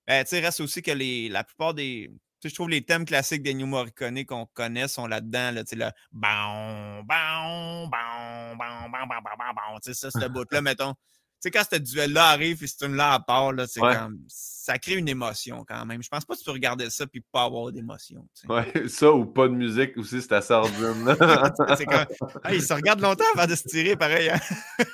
Ben, 0.07 0.25
il 0.31 0.39
reste 0.39 0.61
aussi 0.61 0.83
que 0.83 0.91
les, 0.91 1.29
la 1.31 1.45
plupart 1.45 1.73
des, 1.73 2.11
je 2.49 2.55
trouve 2.55 2.69
les 2.69 2.83
thèmes 2.83 3.05
classiques 3.05 3.43
des 3.43 3.55
New 3.55 3.67
Morricone 3.67 4.25
qu'on 4.25 4.47
connaît 4.47 4.89
sont 4.89 5.07
là-dedans. 5.07 5.53
Là, 5.53 5.63
le 5.73 5.91
bon, 6.13 7.03
bon, 7.03 7.89
bon, 7.89 8.57
bon, 8.57 8.89
bon, 8.91 9.07
bon, 9.09 9.31
bon, 9.39 9.45
bon, 9.55 9.79
tu 9.83 9.95
sais, 9.95 10.11
ce 10.11 10.29
bout-là, 10.29 10.61
mettons. 10.61 10.93
Tu 10.93 10.99
sais, 11.41 11.51
quand 11.51 11.65
ce 11.71 11.79
duel-là 11.79 12.29
arrive 12.29 12.63
et 12.63 12.67
c'est 12.67 12.87
une 12.87 12.95
là 12.95 13.13
à 13.15 13.21
part, 13.21 13.53
là, 13.53 13.67
c'est 13.67 13.81
comme, 13.81 14.19
ça 14.29 14.79
crée 14.79 14.95
une 14.95 15.09
émotion 15.09 15.65
quand 15.69 15.85
même. 15.85 16.03
Je 16.03 16.09
pense 16.09 16.25
pas 16.25 16.35
que 16.35 16.39
tu 16.39 16.45
peux 16.45 16.53
regarder 16.53 16.89
ça 16.89 17.07
puis 17.07 17.23
pas 17.33 17.45
avoir 17.45 17.71
d'émotion. 17.71 18.27
Ouais, 18.49 18.73
ça 18.89 19.13
ou 19.13 19.27
pas 19.27 19.49
de 19.49 19.53
musique 19.53 19.97
aussi, 19.99 20.23
c'est 20.23 20.33
assez 20.33 20.55
ordinaire. 20.55 21.17
c'est 21.77 21.85
comme, 21.85 22.07
il 22.51 22.63
se 22.63 22.73
regarde 22.73 23.01
longtemps 23.01 23.25
avant 23.35 23.47
de 23.47 23.55
se 23.55 23.65
tirer, 23.65 23.97
pareil. 23.97 24.31
Hein. 24.31 24.41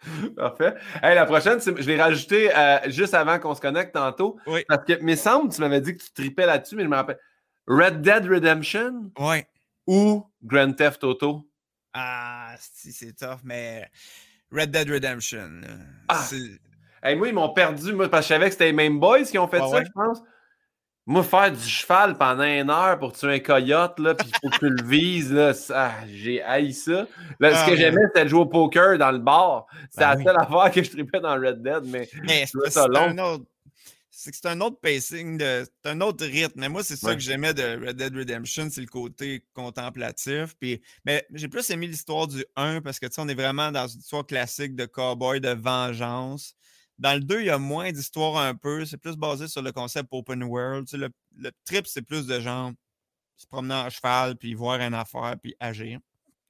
Parfait. 0.36 0.74
la 1.02 1.26
prochaine, 1.26 1.60
je 1.60 1.86
l'ai 1.86 2.00
rajouté 2.00 2.54
euh, 2.56 2.78
juste 2.86 3.14
avant 3.14 3.38
qu'on 3.38 3.54
se 3.54 3.60
connecte 3.60 3.94
tantôt. 3.94 4.38
Oui. 4.46 4.64
Parce 4.68 4.84
que, 4.84 5.02
me 5.02 5.16
semble, 5.16 5.52
tu 5.52 5.60
m'avais 5.60 5.80
dit 5.80 5.96
que 5.96 6.02
tu 6.02 6.12
tripais 6.12 6.46
là-dessus, 6.46 6.76
mais 6.76 6.84
je 6.84 6.88
me 6.88 6.96
rappelle. 6.96 7.18
Red 7.66 8.00
Dead 8.00 8.24
Redemption 8.26 9.10
oui. 9.18 9.42
ou 9.86 10.24
Grand 10.42 10.72
Theft 10.72 11.04
Auto? 11.04 11.46
Ah, 11.92 12.54
c'est 12.58 13.14
tough, 13.14 13.40
mais 13.44 13.90
Red 14.50 14.70
Dead 14.70 14.88
Redemption. 14.88 15.60
Ah. 16.08 16.24
moi, 17.14 17.28
ils 17.28 17.34
m'ont 17.34 17.52
perdu, 17.52 17.92
moi, 17.92 18.08
parce 18.08 18.26
que 18.26 18.34
je 18.34 18.34
savais 18.34 18.46
que 18.46 18.52
c'était 18.52 18.66
les 18.66 18.72
mêmes 18.72 18.98
boys 18.98 19.24
qui 19.24 19.38
ont 19.38 19.48
fait 19.48 19.58
ça, 19.58 19.84
je 19.84 19.90
pense. 19.94 20.22
Moi, 21.08 21.22
faire 21.22 21.50
du 21.50 21.66
cheval 21.66 22.18
pendant 22.18 22.44
une 22.44 22.68
heure 22.68 22.98
pour 22.98 23.14
tuer 23.14 23.36
un 23.36 23.38
coyote, 23.38 23.98
là, 23.98 24.14
puis 24.14 24.28
il 24.28 24.38
faut 24.42 24.50
que 24.50 24.58
tu 24.58 24.68
le 24.68 24.86
vises, 24.86 25.32
là, 25.32 25.54
ça, 25.54 25.94
j'ai 26.06 26.42
haï 26.42 26.74
ça. 26.74 27.06
Là, 27.40 27.54
ce 27.54 27.62
ah, 27.64 27.66
que 27.66 27.76
j'aimais, 27.76 28.02
c'était 28.08 28.24
de 28.24 28.28
jouer 28.28 28.40
au 28.40 28.46
poker 28.46 28.98
dans 28.98 29.10
le 29.10 29.18
bar. 29.18 29.66
C'était 29.90 30.04
ben 30.04 30.18
la 30.18 30.24
seule 30.24 30.36
affaire 30.38 30.70
que 30.70 30.82
je 30.82 30.90
tripais 30.90 31.20
dans 31.20 31.34
Red 31.34 31.62
Dead, 31.62 31.84
mais, 31.84 32.06
mais 32.24 32.44
c'est. 32.44 32.76
Un 32.76 33.18
autre... 33.18 33.46
C'est 34.10 34.46
un 34.46 34.60
autre 34.60 34.78
pacing, 34.82 35.38
c'est 35.38 35.90
un 35.90 36.00
autre 36.02 36.26
rythme. 36.26 36.60
Mais 36.60 36.68
moi, 36.68 36.82
c'est 36.82 36.96
ça 36.96 37.14
que 37.14 37.20
j'aimais 37.20 37.54
de 37.54 37.86
Red 37.86 37.96
Dead 37.96 38.14
Redemption, 38.14 38.68
c'est 38.68 38.80
le 38.80 38.88
côté 38.88 39.44
contemplatif. 39.54 40.56
Puis, 40.60 40.82
mais 41.06 41.24
j'ai 41.32 41.48
plus 41.48 41.70
aimé 41.70 41.86
l'histoire 41.86 42.26
du 42.26 42.44
1 42.56 42.82
parce 42.82 42.98
que, 42.98 43.06
tu 43.06 43.14
sais, 43.14 43.22
on 43.22 43.28
est 43.28 43.34
vraiment 43.34 43.70
dans 43.70 43.86
une 43.86 44.00
histoire 44.00 44.26
classique 44.26 44.74
de 44.74 44.84
cowboy, 44.86 45.40
de 45.40 45.50
vengeance. 45.50 46.54
Dans 46.98 47.14
le 47.14 47.20
2, 47.20 47.40
il 47.40 47.46
y 47.46 47.50
a 47.50 47.58
moins 47.58 47.92
d'histoire 47.92 48.36
un 48.38 48.54
peu. 48.54 48.84
C'est 48.84 48.96
plus 48.96 49.16
basé 49.16 49.46
sur 49.46 49.62
le 49.62 49.72
concept 49.72 50.08
open 50.10 50.42
world. 50.42 50.88
le, 50.92 51.50
trip, 51.64 51.86
c'est 51.86 52.02
plus 52.02 52.26
de 52.26 52.40
genre 52.40 52.72
se 53.36 53.46
promener 53.46 53.74
en 53.74 53.88
cheval, 53.88 54.36
puis 54.36 54.54
voir 54.54 54.80
une 54.80 54.94
affaire, 54.94 55.36
puis 55.40 55.54
agir. 55.60 56.00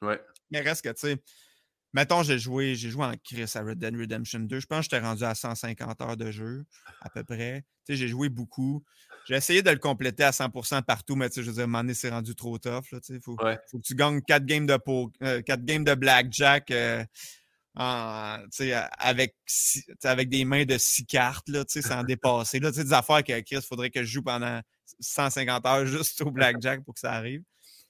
Ouais. 0.00 0.20
Mais 0.50 0.60
reste 0.60 0.82
que, 0.82 0.88
tu 0.88 1.00
sais, 1.00 1.16
mettons, 1.92 2.22
j'ai 2.22 2.38
joué, 2.38 2.74
j'ai 2.74 2.88
joué 2.88 3.04
en 3.04 3.12
Chris 3.22 3.50
à 3.54 3.62
Red 3.62 3.78
Dead 3.78 3.94
Redemption 3.94 4.40
2. 4.40 4.60
Je 4.60 4.66
pense 4.66 4.78
que 4.78 4.96
j'étais 4.96 5.06
rendu 5.06 5.24
à 5.24 5.34
150 5.34 6.00
heures 6.00 6.16
de 6.16 6.30
jeu, 6.30 6.64
à 7.02 7.10
peu 7.10 7.24
près. 7.24 7.64
Tu 7.84 7.92
sais, 7.92 7.96
j'ai 7.96 8.08
joué 8.08 8.30
beaucoup. 8.30 8.82
J'ai 9.26 9.34
essayé 9.34 9.62
de 9.62 9.70
le 9.70 9.78
compléter 9.78 10.24
à 10.24 10.30
100% 10.30 10.82
partout, 10.82 11.14
mais 11.14 11.28
tu 11.28 11.36
sais, 11.36 11.42
je 11.42 11.48
veux 11.48 11.54
dire, 11.54 11.62
à 11.62 11.64
un 11.64 11.66
moment 11.66 11.80
donné, 11.80 11.94
c'est 11.94 12.08
rendu 12.08 12.34
trop 12.34 12.56
tough. 12.58 12.84
Il 13.10 13.20
faut, 13.20 13.36
faut, 13.70 13.78
que 13.78 13.82
tu 13.84 13.94
gagnes 13.94 14.22
4 14.22 14.46
games 14.46 14.66
de, 14.66 14.78
euh, 15.22 15.42
games 15.42 15.84
de 15.84 15.94
blackjack. 15.94 16.70
Euh, 16.70 17.04
avec, 17.78 19.36
avec 20.02 20.28
des 20.28 20.44
mains 20.44 20.64
de 20.64 20.76
six 20.78 21.06
cartes, 21.06 21.48
là, 21.48 21.64
sans 21.68 22.02
dépasser. 22.02 22.58
Là, 22.60 22.70
des 22.70 22.92
affaires 22.92 23.22
que 23.22 23.40
Chris, 23.40 23.64
faudrait 23.66 23.90
que 23.90 24.02
je 24.02 24.12
joue 24.12 24.22
pendant 24.22 24.60
150 25.00 25.66
heures 25.66 25.86
juste 25.86 26.20
au 26.22 26.30
blackjack 26.30 26.84
pour 26.84 26.94
que 26.94 27.00
ça 27.00 27.12
arrive. 27.12 27.42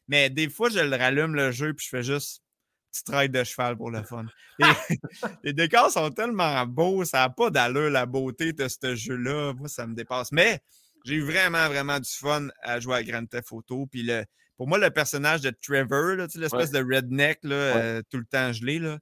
Mais 0.09 0.31
des 0.31 0.49
fois, 0.49 0.69
je 0.71 0.81
le 0.81 0.97
rallume 0.97 1.35
le 1.35 1.51
jeu 1.53 1.75
puis 1.75 1.85
je 1.85 1.91
fais 1.91 2.03
juste 2.03 2.43
petit 2.91 3.05
trail 3.05 3.29
de 3.29 3.45
cheval 3.45 3.77
pour 3.77 3.91
le 3.91 4.03
fun. 4.03 4.27
les 5.43 5.53
décors 5.53 5.91
sont 5.91 6.11
tellement 6.11 6.67
beaux, 6.67 7.05
ça 7.05 7.19
n'a 7.19 7.31
pas 7.31 7.51
d'allure 7.51 7.91
la 7.91 8.07
beauté 8.07 8.53
de 8.53 8.67
ce 8.69 8.95
jeu-là. 8.95 9.53
Moi, 9.55 9.69
ça 9.69 9.87
me 9.87 9.95
dépasse. 9.95 10.33
Mais 10.33 10.61
j'ai 11.05 11.15
eu 11.15 11.23
vraiment, 11.23 11.69
vraiment 11.69 12.01
du 12.01 12.11
fun 12.11 12.49
à 12.63 12.81
jouer 12.81 12.97
à 12.97 13.03
Grand 13.03 13.27
Theft 13.27 13.53
Auto. 13.53 13.87
Puis 13.87 14.03
le, 14.03 14.25
pour 14.57 14.69
moi, 14.69 14.79
le 14.79 14.91
personnage 14.91 15.43
de 15.43 15.51
Trevor, 15.51 16.27
l'espèce 16.35 16.71
de 16.71 16.79
redneck 16.79 17.41
là, 17.43 17.55
euh, 17.55 18.03
tout 18.11 18.19
le 18.19 18.25
temps 18.25 18.53
gelé, 18.53 18.79
là, 18.79 18.99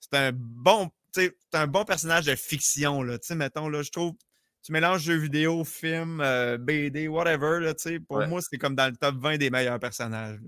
c'est 0.00 0.18
un 0.18 0.32
bon, 0.32 0.90
c'est 1.12 1.34
un 1.52 1.66
bon 1.66 1.84
personnage 1.84 2.26
de 2.26 2.34
fiction, 2.34 3.02
là. 3.02 3.18
Tu 3.18 3.28
sais, 3.28 3.34
mettons, 3.34 3.68
là, 3.68 3.82
je 3.82 3.90
trouve, 3.90 4.14
tu 4.62 4.72
mélanges 4.72 5.02
jeux 5.02 5.16
vidéo, 5.16 5.64
film, 5.64 6.20
euh, 6.20 6.58
BD, 6.58 7.08
whatever, 7.08 7.60
là, 7.60 7.74
tu 7.74 7.82
sais, 7.82 8.00
pour 8.00 8.26
moi, 8.26 8.40
c'est 8.42 8.58
comme 8.58 8.74
dans 8.74 8.86
le 8.86 8.96
top 8.96 9.16
20 9.16 9.38
des 9.38 9.50
meilleurs 9.50 9.78
personnages. 9.78 10.38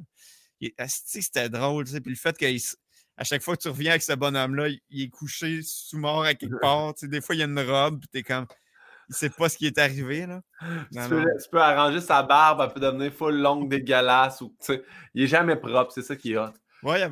C'était 0.87 1.49
drôle, 1.49 1.85
tu 1.85 1.93
sais, 1.93 2.01
puis 2.01 2.13
le 2.13 2.19
fait 2.19 2.37
qu'à 2.37 3.25
chaque 3.25 3.43
fois 3.43 3.57
que 3.57 3.63
tu 3.63 3.69
reviens 3.69 3.93
avec 3.93 4.03
ce 4.03 4.13
bonhomme-là, 4.13 4.69
il 4.91 5.03
est 5.03 5.09
couché 5.09 5.61
sous 5.63 5.99
mort 5.99 6.25
à 6.25 6.35
quelque 6.35 6.61
part, 6.61 6.95
tu 6.95 7.01
sais, 7.01 7.09
des 7.09 7.21
fois, 7.21 7.35
il 7.35 7.39
y 7.39 7.43
a 7.43 7.47
une 7.47 7.59
robe, 7.59 8.01
puis 8.01 8.09
t'es 8.09 8.23
comme, 8.23 8.47
il 9.09 9.15
sait 9.15 9.31
pas 9.31 9.49
ce 9.49 9.57
qui 9.57 9.67
est 9.67 9.79
arrivé, 9.79 10.27
là. 10.27 10.41
tu, 10.93 11.49
peux, 11.51 11.61
arranger 11.61 12.01
sa 12.01 12.23
barbe, 12.23 12.61
elle 12.63 12.73
peut 12.73 12.81
devenir 12.81 13.13
full 13.13 13.37
longue, 13.37 13.69
dégueulasse, 13.69 14.41
ou, 14.43 14.49
tu 14.61 14.67
sais, 14.67 14.85
il 15.15 15.25
est 15.25 15.29
jamais 15.29 15.57
propre, 15.57 15.93
c'est 15.93 16.03
ça 16.03 16.15
qui 16.15 16.33
est 16.33 16.37
hot. 16.37 16.53
Ouais, 16.83 17.07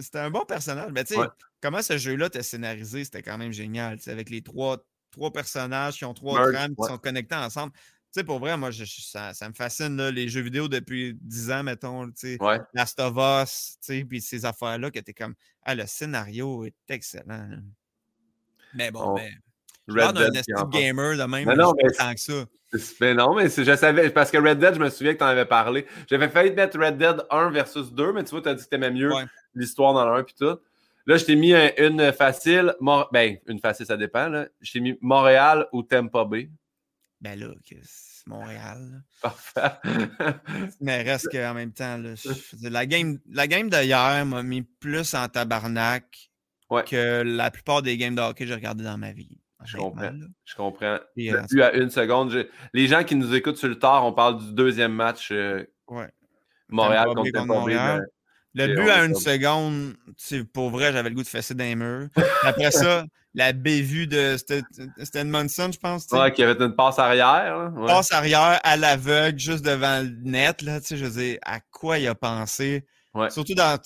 c'était 0.00 0.18
un 0.18 0.30
bon 0.30 0.44
personnage. 0.44 0.90
Mais 0.92 1.04
tu 1.04 1.14
sais, 1.14 1.20
comment 1.64 1.80
ce 1.80 1.96
jeu-là 1.96 2.28
t'es 2.28 2.42
scénarisé, 2.42 3.04
c'était 3.04 3.22
quand 3.22 3.38
même 3.38 3.52
génial. 3.52 3.98
Avec 4.06 4.28
les 4.28 4.42
trois, 4.42 4.84
trois 5.10 5.32
personnages 5.32 5.96
qui 5.96 6.04
ont 6.04 6.12
trois 6.12 6.52
trames 6.52 6.74
qui 6.76 6.86
sont 6.86 6.98
connectés 6.98 7.36
ensemble. 7.36 7.72
Tu 7.72 8.20
sais, 8.20 8.24
pour 8.24 8.38
vrai, 8.38 8.54
moi, 8.58 8.70
ça, 8.70 9.48
me 9.48 9.54
fascine, 9.54 10.08
les 10.08 10.28
jeux 10.28 10.42
vidéo 10.42 10.68
depuis 10.68 11.16
10 11.22 11.50
ans, 11.50 11.62
mettons, 11.62 12.06
tu 12.08 12.36
sais, 12.36 12.38
Last 12.74 13.00
of 13.00 13.14
Us, 13.16 13.78
tu 13.80 13.86
sais, 13.86 14.04
puis 14.04 14.20
ces 14.20 14.44
affaires-là, 14.44 14.90
que 14.90 15.00
t'es 15.00 15.14
comme, 15.14 15.34
ah, 15.62 15.74
le 15.74 15.86
scénario 15.86 16.64
est 16.64 16.74
excellent. 16.88 17.48
Mais 18.74 18.90
bon, 18.90 19.14
mais... 19.14 19.32
Je 19.88 19.98
Red 19.98 20.16
Dead, 20.16 20.44
un 20.56 20.68
gamer 20.68 21.16
de 21.16 21.24
même, 21.24 21.46
mais 21.46 21.56
non, 21.56 21.74
mais 21.76 21.90
tant 21.92 22.14
que 22.14 22.20
ça. 22.20 22.44
Mais 23.00 23.14
non, 23.14 23.34
mais 23.34 23.48
je 23.48 23.76
savais, 23.76 24.10
parce 24.10 24.30
que 24.30 24.38
Red 24.38 24.58
Dead, 24.58 24.74
je 24.74 24.80
me 24.80 24.90
souviens 24.90 25.14
que 25.14 25.18
tu 25.18 25.24
en 25.24 25.28
avais 25.28 25.44
parlé. 25.44 25.86
J'avais 26.08 26.28
failli 26.28 26.52
mettre 26.52 26.78
Red 26.78 26.98
Dead 26.98 27.22
1 27.30 27.50
versus 27.50 27.90
2, 27.92 28.12
mais 28.12 28.24
tu 28.24 28.30
vois, 28.30 28.42
tu 28.42 28.48
as 28.48 28.54
dit 28.54 28.64
que 28.64 28.68
tu 28.68 28.74
aimais 28.74 28.90
mieux 28.90 29.10
l'histoire 29.54 29.92
dans 29.92 30.04
le 30.04 30.20
1 30.20 30.22
puis 30.24 30.34
tout. 30.38 30.58
Là, 31.06 31.18
je 31.18 31.24
t'ai 31.24 31.36
mis 31.36 31.52
une 31.52 32.12
facile. 32.12 32.74
Ben, 33.12 33.36
une 33.46 33.60
facile, 33.60 33.86
ça 33.86 33.96
dépend. 33.96 34.28
Là. 34.28 34.48
Je 34.60 34.72
t'ai 34.72 34.80
mis 34.80 34.96
Montréal 35.00 35.66
ou 35.72 35.82
Tampa 35.82 36.24
Bay. 36.24 36.50
Ben 37.20 37.38
là, 37.38 37.48
c'est 37.64 38.26
Montréal. 38.26 39.02
Parfait. 39.20 39.60
mais 40.80 41.02
reste 41.02 41.30
qu'en 41.30 41.54
même 41.54 41.72
temps, 41.72 41.98
là, 41.98 42.14
la 42.62 42.86
game, 42.86 43.18
la 43.30 43.46
game 43.46 43.68
d'hier 43.68 44.24
m'a 44.26 44.42
mis 44.42 44.62
plus 44.62 45.14
en 45.14 45.28
tabarnak 45.28 46.30
que 46.86 47.22
la 47.22 47.50
plupart 47.50 47.82
des 47.82 47.96
games 47.96 48.14
de 48.14 48.20
hockey 48.20 48.44
que 48.44 48.48
j'ai 48.48 48.54
regardé 48.54 48.82
dans 48.82 48.98
ma 48.98 49.12
vie 49.12 49.38
Je 49.64 49.76
comprends. 49.76 50.10
Je 50.44 50.54
comprends. 50.54 50.98
le 51.16 51.46
but 51.48 51.62
à 51.62 51.74
une 51.74 51.90
seconde. 51.90 52.48
Les 52.72 52.86
gens 52.86 53.04
qui 53.04 53.14
nous 53.14 53.34
écoutent 53.34 53.58
sur 53.58 53.68
le 53.68 53.78
tard, 53.78 54.04
on 54.04 54.12
parle 54.12 54.38
du 54.38 54.52
deuxième 54.52 54.92
match. 54.92 55.30
ouais. 55.30 56.10
Montréal 56.68 57.08
contre 57.14 57.46
Montréal. 57.46 58.06
Le 58.54 58.74
but 58.74 58.88
à 58.88 59.04
une 59.04 59.14
seconde, 59.14 59.94
pour 60.52 60.70
vrai, 60.70 60.92
j'avais 60.92 61.08
le 61.08 61.14
goût 61.14 61.22
de 61.22 61.28
fesser 61.28 61.54
d'un 61.54 61.74
mur. 61.74 62.08
Après 62.42 62.70
ça, 62.70 63.04
la 63.34 63.52
bévue 63.52 64.06
de 64.06 64.36
c'était 64.36 65.24
Munson, 65.24 65.70
je 65.72 65.78
pense. 65.78 66.06
Ouais, 66.12 66.32
qui 66.32 66.42
avait 66.42 66.62
une 66.64 66.74
passe 66.74 66.98
arrière. 66.98 67.72
Passe 67.86 68.12
arrière 68.12 68.60
à 68.62 68.76
l'aveugle, 68.76 69.38
juste 69.38 69.64
devant 69.64 70.04
le 70.04 70.10
net. 70.22 70.62
Là, 70.62 70.78
je 70.88 71.04
veux 71.04 71.38
à 71.42 71.60
quoi 71.72 71.98
il 71.98 72.06
a 72.06 72.14
pensé? 72.14 72.84
Surtout 73.30 73.54
dans 73.54 73.78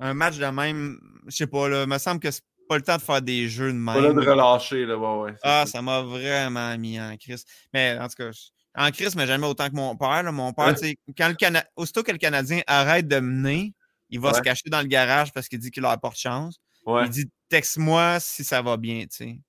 un 0.00 0.14
match 0.14 0.36
de 0.38 0.46
même, 0.46 0.98
je 1.26 1.36
sais 1.36 1.46
pas, 1.46 1.68
là, 1.68 1.82
il 1.82 1.88
me 1.88 1.98
semble 1.98 2.20
que 2.20 2.30
c'est 2.30 2.42
pas 2.68 2.76
le 2.76 2.82
temps 2.82 2.96
de 2.96 3.02
faire 3.02 3.22
des 3.22 3.48
jeux 3.48 3.72
de 3.72 3.78
même. 3.78 3.94
Pas 3.94 4.00
là 4.00 4.12
de 4.12 4.20
relâcher, 4.20 4.84
là, 4.84 4.96
ouais, 4.96 5.34
Ah, 5.42 5.64
ça 5.66 5.82
m'a 5.82 6.02
vraiment 6.02 6.76
mis 6.78 7.00
en 7.00 7.16
crise. 7.16 7.44
Mais 7.72 7.98
en 7.98 8.06
tout 8.06 8.14
cas, 8.18 8.30
en 8.76 8.90
crise, 8.90 9.16
mais 9.16 9.26
jamais 9.26 9.46
autant 9.46 9.68
que 9.68 9.74
mon 9.74 9.96
père. 9.96 10.22
Là. 10.22 10.30
Mon 10.30 10.52
père, 10.52 10.74
quand 11.16 11.28
le 11.28 11.34
Cana... 11.34 11.64
aussitôt 11.76 12.02
que 12.02 12.12
le 12.12 12.18
Canadien 12.18 12.60
arrête 12.66 13.08
de 13.08 13.18
mener, 13.18 13.74
il 14.10 14.20
va 14.20 14.34
se 14.34 14.40
cacher 14.40 14.70
dans 14.70 14.80
le 14.80 14.86
garage 14.86 15.32
parce 15.32 15.48
qu'il 15.48 15.58
dit 15.58 15.70
qu'il 15.70 15.82
leur 15.82 15.98
porte 16.00 16.18
chance. 16.18 16.60
Il 16.86 17.08
dit 17.10 17.30
texte-moi 17.48 18.18
si 18.20 18.44
ça 18.44 18.62
va 18.62 18.76
bien, 18.76 19.02
tu 19.02 19.08
sais. 19.10 19.40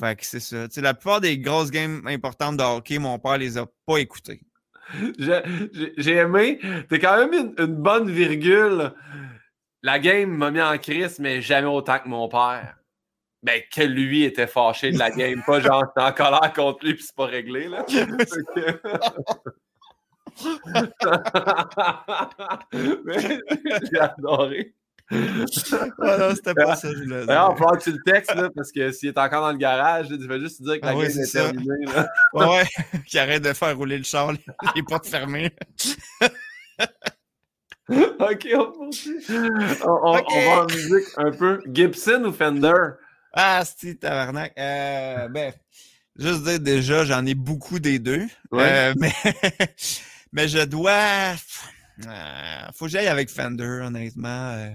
Fait 0.00 0.16
que 0.16 0.24
c'est 0.24 0.40
ça. 0.40 0.66
la 0.80 0.94
plupart 0.94 1.20
des 1.20 1.38
grosses 1.38 1.70
games 1.70 2.06
importantes 2.06 2.56
de 2.56 2.62
hockey, 2.62 2.98
mon 2.98 3.18
père 3.18 3.36
les 3.36 3.58
a 3.58 3.66
pas 3.86 3.98
écoutées. 3.98 4.40
J'ai 5.18 6.16
aimé. 6.16 6.58
T'es 6.88 6.98
quand 6.98 7.18
même 7.18 7.32
une, 7.32 7.54
une, 7.58 7.76
bonne 7.76 8.10
virgule. 8.10 8.92
La 9.82 9.98
game 9.98 10.30
m'a 10.30 10.50
mis 10.50 10.60
en 10.60 10.76
crise, 10.78 11.18
mais 11.18 11.42
jamais 11.42 11.68
autant 11.68 11.98
que 11.98 12.08
mon 12.08 12.28
père. 12.28 12.76
Ben, 13.42 13.62
que 13.72 13.82
lui 13.82 14.24
était 14.24 14.46
fâché 14.46 14.90
de 14.90 14.98
la 14.98 15.10
game. 15.10 15.42
Pas 15.46 15.60
genre, 15.60 15.84
en 15.96 16.12
colère 16.12 16.52
contre 16.54 16.84
lui, 16.84 16.94
puis 16.94 17.04
c'est 17.04 17.14
pas 17.14 17.26
réglé, 17.26 17.68
là. 17.68 17.84
J'ai 23.90 24.00
adoré. 24.00 24.74
Ah 25.12 26.34
c'était 26.34 26.54
pas 26.54 26.76
ça, 26.76 26.92
je 26.92 27.02
voulais 27.02 27.26
dire. 27.26 27.54
il 27.56 27.60
va 27.60 27.76
que 27.76 27.82
tu 27.82 27.90
le 27.92 27.98
textes, 28.04 28.34
là, 28.34 28.48
parce 28.54 28.70
que 28.70 28.92
s'il 28.92 29.08
est 29.08 29.18
encore 29.18 29.42
dans 29.42 29.50
le 29.50 29.58
garage, 29.58 30.06
tu 30.08 30.26
vas 30.26 30.38
juste 30.38 30.62
dire 30.62 30.80
que 30.80 30.86
la 30.86 30.92
ah, 30.92 30.94
game 30.94 31.04
est, 31.04 31.32
terminée. 31.32 31.86
Là. 31.86 32.08
ouais, 32.34 32.64
qu'il 33.06 33.18
arrête 33.18 33.42
de 33.42 33.52
faire 33.52 33.76
rouler 33.76 33.98
le 33.98 34.04
char, 34.04 34.32
les 34.76 34.82
portes 34.84 35.06
fermées. 35.06 35.50
ok, 37.90 38.48
on 38.54 38.72
poursuit. 38.72 39.16
On, 39.84 39.98
on, 40.04 40.12
va 40.12 40.62
en 40.62 40.66
musique 40.66 41.08
un 41.16 41.32
peu. 41.32 41.60
Gibson 41.72 42.24
ou 42.26 42.32
Fender? 42.32 42.92
Ah, 43.32 43.62
c'est 43.64 43.98
tabarnak. 43.98 44.52
Euh, 44.58 45.28
ben, 45.28 45.52
juste 46.16 46.44
dire 46.44 46.60
déjà, 46.60 47.04
j'en 47.04 47.26
ai 47.26 47.34
beaucoup 47.34 47.80
des 47.80 47.98
deux. 47.98 48.26
Euh, 48.52 48.94
mais 48.96 49.12
mais 50.32 50.48
je 50.48 50.64
dois. 50.64 51.34
Euh, 52.06 52.72
faut 52.74 52.86
que 52.86 52.90
j'aille 52.90 53.08
avec 53.08 53.30
Fender, 53.30 53.80
honnêtement. 53.82 54.50
Euh, 54.52 54.70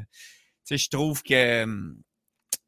tu 0.66 0.78
sais, 0.78 0.78
je 0.78 0.90
trouve 0.90 1.24
que 1.24 1.64
hum, 1.64 1.98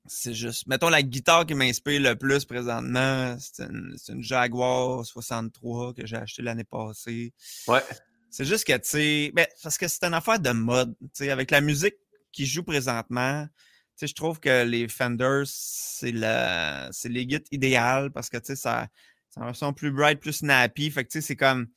c'est 0.05 0.33
juste. 0.33 0.67
Mettons 0.67 0.89
la 0.89 1.03
guitare 1.03 1.45
qui 1.45 1.53
m'inspire 1.53 2.01
le 2.01 2.15
plus 2.15 2.45
présentement, 2.45 3.37
c'est 3.39 3.63
une, 3.63 4.21
Jaguar 4.21 5.05
63 5.05 5.93
que 5.93 6.05
j'ai 6.05 6.17
acheté 6.17 6.41
l'année 6.41 6.63
passée. 6.63 7.33
Ouais. 7.67 7.83
C'est 8.29 8.45
juste 8.45 8.65
que, 8.65 8.73
tu 8.73 8.81
sais, 8.83 9.31
ben, 9.33 9.47
parce 9.63 9.77
que 9.77 9.87
c'est 9.87 10.03
une 10.03 10.13
affaire 10.13 10.39
de 10.39 10.51
mode. 10.51 10.95
Tu 10.99 11.09
sais, 11.13 11.29
avec 11.29 11.51
la 11.51 11.61
musique 11.61 11.95
qui 12.31 12.45
joue 12.45 12.63
présentement, 12.63 13.45
tu 13.45 13.51
sais, 13.95 14.07
je 14.07 14.15
trouve 14.15 14.39
que 14.39 14.63
les 14.63 14.87
Fenders, 14.87 15.45
c'est 15.45 16.11
le, 16.13 16.89
c'est 16.91 17.09
les 17.09 17.25
guides 17.25 17.47
idéales 17.51 18.11
parce 18.11 18.29
que, 18.29 18.37
tu 18.37 18.47
sais, 18.47 18.55
ça, 18.55 18.87
ça 19.29 19.41
un 19.41 19.53
son 19.53 19.73
plus 19.73 19.91
bright, 19.91 20.19
plus 20.19 20.33
snappy. 20.33 20.91
Fait 20.91 21.03
que, 21.03 21.09
tu 21.09 21.21
sais, 21.21 21.27
c'est 21.27 21.35
comme, 21.35 21.67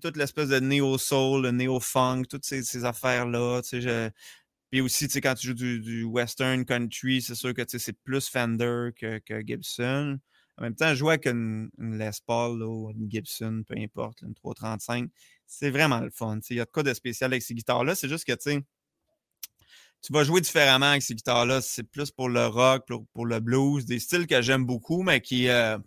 toute 0.00 0.16
l'espèce 0.16 0.48
de 0.48 0.60
néo-soul, 0.60 1.42
le 1.42 1.50
néo-funk, 1.50 2.24
toutes 2.28 2.44
ces, 2.44 2.84
affaires-là. 2.84 3.62
Puis 4.70 4.80
aussi, 4.80 5.08
quand 5.20 5.34
tu 5.34 5.48
joues 5.48 5.54
du, 5.54 6.04
western 6.04 6.64
country, 6.64 7.22
c'est 7.22 7.34
sûr 7.34 7.52
que 7.54 7.62
c'est 7.66 7.92
plus 8.04 8.28
Fender 8.28 8.90
que, 8.96 9.20
Gibson. 9.46 10.18
En 10.58 10.62
même 10.62 10.74
temps, 10.74 10.94
jouer 10.94 11.14
avec 11.14 11.26
une, 11.26 11.70
Les 11.78 12.10
Paul 12.26 12.62
ou 12.62 12.90
une 12.90 13.10
Gibson, 13.10 13.62
peu 13.66 13.74
importe, 13.78 14.22
une 14.22 14.34
335, 14.34 15.10
c'est 15.46 15.70
vraiment 15.70 16.00
le 16.00 16.10
fun. 16.10 16.38
Il 16.50 16.56
y 16.56 16.60
a 16.60 16.66
de 16.66 16.82
de 16.82 16.94
spécial 16.94 17.32
avec 17.32 17.42
ces 17.42 17.54
guitares-là. 17.54 17.94
C'est 17.94 18.08
juste 18.08 18.26
que 18.26 18.34
tu 20.02 20.12
vas 20.12 20.24
jouer 20.24 20.40
différemment 20.40 20.86
avec 20.86 21.02
ces 21.02 21.14
guitares-là. 21.14 21.60
C'est 21.62 21.82
plus 21.82 22.10
pour 22.10 22.28
le 22.28 22.46
rock, 22.46 22.86
pour, 23.12 23.26
le 23.26 23.40
blues, 23.40 23.86
des 23.86 23.98
styles 23.98 24.26
que 24.26 24.40
j'aime 24.40 24.64
beaucoup, 24.64 25.02
mais 25.02 25.20
qui 25.20 25.48
euh, 25.48 25.78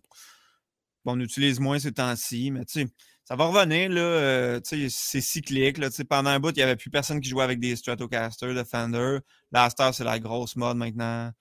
on 1.06 1.20
utilise 1.20 1.60
moins 1.60 1.80
ces 1.80 1.94
temps-ci. 1.94 2.52
Mais 2.52 2.66
tu 2.66 2.82
sais, 2.82 2.88
ça 3.26 3.38
va 3.38 3.46
revenir, 3.46 3.90
là. 3.90 4.02
Euh, 4.02 4.60
c'est 4.64 5.22
cyclique. 5.22 5.78
Là, 5.78 5.90
pendant 6.10 6.30
un 6.30 6.40
bout, 6.40 6.52
il 6.52 6.58
n'y 6.58 6.64
avait 6.64 6.76
plus 6.76 6.90
personne 6.90 7.22
qui 7.22 7.30
jouait 7.30 7.44
avec 7.44 7.60
des 7.60 7.76
Stratocaster 7.76 8.54
de 8.54 8.64
Fender. 8.64 9.20
Là, 9.52 9.70
Star, 9.70 9.94
c'est 9.94 10.04
la 10.04 10.20
grosse 10.20 10.58
mode 10.58 10.78
maintenant. 10.78 11.32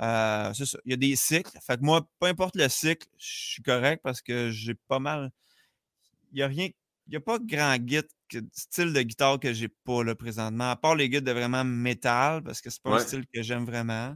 Euh, 0.00 0.52
c'est 0.54 0.66
ça. 0.66 0.78
Il 0.84 0.92
y 0.92 0.94
a 0.94 0.96
des 0.96 1.16
cycles. 1.16 1.50
Fait 1.66 1.76
que 1.76 1.82
moi, 1.82 2.06
peu 2.20 2.26
importe 2.28 2.54
le 2.54 2.68
cycle, 2.68 3.08
je 3.18 3.26
suis 3.26 3.62
correct 3.62 4.00
parce 4.04 4.22
que 4.22 4.50
j'ai 4.50 4.74
pas 4.74 5.00
mal. 5.00 5.32
Il 6.32 6.36
n'y 6.36 6.42
a 6.42 6.46
rien. 6.46 6.68
Il 7.06 7.10
n'y 7.10 7.16
a 7.16 7.20
pas 7.20 7.38
grand 7.38 7.76
guide, 7.76 8.08
style 8.52 8.92
de 8.94 9.02
guitare 9.02 9.38
que 9.38 9.52
j'ai 9.52 9.68
pas 9.68 10.02
là, 10.02 10.14
présentement, 10.14 10.70
à 10.70 10.76
part 10.76 10.94
les 10.94 11.10
guides 11.10 11.24
de 11.24 11.32
vraiment 11.32 11.62
métal, 11.62 12.42
parce 12.42 12.62
que 12.62 12.70
c'est 12.70 12.82
pas 12.82 12.94
un 12.94 12.98
style 12.98 13.26
que 13.26 13.42
j'aime 13.42 13.66
vraiment. 13.66 14.14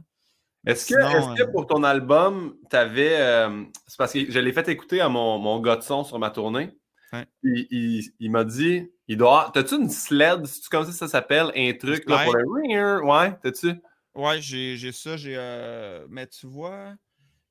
Est-ce 0.65 0.87
que, 0.87 0.95
est 0.95 1.37
que, 1.37 1.43
euh 1.43 1.51
pour 1.51 1.67
ton 1.67 1.83
album, 1.83 2.55
tu 2.67 2.75
avais. 2.75 3.47
c'est 3.85 3.97
parce 3.97 4.13
que 4.13 4.31
je 4.31 4.39
l'ai 4.39 4.51
fait 4.53 4.67
écouter 4.69 5.01
à 5.01 5.09
mon, 5.09 5.37
mon 5.37 5.59
gars 5.59 5.75
de 5.75 5.83
son 5.83 6.03
sur 6.03 6.17
ma 6.17 6.31
tournée. 6.31 6.78
Il, 7.43 8.31
m'a 8.31 8.43
dit, 8.43 8.89
il 9.07 9.17
doit. 9.17 9.51
T'as-tu 9.53 9.75
une 9.75 9.89
sled, 9.89 10.45
si 10.45 10.61
tu 10.61 10.69
comme 10.69 10.85
ça, 10.85 10.91
ça 10.91 11.07
s'appelle, 11.07 11.51
un 11.55 11.73
truc 11.73 12.07
là, 12.07 12.23
pour 12.23 12.35
le 12.35 12.43
ringer? 12.45 13.05
Ouais, 13.05 13.37
t'as-tu? 13.41 13.73
Ouais, 14.15 14.41
j'ai 14.41 14.91
ça. 14.91 15.17
j'ai 15.17 15.35
euh, 15.37 16.05
Mais 16.09 16.27
tu 16.27 16.47
vois, 16.47 16.93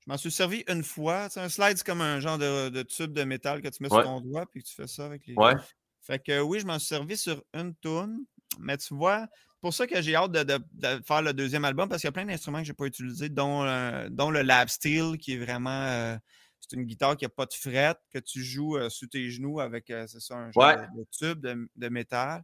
je 0.01 0.13
m'en 0.13 0.17
suis 0.17 0.31
servi 0.31 0.65
une 0.69 0.83
fois. 0.83 1.29
un 1.37 1.49
slide, 1.49 1.77
c'est 1.77 1.87
comme 1.87 2.01
un 2.01 2.21
genre 2.21 2.39
de, 2.39 2.83
tube 2.83 3.13
de 3.13 3.25
métal 3.25 3.61
que 3.63 3.69
tu 3.69 3.83
mets 3.83 3.89
sur 3.89 4.03
ton 4.03 4.21
doigt 4.21 4.47
puis 4.47 4.63
que 4.63 4.69
tu 4.69 4.75
fais 4.75 4.87
ça 4.87 5.07
avec 5.07 5.27
les. 5.27 5.35
Ouais. 5.35 5.55
Fait 6.01 6.19
que 6.19 6.41
oui, 6.41 6.61
je 6.61 6.67
m'en 6.67 6.79
suis 6.79 6.89
servi 6.89 7.17
sur 7.17 7.43
une 7.55 7.75
tune. 7.77 8.25
Mais 8.61 8.77
tu 8.77 8.95
vois, 8.95 9.27
pour 9.61 9.75
ça 9.75 9.87
que 9.87 10.01
j'ai 10.01 10.15
hâte 10.15 10.33
de, 10.33 10.59
faire 11.05 11.23
le 11.23 11.33
deuxième 11.33 11.65
album 11.65 11.89
parce 11.89 12.01
qu'il 12.01 12.09
y 12.09 12.11
a 12.11 12.13
plein 12.13 12.25
d'instruments 12.25 12.59
que 12.59 12.65
je 12.65 12.71
n'ai 12.71 12.77
pas 12.77 12.87
utilisés, 12.87 13.29
dont, 13.29 13.65
euh, 13.65 14.09
dont 14.11 14.31
le 14.31 14.43
Lab 14.43 14.69
Steel 14.69 15.19
qui 15.19 15.35
est 15.35 15.39
vraiment. 15.39 15.71
Euh, 15.71 16.17
c'est 16.69 16.77
une 16.77 16.85
guitare 16.85 17.16
qui 17.16 17.25
n'a 17.25 17.31
pas 17.31 17.47
de 17.47 17.55
fret, 17.55 17.95
que 18.11 18.19
tu 18.19 18.43
joues 18.43 18.77
euh, 18.77 18.91
sous 18.91 19.07
tes 19.07 19.31
genoux 19.31 19.61
avec, 19.61 19.91
euh, 19.91 20.07
c'est 20.07 20.21
ça, 20.21 20.37
un 20.37 20.53
genre 20.53 20.77
de, 20.95 21.07
tube 21.11 21.41
de, 21.41 21.89
métal, 21.89 22.43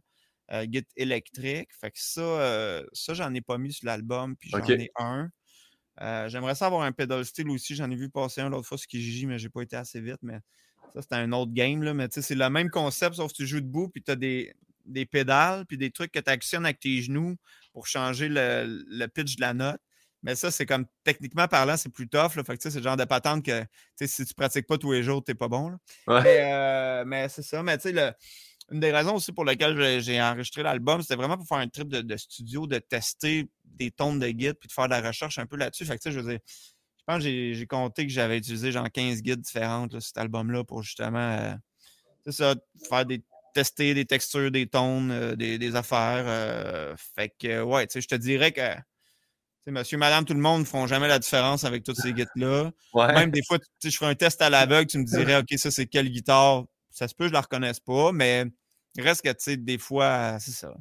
euh, 0.51 0.65
guitare 0.65 0.91
électrique. 0.95 1.69
Fait 1.79 1.91
que 1.91 1.99
ça, 1.99 2.83
ça 2.93 3.13
j'en 3.13 3.33
ai 3.33 3.41
pas 3.41 3.57
mis 3.57 3.73
sur 3.73 3.85
l'album, 3.85 4.35
puis 4.35 4.49
j'en 4.49 4.65
ai 4.67 4.89
un. 4.97 5.29
J'aimerais 6.27 6.55
ça 6.55 6.65
avoir 6.65 6.81
un 6.81 6.91
pedal 6.91 7.23
steel 7.23 7.49
aussi. 7.49 7.75
J'en 7.75 7.89
ai 7.91 7.95
vu 7.95 8.09
passer 8.09 8.41
un 8.41 8.49
l'autre 8.49 8.67
fois 8.67 8.77
sur 8.77 8.87
Kijiji, 8.87 9.27
mais 9.27 9.37
j'ai 9.37 9.49
pas 9.49 9.61
été 9.61 9.75
assez 9.75 10.01
vite. 10.01 10.19
Mais 10.23 10.39
ça, 10.93 11.01
c'était 11.01 11.15
un 11.15 11.31
autre 11.31 11.53
game. 11.53 11.83
Là. 11.83 11.93
Mais 11.93 12.07
c'est 12.09 12.35
le 12.35 12.49
même 12.49 12.69
concept, 12.69 13.15
sauf 13.15 13.31
que 13.31 13.37
tu 13.37 13.47
joues 13.47 13.61
debout, 13.61 13.89
puis 13.89 14.01
tu 14.01 14.11
as 14.11 14.15
des, 14.15 14.53
des 14.85 15.05
pédales, 15.05 15.65
puis 15.67 15.77
des 15.77 15.91
trucs 15.91 16.11
que 16.11 16.19
tu 16.19 16.29
actionnes 16.31 16.65
avec 16.65 16.79
tes 16.79 17.01
genoux 17.01 17.35
pour 17.73 17.85
changer 17.85 18.27
le 18.29 19.05
pitch 19.07 19.35
de 19.35 19.41
la 19.41 19.53
note. 19.53 19.81
Mais 20.25 20.33
ça, 20.33 20.49
c'est 20.49 20.65
comme 20.65 20.87
techniquement 21.03 21.47
parlant, 21.47 21.77
c'est 21.77 21.89
plus 21.89 22.09
tough. 22.09 22.35
Là. 22.35 22.43
Fait 22.43 22.57
que 22.57 22.63
c'est 22.63 22.75
le 22.75 22.81
genre 22.81 22.97
de 22.97 23.05
patente 23.05 23.45
que 23.45 23.63
si 24.07 24.25
tu 24.25 24.33
pratiques 24.33 24.65
pas 24.65 24.79
tous 24.79 24.91
les 24.91 25.03
jours, 25.03 25.23
tu 25.23 25.29
n'es 25.29 25.35
pas 25.35 25.47
bon. 25.47 25.77
Euh, 26.09 27.03
mais, 27.05 27.29
c'est 27.29 27.43
ça. 27.43 27.61
Mais 27.61 27.77
tu 27.77 27.93
sais, 27.93 28.13
une 28.71 28.79
des 28.79 28.91
raisons 28.91 29.13
aussi 29.13 29.31
pour 29.31 29.45
lesquelles 29.45 30.01
j'ai 30.01 30.19
enregistré 30.19 30.63
l'album, 30.63 31.03
c'était 31.03 31.15
vraiment 31.15 31.37
pour 31.37 31.47
faire 31.47 31.59
un 31.59 31.67
trip 31.67 31.89
de, 31.89 32.17
studio, 32.17 32.65
de 32.65 32.79
tester 32.79 33.47
des 33.65 33.91
tons 33.91 34.15
de 34.15 34.27
guides 34.27 34.57
puis 34.59 34.67
de 34.67 34.73
faire 34.73 34.85
de 34.85 34.89
la 34.93 35.01
recherche 35.01 35.37
un 35.37 35.45
peu 35.45 35.57
là-dessus. 35.57 35.85
Fait 35.85 35.99
que 35.99 36.09
je 36.09 36.19
veux 36.19 36.31
dire, 36.31 36.39
je 36.97 37.03
pense 37.05 37.23
que 37.23 37.53
j'ai 37.53 37.67
compté 37.67 38.07
que 38.07 38.11
j'avais 38.11 38.39
utilisé 38.39 38.71
genre 38.71 38.91
15 38.91 39.21
guides 39.21 39.41
différentes 39.41 39.93
là, 39.93 40.01
cet 40.01 40.17
album-là 40.17 40.63
pour 40.63 40.81
justement 40.81 41.19
euh, 41.19 42.31
ça, 42.31 42.55
faire 42.89 43.05
des 43.05 43.23
tester 43.53 43.93
des 43.93 44.05
textures, 44.05 44.49
des 44.49 44.65
tons, 44.65 45.07
euh, 45.11 45.35
des, 45.35 45.75
affaires. 45.75 46.97
fait 47.15 47.31
que 47.39 47.61
ouais, 47.61 47.87
je 47.93 48.07
te 48.07 48.15
dirais 48.15 48.51
que 48.51 48.61
monsieur, 49.71 49.97
madame, 49.97 50.25
tout 50.25 50.33
le 50.33 50.39
monde 50.39 50.61
ne 50.61 50.65
font 50.65 50.87
jamais 50.87 51.07
la 51.07 51.19
différence 51.19 51.63
avec 51.63 51.83
toutes 51.83 51.97
ces 51.97 52.13
guides-là. 52.13 52.71
Même 52.95 53.31
des 53.31 53.41
fois, 53.43 53.57
je 53.83 53.89
ferais 53.89 54.11
un 54.11 54.15
test 54.15 54.41
à 54.41 54.49
l'aveugle, 54.49 54.87
tu 54.87 54.97
me 54.97 55.03
dirais, 55.05 55.37
OK, 55.37 55.57
ça, 55.57 55.71
c'est 55.71 55.87
quelle 55.87 56.09
guitare? 56.09 56.65
Ça 56.91 57.07
se 57.07 57.15
peut, 57.15 57.25
je 57.25 57.29
ne 57.29 57.33
la 57.33 57.41
reconnaisse 57.41 57.79
pas, 57.79 58.11
mais 58.11 58.45
il 58.95 59.03
reste 59.03 59.21
que, 59.21 59.29
tu 59.29 59.35
sais, 59.39 59.57
des 59.57 59.77
fois, 59.77 60.37
c'est 60.39 60.51
ça. 60.51 60.73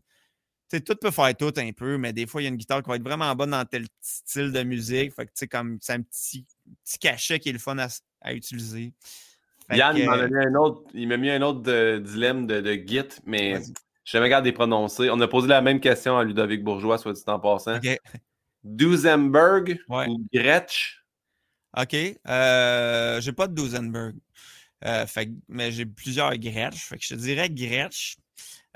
Tout 0.70 0.97
peut 1.01 1.11
faire 1.11 1.36
tout 1.36 1.52
un 1.56 1.70
peu, 1.73 1.98
mais 1.98 2.12
des 2.12 2.27
fois, 2.27 2.43
il 2.43 2.44
y 2.44 2.48
a 2.48 2.51
une 2.51 2.56
guitare 2.56 2.82
qui 2.82 2.89
va 2.89 2.97
être 2.97 3.05
vraiment 3.05 3.32
bonne 3.36 3.51
dans 3.51 3.65
tel 3.65 3.86
style 4.01 4.51
de 4.51 4.62
musique. 4.65 5.15
Fait 5.15 5.24
que, 5.24 5.31
tu 5.31 5.39
sais, 5.39 5.47
comme, 5.47 5.78
c'est 5.81 5.93
un 5.93 6.02
petit, 6.02 6.44
petit 6.85 6.98
cachet 6.98 7.39
qui 7.39 7.51
est 7.51 7.52
le 7.52 7.59
fun 7.59 7.77
à, 7.78 8.32
utiliser. 8.32 8.93
Yann, 9.70 9.97
il 9.97 10.06
m'a 10.06 10.27
mis 10.27 10.36
un 10.36 10.55
autre, 10.56 10.82
il 10.93 11.09
m'a 11.09 11.16
mis 11.16 11.31
un 11.31 11.43
autre 11.43 11.61
de, 11.61 12.02
dilemme 12.05 12.47
de, 12.47 12.61
de 12.61 12.73
Git, 12.73 13.20
mais 13.24 13.61
je 14.05 14.12
jamais 14.12 14.27
regardé 14.27 14.52
prononcer. 14.52 15.09
On 15.11 15.20
a 15.20 15.28
posé 15.28 15.48
la 15.48 15.62
même 15.62 15.81
question 15.81 16.19
à 16.19 16.24
Ludovic 16.24 16.62
Bourgeois, 16.62 16.98
soit 16.98 17.12
dit 17.12 17.23
en 17.27 17.40
passant. 17.40 17.78
Duesenberg 18.65 19.78
Ouais. 19.89 20.07
ou 20.09 20.24
Gretsch? 20.32 21.01
OK. 21.77 21.95
Euh, 22.28 23.20
j'ai 23.20 23.32
pas 23.32 23.47
de 23.49 23.55
Duesenberg. 23.55 24.16
Euh, 24.85 25.07
fait, 25.07 25.31
mais 25.49 25.73
j'ai 25.73 25.86
plusieurs 25.86 26.36
Gretsch. 26.36 26.77
Fait 26.89 26.99
que 26.99 27.05
je 27.05 27.15
te 27.15 27.20
dirais 27.20 27.49
Gretsch. 27.51 28.16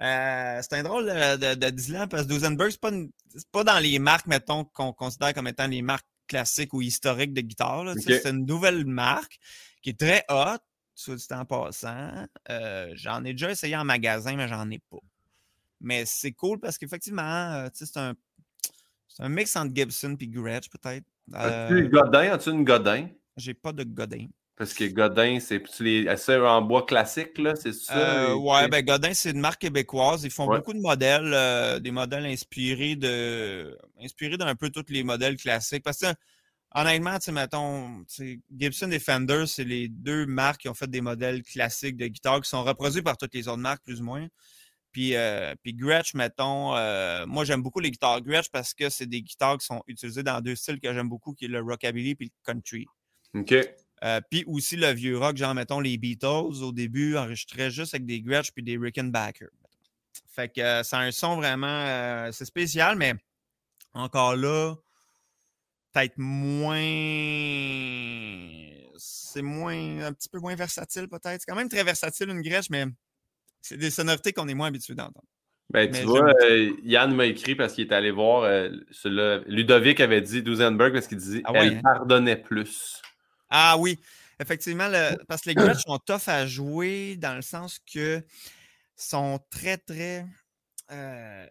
Euh, 0.00 0.60
c'est 0.62 0.74
un 0.74 0.82
drôle 0.82 1.06
de, 1.06 1.36
de, 1.36 1.54
de 1.54 1.70
dire 1.70 2.08
parce 2.08 2.22
que 2.24 2.28
Duesenberg, 2.28 2.70
c'est 2.70 2.80
pas, 2.80 2.90
une- 2.90 3.10
pas 3.50 3.64
dans 3.64 3.78
les 3.78 3.98
marques, 3.98 4.26
mettons, 4.26 4.64
qu'on 4.64 4.92
considère 4.92 5.34
comme 5.34 5.48
étant 5.48 5.66
les 5.66 5.82
marques 5.82 6.06
classiques 6.26 6.72
ou 6.74 6.82
historiques 6.82 7.32
de 7.32 7.40
guitare. 7.40 7.94
C'est 7.98 8.26
une 8.26 8.46
nouvelle 8.46 8.84
marque 8.84 9.38
qui 9.82 9.90
est 9.90 9.98
très 9.98 10.24
hot, 10.28 10.58
soit 10.94 11.16
dit 11.16 11.26
en 11.30 11.44
passant. 11.44 12.26
Euh, 12.50 12.90
j'en 12.94 13.24
ai 13.24 13.32
déjà 13.32 13.50
essayé 13.50 13.76
en 13.76 13.84
magasin, 13.84 14.36
mais 14.36 14.46
j'en 14.48 14.68
ai 14.70 14.78
pas. 14.78 14.98
Mais 15.80 16.04
c'est 16.06 16.32
cool 16.32 16.58
parce 16.60 16.76
qu'effectivement, 16.78 17.66
c'est 17.72 17.96
un, 17.96 18.14
c'est 19.08 19.22
un 19.22 19.28
mix 19.28 19.56
entre 19.56 19.74
Gibson 19.74 20.16
et 20.20 20.28
Gretsch, 20.28 20.68
peut-être. 20.70 21.04
As-tu 21.32 21.74
Euh, 21.74 21.88
Godin? 21.88 22.32
As-tu 22.32 22.50
une 22.50 22.64
Godin? 22.64 23.08
j'ai 23.36 23.54
pas 23.54 23.72
de 23.72 23.84
Godin. 23.84 24.26
Parce 24.56 24.74
que 24.74 24.84
Godin, 24.84 25.38
c'est 25.40 25.62
les 25.80 26.08
en 26.40 26.62
bois 26.62 26.84
classique, 26.84 27.38
là, 27.38 27.54
c'est 27.54 27.72
ça? 27.72 27.96
Euh, 27.96 28.34
ouais, 28.34 28.68
ben 28.68 28.84
Godin, 28.84 29.14
c'est 29.14 29.30
une 29.30 29.38
marque 29.40 29.60
québécoise. 29.60 30.24
Ils 30.24 30.30
font 30.32 30.46
Ouais. 30.48 30.58
beaucoup 30.58 30.72
de 30.72 30.80
modèles, 30.80 31.32
euh, 31.32 31.78
des 31.78 31.92
modèles 31.92 32.26
inspirés 32.26 32.96
de 32.96 33.78
inspirés 34.00 34.36
d'un 34.36 34.56
peu 34.56 34.68
tous 34.70 34.84
les 34.88 35.04
modèles 35.04 35.36
classiques. 35.36 35.84
Parce 35.84 35.98
que 36.00 36.06
honnêtement, 36.74 37.18
tu 37.20 37.30
mettons, 37.30 38.04
Gibson 38.58 38.90
et 38.90 38.98
Fender, 38.98 39.44
c'est 39.46 39.64
les 39.64 39.88
deux 39.88 40.26
marques 40.26 40.62
qui 40.62 40.68
ont 40.68 40.74
fait 40.74 40.90
des 40.90 41.00
modèles 41.00 41.44
classiques 41.44 41.96
de 41.96 42.08
guitare 42.08 42.40
qui 42.40 42.48
sont 42.50 42.64
reproduits 42.64 43.02
par 43.02 43.16
toutes 43.16 43.34
les 43.34 43.46
autres 43.46 43.58
marques, 43.58 43.84
plus 43.84 44.00
ou 44.00 44.04
moins. 44.04 44.26
Puis, 44.92 45.14
euh, 45.14 45.54
puis 45.62 45.74
Gretsch, 45.74 46.14
mettons, 46.14 46.74
euh, 46.74 47.26
moi 47.26 47.44
j'aime 47.44 47.62
beaucoup 47.62 47.80
les 47.80 47.90
guitares 47.90 48.22
Gretsch 48.22 48.48
parce 48.50 48.72
que 48.74 48.88
c'est 48.88 49.06
des 49.06 49.22
guitares 49.22 49.58
qui 49.58 49.66
sont 49.66 49.82
utilisées 49.86 50.22
dans 50.22 50.40
deux 50.40 50.56
styles 50.56 50.80
que 50.80 50.92
j'aime 50.92 51.08
beaucoup, 51.08 51.34
qui 51.34 51.44
est 51.44 51.48
le 51.48 51.60
rockabilly 51.60 52.10
et 52.12 52.16
le 52.20 52.28
country. 52.44 52.86
OK. 53.34 53.54
Euh, 54.04 54.20
puis 54.30 54.44
aussi 54.46 54.76
le 54.76 54.92
vieux 54.92 55.18
rock, 55.18 55.36
genre, 55.36 55.54
mettons, 55.54 55.80
les 55.80 55.98
Beatles, 55.98 56.62
au 56.62 56.72
début, 56.72 57.16
enregistraient 57.16 57.70
juste 57.70 57.94
avec 57.94 58.06
des 58.06 58.22
Gretsch 58.22 58.50
puis 58.52 58.62
des 58.62 58.78
Rickenbacker. 58.78 59.48
Fait 60.28 60.48
que 60.48 60.82
c'est 60.82 60.96
un 60.96 61.10
son 61.10 61.36
vraiment... 61.36 62.30
c'est 62.32 62.44
spécial, 62.44 62.96
mais 62.96 63.14
encore 63.92 64.36
là, 64.36 64.76
peut-être 65.92 66.14
moins... 66.16 66.78
C'est 68.96 69.42
moins... 69.42 70.00
Un 70.00 70.12
petit 70.12 70.28
peu 70.28 70.38
moins 70.38 70.54
versatile, 70.54 71.08
peut-être. 71.08 71.40
C'est 71.40 71.46
quand 71.46 71.56
même 71.56 71.68
très 71.68 71.84
versatile, 71.84 72.30
une 72.30 72.40
Gretsch, 72.40 72.70
mais 72.70 72.86
c'est 73.62 73.76
des 73.76 73.90
sonorités 73.90 74.32
qu'on 74.32 74.48
est 74.48 74.54
moins 74.54 74.68
habitué 74.68 74.94
d'entendre. 74.94 75.26
Ben, 75.70 75.90
Mais 75.90 76.00
tu 76.00 76.06
vois, 76.06 76.32
euh, 76.44 76.72
Yann 76.82 77.14
m'a 77.14 77.26
écrit 77.26 77.54
parce 77.54 77.74
qu'il 77.74 77.86
est 77.86 77.92
allé 77.92 78.10
voir. 78.10 78.44
euh. 78.44 78.70
Ludovic 79.46 80.00
avait 80.00 80.22
dit 80.22 80.42
Duesenberg 80.42 80.94
parce 80.94 81.06
qu'il 81.06 81.18
disait 81.18 81.42
Ah 81.44 81.52
ouais, 81.52 81.58
elle 81.60 81.76
hein? 81.76 81.80
pardonnait 81.82 82.36
plus. 82.36 83.02
Ah 83.50 83.76
oui, 83.78 83.98
effectivement, 84.40 84.88
le- 84.88 85.16
parce 85.26 85.42
que 85.42 85.50
les 85.50 85.54
Gretsch 85.56 85.82
sont 85.82 85.98
tough 85.98 86.28
à 86.28 86.46
jouer 86.46 87.16
dans 87.16 87.34
le 87.34 87.42
sens 87.42 87.78
que 87.92 88.22
sont 88.96 89.40
très, 89.50 89.76
très. 89.78 90.26
euh, 90.90 91.46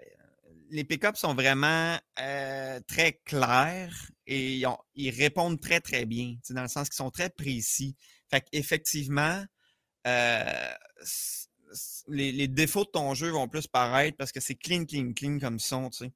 les 0.70 0.84
pick-ups 0.84 1.20
sont 1.20 1.34
vraiment 1.34 1.98
euh, 2.20 2.80
très 2.88 3.22
clairs 3.26 3.94
et 4.26 4.56
ils, 4.58 4.66
ont- 4.66 4.78
ils 4.96 5.12
répondent 5.12 5.60
très, 5.62 5.80
très 5.80 6.06
bien, 6.06 6.36
dans 6.50 6.64
le 6.64 6.68
sens 6.68 6.90
qu'ils 6.90 6.98
sont 6.98 7.12
très 7.12 7.30
précis. 7.30 7.96
Fait 8.30 8.42
qu'effectivement, 8.52 9.44
les, 12.08 12.48
défauts 12.48 12.86
de 12.86 12.90
ton 12.90 13.14
jeu 13.14 13.30
vont 13.30 13.48
plus 13.48 13.68
paraître 13.68 14.18
parce 14.18 14.32
que 14.32 14.40
c'est 14.40 14.56
clean, 14.56 14.86
clean, 14.86 15.14
clean 15.14 15.40
comme 15.40 15.60
son, 15.60 15.90
tu 15.90 16.06
sais. 16.06 16.12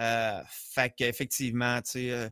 Euh, 0.00 0.42
fait 0.48 0.92
qu'effectivement, 0.96 1.80
tu 1.82 1.90
sais, 1.90 2.10
euh, 2.10 2.28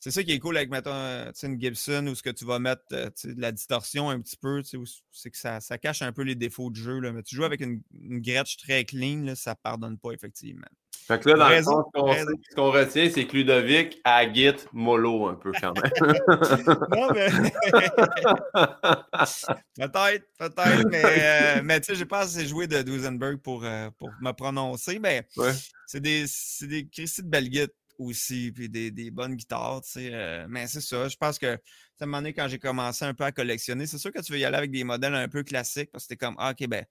c'est 0.00 0.10
ça 0.10 0.22
qui 0.22 0.32
est 0.32 0.38
cool 0.38 0.56
avec, 0.56 0.70
mettons, 0.70 0.90
euh, 0.92 1.30
une 1.42 1.60
Gibson 1.60 2.06
où 2.08 2.14
ce 2.14 2.22
que 2.22 2.30
tu 2.30 2.44
vas 2.44 2.58
mettre 2.58 2.82
euh, 2.92 3.10
de 3.24 3.40
la 3.40 3.52
distorsion 3.52 4.10
un 4.10 4.20
petit 4.20 4.36
peu, 4.36 4.62
c'est 4.62 5.30
que 5.30 5.38
ça, 5.38 5.60
ça 5.60 5.78
cache 5.78 6.02
un 6.02 6.12
peu 6.12 6.22
les 6.22 6.34
défauts 6.34 6.70
du 6.70 6.80
jeu. 6.80 6.98
Là. 7.00 7.12
Mais 7.12 7.22
tu 7.22 7.36
joues 7.36 7.44
avec 7.44 7.60
une, 7.60 7.82
une 8.00 8.20
Gretsch 8.20 8.56
très 8.58 8.84
clean, 8.84 9.24
là, 9.24 9.34
ça 9.34 9.54
pardonne 9.54 9.98
pas, 9.98 10.12
effectivement. 10.12 10.66
Fait 11.06 11.18
que 11.18 11.30
là, 11.30 11.36
dans 11.36 11.46
Raison, 11.46 11.84
le 11.94 12.00
fond, 12.00 12.14
ce 12.50 12.54
qu'on 12.54 12.70
retient, 12.70 13.08
c'est 13.10 13.26
que 13.26 13.34
Ludovic 13.34 13.98
a 14.04 14.30
git 14.30 14.52
mollo 14.74 15.28
un 15.28 15.36
peu 15.36 15.52
quand 15.58 15.72
même. 15.72 15.90
Non, 16.90 17.08
mais. 17.14 17.30
peut-être, 19.88 20.26
peut-être, 20.38 20.88
mais, 20.90 21.02
euh, 21.04 21.60
mais 21.64 21.80
tu 21.80 21.86
sais, 21.86 21.94
j'ai 21.94 22.04
pas 22.04 22.20
assez 22.20 22.46
joué 22.46 22.66
de 22.66 22.82
Duesenberg 22.82 23.38
pour, 23.38 23.64
euh, 23.64 23.88
pour 23.98 24.10
me 24.20 24.32
prononcer, 24.32 24.98
mais 24.98 25.26
Ouais. 25.38 25.52
c'est 25.86 26.00
des, 26.00 26.26
des 26.62 26.86
Christy 26.88 27.22
de 27.22 27.28
belles 27.28 27.48
guides 27.48 27.72
aussi, 27.98 28.52
puis 28.52 28.68
des, 28.68 28.90
des 28.90 29.10
bonnes 29.10 29.34
guitares, 29.34 29.82
tu 29.82 29.90
sais. 29.90 30.10
euh, 30.12 30.46
mais 30.48 30.66
c'est 30.66 30.80
ça, 30.80 31.08
je 31.08 31.16
pense 31.16 31.38
que, 31.38 31.46
à 31.46 31.58
un 32.00 32.06
moment 32.06 32.18
donné, 32.18 32.32
quand 32.32 32.48
j'ai 32.48 32.58
commencé 32.58 33.04
un 33.04 33.14
peu 33.14 33.24
à 33.24 33.32
collectionner, 33.32 33.86
c'est 33.86 33.98
sûr 33.98 34.12
que 34.12 34.20
tu 34.20 34.32
veux 34.32 34.38
y 34.38 34.44
aller 34.44 34.56
avec 34.56 34.70
des 34.70 34.84
modèles 34.84 35.14
un 35.14 35.28
peu 35.28 35.42
classiques, 35.42 35.90
parce 35.90 36.04
que 36.04 36.10
t'es 36.10 36.16
comme, 36.16 36.36
ah, 36.38 36.52
ok, 36.52 36.68
ben, 36.68 36.84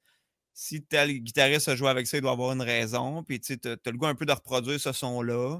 si 0.54 0.84
tel 0.84 1.20
guitariste 1.20 1.70
a 1.70 1.76
joué 1.76 1.90
avec 1.90 2.08
ça, 2.08 2.18
il 2.18 2.22
doit 2.22 2.32
avoir 2.32 2.52
une 2.52 2.62
raison, 2.62 3.24
puis 3.24 3.40
tu 3.40 3.58
t'as 3.60 3.78
le 3.86 3.98
goût 3.98 4.08
un 4.08 4.16
peu 4.16 4.26
de 4.26 4.32
reproduire 4.32 4.80
ce 4.80 4.92
son-là. 4.92 5.60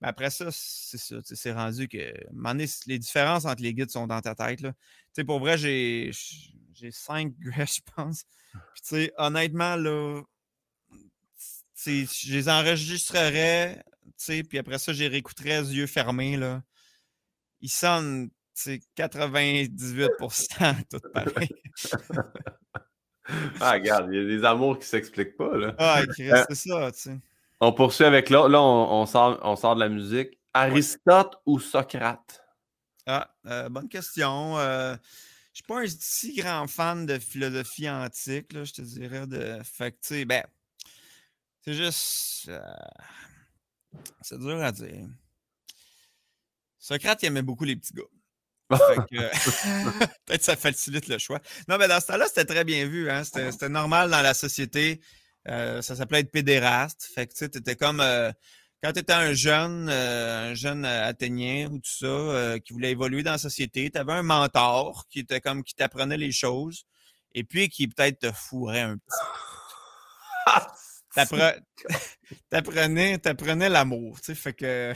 Mais 0.00 0.08
après 0.08 0.30
ça, 0.30 0.48
c'est 0.50 0.98
ça, 0.98 1.16
c'est 1.22 1.52
rendu 1.52 1.86
que, 1.86 1.98
à 1.98 2.30
un 2.30 2.32
moment 2.32 2.50
donné, 2.50 2.66
les 2.86 2.98
différences 2.98 3.44
entre 3.44 3.62
les 3.62 3.74
guides 3.74 3.90
sont 3.90 4.06
dans 4.06 4.20
ta 4.20 4.34
tête, 4.34 4.60
là. 4.60 4.72
Tu 4.72 4.78
sais, 5.16 5.24
pour 5.24 5.38
vrai, 5.38 5.58
j'ai 5.58 6.10
cinq 6.90 7.34
je 7.40 7.80
pense. 7.94 8.24
Puis, 8.74 8.82
tu 8.82 8.88
sais, 8.88 9.12
honnêtement, 9.18 9.76
là, 9.76 10.22
je 11.86 12.32
les 12.32 12.48
enregistrerais, 12.48 13.82
puis 14.48 14.58
après 14.58 14.78
ça, 14.78 14.92
les 14.92 15.08
réécouterais 15.08 15.62
les 15.62 15.76
yeux 15.76 15.86
fermés, 15.86 16.36
là. 16.36 16.62
Tu 17.60 17.68
sais, 17.68 18.80
98% 18.96 20.84
tout 20.90 21.00
pareil. 21.12 21.48
ah, 23.60 23.72
regarde, 23.72 24.08
il 24.12 24.16
y 24.16 24.20
a 24.20 24.24
des 24.24 24.44
amours 24.44 24.78
qui 24.78 24.86
s'expliquent 24.86 25.36
pas, 25.36 25.56
là. 25.56 25.74
Ah, 25.78 26.02
Euh, 26.02 26.44
c'est 26.48 26.54
ça, 26.54 26.92
tu 26.92 26.98
sais. 26.98 27.18
On 27.60 27.72
poursuit 27.72 28.04
avec 28.04 28.28
l'autre. 28.28 28.48
Là, 28.48 28.60
on, 28.60 29.02
on 29.02 29.06
sort, 29.06 29.38
on 29.42 29.56
sort 29.56 29.76
de 29.76 29.80
la 29.80 29.88
musique. 29.88 30.38
Aristote 30.52 31.36
ou 31.46 31.60
Socrate? 31.60 32.44
Ah, 33.06 33.34
euh, 33.46 33.68
bonne 33.68 33.88
question. 33.88 34.58
Euh, 34.58 34.96
je 35.52 35.58
suis 35.58 35.64
pas 35.64 35.80
un 35.80 35.86
si 35.86 36.34
grand 36.36 36.66
fan 36.66 37.06
de 37.06 37.18
philosophie 37.18 37.88
antique, 37.88 38.52
là, 38.52 38.64
je 38.64 38.72
te 38.72 38.82
dirais. 38.82 39.26
De... 39.26 39.58
Fait 39.64 39.92
que, 39.92 39.96
tu 39.96 40.14
sais, 40.14 40.24
ben, 40.24 40.44
c'est 41.64 41.74
juste. 41.74 42.50
C'est 44.20 44.38
dur 44.38 44.62
à 44.62 44.72
dire. 44.72 45.06
Socrate, 46.78 47.22
il 47.22 47.26
aimait 47.26 47.42
beaucoup 47.42 47.64
les 47.64 47.76
petits 47.76 47.94
gars. 47.94 48.02
Que, 49.10 50.06
Peut-être 50.26 50.42
ça 50.42 50.56
facilite 50.56 51.08
le 51.08 51.18
choix. 51.18 51.40
Non, 51.68 51.76
mais 51.78 51.88
dans 51.88 52.00
ce 52.00 52.06
temps-là, 52.06 52.26
c'était 52.26 52.44
très 52.44 52.64
bien 52.64 52.86
vu. 52.86 53.10
Hein? 53.10 53.22
C'était 53.24 53.68
normal 53.68 54.10
dans 54.10 54.22
la 54.22 54.34
société. 54.34 55.00
Euh, 55.48 55.82
ça 55.82 55.96
s'appelait 55.96 56.20
être 56.20 56.30
pédéraste. 56.30 57.08
Fait 57.14 57.26
que 57.26 57.32
tu 57.32 57.38
sais, 57.38 57.48
t'étais 57.48 57.76
comme 57.76 58.00
euh, 58.00 58.32
quand 58.82 58.92
tu 58.92 59.00
étais 59.00 59.12
un 59.12 59.32
jeune, 59.32 59.88
euh, 59.90 60.50
un 60.50 60.54
jeune 60.54 60.84
athénien 60.84 61.68
ou 61.70 61.78
tout 61.78 61.90
ça, 61.90 62.58
qui 62.60 62.72
voulait 62.72 62.92
évoluer 62.92 63.22
dans 63.22 63.32
la 63.32 63.38
société, 63.38 63.90
tu 63.90 63.98
avais 63.98 64.12
un 64.12 64.22
mentor 64.22 65.06
qui 65.08 65.20
était 65.20 65.40
comme 65.40 65.62
qui 65.62 65.74
t'apprenait 65.74 66.16
les 66.16 66.32
choses 66.32 66.84
et 67.34 67.44
puis 67.44 67.68
qui 67.68 67.88
peut-être 67.88 68.20
te 68.20 68.32
fourrait 68.32 68.80
un 68.80 68.96
petit. 68.98 69.18
T'apprenais, 72.50 73.18
t'apprenais 73.18 73.68
l'amour, 73.68 74.20
tu 74.20 74.26
sais, 74.26 74.34
fait 74.34 74.52
que 74.54 74.92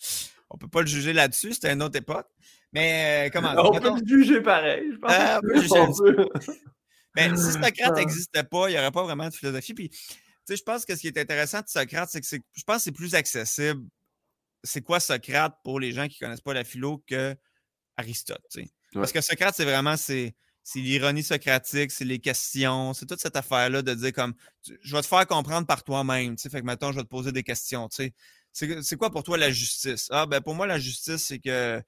on 0.50 0.58
peut 0.58 0.68
pas 0.68 0.80
le 0.80 0.86
juger 0.86 1.12
là-dessus, 1.12 1.54
c'était 1.54 1.72
une 1.72 1.82
autre 1.82 1.96
époque. 1.98 2.28
Mais 2.72 3.26
euh, 3.26 3.30
comment 3.32 3.52
On 3.56 3.72
mettons- 3.72 3.94
peut 3.94 4.00
le 4.04 4.06
juger 4.06 4.40
pareil. 4.42 4.82
Je 4.92 4.96
pense 4.98 5.10
Ah, 5.14 5.40
on 5.42 5.46
peut 5.48 5.60
juger. 5.62 6.56
Ben, 7.14 7.36
si 7.36 7.52
Socrate 7.52 7.74
Ah. 7.82 7.90
n'existait 7.92 8.44
pas, 8.44 8.68
il 8.68 8.74
n'y 8.74 8.78
aurait 8.78 8.90
pas 8.92 9.02
vraiment 9.02 9.28
de 9.28 9.34
philosophie. 9.34 9.74
Puis, 9.74 9.88
tu 9.88 9.96
sais, 10.44 10.56
je 10.56 10.62
pense 10.62 10.84
que 10.84 10.94
ce 10.94 11.00
qui 11.00 11.06
est 11.08 11.18
intéressant 11.18 11.60
de 11.62 11.68
Socrate, 11.68 12.10
c'est 12.10 12.20
que 12.20 12.26
c'est- 12.26 12.42
je 12.54 12.62
pense 12.64 12.76
que 12.76 12.82
c'est 12.82 12.92
plus 12.92 13.14
accessible. 13.14 13.82
C'est 14.62 14.82
quoi 14.82 15.00
Socrate 15.00 15.54
pour 15.64 15.80
les 15.80 15.92
gens 15.92 16.06
qui 16.08 16.18
ne 16.20 16.26
connaissent 16.26 16.40
pas 16.42 16.54
la 16.54 16.64
philo 16.64 17.02
que 17.06 17.34
Aristote, 17.96 18.42
tu 18.52 18.62
sais. 18.62 18.70
Parce 18.92 19.12
que 19.12 19.20
Socrate, 19.20 19.54
c'est 19.56 19.64
vraiment, 19.64 19.96
c'est, 19.96 20.34
c'est 20.70 20.80
l'ironie 20.80 21.22
socratique, 21.22 21.90
c'est 21.90 22.04
les 22.04 22.18
questions, 22.18 22.92
c'est 22.92 23.06
toute 23.06 23.20
cette 23.20 23.36
affaire-là 23.36 23.80
de 23.80 23.94
dire 23.94 24.12
comme, 24.12 24.34
je 24.82 24.94
vais 24.94 25.00
te 25.00 25.06
faire 25.06 25.26
comprendre 25.26 25.66
par 25.66 25.82
toi-même, 25.82 26.36
tu 26.36 26.42
sais. 26.42 26.50
Fait 26.50 26.60
que 26.60 26.66
maintenant, 26.66 26.92
je 26.92 26.98
vais 26.98 27.04
te 27.04 27.08
poser 27.08 27.32
des 27.32 27.42
questions, 27.42 27.88
tu 27.88 28.12
sais. 28.52 28.82
C'est, 28.82 28.96
quoi 28.96 29.10
pour 29.10 29.22
toi 29.22 29.38
la 29.38 29.50
justice? 29.50 30.08
Ah, 30.10 30.26
ben, 30.26 30.42
pour 30.42 30.54
moi, 30.54 30.66
la 30.66 30.78
justice, 30.78 31.24
c'est 31.24 31.38
que, 31.38 31.80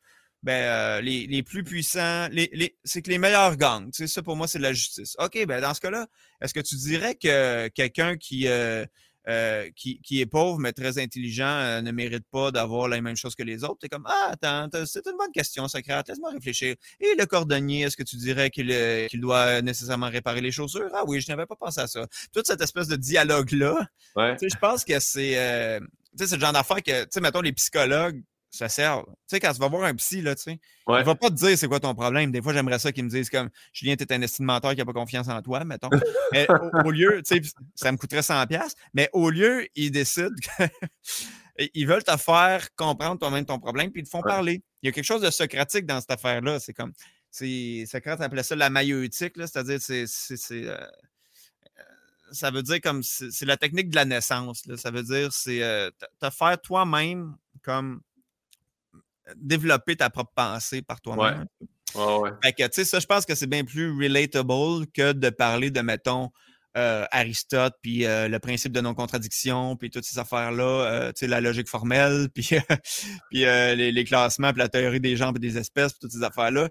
ben, 0.43 0.53
euh, 0.53 1.01
les, 1.03 1.43
plus 1.43 1.63
puissants, 1.63 2.29
les, 2.29 2.49
les, 2.55 2.79
c'est 2.83 3.03
que 3.03 3.11
les 3.11 3.19
meilleurs 3.19 3.57
sais, 3.93 4.07
ça, 4.07 4.23
pour 4.23 4.37
moi, 4.37 4.49
c'est 4.49 4.59
la 4.59 4.73
justice. 4.73 5.15
OK, 5.19 5.45
ben, 5.47 5.61
dans 5.61 5.75
ce 5.75 5.81
cas-là, 5.83 6.07
est-ce 6.41 6.55
que 6.55 6.61
tu 6.61 6.77
dirais 6.77 7.17
que 7.17 7.69
quelqu'un 7.69 8.17
qui, 8.17 8.49
euh, 8.49 8.87
euh, 9.29 9.69
qui, 9.77 10.01
qui 10.01 10.21
est 10.21 10.27
pauvre 10.27 10.59
mais 10.59 10.73
très 10.73 10.99
intelligent 10.99 11.45
euh, 11.47 11.83
ne 11.83 11.91
mérite 11.93 12.25
pas 12.31 12.51
d'avoir 12.51 12.89
la 12.89 13.01
même 13.01 13.17
chose 13.17 13.35
que 13.35 13.43
les 13.43 13.65
autres? 13.65 13.79
T'es 13.81 13.89
comme, 13.89 14.07
ah, 14.07 14.31
attends, 14.33 14.69
c'est 14.87 15.07
une 15.07 15.17
bonne 15.19 15.33
question, 15.33 15.69
Socrate, 15.69 16.09
laisse-moi 16.09 16.31
réfléchir. 16.31 16.75
Et 17.01 17.15
le 17.19 17.27
cordonnier, 17.27 17.83
est-ce 17.83 17.97
que 17.97 18.03
tu 18.03 18.17
dirais 18.17 18.51
qu'il 18.51 18.71
euh, 18.73 19.07
qu'il 19.09 19.21
doit 19.21 19.61
nécessairement 19.63 20.09
réparer 20.09 20.41
les 20.41 20.53
chaussures? 20.53 20.91
Ah 20.95 21.03
oui, 21.07 21.21
je 21.21 21.31
n'avais 21.31 21.47
pas 21.47 21.57
pensé 21.57 21.81
à 21.81 21.87
ça. 21.87 22.07
Toute 22.33 22.47
cette 22.47 22.61
espèce 22.61 22.89
de 22.89 22.97
dialogue-là, 22.97 23.87
Ouais. 24.17 24.37
tu 24.37 24.49
sais, 24.49 24.55
je 24.55 24.59
pense 24.59 24.85
que 24.85 24.99
c'est. 25.01 25.39
euh, 25.39 25.81
c'est 26.17 26.33
le 26.35 26.41
genre 26.41 26.53
d'affaire 26.53 26.83
que, 26.83 27.03
tu 27.05 27.09
sais, 27.11 27.21
mettons, 27.21 27.41
les 27.41 27.53
psychologues 27.53 28.21
se 28.51 28.67
servent. 28.69 29.05
Tu 29.07 29.13
sais, 29.29 29.41
quand 29.41 29.53
tu 29.53 29.61
vas 29.61 29.69
voir 29.69 29.85
un 29.85 29.95
psy, 29.95 30.23
là, 30.23 30.35
tu 30.35 30.43
sais, 30.43 30.61
Ouais. 30.87 31.01
il 31.01 31.05
va 31.05 31.15
pas 31.15 31.29
te 31.31 31.35
dire 31.35 31.57
c'est 31.57 31.69
quoi 31.69 31.79
ton 31.81 31.95
problème. 31.95 32.33
Des 32.33 32.43
fois, 32.43 32.53
j'aimerais 32.53 32.79
ça 32.81 32.91
qu'ils 32.93 33.05
me 33.05 33.09
disent 33.11 33.31
comme 33.31 33.49
Julien, 33.73 33.95
t'es 33.97 34.13
un 34.13 34.21
estime 34.23 34.47
menteur 34.47 34.73
qui 34.73 34.79
n'a 34.79 34.85
pas 34.85 34.93
confiance 34.93 35.29
en 35.29 35.41
toi, 35.43 35.65
mettons. 35.65 35.89
Mais 36.33 36.47
au, 36.51 36.87
au 36.87 36.91
lieu, 36.91 37.23
tu 37.25 37.37
sais, 37.43 37.51
ça 37.75 37.93
me 37.93 37.97
coûterait 37.97 38.23
100$, 38.23 38.75
mais 38.95 39.09
au 39.13 39.31
lieu, 39.31 39.67
ils 39.75 39.91
décident 39.91 40.29
que. 40.59 40.65
Ils 41.75 41.87
veulent 41.87 42.03
te 42.05 42.17
faire 42.17 42.75
comprendre 42.75 43.19
toi-même 43.19 43.45
ton 43.45 43.59
problème, 43.59 43.91
puis 43.93 44.01
ils 44.01 44.05
te 44.05 44.09
font 44.09 44.23
Ouais. 44.23 44.31
parler. 44.33 44.63
Il 44.83 44.87
y 44.87 44.89
a 44.89 44.93
quelque 44.93 45.05
chose 45.05 45.21
de 45.21 45.31
socratique 45.31 45.85
dans 45.85 46.01
cette 46.01 46.11
affaire-là. 46.11 46.59
C'est 46.59 46.73
comme. 46.73 46.93
c'est- 47.31 47.85
Socrate 47.85 48.19
appelait 48.23 48.43
ça 48.43 48.57
la 48.57 48.71
maïeutique, 48.71 49.37
là, 49.37 49.47
c'est-à-dire 49.47 49.79
c'est. 49.79 50.07
c'est- 50.07 50.39
c'est, 50.39 50.67
euh, 50.67 50.79
euh, 51.79 51.83
ça 52.33 52.51
veut 52.51 52.63
dire 52.63 52.81
comme 52.81 53.03
c'est 53.03 53.45
la 53.45 53.59
technique 53.59 53.91
de 53.91 53.97
la 53.97 54.07
naissance. 54.07 54.65
là. 54.67 54.77
Ça 54.79 54.91
veut 54.91 55.03
dire 55.03 55.33
c'est 55.33 55.63
euh, 55.63 55.91
te 56.21 56.31
faire 56.31 56.59
toi-même 56.63 57.37
comme 57.63 58.01
développer 59.37 59.97
ta 59.97 60.11
propre 60.11 60.33
pensée 60.35 60.83
par 60.83 61.01
toi-même. 61.01 61.47
Ouais, 61.95 62.19
ouais. 62.19 62.31
Fait 62.43 62.53
que, 62.53 62.63
tu 62.65 62.71
sais, 62.73 62.85
ça, 62.85 63.01
je 63.01 63.07
pense 63.07 63.27
que 63.27 63.35
c'est 63.35 63.47
bien 63.47 63.65
plus 63.65 63.91
relatable 63.91 64.87
que 64.95 65.13
de 65.13 65.31
parler 65.31 65.71
de, 65.71 65.81
mettons, 65.81 66.31
euh, 66.77 67.05
Aristote, 67.11 67.75
puis 67.83 68.07
euh, 68.07 68.29
le 68.29 68.39
principe 68.39 68.73
de 68.73 68.81
non-contradiction, 68.81 69.77
puis 69.77 69.91
toutes 69.91 70.05
ces 70.05 70.19
affaires-là, 70.19 70.63
euh, 70.65 71.09
tu 71.09 71.21
sais, 71.21 71.27
la 71.27 71.41
logique 71.41 71.69
formelle, 71.69 72.29
puis, 72.35 72.51
puis 73.31 73.45
euh, 73.45 73.75
les, 73.75 73.93
les 73.93 74.05
classements, 74.05 74.51
puis 74.53 74.61
la 74.61 74.69
théorie 74.69 75.01
des 75.01 75.17
gens 75.17 75.33
et 75.33 75.39
des 75.39 75.59
espèces, 75.59 75.93
puis 75.93 76.01
toutes 76.03 76.13
ces 76.13 76.23
affaires-là, 76.23 76.69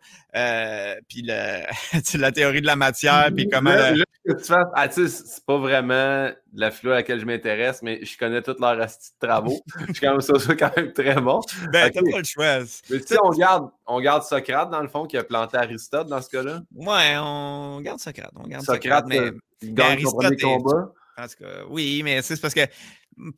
puis 1.08 1.28
sais, 2.04 2.18
la 2.18 2.32
théorie 2.32 2.62
de 2.62 2.66
la 2.68 2.76
matière, 2.76 3.30
puis 3.36 3.48
comment... 3.50 3.72
Là, 3.72 3.92
le- 3.92 3.98
là, 4.00 4.06
que 4.26 4.34
tu 4.34 4.46
fasses- 4.46 4.68
ah, 4.76 4.88
tu 4.88 5.08
sais, 5.08 5.24
c'est 5.26 5.46
pas 5.46 5.58
vraiment 5.58 6.30
la 6.54 6.72
philo 6.72 6.92
à 6.92 6.96
laquelle 6.96 7.20
je 7.20 7.26
m'intéresse, 7.26 7.82
mais 7.82 8.04
je 8.04 8.18
connais 8.18 8.42
tous 8.42 8.60
leurs 8.60 8.80
astis 8.80 9.12
de 9.22 9.28
travaux. 9.28 9.60
je 9.88 9.94
suis 9.94 10.02
quand 10.02 10.12
même 10.12 10.22
ça, 10.22 10.38
ça 10.40 10.56
quand 10.56 10.76
même 10.76 10.94
très 10.94 11.16
bon. 11.16 11.42
ben, 11.72 11.90
t'as 11.90 12.02
pas 12.02 12.18
le 12.18 12.24
choix. 12.24 12.60
Mais 12.90 13.00
tu 13.00 13.08
sais, 13.08 13.18
on 13.24 13.32
garde, 13.32 13.70
on 13.88 14.00
garde 14.02 14.24
Socrate, 14.24 14.70
dans 14.70 14.82
le 14.82 14.88
fond, 14.88 15.06
qui 15.06 15.18
a 15.18 15.24
planté 15.24 15.58
Aristote 15.58 16.08
dans 16.08 16.22
ce 16.22 16.30
cas-là? 16.30 16.62
Ouais, 16.76 17.16
on 17.18 17.82
garde 17.82 18.00
Socrate, 18.00 18.32
on 18.36 18.48
garde 18.48 18.64
Socrate, 18.64 19.04
Socrate, 19.04 19.06
mais... 19.08 19.32
il 19.62 19.74
gagne 19.74 20.02
son 20.04 20.12
premier 20.14 20.38
combat. 20.38 20.92
En 21.18 21.28
tout 21.28 21.44
cas, 21.44 21.64
oui, 21.70 22.02
mais 22.04 22.22
c'est 22.22 22.40
parce 22.40 22.54
que. 22.54 22.62
euh, 22.62 23.32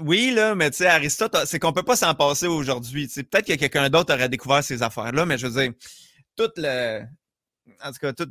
Oui, 0.00 0.32
là, 0.34 0.54
mais 0.54 0.70
tu 0.70 0.78
sais, 0.78 0.86
Aristote, 0.86 1.36
c'est 1.46 1.58
qu'on 1.58 1.72
peut 1.72 1.82
pas 1.82 1.96
s'en 1.96 2.14
passer 2.14 2.46
aujourd'hui. 2.46 3.08
Peut-être 3.08 3.46
que 3.46 3.54
quelqu'un 3.54 3.88
d'autre 3.90 4.14
aurait 4.14 4.28
découvert 4.28 4.62
ces 4.62 4.82
affaires-là, 4.82 5.26
mais 5.26 5.36
je 5.38 5.46
veux 5.48 5.60
dire, 5.62 5.72
toute 6.36 6.52
le. 6.56 7.02
En 7.84 7.90
tout 7.92 7.98
cas, 8.00 8.12
de 8.12 8.26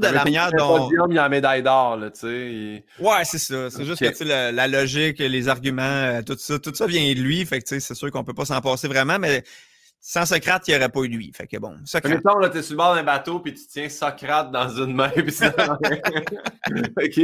Mais 0.00 0.12
la 0.12 0.24
manière 0.24 0.50
dont. 0.52 0.78
podium, 0.88 1.12
il 1.12 1.18
a 1.18 1.22
la 1.22 1.28
médaille 1.28 1.62
d'or, 1.62 1.98
tu 2.12 2.20
sais. 2.20 2.52
il- 2.52 2.84
Ouais, 2.98 3.24
c'est 3.24 3.38
ça. 3.38 3.70
C'est 3.70 3.84
juste 3.84 4.00
que 4.00 4.08
tu 4.08 4.14
sais, 4.16 4.24
la, 4.24 4.50
la 4.50 4.66
logique, 4.66 5.18
les 5.18 5.48
arguments, 5.48 5.82
euh, 5.82 6.22
tout 6.22 6.36
ça, 6.38 6.58
tout 6.58 6.74
ça 6.74 6.86
vient 6.86 7.14
de 7.14 7.20
lui. 7.20 7.44
Fait 7.46 7.60
que 7.60 7.64
tu 7.64 7.74
sais, 7.74 7.80
c'est 7.80 7.94
sûr 7.94 8.10
qu'on 8.10 8.24
peut 8.24 8.34
pas 8.34 8.46
s'en 8.46 8.60
passer 8.60 8.88
vraiment, 8.88 9.18
mais 9.18 9.44
sans 10.00 10.26
Socrate, 10.26 10.66
il 10.68 10.70
n'y 10.72 10.76
aurait 10.76 10.88
pas 10.88 11.00
eu 11.00 11.08
lui. 11.08 11.32
Fait 11.34 11.46
que 11.46 11.56
bon, 11.56 11.76
Socrate. 11.84 12.14
Mettons, 12.14 12.38
là, 12.38 12.48
t'es 12.48 12.62
sur 12.62 12.74
le 12.74 12.78
bord 12.78 12.94
d'un 12.94 13.02
bateau, 13.02 13.40
puis 13.40 13.52
tu 13.54 13.66
tiens 13.66 13.88
Socrate 13.88 14.50
dans 14.50 14.68
une 14.68 14.94
main, 14.94 15.10
puis 15.10 15.24
OK? 16.96 17.18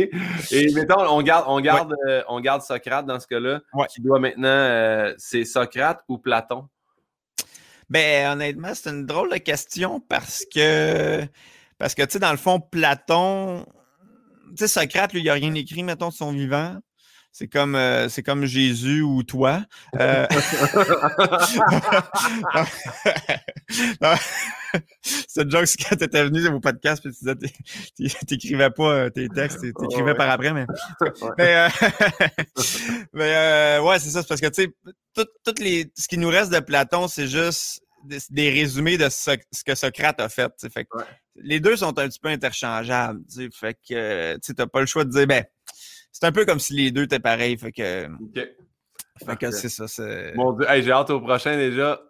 Et 0.51 0.73
mettons, 0.75 1.01
on 1.09 1.23
garde, 1.23 1.45
on 1.49 1.61
garde, 1.61 1.95
euh, 2.09 2.23
on 2.29 2.41
garde 2.41 2.63
Socrate 2.63 3.07
dans 3.07 3.21
ce 3.21 3.27
cas-là. 3.29 3.61
Ouais. 3.73 3.87
Qui 3.87 4.01
doit 4.01 4.19
maintenant, 4.19 4.49
euh, 4.49 5.15
c'est 5.19 5.45
Socrate 5.45 6.03
ou 6.09 6.19
Platon? 6.19 6.69
Ben, 7.89 8.33
honnêtement, 8.33 8.75
c'est 8.75 8.91
une 8.91 9.07
drôle 9.07 9.31
de 9.31 9.39
question 9.39 10.01
parce 10.01 10.45
que, 10.53 11.23
parce 11.79 11.95
que, 11.95 12.03
tu 12.03 12.13
sais, 12.13 12.19
dans 12.19 12.33
le 12.33 12.39
fond, 12.39 12.61
Platon, 12.61 13.65
tu 14.57 14.67
sais, 14.67 14.69
Socrate, 14.69 15.13
lui, 15.13 15.21
il 15.21 15.27
n'a 15.27 15.35
rien 15.35 15.55
écrit, 15.55 15.83
mettons, 15.85 16.09
de 16.09 16.15
son 16.15 16.33
vivant. 16.33 16.77
C'est 17.37 17.49
comme, 17.49 17.75
euh, 17.75 18.09
c'est 18.09 18.23
comme 18.23 18.45
Jésus 18.47 19.03
ou 19.03 19.25
toi. 19.25 19.65
Euh, 19.99 20.25
une 25.37 25.51
joke, 25.51 25.67
c'est 25.67 25.83
quand 25.83 25.97
tu 25.97 26.05
étais 26.05 26.25
venu 26.25 26.47
au 26.49 26.61
podcast, 26.61 27.03
puis 27.03 27.13
tu 27.13 27.19
disais, 27.25 27.35
t'é- 27.35 27.53
t'é- 28.09 28.27
t'écrivais 28.27 28.71
pas 28.71 28.91
euh, 28.93 29.11
tes 29.11 29.29
textes, 29.29 29.61
t'é- 29.61 29.73
t'écrivais 29.73 30.13
Ouais. 30.13 30.17
par 30.17 30.31
après, 30.31 30.53
mais 30.53 30.65
Ouais. 31.01 31.11
mais, 31.39 31.57
euh, 31.57 31.69
mais, 33.13 33.35
euh, 33.35 33.83
ouais, 33.83 33.99
c'est 33.99 34.11
ça. 34.11 34.23
C'est 34.23 34.29
parce 34.29 34.41
que, 34.41 34.47
tu 34.49 34.63
sais, 34.63 34.73
tout, 35.45 35.55
les, 35.59 35.91
ce 35.97 36.07
qui 36.09 36.19
nous 36.19 36.29
reste 36.29 36.53
de 36.53 36.61
Platon, 36.61 37.09
c'est 37.09 37.27
juste 37.29 37.81
des, 38.05 38.19
des 38.31 38.51
résumés 38.51 38.97
de 38.99 39.09
ce, 39.09 39.33
ce 39.53 39.65
que 39.65 39.75
Socrate 39.75 40.21
a 40.21 40.29
fait. 40.29 40.49
tu 40.51 40.55
sais. 40.59 40.71
Fait 40.71 40.85
que 40.85 40.99
Ouais. 40.99 41.05
Les 41.37 41.59
deux 41.59 41.77
sont 41.77 41.99
un 41.99 42.09
petit 42.09 42.21
peu 42.21 42.29
interchangeables. 42.29 43.21
tu. 43.33 43.51
Fait 43.53 43.75
que, 43.75 44.39
tu 44.39 44.53
n'as 44.57 44.67
pas 44.69 44.79
le 44.81 44.87
choix 44.87 45.05
de 45.05 45.11
dire, 45.11 45.27
ben, 45.27 45.45
c'est 46.15 46.27
un 46.27 46.33
peu 46.33 46.45
comme 46.45 46.61
si 46.61 46.75
les 46.75 46.93
deux 46.93 47.03
étaient 47.03 47.19
pareils. 47.19 47.59
Fait 47.59 47.73
que, 47.73 48.07
OK. 48.07 48.49
fait 49.27 49.37
que 49.37 49.51
c'est 49.51 49.69
ça. 49.69 49.89
c'est- 49.89 50.33
Mon 50.37 50.53
Dieu, 50.53 50.65
Hey, 50.71 50.83
j'ai 50.85 50.93
hâte 50.93 51.11
au 51.11 51.21
prochain 51.21 51.57
déjà. 51.57 52.01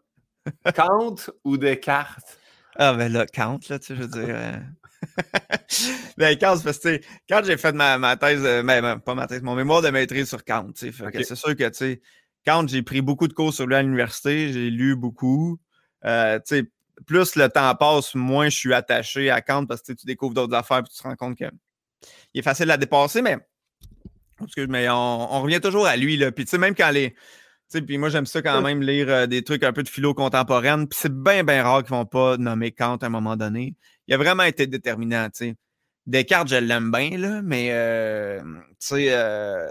Kant 0.76 1.16
ou 1.42 1.56
Descartes? 1.56 2.38
Ah, 2.76 2.92
ben 2.92 3.10
là, 3.10 3.24
Kant, 3.26 3.58
là, 3.70 3.78
tu 3.78 3.86
sais, 3.86 3.96
je 3.96 4.02
veux 4.02 4.08
dire. 4.08 4.34
euh, 4.36 4.58
ben, 6.18 6.36
Kant, 6.38 6.56
c'est 6.56 6.64
parce 6.64 6.78
que, 6.78 7.00
quand 7.30 7.40
j'ai 7.44 7.56
fait 7.56 7.72
ma, 7.72 7.96
ma 7.96 8.18
thèse, 8.18 8.44
euh, 8.44 8.62
ben, 8.62 8.82
ben, 8.82 8.98
pas 8.98 9.14
ma 9.14 9.26
thèse, 9.26 9.40
mon 9.42 9.54
mémoire 9.54 9.80
de 9.80 9.88
maîtrise 9.88 10.28
sur 10.28 10.44
Kant, 10.44 10.70
tu 10.72 10.92
sais, 10.92 11.24
c'est 11.24 11.34
sûr 11.34 11.56
que, 11.56 11.68
tu 11.68 11.74
sais, 11.74 12.02
Kant, 12.46 12.66
j'ai 12.68 12.82
pris 12.82 13.00
beaucoup 13.00 13.26
de 13.26 13.32
cours 13.32 13.54
sur 13.54 13.66
lui 13.66 13.74
à 13.74 13.82
l'université, 13.82 14.52
j'ai 14.52 14.68
lu 14.68 14.96
beaucoup. 14.96 15.58
Euh, 16.04 16.38
tu 16.40 16.56
sais, 16.56 16.70
plus 17.06 17.36
le 17.36 17.48
temps 17.48 17.74
passe, 17.74 18.14
moins 18.14 18.50
je 18.50 18.56
suis 18.56 18.74
attaché 18.74 19.30
à 19.30 19.40
Kant 19.40 19.64
parce 19.64 19.80
que 19.80 19.94
tu 19.94 20.04
découvres 20.04 20.34
d'autres 20.34 20.54
affaires 20.54 20.80
et 20.80 20.82
tu 20.82 20.94
te 20.94 21.02
rends 21.02 21.16
compte 21.16 21.38
que 21.38 21.46
il 22.34 22.40
est 22.40 22.42
facile 22.42 22.70
à 22.70 22.76
dépasser, 22.76 23.22
mais, 23.22 23.38
excuse, 24.42 24.66
mais 24.68 24.88
on, 24.88 25.34
on 25.34 25.42
revient 25.42 25.60
toujours 25.60 25.86
à 25.86 25.96
lui, 25.96 26.16
là. 26.16 26.32
Puis, 26.32 26.44
tu 26.44 26.50
sais, 26.50 26.58
même 26.58 26.74
quand 26.74 26.90
les. 26.90 27.12
Tu 27.12 27.18
sais, 27.78 27.82
puis 27.82 27.98
moi, 27.98 28.08
j'aime 28.10 28.26
ça 28.26 28.42
quand 28.42 28.60
même 28.60 28.82
lire 28.82 29.08
euh, 29.08 29.26
des 29.26 29.42
trucs 29.42 29.62
un 29.62 29.72
peu 29.72 29.82
de 29.82 29.88
philo 29.88 30.12
contemporaine. 30.14 30.86
Puis 30.86 30.98
c'est 31.00 31.12
bien, 31.12 31.44
bien 31.44 31.62
rare 31.62 31.82
qu'ils 31.82 31.90
vont 31.90 32.04
pas 32.04 32.36
nommer 32.36 32.72
Kant 32.72 32.96
à 32.96 33.06
un 33.06 33.08
moment 33.08 33.36
donné. 33.36 33.74
Il 34.06 34.14
a 34.14 34.18
vraiment 34.18 34.42
été 34.42 34.66
déterminant, 34.66 35.26
tu 35.30 35.46
sais. 35.46 35.54
Descartes, 36.06 36.48
je 36.48 36.56
l'aime 36.56 36.90
bien, 36.90 37.16
là, 37.16 37.40
mais 37.42 37.68
euh, 37.72 38.42
tu 38.42 38.76
sais, 38.80 39.06
euh, 39.08 39.66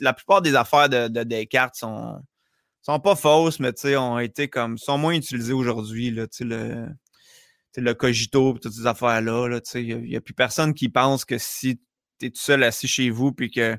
la 0.00 0.12
plupart 0.12 0.42
des 0.42 0.54
affaires 0.54 0.90
de, 0.90 1.08
de 1.08 1.22
Descartes 1.22 1.76
sont, 1.76 2.20
sont 2.82 3.00
pas 3.00 3.16
fausses, 3.16 3.58
mais 3.60 3.72
tu 3.72 3.82
sais, 3.82 3.96
ont 3.96 4.18
été 4.18 4.48
comme 4.48 4.76
sont 4.76 4.98
moins 4.98 5.14
utilisées 5.14 5.54
aujourd'hui, 5.54 6.10
là, 6.10 6.26
tu 6.26 6.38
sais, 6.38 6.44
le, 6.44 6.88
le 7.76 7.94
cogito 7.94 8.54
et 8.56 8.60
toutes 8.60 8.74
ces 8.74 8.86
affaires-là, 8.86 9.48
là, 9.48 9.60
tu 9.60 9.70
sais, 9.70 9.82
il 9.82 10.02
n'y 10.02 10.16
a, 10.16 10.20
plus 10.20 10.34
personne 10.34 10.74
qui 10.74 10.90
pense 10.90 11.24
que 11.24 11.38
si 11.38 11.80
es 12.22 12.30
tout 12.30 12.40
seul 12.40 12.62
assis 12.62 12.88
chez 12.88 13.10
vous 13.10 13.32
puis 13.32 13.50
que 13.50 13.76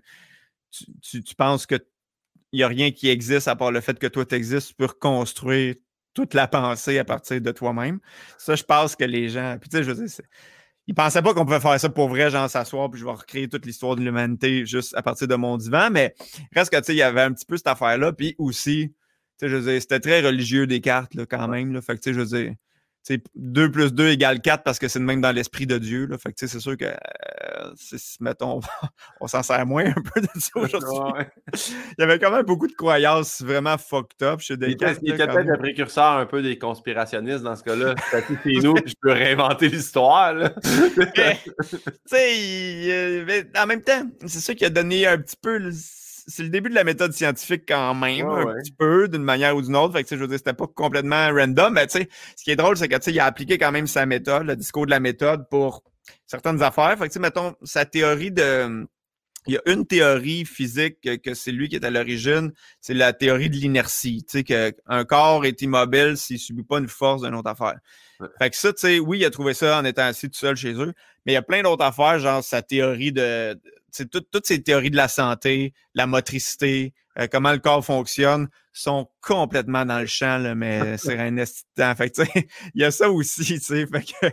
tu, 1.01 1.21
penses 1.37 1.65
que 1.65 1.75
il 2.51 2.57
n'y 2.57 2.63
a 2.63 2.67
rien 2.67 2.91
qui 2.91 3.09
existe 3.09 3.47
à 3.47 3.55
part 3.55 3.71
le 3.71 3.81
fait 3.81 3.97
que 3.99 4.07
toi, 4.07 4.25
tu 4.25 4.35
existes, 4.35 4.69
tu 4.69 4.75
peux 4.75 4.85
reconstruire 4.85 5.75
toute 6.13 6.33
la 6.33 6.47
pensée 6.47 6.97
à 6.97 7.03
partir 7.03 7.41
de 7.41 7.51
toi-même. 7.51 7.99
Ça, 8.37 8.55
je 8.55 8.63
pense 8.63 8.95
que 8.95 9.03
les 9.03 9.29
gens. 9.29 9.57
Puis, 9.59 9.69
tu 9.69 9.77
sais, 9.77 9.83
je 9.83 9.91
veux 9.91 10.05
dire, 10.05 10.15
ils 10.87 10.93
pensaient 10.93 11.21
pas 11.21 11.33
qu'on 11.33 11.45
pouvait 11.45 11.59
faire 11.59 11.79
ça 11.79 11.89
pour 11.89 12.09
vrai, 12.09 12.29
genre 12.29 12.49
s'asseoir, 12.49 12.89
puis 12.89 12.99
je 12.99 13.05
vais 13.05 13.11
recréer 13.11 13.49
toute 13.49 13.65
l'histoire 13.65 13.95
de 13.95 14.01
l'humanité 14.01 14.65
juste 14.65 14.95
à 14.95 15.01
partir 15.01 15.27
de 15.27 15.35
mon 15.35 15.57
divan. 15.57 15.89
Mais 15.91 16.15
reste 16.53 16.71
que, 16.71 16.77
tu 16.77 16.85
sais, 16.85 16.93
il 16.93 16.97
y 16.97 17.01
avait 17.01 17.21
un 17.21 17.33
petit 17.33 17.45
peu 17.45 17.57
cette 17.57 17.67
affaire-là. 17.67 18.13
Puis 18.13 18.35
aussi, 18.37 18.89
tu 18.89 18.95
sais, 19.39 19.49
je 19.49 19.55
veux 19.57 19.71
dire, 19.71 19.81
c'était 19.81 19.99
très 19.99 20.21
religieux 20.21 20.67
des 20.67 20.81
cartes, 20.81 21.15
là, 21.15 21.25
quand 21.25 21.47
même. 21.47 21.73
Là. 21.73 21.81
Fait 21.81 21.95
que, 21.95 22.01
tu 22.01 22.09
sais, 22.09 22.13
je 22.13 22.19
veux 22.19 22.25
dire, 22.25 22.53
tu 23.05 23.15
sais, 23.15 23.23
2 23.35 23.71
plus 23.71 23.93
2 23.93 24.09
égale 24.09 24.41
4 24.41 24.63
parce 24.63 24.79
que 24.79 24.87
c'est 24.87 24.99
même 24.99 25.21
dans 25.21 25.31
l'esprit 25.31 25.65
de 25.65 25.77
Dieu. 25.77 26.05
Là. 26.05 26.17
Fait 26.17 26.31
que, 26.31 26.47
c'est 26.47 26.59
sûr 26.59 26.77
que, 26.77 26.85
euh, 27.71 27.97
mettons, 28.19 28.59
on 29.21 29.27
s'en 29.27 29.43
sert 29.43 29.65
moins 29.65 29.85
un 29.85 29.93
peu 30.13 30.21
de 30.21 30.27
ça 30.35 30.51
aujourd'hui. 30.55 31.25
Il 31.97 32.01
y 32.01 32.03
avait 32.03 32.19
quand 32.19 32.31
même 32.31 32.43
beaucoup 32.45 32.67
de 32.67 32.73
croyances 32.73 33.41
vraiment 33.41 33.77
fucked 33.77 34.21
up 34.23 34.39
chez 34.39 34.55
Il 34.55 34.71
était, 34.71 34.95
il 35.01 35.13
était 35.13 35.27
peut-être 35.27 35.47
le 35.47 35.57
précurseur 35.57 36.13
un 36.17 36.25
peu 36.25 36.41
des 36.41 36.57
conspirationnistes 36.57 37.43
dans 37.43 37.55
ce 37.55 37.63
cas-là. 37.63 37.95
C'est 38.11 38.61
nous, 38.63 38.75
je 38.85 38.93
peux 39.01 39.11
réinventer 39.11 39.69
l'histoire. 39.69 40.33
tu 40.63 41.01
sais, 42.05 42.91
euh, 42.91 43.43
en 43.57 43.65
même 43.65 43.81
temps, 43.81 44.03
c'est 44.21 44.39
ça 44.39 44.53
qui 44.55 44.65
a 44.65 44.69
donné 44.69 45.05
un 45.07 45.17
petit 45.17 45.37
peu. 45.41 45.57
le- 45.57 45.71
C'est 46.27 46.41
le 46.41 46.49
début 46.49 46.69
de 46.71 46.75
la 46.75 46.83
méthode 46.83 47.13
scientifique 47.13 47.65
quand 47.67 47.93
même, 47.93 48.25
Ouais, 48.27 48.41
un 48.41 48.45
ouais. 48.45 48.61
petit 48.63 48.71
peu, 48.71 49.07
d'une 49.07 49.21
manière 49.23 49.55
ou 49.55 49.61
d'une 49.61 49.75
autre. 49.75 49.93
Fait 49.93 50.03
que, 50.03 50.09
je 50.09 50.15
veux 50.15 50.27
dire, 50.27 50.37
c'était 50.39 50.53
pas 50.53 50.65
complètement 50.67 51.29
random, 51.31 51.73
mais 51.73 51.85
tu 51.85 51.99
sais, 51.99 52.09
ce 52.35 52.43
qui 52.43 52.49
est 52.51 52.55
drôle, 52.55 52.77
c'est 52.77 52.87
que, 52.87 52.95
tu 52.95 53.01
sais, 53.03 53.11
il 53.11 53.19
a 53.19 53.25
appliqué 53.25 53.59
quand 53.59 53.71
même 53.71 53.85
sa 53.85 54.07
méthode, 54.07 54.47
le 54.47 54.55
discours 54.55 54.85
de 54.87 54.91
la 54.91 54.99
méthode 54.99 55.47
pour 55.51 55.83
certaines 56.25 56.61
affaires. 56.61 56.97
Fait 56.97 57.05
que, 57.05 57.09
tu 57.09 57.13
sais, 57.13 57.19
mettons, 57.19 57.55
sa 57.63 57.85
théorie 57.85 58.31
de. 58.31 58.87
Il 59.47 59.53
y 59.53 59.57
a 59.57 59.61
une 59.67 59.85
théorie 59.85 60.43
physique 60.43 60.97
que, 61.01 61.15
que 61.17 61.35
c'est 61.35 61.51
lui 61.51 61.69
qui 61.69 61.75
est 61.75 61.85
à 61.85 61.91
l'origine, 61.91 62.51
c'est 62.81 62.95
la 62.95 63.13
théorie 63.13 63.51
de 63.51 63.55
l'inertie. 63.55 64.23
Tu 64.27 64.39
sais, 64.39 64.43
qu'un 64.43 65.05
corps 65.05 65.45
est 65.45 65.61
immobile 65.61 66.17
s'il 66.17 66.39
subit 66.39 66.63
pas 66.63 66.79
une 66.79 66.87
force 66.87 67.21
d'une 67.21 67.35
autre 67.35 67.51
affaire. 67.51 67.75
Ouais. 68.19 68.27
Fait 68.39 68.49
que 68.49 68.55
ça, 68.55 68.73
tu 68.73 68.79
sais, 68.79 68.97
oui, 68.97 69.19
il 69.19 69.25
a 69.25 69.29
trouvé 69.29 69.53
ça 69.53 69.77
en 69.79 69.85
étant 69.85 70.01
assis 70.01 70.31
tout 70.31 70.39
seul 70.39 70.55
chez 70.55 70.73
eux, 70.73 70.93
mais 71.25 71.33
il 71.33 71.35
y 71.35 71.37
a 71.37 71.43
plein 71.43 71.61
d'autres 71.61 71.85
affaires, 71.85 72.17
genre 72.17 72.43
sa 72.43 72.63
théorie 72.63 73.11
de. 73.11 73.53
tout- 74.11 74.21
toutes 74.21 74.47
ces 74.47 74.63
théories 74.63 74.89
de 74.89 74.95
la 74.95 75.07
santé, 75.07 75.73
la 75.93 76.07
motricité, 76.07 76.95
euh, 77.19 77.27
comment 77.31 77.51
le 77.51 77.59
corps 77.59 77.85
fonctionne, 77.85 78.49
sont 78.73 79.07
complètement 79.21 79.85
dans 79.85 79.99
le 79.99 80.05
champ, 80.07 80.39
là, 80.39 80.55
mais 80.55 80.97
c'est 80.97 81.19
un 81.19 81.35
temps. 81.75 81.95
Fait 81.95 82.09
que, 82.09 82.23
tu 82.23 82.31
sais, 82.31 82.47
il 82.73 82.81
y 82.81 82.83
a 82.83 82.89
ça 82.89 83.11
aussi, 83.11 83.43
tu 83.43 83.59
sais. 83.59 83.85
Fait 83.85 84.01
que, 84.03 84.27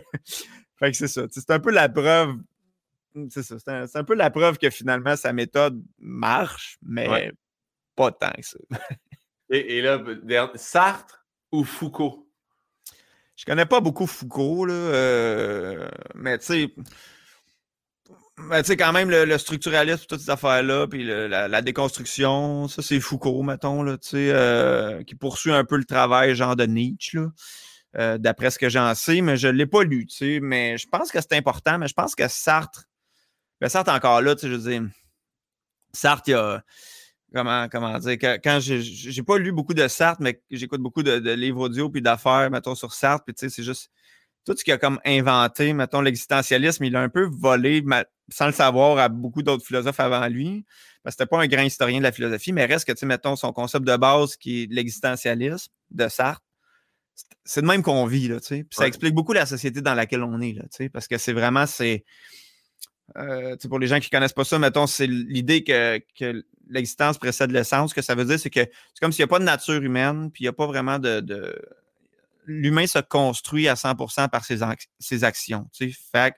fait 0.83 0.91
que 0.91 0.97
c'est 0.97 1.07
ça. 1.07 1.21
C'est 1.31 1.49
un 1.51 1.59
peu 1.59 1.71
la 1.71 1.87
preuve. 1.87 2.35
C'est 3.29 3.43
ça. 3.43 3.55
C'est 3.59 3.95
un, 3.95 4.03
peu 4.03 4.15
la 4.15 4.29
preuve 4.29 4.57
que 4.57 4.69
finalement 4.69 5.15
sa 5.15 5.31
méthode 5.31 5.81
marche, 5.99 6.77
mais 6.81 7.07
Ouais. 7.07 7.31
pas 7.95 8.11
tant 8.11 8.31
que 8.31 8.45
ça. 8.45 8.57
Et, 9.49 9.77
et 9.77 9.81
là, 9.81 10.01
Sartre 10.55 11.27
ou 11.51 11.63
Foucault? 11.63 12.27
Je 13.35 13.45
connais 13.45 13.67
pas 13.67 13.81
beaucoup 13.81 14.07
Foucault, 14.07 14.65
là, 14.65 14.73
euh, 14.73 15.87
mais 16.15 16.39
tu 16.39 16.45
sais, 16.45 16.73
mais 18.37 18.63
tu 18.63 18.69
sais, 18.69 18.77
quand 18.77 18.93
même, 18.93 19.11
le, 19.11 19.37
structuralisme, 19.37 20.05
toutes 20.07 20.21
ces 20.21 20.29
affaires-là, 20.31 20.87
puis 20.87 21.03
la, 21.03 21.61
déconstruction, 21.61 22.67
ça, 22.67 22.81
c'est 22.81 22.99
Foucault, 22.99 23.43
mettons, 23.43 23.83
là, 23.83 23.97
tu 23.97 24.09
sais, 24.09 24.31
euh, 24.31 25.03
qui 25.03 25.13
poursuit 25.13 25.51
un 25.51 25.65
peu 25.65 25.77
le 25.77 25.85
travail, 25.85 26.33
genre 26.33 26.55
de 26.55 26.65
Nietzsche, 26.65 27.19
là, 27.19 27.27
euh, 27.97 28.17
d'après 28.17 28.51
ce 28.51 28.59
que 28.59 28.69
j'en 28.69 28.95
sais, 28.95 29.21
mais 29.21 29.37
je 29.37 29.47
l'ai 29.47 29.67
pas 29.67 29.83
lu, 29.83 30.05
tu 30.05 30.15
sais, 30.15 30.39
mais 30.41 30.77
je 30.77 30.87
pense 30.87 31.11
que 31.11 31.19
c'est 31.21 31.33
important, 31.33 31.77
mais 31.77 31.87
je 31.87 31.93
pense 31.93 32.15
que 32.15 32.27
Sartre, 32.27 32.85
ben 33.61 33.69
Sartre 33.69 33.91
encore 33.91 34.21
là, 34.21 34.35
tu 34.35 34.41
sais, 34.41 34.47
je 34.49 34.55
veux 34.55 34.71
dire, 34.71 34.81
Sartre, 35.93 36.23
il 36.27 36.31
y 36.31 36.33
a 36.33 36.63
comment, 37.33 37.67
comment 37.69 37.97
dire, 37.99 38.13
quand, 38.13 38.37
quand 38.43 38.59
j'ai 38.61 39.23
pas 39.23 39.37
lu 39.37 39.51
beaucoup 39.51 39.73
de 39.73 39.87
Sartre, 39.87 40.21
mais 40.21 40.41
j'écoute 40.51 40.81
beaucoup 40.81 41.03
de, 41.03 41.31
livres 41.33 41.61
audio 41.61 41.89
puis 41.89 42.01
d'affaires, 42.01 42.49
mettons, 42.51 42.75
sur 42.75 42.93
Sartre, 42.93 43.25
puis 43.25 43.33
tu 43.33 43.41
sais, 43.41 43.49
c'est 43.49 43.63
juste 43.63 43.89
tout 44.45 44.55
ce 44.57 44.63
qu'il 44.63 44.73
a 44.73 44.77
comme 44.77 44.99
inventé, 45.05 45.73
mettons, 45.73 46.01
l'existentialisme, 46.01 46.83
il 46.83 46.95
a 46.95 47.01
un 47.01 47.09
peu 47.09 47.29
volé, 47.31 47.83
sans 48.29 48.47
le 48.47 48.51
savoir, 48.51 48.97
à 48.97 49.09
beaucoup 49.09 49.41
d'autres 49.41 49.65
philosophes 49.65 49.99
avant 49.99 50.27
lui. 50.27 50.65
Parce 51.03 51.15
que 51.15 51.23
c'était 51.23 51.29
pas 51.29 51.41
un 51.41 51.47
grand 51.47 51.63
historien 51.63 51.97
de 51.97 52.03
la 52.03 52.11
philosophie, 52.11 52.53
mais 52.53 52.65
reste 52.65 52.85
que, 52.85 52.91
tu 52.91 52.99
sais, 52.99 53.05
mettons, 53.05 53.35
son 53.35 53.51
concept 53.51 53.85
de 53.85 53.95
base 53.97 54.35
qui 54.37 54.63
est 54.63 54.67
l'existentialisme 54.71 55.71
de 55.91 56.07
Sartre, 56.07 56.42
c'est 57.45 57.61
de 57.61 57.67
même 57.67 57.83
qu'on 57.83 58.05
vit, 58.05 58.27
là, 58.27 58.39
tu 58.39 58.47
sais. 58.47 58.63
Puis 58.63 58.75
ça 58.77 58.87
explique 58.87 59.13
beaucoup 59.13 59.33
la 59.33 59.45
société 59.45 59.81
dans 59.81 59.93
laquelle 59.93 60.23
on 60.23 60.39
est, 60.41 60.53
là, 60.53 60.63
tu 60.63 60.69
sais, 60.71 60.89
parce 60.89 61.07
que 61.07 61.17
c'est 61.17 61.33
vraiment, 61.33 61.65
c'est 61.65 62.05
euh, 63.17 63.55
pour 63.69 63.79
les 63.79 63.87
gens 63.87 63.99
qui 63.99 64.07
ne 64.07 64.17
connaissent 64.17 64.33
pas 64.33 64.45
ça, 64.45 64.59
mettons, 64.59 64.87
c'est 64.87 65.07
l'idée 65.07 65.63
que, 65.63 66.01
l'existence 66.69 67.17
précède 67.17 67.51
l'essence. 67.51 67.89
Ce 67.89 67.95
que 67.95 68.01
ça 68.01 68.15
veut 68.15 68.25
dire, 68.25 68.39
c'est 68.39 68.49
que 68.49 68.61
c'est 68.61 68.99
comme 69.01 69.11
s'il 69.11 69.23
n'y 69.23 69.25
a 69.25 69.27
pas 69.27 69.39
de 69.39 69.43
nature 69.43 69.81
humaine, 69.81 70.31
puis 70.31 70.43
il 70.43 70.45
n'y 70.45 70.49
a 70.49 70.53
pas 70.53 70.65
vraiment 70.65 70.99
de. 70.99 71.55
L'humain 72.45 72.87
se 72.87 72.99
construit 72.99 73.69
à 73.69 73.75
100% 73.75 74.29
par 74.29 74.43
ses, 74.43 74.59
ses 74.99 75.23
actions. 75.23 75.69
Fait 76.11 76.35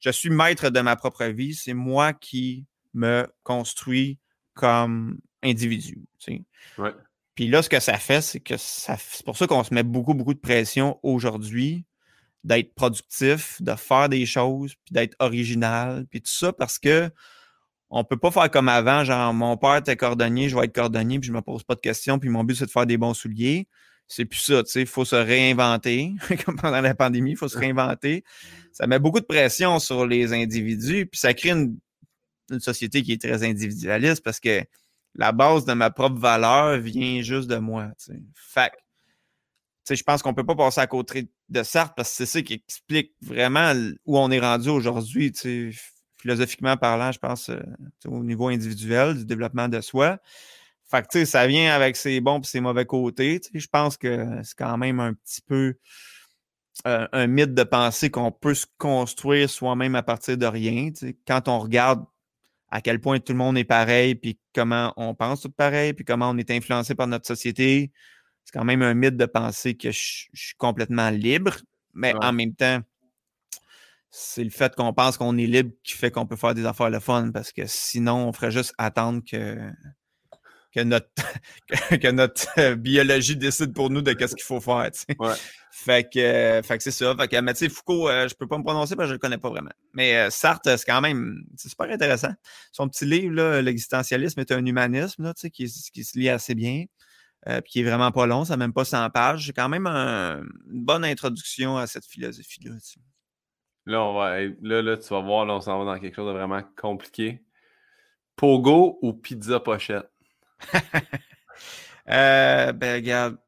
je 0.00 0.10
suis 0.10 0.30
maître 0.30 0.68
de 0.68 0.80
ma 0.80 0.96
propre 0.96 1.24
vie, 1.26 1.54
c'est 1.54 1.74
moi 1.74 2.12
qui 2.12 2.66
me 2.92 3.26
construis 3.42 4.18
comme 4.52 5.18
individu. 5.42 6.02
Puis 7.34 7.48
là, 7.48 7.62
ce 7.62 7.68
que 7.68 7.80
ça 7.80 7.98
fait, 7.98 8.20
c'est 8.20 8.40
que 8.40 8.56
ça, 8.56 8.96
c'est 8.98 9.24
pour 9.24 9.36
ça 9.36 9.46
qu'on 9.46 9.64
se 9.64 9.74
met 9.74 9.82
beaucoup, 9.82 10.14
beaucoup 10.14 10.34
de 10.34 10.38
pression 10.38 10.98
aujourd'hui 11.02 11.84
d'être 12.44 12.74
productif, 12.74 13.60
de 13.62 13.74
faire 13.74 14.08
des 14.08 14.26
choses, 14.26 14.74
puis 14.84 14.92
d'être 14.92 15.16
original, 15.18 16.06
puis 16.10 16.20
tout 16.20 16.30
ça 16.30 16.52
parce 16.52 16.78
que 16.78 17.10
on 17.90 18.04
peut 18.04 18.16
pas 18.16 18.30
faire 18.30 18.50
comme 18.50 18.68
avant, 18.68 19.04
genre 19.04 19.32
mon 19.32 19.56
père 19.56 19.76
était 19.76 19.96
cordonnier, 19.96 20.48
je 20.48 20.56
vais 20.56 20.64
être 20.64 20.74
cordonnier, 20.74 21.18
puis 21.18 21.28
je 21.28 21.32
me 21.32 21.40
pose 21.42 21.62
pas 21.62 21.74
de 21.74 21.80
questions, 21.80 22.18
puis 22.18 22.28
mon 22.28 22.44
but 22.44 22.56
c'est 22.56 22.66
de 22.66 22.70
faire 22.70 22.86
des 22.86 22.98
bons 22.98 23.14
souliers. 23.14 23.68
C'est 24.06 24.26
plus 24.26 24.40
ça, 24.40 24.62
tu 24.62 24.70
sais, 24.70 24.80
il 24.82 24.86
faut 24.86 25.06
se 25.06 25.16
réinventer, 25.16 26.12
comme 26.44 26.56
pendant 26.56 26.80
la 26.80 26.94
pandémie, 26.94 27.30
il 27.32 27.36
faut 27.36 27.48
se 27.48 27.56
réinventer. 27.56 28.22
Ça 28.72 28.86
met 28.86 28.98
beaucoup 28.98 29.20
de 29.20 29.24
pression 29.24 29.78
sur 29.78 30.06
les 30.06 30.32
individus, 30.32 31.06
puis 31.06 31.18
ça 31.18 31.32
crée 31.34 31.50
une, 31.50 31.78
société 32.58 33.02
qui 33.02 33.12
est 33.12 33.22
très 33.22 33.42
individualiste 33.42 34.22
parce 34.22 34.38
que 34.38 34.62
la 35.14 35.32
base 35.32 35.64
de 35.64 35.72
ma 35.72 35.90
propre 35.90 36.18
valeur 36.18 36.78
vient 36.78 37.22
juste 37.22 37.48
de 37.48 37.56
moi. 37.56 37.88
Tu 37.98 38.12
sais. 38.12 38.22
Fait 38.34 38.72
je 39.90 40.02
pense 40.02 40.22
qu'on 40.22 40.32
peut 40.32 40.46
pas 40.46 40.54
passer 40.54 40.80
à 40.80 40.86
côté 40.86 41.28
de 41.50 41.62
Sartre 41.62 41.94
parce 41.94 42.08
que 42.10 42.16
c'est 42.16 42.26
ça 42.26 42.42
qui 42.42 42.54
explique 42.54 43.12
vraiment 43.20 43.74
où 44.06 44.18
on 44.18 44.30
est 44.30 44.40
rendu 44.40 44.70
aujourd'hui, 44.70 45.32
philosophiquement 46.16 46.78
parlant, 46.78 47.12
je 47.12 47.18
pense, 47.18 47.50
euh, 47.50 47.60
au 48.06 48.24
niveau 48.24 48.48
individuel, 48.48 49.14
du 49.14 49.26
développement 49.26 49.68
de 49.68 49.82
soi. 49.82 50.18
Fait 50.90 51.06
que, 51.06 51.24
ça 51.26 51.46
vient 51.46 51.74
avec 51.74 51.96
ses 51.96 52.20
bons 52.20 52.40
et 52.40 52.46
ses 52.46 52.60
mauvais 52.60 52.86
côtés. 52.86 53.40
Je 53.52 53.66
pense 53.66 53.98
que 53.98 54.26
c'est 54.42 54.56
quand 54.56 54.78
même 54.78 55.00
un 55.00 55.12
petit 55.12 55.42
peu 55.42 55.74
euh, 56.86 57.06
un 57.12 57.26
mythe 57.26 57.54
de 57.54 57.62
penser 57.62 58.10
qu'on 58.10 58.32
peut 58.32 58.54
se 58.54 58.66
construire 58.78 59.50
soi-même 59.50 59.94
à 59.94 60.02
partir 60.02 60.38
de 60.38 60.46
rien. 60.46 60.90
Quand 61.26 61.48
on 61.48 61.58
regarde 61.58 62.04
à 62.70 62.80
quel 62.80 63.00
point 63.00 63.20
tout 63.20 63.32
le 63.32 63.38
monde 63.38 63.56
est 63.56 63.64
pareil, 63.64 64.14
puis 64.14 64.38
comment 64.54 64.92
on 64.96 65.14
pense 65.14 65.42
tout 65.42 65.50
pareil, 65.50 65.92
puis 65.92 66.04
comment 66.04 66.30
on 66.30 66.38
est 66.38 66.50
influencé 66.50 66.94
par 66.94 67.06
notre 67.06 67.26
société, 67.26 67.92
c'est 68.44 68.52
quand 68.52 68.64
même 68.64 68.82
un 68.82 68.94
mythe 68.94 69.16
de 69.16 69.26
penser 69.26 69.74
que 69.76 69.90
je, 69.90 70.26
suis 70.32 70.54
complètement 70.58 71.10
libre, 71.10 71.56
mais 71.92 72.14
en 72.20 72.32
même 72.32 72.54
temps, 72.54 72.80
c'est 74.10 74.44
le 74.44 74.50
fait 74.50 74.74
qu'on 74.74 74.92
pense 74.92 75.16
qu'on 75.16 75.36
est 75.38 75.46
libre 75.46 75.72
qui 75.82 75.94
fait 75.94 76.10
qu'on 76.10 76.26
peut 76.26 76.36
faire 76.36 76.54
des 76.54 76.66
affaires 76.66 76.90
le 76.90 77.00
fun, 77.00 77.30
parce 77.32 77.52
que 77.52 77.66
sinon, 77.66 78.28
on 78.28 78.32
ferait 78.32 78.50
juste 78.50 78.74
attendre 78.78 79.22
que, 79.28 79.56
que 80.74 80.80
notre, 80.80 81.08
que 82.00 82.10
notre 82.10 82.74
biologie 82.74 83.36
décide 83.36 83.72
pour 83.72 83.90
nous 83.90 84.02
de 84.02 84.12
qu'est-ce 84.12 84.34
qu'il 84.34 84.44
faut 84.44 84.60
faire. 84.60 84.90
Fait 85.70 86.08
que, 86.08 86.60
fait 86.64 86.76
que 86.76 86.82
c'est 86.82 86.90
ça. 86.90 87.14
Fait 87.16 87.28
que, 87.28 87.40
mais 87.40 87.52
tu 87.52 87.60
sais, 87.60 87.68
Foucault, 87.68 88.08
euh, 88.08 88.28
je 88.28 88.34
peux 88.34 88.46
pas 88.46 88.58
me 88.58 88.62
prononcer 88.62 88.96
parce 88.96 89.06
que 89.06 89.10
je 89.10 89.14
le 89.14 89.18
connais 89.18 89.38
pas 89.38 89.50
vraiment. 89.50 89.72
Mais 89.92 90.16
euh, 90.16 90.30
Sartre, 90.30 90.78
c'est 90.78 90.84
quand 90.86 91.00
même 91.00 91.44
c'est 91.56 91.68
super 91.68 91.90
intéressant. 91.90 92.32
Son 92.72 92.88
petit 92.88 93.04
livre, 93.04 93.60
L'existentialisme 93.60 94.40
est 94.40 94.52
un 94.52 94.64
humanisme, 94.64 95.24
là, 95.24 95.32
qui, 95.34 95.50
qui 95.50 96.04
se 96.04 96.18
lit 96.18 96.28
assez 96.28 96.54
bien. 96.54 96.84
Euh, 97.46 97.60
puis 97.60 97.72
qui 97.72 97.80
est 97.80 97.82
vraiment 97.82 98.10
pas 98.10 98.24
long, 98.26 98.46
ça 98.46 98.54
n'a 98.54 98.56
même 98.56 98.72
pas 98.72 98.86
100 98.86 99.10
pages. 99.10 99.46
C'est 99.46 99.52
quand 99.52 99.68
même 99.68 99.86
une 99.86 100.84
bonne 100.84 101.04
introduction 101.04 101.76
à 101.76 101.86
cette 101.86 102.06
philosophie-là. 102.06 102.72
Là, 103.86 104.02
on 104.02 104.14
va, 104.14 104.40
là, 104.40 104.80
là, 104.80 104.96
tu 104.96 105.08
vas 105.08 105.20
voir, 105.20 105.44
là, 105.44 105.54
on 105.54 105.60
s'en 105.60 105.78
va 105.84 105.92
dans 105.92 106.00
quelque 106.00 106.14
chose 106.14 106.28
de 106.28 106.32
vraiment 106.32 106.62
compliqué. 106.80 107.44
Pogo 108.36 108.98
ou 109.02 109.12
pizza 109.12 109.60
pochette? 109.60 110.08
euh, 112.10 112.72
ben, 112.72 112.94
regarde, 112.96 113.38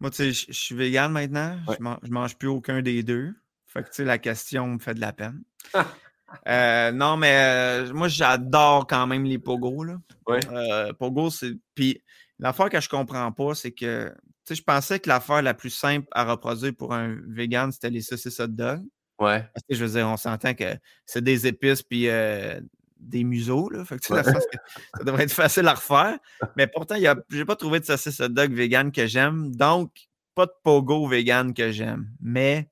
moi, 0.00 0.10
tu 0.10 0.32
sais, 0.32 0.32
je 0.32 0.52
suis 0.52 0.74
vegan 0.74 1.10
maintenant. 1.12 1.58
Je, 1.68 1.82
mange, 1.82 1.98
mange 2.08 2.36
plus 2.36 2.48
aucun 2.48 2.82
des 2.82 3.02
deux. 3.02 3.34
Fait 3.66 3.82
que, 3.82 3.88
tu 3.88 3.96
sais, 3.96 4.04
la 4.04 4.18
question 4.18 4.66
me 4.66 4.78
fait 4.78 4.94
de 4.94 5.00
la 5.00 5.12
peine. 5.12 5.42
Euh, 6.46 6.92
non, 6.92 7.16
mais 7.16 7.38
euh, 7.38 7.94
moi, 7.94 8.06
j'adore 8.06 8.86
quand 8.86 9.06
même 9.06 9.24
les 9.24 9.38
Pogo. 9.38 9.82
Là. 9.82 10.92
Pogo, 10.98 11.30
c'est. 11.30 11.54
Puis 11.74 12.02
L'affaire 12.38 12.68
que 12.68 12.80
je 12.80 12.88
comprends 12.88 13.32
pas, 13.32 13.54
c'est 13.54 13.72
que 13.72 14.14
je 14.48 14.62
pensais 14.62 15.00
que 15.00 15.08
l'affaire 15.08 15.42
la 15.42 15.54
plus 15.54 15.70
simple 15.70 16.06
à 16.12 16.24
reproduire 16.24 16.72
pour 16.76 16.94
un 16.94 17.16
vegan, 17.26 17.72
c'était 17.72 17.90
les 17.90 18.00
saucisses 18.00 18.38
hot 18.40 18.46
dog. 18.48 18.82
Ouais. 19.18 19.40
Parce 19.52 19.64
que 19.68 19.74
je 19.74 19.84
veux 19.84 19.98
dire, 19.98 20.06
on 20.06 20.16
s'entend 20.16 20.54
que 20.54 20.76
c'est 21.04 21.22
des 21.22 21.46
épices 21.48 21.82
puis 21.82 22.08
euh, 22.08 22.60
des 22.98 23.24
museaux. 23.24 23.68
Là. 23.70 23.84
Fait 23.84 23.98
que, 23.98 24.06
ça 24.06 25.04
devrait 25.04 25.24
être 25.24 25.32
facile 25.32 25.66
à 25.68 25.74
refaire. 25.74 26.18
Mais 26.56 26.66
pourtant, 26.66 26.96
je 26.96 27.36
n'ai 27.36 27.44
pas 27.44 27.56
trouvé 27.56 27.80
de 27.80 27.84
saucisse 27.84 28.20
hot 28.20 28.28
dog 28.28 28.52
vegan 28.52 28.92
que 28.92 29.06
j'aime. 29.06 29.54
Donc, 29.54 30.08
pas 30.34 30.46
de 30.46 30.52
pogo 30.62 31.06
vegan 31.06 31.54
que 31.54 31.70
j'aime. 31.70 32.08
Mais, 32.20 32.70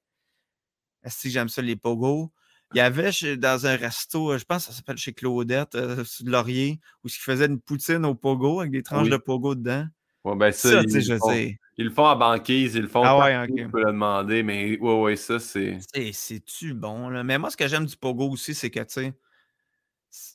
est-ce 1.03 1.25
que 1.25 1.29
j'aime 1.29 1.49
ça, 1.49 1.63
les 1.63 1.77
pogo? 1.77 2.33
Il 2.75 2.79
y 2.79 2.81
avait 2.81 3.11
dans 3.37 3.67
un 3.67 3.77
resto, 3.77 4.33
euh, 4.33 4.39
je 4.39 4.45
pense 4.45 4.67
que 4.67 4.73
ça 4.73 4.77
s'appelle 4.77 4.97
chez 4.97 5.13
Claudette, 5.13 5.77
euh, 5.77 6.03
Laurier, 6.25 6.81
où 7.05 7.09
ils 7.09 7.13
faisaient 7.13 7.47
une 7.47 7.61
poutine 7.61 8.05
au 8.05 8.15
pogo 8.15 8.61
avec 8.61 8.73
des 8.73 8.83
tranches 8.83 9.09
de 9.09 9.17
pogo 9.17 9.55
dedans. 9.55 9.87
Ouais, 10.25 10.35
ben 10.35 10.51
ça, 10.51 10.83
ils, 10.83 11.01
je 11.01 11.17
font, 11.17 11.31
ils, 11.31 11.59
le 11.79 11.91
font 11.91 12.07
à 12.07 12.17
banquise, 12.17 12.75
ils 12.75 12.83
le 12.83 12.89
font 12.89 13.05
ah 13.05 13.19
ouais, 13.19 13.39
okay. 13.39 13.63
tu 13.63 13.69
peux 13.71 13.79
le 13.79 13.93
demander, 13.93 14.43
mais 14.43 14.77
ouais, 14.81 15.01
ouais, 15.01 15.15
ça, 15.15 15.39
c'est. 15.39 15.79
C'est-tu 16.13 16.75
bon, 16.75 17.09
là? 17.09 17.23
Mais 17.23 17.39
moi, 17.39 17.51
ce 17.51 17.57
que 17.57 17.69
j'aime 17.69 17.87
du 17.87 17.97
pogo 17.97 18.29
aussi, 18.29 18.53
c'est 18.53 18.71
que, 18.71 18.81
tu 18.81 18.87
sais, 18.89 19.15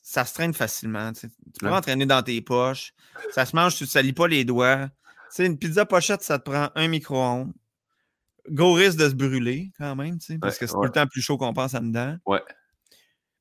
ça 0.02 0.24
se 0.24 0.34
traîne 0.34 0.54
facilement. 0.54 1.12
Tu 1.12 1.28
peux 1.60 1.68
l'entraîner 1.68 2.06
dans 2.06 2.22
tes 2.22 2.40
poches. 2.40 2.94
Ça 3.32 3.46
se 3.46 3.56
mange, 3.56 3.76
tu 3.76 3.84
ne 3.84 3.88
salis 3.88 4.12
pas 4.12 4.28
les 4.28 4.44
doigts. 4.44 4.88
Une 5.38 5.58
pizza 5.58 5.86
pochette, 5.86 6.22
ça 6.22 6.38
te 6.38 6.50
prend 6.50 6.70
un 6.74 6.88
micro-ondes 6.88 7.52
gros 8.48 8.72
risque 8.74 8.98
de 8.98 9.08
se 9.08 9.14
brûler 9.14 9.72
quand 9.78 9.94
même, 9.96 10.18
parce 10.40 10.58
que 10.58 10.66
c'est 10.66 10.72
tout 10.72 10.82
le 10.82 10.90
temps 10.90 11.06
plus 11.06 11.22
chaud 11.22 11.38
qu'on 11.38 11.52
pense 11.52 11.74
en 11.74 11.80
dedans. 11.80 12.16
Ouais. 12.26 12.42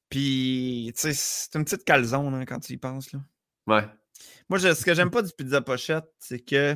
Puis, 0.09 0.91
tu 0.95 1.01
sais, 1.01 1.13
c'est 1.13 1.55
une 1.55 1.63
petite 1.63 1.85
calzone 1.85 2.34
hein, 2.34 2.45
quand 2.45 2.59
tu 2.59 2.73
y 2.73 2.77
penses. 2.77 3.11
Là. 3.13 3.19
Ouais. 3.68 3.88
Moi, 4.49 4.59
ce 4.59 4.84
que 4.84 4.93
j'aime 4.93 5.09
pas 5.09 5.22
du 5.22 5.31
pizza 5.31 5.61
pochette, 5.61 6.05
c'est 6.19 6.39
que 6.39 6.76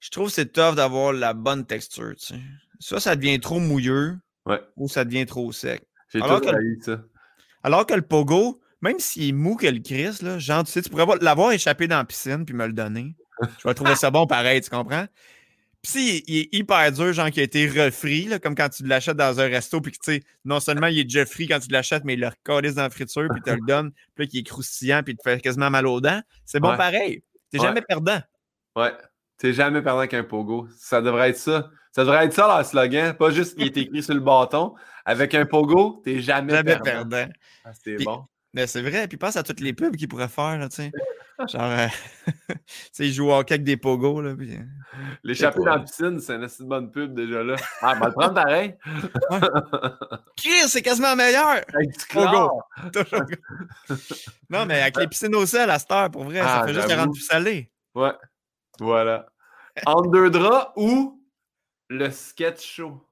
je 0.00 0.10
trouve 0.10 0.28
que 0.28 0.34
c'est 0.34 0.52
tough 0.52 0.76
d'avoir 0.76 1.12
la 1.12 1.34
bonne 1.34 1.66
texture. 1.66 2.14
Tu 2.16 2.26
sais. 2.26 2.40
Soit 2.78 3.00
ça 3.00 3.16
devient 3.16 3.40
trop 3.40 3.58
mouilleux, 3.58 4.16
ouais. 4.46 4.60
ou 4.76 4.88
ça 4.88 5.04
devient 5.04 5.26
trop 5.26 5.50
sec. 5.50 5.84
J'ai 6.10 6.20
tout 6.20 6.40
que, 6.40 6.82
ça. 6.82 7.02
Alors 7.62 7.86
que 7.86 7.94
le 7.94 8.02
pogo, 8.02 8.60
même 8.80 8.98
s'il 8.98 9.28
est 9.28 9.32
mou 9.32 9.56
que 9.56 9.66
le 9.66 9.80
Chris, 9.80 10.18
là, 10.22 10.38
genre, 10.38 10.64
tu 10.64 10.72
sais, 10.72 10.82
tu 10.82 10.90
pourrais 10.90 11.06
l'avoir 11.20 11.52
échappé 11.52 11.88
dans 11.88 11.96
la 11.96 12.04
piscine 12.04 12.44
puis 12.44 12.54
me 12.54 12.66
le 12.66 12.72
donner. 12.72 13.14
Je 13.58 13.68
vais 13.68 13.74
trouver 13.74 13.94
ça 13.94 14.10
bon 14.10 14.26
pareil, 14.26 14.60
tu 14.60 14.70
comprends? 14.70 15.06
Puis 15.82 15.92
si 15.92 16.24
il 16.26 16.38
est 16.38 16.48
hyper 16.52 16.90
dur, 16.90 17.12
genre 17.12 17.30
qui 17.30 17.40
a 17.40 17.44
été 17.44 17.68
refrit, 17.68 18.24
là, 18.24 18.40
comme 18.40 18.56
quand 18.56 18.68
tu 18.68 18.84
l'achètes 18.84 19.16
dans 19.16 19.38
un 19.38 19.46
resto, 19.46 19.80
puis 19.80 19.92
que 19.92 19.98
tu 19.98 20.12
sais, 20.12 20.22
non 20.44 20.58
seulement 20.58 20.88
il 20.88 20.98
est 20.98 21.04
déjà 21.04 21.24
frit 21.24 21.46
quand 21.46 21.60
tu 21.60 21.68
l'achètes, 21.70 22.04
mais 22.04 22.14
il 22.14 22.20
le 22.20 22.28
recalise 22.28 22.74
dans 22.74 22.82
la 22.82 22.90
friture, 22.90 23.28
puis 23.32 23.40
tu 23.44 23.50
le 23.52 23.64
donnes, 23.66 23.92
puis 24.14 24.24
là, 24.24 24.26
qui 24.26 24.38
est 24.38 24.42
croustillant, 24.42 25.02
puis 25.04 25.12
il 25.12 25.16
te 25.16 25.22
fait 25.22 25.40
quasiment 25.40 25.70
mal 25.70 25.86
aux 25.86 26.00
dents. 26.00 26.20
C'est 26.44 26.58
bon 26.58 26.76
pareil. 26.76 27.22
T'es 27.50 27.58
jamais 27.58 27.82
perdant. 27.82 28.20
Ouais. 28.74 28.92
T'es 29.38 29.52
jamais 29.52 29.80
perdant 29.82 30.06
qu'un 30.08 30.24
pogo. 30.24 30.66
Ça 30.76 31.00
devrait 31.00 31.30
être 31.30 31.38
ça. 31.38 31.70
Ça 31.92 32.04
devrait 32.04 32.24
être 32.26 32.32
ça, 32.32 32.48
leur 32.48 32.66
slogan. 32.66 33.14
Pas 33.14 33.30
juste 33.30 33.56
qu'il 33.56 33.66
est 33.66 33.76
écrit 33.76 34.02
sur 34.02 34.14
le 34.14 34.20
bâton. 34.20 34.74
Avec 35.08 35.34
un 35.34 35.46
pogo, 35.46 36.02
t'es 36.04 36.20
jamais, 36.20 36.52
jamais 36.52 36.76
perdant. 36.76 37.08
perdant. 37.08 37.32
Ah, 37.64 37.70
c'est 37.72 37.96
bon. 38.04 38.26
Mais 38.52 38.66
c'est 38.66 38.82
vrai. 38.82 39.08
Puis 39.08 39.16
pense 39.16 39.36
à 39.36 39.42
toutes 39.42 39.60
les 39.60 39.72
pubs 39.72 39.96
qu'il 39.96 40.06
pourrait 40.06 40.28
faire, 40.28 40.58
tu 40.68 40.76
sais. 40.76 40.92
Genre, 41.50 41.62
euh, 41.62 41.86
tu 42.48 42.54
sais, 42.92 43.06
il 43.06 43.12
joue 43.14 43.30
au 43.30 43.32
hockey 43.32 43.54
avec 43.54 43.64
des 43.64 43.78
pogos, 43.78 44.20
là. 44.20 44.34
Puis... 44.36 44.54
euh, 44.54 44.60
L'échapper 45.22 45.60
dans 45.60 45.76
la 45.76 45.78
piscine, 45.78 46.20
c'est 46.20 46.34
une 46.34 46.42
assez 46.44 46.62
bonne 46.62 46.90
pub 46.90 47.14
déjà 47.14 47.42
là. 47.42 47.56
Ah, 47.80 47.94
on 47.96 48.00
va 48.00 48.06
le 48.08 48.12
prendre 48.12 48.34
pareil. 48.34 48.74
Chris, 50.36 50.68
c'est 50.68 50.82
quasiment 50.82 51.16
meilleur! 51.16 51.46
Avec 51.72 51.96
du 51.96 52.04
Pogo. 52.12 52.60
non, 54.50 54.66
mais 54.66 54.82
avec 54.82 54.98
les 54.98 55.08
piscines 55.08 55.34
au 55.34 55.46
sel 55.46 55.70
à 55.70 55.78
cette 55.78 55.90
heure, 55.90 56.10
pour 56.10 56.24
vrai, 56.24 56.40
Ah, 56.40 56.60
ça 56.60 56.66
fait 56.66 56.74
juste 56.74 56.88
les 56.88 56.94
rendre 56.96 57.12
plus 57.12 57.22
salés. 57.22 57.70
Ouais. 57.94 58.12
Voilà. 58.78 59.26
Entre 59.86 60.10
deux 60.10 60.28
draps 60.28 60.72
ou 60.76 61.24
le 61.88 62.10
sketch 62.10 62.62
show. 62.62 63.07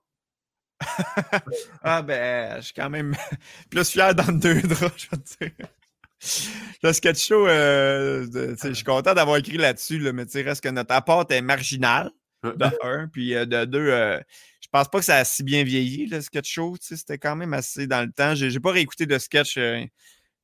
Ah, 1.83 2.03
ben, 2.03 2.57
je 2.57 2.67
suis 2.67 2.75
quand 2.75 2.91
même 2.91 3.15
plus 3.71 3.91
fier 3.91 4.15
dans 4.15 4.27
le 4.27 4.39
deux 4.39 4.63
draps, 4.63 4.95
je 4.97 5.09
veux 5.11 5.23
dire. 5.41 5.67
Le 6.83 6.93
sketch 6.93 7.27
show, 7.27 7.47
euh, 7.47 8.27
je 8.63 8.73
suis 8.73 8.85
content 8.85 9.15
d'avoir 9.15 9.37
écrit 9.37 9.59
là-dessus, 9.59 9.99
là, 9.99 10.13
mais 10.13 10.27
tu 10.27 10.33
sais, 10.33 10.43
reste 10.43 10.63
que 10.63 10.69
notre 10.69 10.95
apport 10.95 11.27
est 11.31 11.43
marginal, 11.43 12.11
de 12.43 12.67
un, 12.83 13.09
puis 13.09 13.35
euh, 13.35 13.45
de 13.45 13.65
deux, 13.65 13.89
euh, 13.89 14.21
je 14.61 14.69
pense 14.71 14.89
pas 14.89 14.99
que 14.99 15.05
ça 15.05 15.17
a 15.17 15.25
si 15.25 15.43
bien 15.43 15.65
vieilli, 15.65 16.07
le 16.07 16.21
sketch 16.21 16.51
show, 16.51 16.77
c'était 16.81 17.19
quand 17.19 17.37
même 17.37 17.55
assez 17.55 17.87
dans 17.87 18.03
le 18.03 18.13
temps. 18.13 18.35
J'ai 18.35 18.61
pas 18.61 18.73
réécouté 18.73 19.07
de 19.07 19.19
sketch 19.19 19.57
euh, 19.59 19.85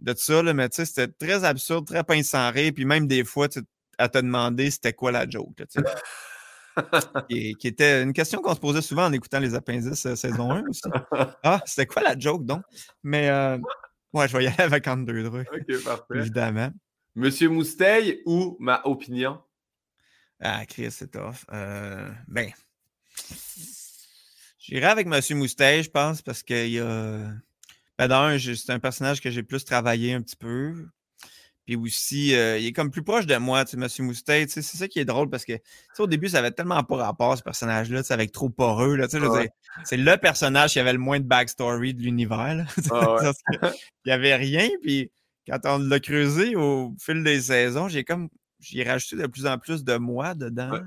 de 0.01 0.15
ça, 0.17 0.43
là, 0.43 0.55
mais 0.55 0.69
tu 0.69 0.77
sais, 0.77 0.85
c'était 0.85 1.09
très 1.09 1.45
absurde, 1.45 1.87
très 1.87 2.05
pince 2.05 2.29
sans 2.29 2.51
rire, 2.51 2.73
puis 2.75 2.85
même 2.85 3.07
des 3.07 3.25
fois, 3.25 3.49
à 3.99 4.09
te 4.09 4.19
demander 4.19 4.71
c'était 4.71 4.93
quoi 4.93 5.13
la 5.13 5.29
joke, 5.29 5.59
là. 5.59 5.67
qui, 7.31 7.55
qui 7.57 7.67
était 7.69 8.03
une 8.03 8.13
question 8.13 8.41
qu'on 8.41 8.55
se 8.55 8.61
posait 8.61 8.83
souvent 8.83 9.07
en 9.07 9.13
écoutant 9.13 9.41
les 9.41 9.55
appendices 9.55 10.07
euh, 10.07 10.17
saison 10.17 10.51
1 10.53 10.65
aussi. 10.69 10.83
Ah, 11.43 11.61
c'était 11.67 11.87
quoi 11.87 12.03
la 12.03 12.19
joke 12.19 12.45
donc? 12.45 12.63
Mais 13.03 13.29
euh, 13.29 13.59
ouais, 14.13 14.29
je 14.29 14.37
vais 14.37 14.45
y 14.45 14.47
aller 14.47 14.61
avec 14.61 14.87
entre 14.89 15.05
deux 15.05 15.23
draps, 15.23 15.49
Ok, 15.53 15.85
parfait. 15.85 16.05
évidemment. 16.15 16.71
Monsieur 17.15 17.49
Mousteil 17.51 18.23
ou 18.25 18.57
ma 18.61 18.81
opinion? 18.85 19.41
Ah, 20.41 20.65
Chris, 20.67 20.91
c'est 20.91 21.11
tough. 21.11 21.45
Euh, 21.53 22.11
ben, 22.27 22.51
j'irai 24.59 24.87
avec 24.87 25.07
Monsieur 25.07 25.37
Moustache, 25.37 25.87
je 25.87 25.91
pense, 25.91 26.23
parce 26.23 26.43
qu'il 26.43 26.71
y 26.71 26.81
a. 26.81 27.33
Ben, 27.99 28.09
d'un, 28.09 28.39
c'est 28.39 28.71
un 28.71 28.81
personnage 28.81 29.21
que 29.21 29.31
j'ai 29.31 29.43
plus 29.43 29.65
travaillé 29.65 30.15
un 30.15 30.23
petit 30.23 30.37
peu. 30.37 30.89
Puis 31.65 31.77
aussi, 31.77 32.35
euh, 32.35 32.59
il 32.59 32.67
est 32.67 32.73
comme 32.73 32.91
plus 32.91 33.03
proche 33.05 33.27
de 33.27 33.37
moi, 33.37 33.65
tu 33.65 33.73
sais, 33.73 33.77
Monsieur 33.77 34.03
Moustache. 34.05 34.47
tu 34.47 34.53
sais, 34.53 34.63
C'est 34.63 34.79
ça 34.79 34.89
qui 34.89 34.99
est 34.99 35.05
drôle 35.05 35.31
parce 35.31 35.45
que, 35.45 35.53
tu 35.53 35.61
sais, 35.95 36.03
au 36.03 36.07
début, 36.09 36.29
ça 36.29 36.39
avait 36.41 36.51
tellement 36.51 36.83
pas 36.83 36.97
rapport, 36.97 37.37
ce 37.39 37.43
personnage-là, 37.43 38.03
tu 38.03 38.09
sais, 38.09 38.15
avec 38.15 38.33
trop 38.33 38.49
poreux, 38.51 38.97
là, 38.97 39.07
tu 39.07 39.19
sais, 39.21 39.27
Ouais. 39.27 39.49
C'est 39.85 39.97
le 39.97 40.17
personnage 40.17 40.73
qui 40.73 40.81
avait 40.81 40.93
le 40.93 40.99
moins 40.99 41.21
de 41.21 41.25
backstory 41.25 41.95
de 41.95 42.03
l'univers, 42.03 42.55
là. 42.55 42.65
Ah 42.91 43.15
ouais. 43.15 43.31
Il 43.63 44.07
n'y 44.07 44.13
avait 44.13 44.35
rien, 44.35 44.69
puis 44.83 45.11
quand 45.49 45.59
on 45.65 45.79
l'a 45.79 46.01
creusé 46.01 46.57
au 46.57 46.95
fil 47.01 47.23
des 47.23 47.41
saisons, 47.41 47.89
j'ai 47.89 48.05
comme 48.05 48.29
j'ai 48.61 48.85
rajouté 48.85 49.17
de 49.17 49.27
plus 49.27 49.47
en 49.47 49.59
plus 49.59 49.83
de 49.85 49.97
moi 49.97 50.35
dedans, 50.35 50.71
Ouais. 50.71 50.81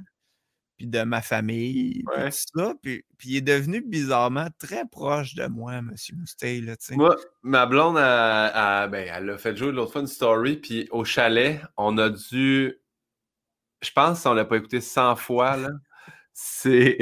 Puis 0.78 0.88
de 0.88 1.02
ma 1.04 1.22
famille, 1.22 2.04
Ouais. 2.16 2.30
tout 2.30 2.60
ça, 2.60 2.74
puis, 2.82 3.04
puis 3.18 3.30
il 3.30 3.38
est 3.38 3.42
devenu 3.42 3.82
bizarrement 3.82 4.48
très 4.60 4.86
proche 4.86 5.36
de 5.36 5.46
moi, 5.48 5.76
M. 5.76 5.94
Moustache, 6.18 6.62
là, 6.62 6.76
tu 6.76 6.86
sais. 6.88 6.96
Moi, 6.96 7.16
ma 7.44 7.66
blonde, 7.66 7.98
a, 7.98 8.82
a- 8.84 8.88
ben, 8.88 9.08
elle 9.14 9.30
a 9.30 9.38
fait 9.38 9.56
jouer 9.56 9.72
l'autre 9.72 9.94
fois 9.94 10.02
une 10.02 10.08
story, 10.08 10.58
puis 10.58 10.88
au 10.92 11.06
chalet, 11.06 11.62
on 11.78 11.98
a 11.98 12.10
dû. 12.10 12.74
Je 13.82 13.92
pense 13.92 14.24
qu'on 14.24 14.34
l'a 14.34 14.46
pas 14.46 14.58
écouté 14.58 14.82
100 14.82 15.16
fois, 15.16 15.58
là. 15.58 15.70
C'est. 16.38 16.98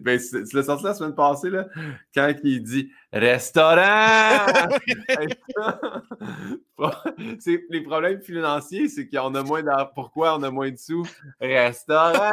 ben, 0.00 0.18
tu 0.18 0.56
l'as 0.56 0.62
sorti 0.64 0.84
la 0.84 0.94
semaine 0.94 1.14
passée, 1.14 1.50
là, 1.50 1.68
quand 2.12 2.34
il 2.42 2.64
dit 2.64 2.90
Restaurant! 3.12 4.46
c'est 7.38 7.62
les 7.70 7.82
problèmes 7.82 8.20
financiers, 8.22 8.88
c'est 8.88 9.08
qu'on 9.08 9.36
a 9.36 9.44
moins 9.44 9.62
d'argent. 9.62 9.88
Pourquoi 9.94 10.36
on 10.36 10.42
a 10.42 10.50
moins 10.50 10.72
de 10.72 10.76
sous? 10.76 11.06
Restaurant! 11.40 12.32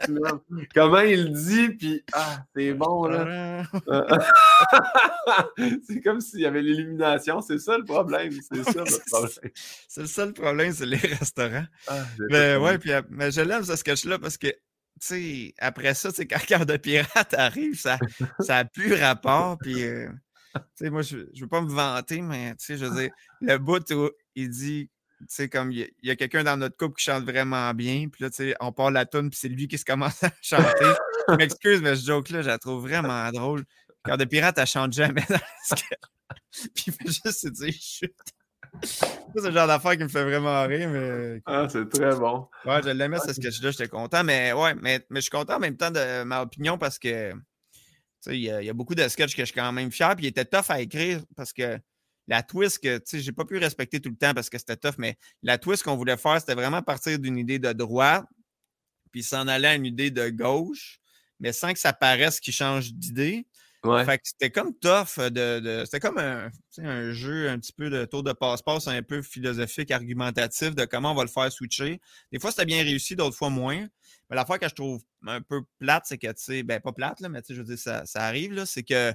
Comment 0.74 1.00
il 1.00 1.32
dit, 1.32 1.68
puis 1.70 2.04
ah, 2.12 2.44
c'est 2.54 2.74
bon, 2.74 3.06
là. 3.06 3.64
c'est 5.86 6.00
comme 6.00 6.20
s'il 6.20 6.40
y 6.40 6.46
avait 6.46 6.62
l'élimination. 6.62 7.40
C'est 7.40 7.58
ça 7.58 7.76
le 7.78 7.84
problème. 7.84 8.32
C'est 8.32 8.64
ça 8.64 8.84
le 8.84 9.06
problème. 9.10 9.52
C'est 9.88 10.00
le 10.00 10.06
seul 10.06 10.32
problème, 10.32 10.72
c'est 10.72 10.86
les 10.86 10.96
restaurants. 10.96 11.66
Ah, 11.88 12.04
Mais 12.30 12.56
ouais, 12.56 12.78
puis 12.78 12.92
euh, 12.92 13.02
mais 13.10 13.30
je 13.30 13.40
l'aime 13.40 13.64
ce 13.64 13.76
sketch-là 13.76 14.18
parce 14.18 14.36
que, 14.38 14.48
tu 14.48 14.56
sais, 15.00 15.54
après 15.58 15.94
ça, 15.94 16.10
c'est 16.10 16.26
quand 16.26 16.44
Cœur 16.46 16.66
de 16.66 16.76
pirate 16.76 17.34
arrive, 17.34 17.78
ça 17.78 17.98
ça 18.40 18.58
a 18.58 18.64
plus 18.64 18.94
rapport. 18.94 19.58
Puis, 19.58 19.82
euh, 19.84 20.08
tu 20.54 20.60
sais, 20.74 20.90
moi, 20.90 21.02
je, 21.02 21.18
je 21.34 21.42
veux 21.42 21.48
pas 21.48 21.60
me 21.60 21.70
vanter, 21.70 22.20
mais, 22.22 22.50
tu 22.56 22.64
sais, 22.64 22.76
je 22.76 22.86
veux 22.86 23.00
dire, 23.00 23.10
le 23.40 23.58
bout 23.58 23.90
où 23.92 24.10
il 24.34 24.50
dit, 24.50 24.90
sais, 25.28 25.48
comme 25.48 25.72
il 25.72 25.90
y 26.02 26.10
a, 26.10 26.16
quelqu'un 26.16 26.44
dans 26.44 26.56
notre 26.56 26.76
couple 26.76 26.96
qui 26.96 27.04
chante 27.04 27.24
vraiment 27.24 27.72
bien, 27.74 28.08
puis 28.08 28.24
là, 28.24 28.30
tu 28.30 28.36
sais, 28.36 28.54
on 28.60 28.72
part 28.72 28.90
la 28.90 29.06
tune 29.06 29.30
puis 29.30 29.38
c'est 29.40 29.48
lui 29.48 29.68
qui 29.68 29.78
se 29.78 29.84
commence 29.84 30.22
à 30.24 30.30
chanter. 30.40 30.86
Je 31.28 31.34
m'excuse, 31.34 31.82
mais 31.82 31.96
ce 31.96 32.06
joke-là, 32.06 32.42
je 32.42 32.48
la 32.48 32.58
trouve 32.58 32.82
vraiment 32.82 33.30
drôle. 33.30 33.64
Cœur 34.04 34.16
de 34.16 34.24
pirate, 34.24 34.58
elle 34.58 34.66
chante 34.66 34.92
jamais 34.92 35.24
dans 35.28 35.36
le 35.36 35.76
sketch. 35.76 35.84
Puis 36.74 36.84
il 36.86 36.92
fait 36.92 37.06
juste 37.06 37.32
se 37.32 37.48
dire 37.48 37.72
chut. 37.72 38.14
Ça, 38.82 39.08
C'est 39.34 39.48
le 39.48 39.52
genre 39.52 39.66
d'affaire 39.66 39.96
qui 39.96 40.04
me 40.04 40.08
fait 40.08 40.24
vraiment 40.24 40.62
rire, 40.66 40.88
mais 40.88 41.42
Ah, 41.44 41.66
c'est 41.68 41.88
très 41.88 42.14
bon. 42.16 42.48
Ouais, 42.64 42.80
je 42.82 42.90
l'aimais 42.90 43.18
ce 43.18 43.32
sketch-là, 43.32 43.72
j'étais 43.72 43.88
content, 43.88 44.24
mais 44.24 44.52
ouais, 44.52 44.74
mais, 44.74 45.04
mais 45.10 45.20
je 45.20 45.22
suis 45.22 45.30
content 45.30 45.56
en 45.56 45.58
même 45.58 45.76
temps 45.76 45.90
de 45.90 46.22
ma 46.22 46.42
opinion 46.42 46.78
parce 46.78 46.98
que 46.98 47.32
tu 47.32 47.38
sais, 48.20 48.38
il 48.38 48.40
y, 48.40 48.66
y 48.66 48.70
a 48.70 48.72
beaucoup 48.72 48.94
de 48.94 49.06
sketchs 49.08 49.34
que 49.34 49.42
je 49.42 49.46
suis 49.46 49.54
quand 49.54 49.72
même 49.72 49.90
fier, 49.90 50.14
puis 50.14 50.26
il 50.26 50.28
était 50.28 50.44
tough 50.44 50.70
à 50.70 50.80
écrire 50.80 51.20
parce 51.36 51.52
que 51.52 51.78
la 52.30 52.42
twist 52.44 52.78
que, 52.78 52.98
tu 52.98 53.02
sais, 53.06 53.20
j'ai 53.20 53.32
pas 53.32 53.44
pu 53.44 53.58
respecter 53.58 54.00
tout 54.00 54.08
le 54.08 54.16
temps 54.16 54.32
parce 54.32 54.48
que 54.48 54.56
c'était 54.56 54.76
tough, 54.76 54.94
mais 54.98 55.18
la 55.42 55.58
twist 55.58 55.82
qu'on 55.82 55.96
voulait 55.96 56.16
faire, 56.16 56.40
c'était 56.40 56.54
vraiment 56.54 56.80
partir 56.80 57.18
d'une 57.18 57.36
idée 57.36 57.58
de 57.58 57.72
droite, 57.72 58.24
puis 59.10 59.24
s'en 59.24 59.48
aller 59.48 59.66
à 59.66 59.74
une 59.74 59.84
idée 59.84 60.12
de 60.12 60.28
gauche, 60.30 61.00
mais 61.40 61.52
sans 61.52 61.72
que 61.72 61.78
ça 61.80 61.92
paraisse 61.92 62.38
qu'il 62.38 62.54
change 62.54 62.92
d'idée. 62.94 63.46
Ouais. 63.82 64.04
Fait 64.04 64.18
que 64.18 64.22
c'était 64.24 64.50
comme 64.50 64.78
tough 64.78 65.18
de. 65.18 65.58
de- 65.58 65.84
c'était 65.86 66.00
comme 66.00 66.18
un, 66.18 66.50
un 66.78 67.12
jeu 67.12 67.48
un 67.48 67.58
petit 67.58 67.72
peu 67.72 67.88
de 67.90 68.04
tour 68.04 68.22
de 68.22 68.32
passe-passe, 68.32 68.86
un 68.88 69.02
peu 69.02 69.22
philosophique, 69.22 69.90
argumentatif 69.90 70.74
de 70.74 70.84
comment 70.84 71.12
on 71.12 71.14
va 71.14 71.22
le 71.24 71.30
faire 71.30 71.50
switcher. 71.50 71.98
Des 72.30 72.38
fois, 72.38 72.50
c'était 72.50 72.66
bien 72.66 72.84
réussi, 72.84 73.16
d'autres 73.16 73.36
fois 73.36 73.48
moins. 73.50 73.88
Mais 74.30 74.36
l'affaire 74.36 74.58
que 74.60 74.68
je 74.68 74.74
trouve 74.74 75.02
un 75.26 75.42
peu 75.42 75.62
plate, 75.78 76.04
c'est 76.06 76.18
que, 76.18 76.28
tu 76.28 76.34
sais, 76.36 76.62
ben 76.62 76.80
pas 76.80 76.92
plate, 76.92 77.20
là, 77.20 77.28
mais 77.28 77.42
tu 77.42 77.48
sais, 77.48 77.54
je 77.54 77.60
veux 77.60 77.66
dire, 77.66 77.78
ça, 77.78 78.06
ça 78.06 78.22
arrive, 78.24 78.52
là, 78.52 78.64
c'est 78.66 78.84
que 78.84 79.12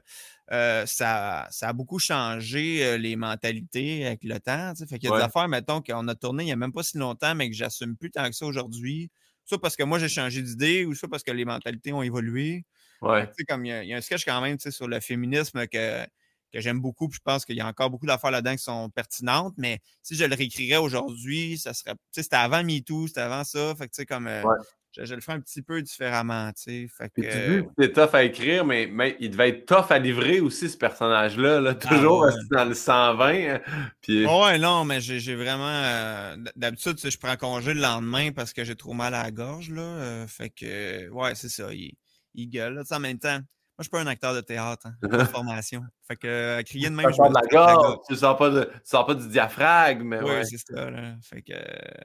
euh, 0.52 0.86
ça, 0.86 1.48
ça 1.52 1.70
a 1.70 1.74
beaucoup 1.74 2.00
changé 2.00 2.86
euh, 2.86 2.98
les 2.98 3.16
mentalités 3.16 4.06
avec 4.06 4.24
le 4.24 4.40
temps. 4.40 4.74
tu 4.74 4.80
sais. 4.80 4.88
Fait 4.88 5.00
qu'il 5.00 5.08
y 5.10 5.12
a 5.12 5.14
Ouais. 5.14 5.20
des 5.20 5.26
affaires, 5.26 5.48
mettons, 5.48 5.82
qu'on 5.82 6.08
a 6.08 6.16
tourné 6.16 6.44
il 6.44 6.48
n'y 6.48 6.52
a 6.52 6.56
même 6.56 6.74
pas 6.74 6.84
si 6.84 6.98
longtemps, 6.98 7.34
mais 7.36 7.50
que 7.50 7.56
j'assume 7.56 7.96
plus 7.98 8.12
tant 8.12 8.26
que 8.30 8.36
ça 8.36 8.46
aujourd'hui. 8.46 9.10
Soit 9.46 9.62
parce 9.62 9.76
que 9.76 9.84
moi, 9.84 10.00
j'ai 10.00 10.10
changé 10.10 10.42
d'idée, 10.42 10.86
ou 10.86 10.94
soit 10.96 11.10
parce 11.10 11.24
que 11.24 11.32
les 11.32 11.46
mentalités 11.46 11.94
ont 11.94 12.02
évolué. 12.02 12.66
Ouais. 13.02 13.28
Tu 13.28 13.34
sais, 13.40 13.46
comme 13.46 13.66
il 13.66 13.70
y, 13.70 13.72
a- 13.72 13.84
il 13.84 13.90
y 13.90 13.94
a 13.94 13.98
un 13.98 14.02
sketch 14.02 14.26
quand 14.26 14.42
même 14.42 14.58
tu 14.58 14.64
sais, 14.64 14.72
sur 14.72 14.88
le 14.88 15.00
féminisme 15.00 15.68
que, 15.68 16.04
que 16.52 16.62
j'aime 16.62 16.80
beaucoup, 16.80 17.08
puis 17.10 17.18
je 17.18 17.22
pense 17.24 17.46
qu'il 17.46 17.56
y 17.56 17.62
a 17.62 17.68
encore 17.68 17.90
beaucoup 17.90 18.06
d'affaires 18.06 18.32
là-dedans 18.32 18.56
qui 18.56 18.64
sont 18.64 18.90
pertinentes, 18.90 19.54
mais 19.58 19.80
si 20.02 20.16
je 20.16 20.24
le 20.26 20.36
réécrirais 20.36 20.78
aujourd'hui, 20.78 21.58
ça 21.58 21.74
serait. 21.74 21.94
Tu 21.94 22.00
sais, 22.12 22.24
c'était 22.24 22.36
avant 22.38 22.64
MeToo, 22.64 23.08
c'était 23.08 23.22
avant 23.22 23.44
ça. 23.44 23.76
Fait 23.76 23.86
que 23.88 23.92
tu 23.94 23.98
sais, 24.02 24.06
comme. 24.06 24.28
euh, 24.28 24.44
Ouais. 24.44 24.56
Je, 24.96 25.06
je 25.06 25.16
le 25.16 25.22
ferais 25.22 25.34
un 25.38 25.40
petit 25.42 25.62
peu 25.62 25.82
différemment, 25.82 26.52
tu 26.54 26.88
sais. 26.90 27.10
Que. 27.16 27.64
C'est 27.78 27.94
tough 27.94 28.14
à 28.14 28.24
écrire, 28.24 28.66
mais, 28.66 28.88
mais 28.92 29.18
il 29.20 29.30
devait 29.32 29.50
être 29.50 29.66
tough 29.66 29.92
à 29.92 30.00
livrer 30.00 30.40
aussi, 30.40 30.70
ce 30.70 30.78
personnage-là. 30.78 31.60
là. 31.62 31.76
Toujours 31.76 32.20
ouais. 32.22 32.28
resté 32.28 32.46
dans 32.52 32.66
le 32.66 32.74
120. 32.74 33.26
hein. 33.56 33.62
Puis, 34.02 34.26
Oh, 34.28 34.44
ouais, 34.46 34.58
non, 34.58 34.86
mais 34.86 35.02
j'ai 35.02 35.36
vraiment. 35.36 35.68
euh, 35.70 36.36
D'habitude, 36.56 36.98
je 37.04 37.18
prends 37.18 37.36
congé 37.36 37.74
le 37.74 37.82
lendemain 37.82 38.32
parce 38.32 38.54
que 38.54 38.64
j'ai 38.64 38.76
trop 38.76 38.94
mal 38.94 39.14
à 39.14 39.24
la 39.24 39.32
gorge, 39.32 39.70
là. 39.70 39.82
euh, 39.82 40.28
fait 40.28 40.50
que, 40.50 41.10
ouais, 41.10 41.36
c'est 41.36 41.50
ça. 41.50 41.74
Il, 41.74 41.94
il 42.34 42.48
gueule, 42.50 42.76
là. 42.76 42.84
En 42.92 43.00
même 43.00 43.20
temps, 43.20 43.40
moi, 43.78 43.82
je 43.82 43.84
suis 43.84 43.90
pas 43.92 44.00
un 44.00 44.08
acteur 44.08 44.34
de 44.34 44.40
théâtre, 44.40 44.88
hein, 44.88 44.96
de 45.02 45.18
formation. 45.26 45.82
Fait 46.08 46.16
que, 46.16 46.28
euh, 46.28 46.64
crier 46.64 46.90
de 46.90 46.96
même, 46.96 47.08
je 47.12 47.18
de 47.18 47.34
la 47.34 47.42
gorge, 47.50 47.98
tu 48.08 48.16
sors 48.16 48.38
pas, 48.38 48.50
de, 48.50 48.64
tu 48.64 48.70
sors 48.86 49.06
pas 49.06 49.16
du 49.16 49.28
diaphragme. 49.28 50.18
Oui, 50.24 50.30
ouais. 50.30 50.46
c'est 50.46 50.58
ça, 50.58 50.90
là. 50.90 51.16
Fait 51.22 51.42
que. 51.42 51.54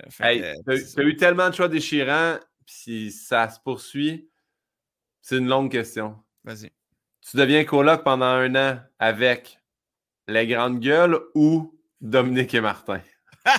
fait 0.08 0.36
Hey, 0.36 0.54
t'as 0.66 1.02
eu 1.04 1.14
tellement 1.16 1.48
de 1.48 1.54
choix 1.54 1.68
déchirants, 1.68 2.38
puis 2.70 3.10
si 3.10 3.10
ça 3.10 3.48
se 3.48 3.58
poursuit, 3.58 4.30
c'est 5.20 5.38
une 5.38 5.48
longue 5.48 5.70
question. 5.70 6.22
Vas-y. 6.44 6.70
Tu 7.20 7.36
deviens 7.36 7.64
coloc 7.64 8.04
pendant 8.04 8.26
un 8.26 8.54
an 8.54 8.80
avec 8.98 9.58
les 10.28 10.46
grandes 10.46 10.80
gueules 10.80 11.20
ou 11.34 11.78
Dominique 12.00 12.54
et 12.54 12.60
Martin? 12.60 13.00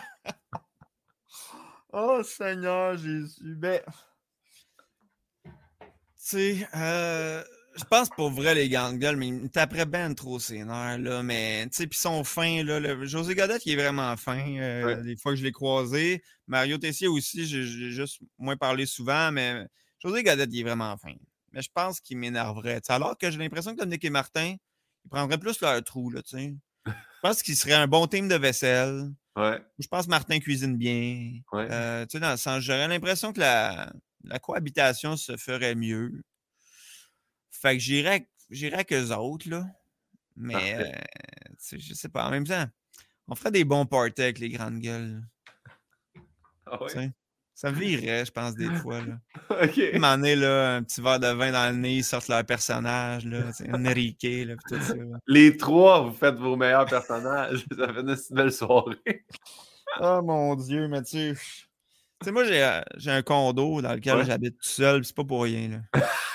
Oh, 1.93 2.23
Seigneur 2.23 2.95
Jésus. 2.95 3.53
Ben. 3.57 3.81
Tu 5.43 5.51
sais, 6.15 6.67
euh, 6.73 7.43
je 7.75 7.83
pense 7.85 8.09
pour 8.09 8.29
vrai, 8.31 8.53
les 8.55 8.69
gueules, 8.69 9.15
mais 9.15 9.27
ils 9.29 9.49
taperaient 9.49 9.85
ben 9.85 10.13
trop 10.13 10.39
ses 10.39 10.63
nerfs, 10.63 10.99
là. 10.99 11.23
Mais, 11.23 11.63
tu 11.67 11.69
sais, 11.77 11.87
puis 11.87 11.97
ils 11.97 12.01
sont 12.01 12.23
fins, 12.23 12.63
là. 12.63 12.79
Le- 12.79 13.05
José 13.05 13.33
Godette, 13.35 13.65
il 13.65 13.73
est 13.73 13.81
vraiment 13.81 14.15
fin. 14.17 14.57
euh, 14.57 14.85
Ouais. 14.85 15.03
Des 15.03 15.15
fois 15.17 15.31
que 15.31 15.37
je 15.37 15.43
l'ai 15.43 15.51
croisé. 15.51 16.21
Mario 16.47 16.77
Tessier 16.77 17.07
aussi, 17.07 17.45
j'ai 17.45 17.63
juste 17.91 18.19
moins 18.37 18.57
parlé 18.57 18.85
souvent, 18.85 19.31
mais 19.31 19.65
José 20.03 20.23
Godette, 20.23 20.49
il 20.51 20.59
est 20.59 20.63
vraiment 20.63 20.95
fin. 20.97 21.13
Mais 21.53 21.61
je 21.61 21.69
pense 21.73 21.99
qu'il 21.99 22.17
m'énerverait. 22.17 22.81
Alors 22.89 23.17
que 23.17 23.29
j'ai 23.31 23.37
l'impression 23.37 23.73
que 23.73 23.79
Dominique 23.79 24.05
et 24.05 24.09
Martin, 24.09 24.55
ils 25.05 25.09
prendraient 25.09 25.37
plus 25.37 25.59
leur 25.61 25.83
trou, 25.83 26.09
là, 26.11 26.21
tu 26.21 26.37
sais. 26.37 26.55
Je 27.23 27.27
pense 27.29 27.43
qu'ils 27.43 27.55
seraient 27.55 27.73
un 27.73 27.87
bon 27.87 28.07
team 28.07 28.27
de 28.27 28.33
vaisselle. 28.35 29.11
Ouais. 29.35 29.59
Je 29.77 29.87
pense 29.87 30.05
que 30.05 30.09
Martin 30.09 30.39
cuisine 30.39 30.75
bien. 30.75 31.33
Ouais. 31.51 31.67
Euh, 31.69 32.03
tu 32.07 32.13
sais, 32.17 32.19
dans 32.19 32.31
le 32.31 32.37
sens, 32.37 32.61
j'aurais 32.63 32.87
l'impression 32.87 33.31
que 33.31 33.39
la, 33.39 33.93
la 34.23 34.39
cohabitation 34.39 35.15
se 35.15 35.37
ferait 35.37 35.75
mieux. 35.75 36.23
Fait 37.61 37.73
que 37.73 37.79
j'irais 37.79 38.27
j'irais 38.49 38.75
avec 38.75 38.93
eux 38.93 39.11
autres, 39.13 39.49
là. 39.49 39.65
Mais, 40.35 40.75
euh, 40.79 40.91
je 41.77 41.93
sais 41.93 42.09
pas. 42.09 42.25
En 42.25 42.31
même 42.31 42.47
temps, 42.47 42.65
on 43.27 43.35
ferait 43.35 43.51
des 43.51 43.63
bons 43.65 43.85
parties 43.85 44.21
avec 44.23 44.39
les 44.39 44.49
grandes 44.49 44.79
gueules. 44.79 45.21
Ah 46.65 46.81
ouais? 46.83 47.11
Ça 47.53 47.69
virerait, 47.69 48.25
je 48.25 48.31
pense, 48.31 48.55
des 48.55 48.69
fois, 48.77 49.01
là. 49.01 49.19
OK. 49.63 49.79
Moment 49.93 50.15
donné, 50.15 50.35
là, 50.35 50.77
un 50.77 50.83
petit 50.83 51.01
verre 51.01 51.19
de 51.19 51.27
vin 51.27 51.51
dans 51.51 51.69
le 51.71 51.77
nez, 51.77 51.97
ils 51.97 52.03
sortent 52.03 52.29
leur 52.29 52.43
personnage, 52.45 53.25
là. 53.25 53.51
Enrique, 53.73 54.23
là, 54.23 54.55
pis 54.55 54.63
tout 54.75 54.81
ça. 54.81 54.95
là. 54.95 55.17
Les 55.27 55.55
trois, 55.57 56.01
vous 56.01 56.13
faites 56.13 56.35
vos 56.35 56.55
meilleurs 56.55 56.87
personnages. 56.87 57.65
Ça 57.77 57.93
fait 57.93 57.99
une 58.01 58.15
belle 58.31 58.51
soirée. 58.51 59.25
Oh 59.99 60.21
mon 60.23 60.55
Dieu, 60.55 60.87
mais 60.87 61.03
tu 61.03 61.35
sais. 62.23 62.31
Moi, 62.31 62.45
j'ai 62.45 62.63
euh, 62.63 62.81
un 63.07 63.21
condo 63.21 63.81
dans 63.81 63.93
lequel 63.93 64.17
Ouais. 64.17 64.25
j'habite 64.25 64.57
tout 64.57 64.67
seul, 64.67 65.01
pis 65.01 65.07
c'est 65.07 65.15
pas 65.15 65.23
pour 65.25 65.43
rien, 65.43 65.67
là. 65.93 66.01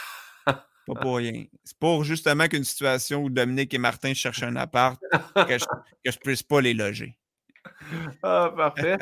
pas 0.86 0.94
pour 0.94 1.16
rien. 1.16 1.44
C'est 1.64 1.78
pour 1.78 2.04
justement 2.04 2.46
qu'une 2.48 2.64
situation 2.64 3.22
où 3.22 3.30
Dominique 3.30 3.74
et 3.74 3.78
Martin 3.78 4.14
cherchent 4.14 4.42
un 4.42 4.56
appart, 4.56 5.00
que 5.48 5.58
je, 5.58 5.64
que 6.04 6.10
je 6.10 6.18
puisse 6.18 6.42
pas 6.42 6.60
les 6.60 6.74
loger. 6.74 7.18
Ah, 8.22 8.52
parfait. 8.56 8.96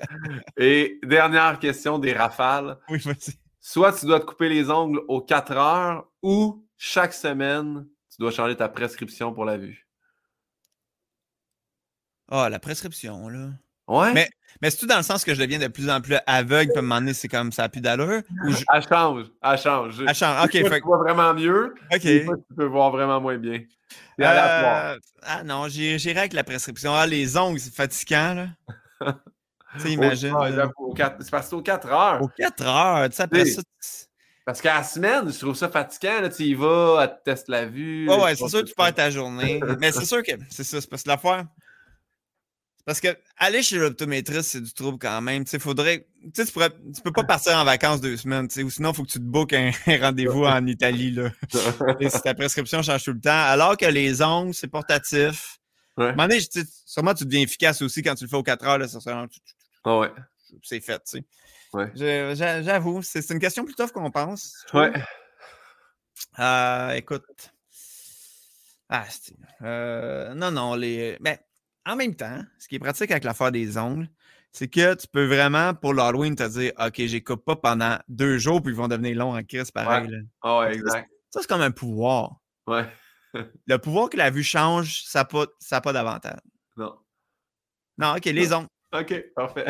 Et 0.57 0.99
dernière 1.03 1.59
question 1.59 1.99
des 1.99 2.13
rafales. 2.13 2.79
Oui, 2.89 2.99
vas-y. 2.99 3.35
Soit 3.61 3.93
tu 3.93 4.07
dois 4.07 4.21
te 4.21 4.25
couper 4.25 4.49
les 4.49 4.69
ongles 4.69 5.01
aux 5.09 5.21
4 5.21 5.53
heures 5.53 6.11
ou 6.23 6.67
chaque 6.77 7.15
semaine, 7.15 7.87
tu 8.11 8.17
dois 8.19 8.31
changer 8.31 8.57
ta 8.57 8.69
prescription 8.69 9.33
pour 9.33 9.45
la 9.45 9.57
vue. 9.57 9.87
Ah, 12.29 12.49
la 12.49 12.59
prescription, 12.59 13.29
là. 13.29 13.51
Ouais? 13.89 14.13
Mais- 14.13 14.31
Mais 14.63 14.71
c'est-tu 14.71 14.87
dans 14.87 14.97
le 14.99 15.03
sens 15.03 15.25
que 15.25 15.35
je 15.35 15.41
deviens 15.41 15.59
de 15.59 15.67
plus 15.67 15.91
en 15.91 16.01
plus 16.01 16.17
aveugle, 16.27 16.71
puis 16.71 16.77
à 16.77 16.79
un 16.79 16.83
moment 16.83 17.01
donné, 17.01 17.13
c'est 17.13 17.29
comme 17.29 17.51
ça 17.53 17.69
plus 17.69 17.81
d'allure? 17.81 18.23
Ou 18.47 18.51
je... 18.53 18.65
Elle 18.73 18.83
change. 18.89 19.27
Elle 19.43 19.59
change. 19.59 20.05
Ah, 20.07 20.15
change. 20.15 20.45
Ok, 20.45 20.53
Des 20.53 20.61
fois, 20.61 20.71
fait 20.71 20.81
tu 20.81 20.87
vois 20.87 20.99
vraiment 20.99 21.35
mieux. 21.35 21.75
OK. 21.93 22.01
Des 22.01 22.25
fois, 22.25 22.37
tu 22.37 22.55
peux 22.57 22.65
voir 22.65 22.91
vraiment 22.93 23.21
moins 23.21 23.37
bien. 23.37 23.63
C'est. 24.19 24.25
Euh, 24.25 24.97
ah 25.23 25.43
non, 25.45 25.67
j'ai- 25.69 25.99
j'irai 25.99 26.21
avec 26.21 26.33
la 26.33 26.45
prescription. 26.45 26.95
Ah, 26.95 27.05
les 27.07 27.37
ongles, 27.37 27.59
c'est 27.59 27.75
fatigant, 27.75 28.35
là. 28.35 28.47
tu 29.75 29.81
sais, 29.81 29.91
imagine. 29.93 30.35
ah, 30.39 30.49
C'est 31.21 31.43
c'est 31.43 31.53
aux 31.55 31.63
4 31.63 31.89
heures. 31.91 32.23
Aux 32.23 32.29
4 32.29 32.65
heures, 32.67 33.09
tu 33.11 33.17
sais, 33.17 33.23
après 33.25 33.45
ça. 33.47 33.61
Parce 34.47 34.61
qu'à 34.61 34.75
la 34.75 34.83
semaine, 34.85 35.33
je 35.33 35.39
trouve 35.39 35.57
ça 35.57 35.69
fatigant. 35.69 36.21
Là, 36.21 36.29
tu 36.29 36.43
y 36.45 36.55
vas, 36.55 37.01
elle 37.03 37.09
te 37.09 37.23
teste 37.25 37.49
la 37.49 37.65
vue. 37.67 38.09
Ouais, 38.09 38.23
ouais, 38.23 38.37
c'est 38.37 38.47
sûr 38.49 38.59
que 38.61 38.65
tout 38.65 38.69
tu 38.69 38.75
perds 38.75 38.95
ta 38.95 39.11
journée. 39.11 39.61
Mais 39.81 39.91
c'est 39.91 40.05
sûr 40.05 40.23
que 40.23 40.33
c'est 40.51 40.65
ça, 40.65 40.81
c'est 40.81 40.89
parce 40.89 41.03
que 41.03 41.09
l'affaire. 41.09 41.47
Parce 42.87 43.01
que 43.01 43.17
aller 43.39 43.63
chez 43.63 43.79
l'optométriste, 43.79 44.51
c'est 44.51 44.61
du 44.61 44.73
trouble 44.73 44.99
quand 44.99 45.21
même. 45.23 45.47
Faudrait. 45.47 46.07
Tu 46.35 46.45
sais, 46.45 46.53
tu, 46.53 47.03
peux 47.03 47.13
pas 47.13 47.25
partir 47.25 47.57
en 47.57 47.65
vacances 47.65 48.01
deux 48.01 48.17
semaines, 48.17 48.47
ou 48.63 48.71
sinon, 48.71 48.91
il 48.91 48.95
faut 48.97 49.05
que 49.05 49.11
tu 49.11 49.19
te 49.19 49.25
bookes 49.25 49.55
un, 49.55 49.71
un 49.87 49.99
rendez-vous 49.99 50.45
en 50.45 50.67
Italie, 50.67 51.11
là. 51.11 51.31
Et 52.01 52.11
si 52.11 52.21
ta 52.21 52.35
prescription 52.35 52.83
change 52.83 53.05
tout 53.05 53.13
le 53.13 53.21
temps. 53.21 53.31
Alors 53.31 53.77
que 53.77 53.87
les 53.87 54.21
ongles, 54.21 54.55
c'est 54.55 54.69
portatif. 54.69 55.59
Ouais. 55.97 56.07
À 56.07 56.09
un 56.09 56.11
moment 56.13 56.29
donné, 56.29 56.41
tu 56.41 56.61
sais, 56.61 56.67
sûrement, 56.85 57.15
tu 57.15 57.25
deviens 57.25 57.43
efficace 57.43 57.81
aussi 57.81 58.03
quand 58.03 58.15
tu 58.15 58.25
le 58.25 58.31
fais 58.31 58.37
aux 58.37 58.43
4 58.43 58.67
heures, 58.67 58.79
là, 58.79 58.87
Ah 59.85 59.99
ouais. 59.99 60.11
c'est 60.63 60.81
fait. 60.81 61.03
Ouais. 61.73 61.91
J'avoue, 61.95 63.03
c'est 63.03 63.29
une 63.31 63.39
question 63.39 63.65
plus 63.65 63.75
tough 63.75 63.93
qu'on 63.93 64.11
pense. 64.11 64.65
Ouais. 64.75 64.93
Euh, 66.39 66.91
écoute. 66.91 67.25
Ah, 68.89 69.05
euh, 69.63 70.35
non, 70.35 70.51
non, 70.51 70.75
les. 70.75 71.17
Ben, 71.21 71.39
en 71.87 71.97
même 71.97 72.15
temps, 72.15 72.41
ce 72.59 72.69
qui 72.69 72.77
est 72.77 72.79
pratique 72.81 73.11
avec 73.11 73.25
l'affaire 73.25 73.53
des 73.53 73.77
ongles, 73.79 74.09
c'est 74.53 74.69
que 74.69 74.95
tu 74.95 75.07
peux 75.09 75.27
vraiment, 75.27 75.75
pour 75.75 75.95
l'Halloween, 75.95 76.37
te 76.37 76.49
dire 76.49 76.73
OK, 76.79 76.95
je 76.99 77.13
les 77.13 77.23
coupe 77.23 77.45
pas 77.45 77.57
pendant 77.57 77.99
deux 78.09 78.39
jours, 78.39 78.63
puis 78.63 78.73
ils 78.73 78.77
vont 78.77 78.89
devenir 78.89 79.17
longs 79.17 79.37
en 79.37 79.43
crise, 79.43 79.71
pareil. 79.71 80.09
Ah 80.43 80.61
ouais, 80.61 80.75
exact. 80.75 81.11
Ça, 81.31 81.41
c'est 81.41 81.49
comme 81.49 81.61
un 81.61 81.73
pouvoir. 81.73 82.37
Ouais. 82.67 82.87
Le 83.67 83.77
pouvoir 83.79 84.09
que 84.09 84.17
la 84.17 84.31
vue 84.31 84.45
change, 84.45 85.03
ça 85.05 85.21
n'a 85.21 85.25
pas, 85.25 85.47
ça 85.59 85.81
pas 85.81 85.93
d'avantage. 85.93 86.39
Non. 86.77 86.95
Non, 87.99 88.15
OK, 88.17 88.25
les 88.27 88.53
ongles. 88.53 88.69
OK, 88.95 89.25
parfait. 89.35 89.67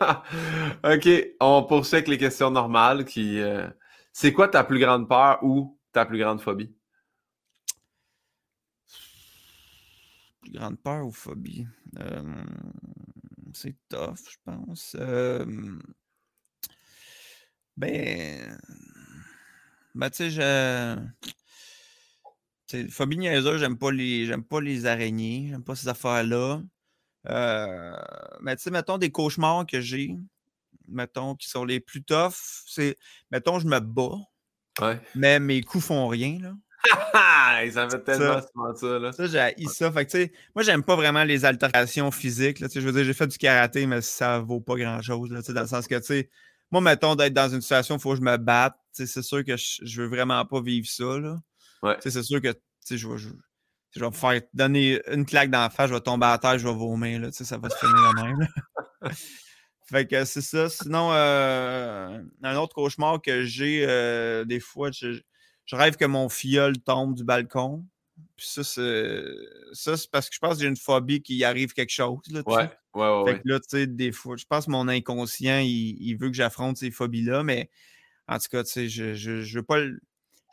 OK, 0.84 1.08
on 1.40 1.62
poursuit 1.62 1.96
avec 1.96 2.08
les 2.08 2.18
questions 2.18 2.50
normales 2.50 3.04
qui. 3.04 3.40
euh, 3.40 3.68
C'est 4.12 4.32
quoi 4.32 4.48
ta 4.48 4.64
plus 4.64 4.80
grande 4.80 5.08
peur 5.08 5.38
ou 5.42 5.78
ta 5.92 6.04
plus 6.04 6.18
grande 6.18 6.40
phobie? 6.40 6.74
Plus 10.40 10.52
grande 10.52 10.80
peur 10.80 11.06
ou 11.06 11.12
phobie? 11.12 11.66
Euh, 11.98 12.22
c'est 13.54 13.76
tough, 13.88 14.18
je 14.30 14.36
pense. 14.44 14.96
Euh, 14.98 15.44
ben. 17.76 18.58
Ben, 19.94 20.10
tu 20.10 20.30
sais, 20.30 20.30
je. 20.30 20.98
phobie 22.90 23.16
niaiseuse, 23.18 23.60
j'aime 23.60 23.78
pas 23.78 23.90
les. 23.90 24.26
J'aime 24.26 24.44
pas 24.44 24.60
les 24.60 24.86
araignées. 24.86 25.48
J'aime 25.50 25.64
pas 25.64 25.74
ces 25.74 25.88
affaires-là. 25.88 26.62
Euh, 27.28 27.96
mais 28.40 28.56
tu 28.56 28.62
sais, 28.62 28.70
mettons 28.70 28.98
des 28.98 29.10
cauchemars 29.10 29.66
que 29.66 29.80
j'ai. 29.80 30.14
Mettons, 30.88 31.34
qui 31.36 31.48
sont 31.48 31.64
les 31.64 31.80
plus 31.80 32.02
tough. 32.04 32.34
C'est. 32.66 32.96
Mettons, 33.30 33.58
je 33.58 33.66
me 33.66 33.80
bats, 33.80 34.18
Ouais. 34.80 35.00
mais 35.14 35.40
mes 35.40 35.62
coups 35.62 35.84
font 35.86 36.08
rien, 36.08 36.38
là. 36.40 36.54
Ah, 37.14 37.60
ça 37.72 37.88
fait 37.88 38.04
tellement 38.04 38.40
Ça. 38.40 38.74
ça, 38.76 38.98
là. 38.98 39.12
Ça, 39.12 39.26
j'ai 39.26 39.38
haï 39.38 39.66
ça. 39.66 39.90
Fait 39.90 40.06
que, 40.06 40.10
tu 40.10 40.18
sais, 40.18 40.32
moi, 40.54 40.62
j'aime 40.62 40.82
pas 40.82 40.96
vraiment 40.96 41.24
les 41.24 41.44
altercations 41.44 42.10
physiques. 42.10 42.60
Là, 42.60 42.68
je 42.72 42.80
veux 42.80 42.92
dire, 42.92 43.04
j'ai 43.04 43.14
fait 43.14 43.26
du 43.26 43.38
karaté, 43.38 43.86
mais 43.86 44.00
ça 44.00 44.38
vaut 44.38 44.60
pas 44.60 44.76
grand-chose. 44.76 45.30
Dans 45.30 45.60
le 45.60 45.66
sens 45.66 45.86
que, 45.86 45.96
tu 45.96 46.04
sais, 46.04 46.30
moi, 46.70 46.80
mettons, 46.80 47.14
d'être 47.14 47.32
dans 47.32 47.48
une 47.48 47.60
situation 47.60 47.94
où 47.94 47.98
il 47.98 48.00
faut 48.00 48.10
que 48.10 48.16
je 48.16 48.22
me 48.22 48.36
batte. 48.36 48.76
C'est 48.92 49.22
sûr 49.22 49.44
que 49.44 49.56
je, 49.56 49.80
je 49.82 50.02
veux 50.02 50.08
vraiment 50.08 50.44
pas 50.44 50.60
vivre 50.60 50.86
ça. 50.88 51.18
Là. 51.18 51.40
Ouais. 51.82 51.96
C'est 52.00 52.22
sûr 52.22 52.40
que 52.40 52.52
je 52.90 53.08
vais, 53.08 53.18
je, 53.18 53.28
je 53.90 54.00
vais 54.00 54.06
me 54.06 54.12
faire 54.14 54.40
donner 54.54 55.00
une 55.10 55.24
claque 55.24 55.50
dans 55.50 55.60
la 55.60 55.70
face, 55.70 55.88
je 55.88 55.94
vais 55.94 56.00
tomber 56.00 56.26
à 56.26 56.38
terre, 56.38 56.58
je 56.58 56.66
vais 56.66 56.74
vomir. 56.74 57.20
Là, 57.20 57.28
ça 57.32 57.58
va 57.58 57.70
se 57.70 57.76
finir 57.76 57.94
de 57.94 58.22
même. 58.22 58.40
là. 58.40 59.10
fait 59.90 60.06
que 60.06 60.24
c'est 60.24 60.42
ça. 60.42 60.68
Sinon, 60.68 61.10
euh, 61.12 62.20
un 62.42 62.56
autre 62.56 62.74
cauchemar 62.74 63.22
que 63.22 63.44
j'ai, 63.44 63.84
euh, 63.88 64.44
des 64.44 64.60
fois, 64.60 64.90
je, 64.90 65.20
je 65.68 65.76
rêve 65.76 65.96
que 65.96 66.06
mon 66.06 66.28
filleul 66.28 66.78
tombe 66.80 67.14
du 67.14 67.24
balcon. 67.24 67.86
Puis 68.36 68.46
ça, 68.48 68.64
c'est 68.64 69.24
ça, 69.72 69.96
c'est 69.96 70.10
parce 70.10 70.28
que 70.28 70.34
je 70.34 70.40
pense 70.40 70.56
que 70.56 70.62
j'ai 70.62 70.68
une 70.68 70.76
phobie 70.76 71.22
qu'il 71.22 71.44
arrive 71.44 71.72
quelque 71.74 71.92
chose. 71.92 72.20
Là. 72.32 72.42
Ouais, 72.46 72.68
ouais, 72.94 73.22
ouais. 73.22 73.32
Fait 73.34 73.38
que 73.40 73.48
là, 73.48 73.60
tu 73.60 73.66
sais, 73.68 73.86
des 73.86 74.10
fois, 74.12 74.36
je 74.36 74.44
pense 74.46 74.66
que 74.66 74.72
mon 74.72 74.88
inconscient, 74.88 75.60
il, 75.60 75.96
il 76.02 76.16
veut 76.16 76.28
que 76.30 76.34
j'affronte 76.36 76.78
ces 76.78 76.90
phobies-là, 76.90 77.44
mais 77.44 77.70
en 78.28 78.38
tout 78.38 78.48
cas, 78.50 78.64
tu 78.64 78.70
sais, 78.72 78.88
je, 78.90 79.14
je, 79.14 79.42
je 79.42 79.58
veux 79.58 79.64
pas 79.64 79.78
le- 79.80 80.00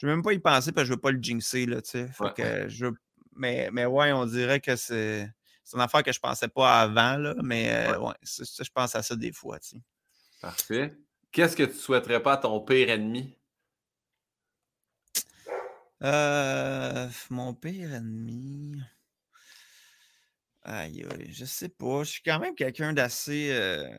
Je 0.01 0.07
veux 0.07 0.13
même 0.13 0.23
pas 0.23 0.33
y 0.33 0.39
penser 0.39 0.71
parce 0.73 0.83
que 0.85 0.89
je 0.89 0.93
veux 0.95 1.01
pas 1.01 1.11
le 1.11 1.21
jinxer, 1.21 1.65
là, 1.67 1.81
tu 1.81 1.91
sais. 1.91 2.07
Fait 2.09 2.25
Ouais. 2.25 2.33
que 2.35 2.69
je 2.69 2.87
mais, 3.35 3.69
mais 3.73 3.85
ouais, 3.85 4.11
on 4.13 4.25
dirait 4.25 4.61
que 4.61 4.75
c'est. 4.75 5.31
C'est 5.63 5.77
une 5.77 5.81
affaire 5.83 6.03
que 6.03 6.13
je 6.13 6.19
pensais 6.19 6.47
pas 6.47 6.81
avant, 6.81 7.17
là, 7.17 7.35
mais 7.43 7.71
euh, 7.73 7.99
ouais, 7.99 8.13
c'est- 8.23 8.63
je 8.63 8.71
pense 8.71 8.95
à 8.95 9.03
ça 9.03 9.15
des 9.15 9.31
fois, 9.31 9.59
tu 9.59 9.69
sais. 9.69 9.81
Parfait. 10.41 10.97
Qu'est-ce 11.31 11.55
que 11.57 11.63
tu 11.63 11.73
souhaiterais 11.73 12.21
pas 12.23 12.33
à 12.33 12.37
ton 12.37 12.59
pire 12.61 12.89
ennemi? 12.89 13.37
Euh, 16.06 17.10
mon 17.32 17.56
pire 17.56 17.95
ennemi. 17.95 18.80
Aïe, 20.61 21.03
aïe, 21.10 21.32
je 21.32 21.45
sais 21.45 21.69
pas. 21.69 22.03
Je 22.03 22.11
suis 22.11 22.22
quand 22.22 22.40
même 22.40 22.53
quelqu'un 22.53 22.94
d'assez. 22.94 23.49
euh, 23.52 23.90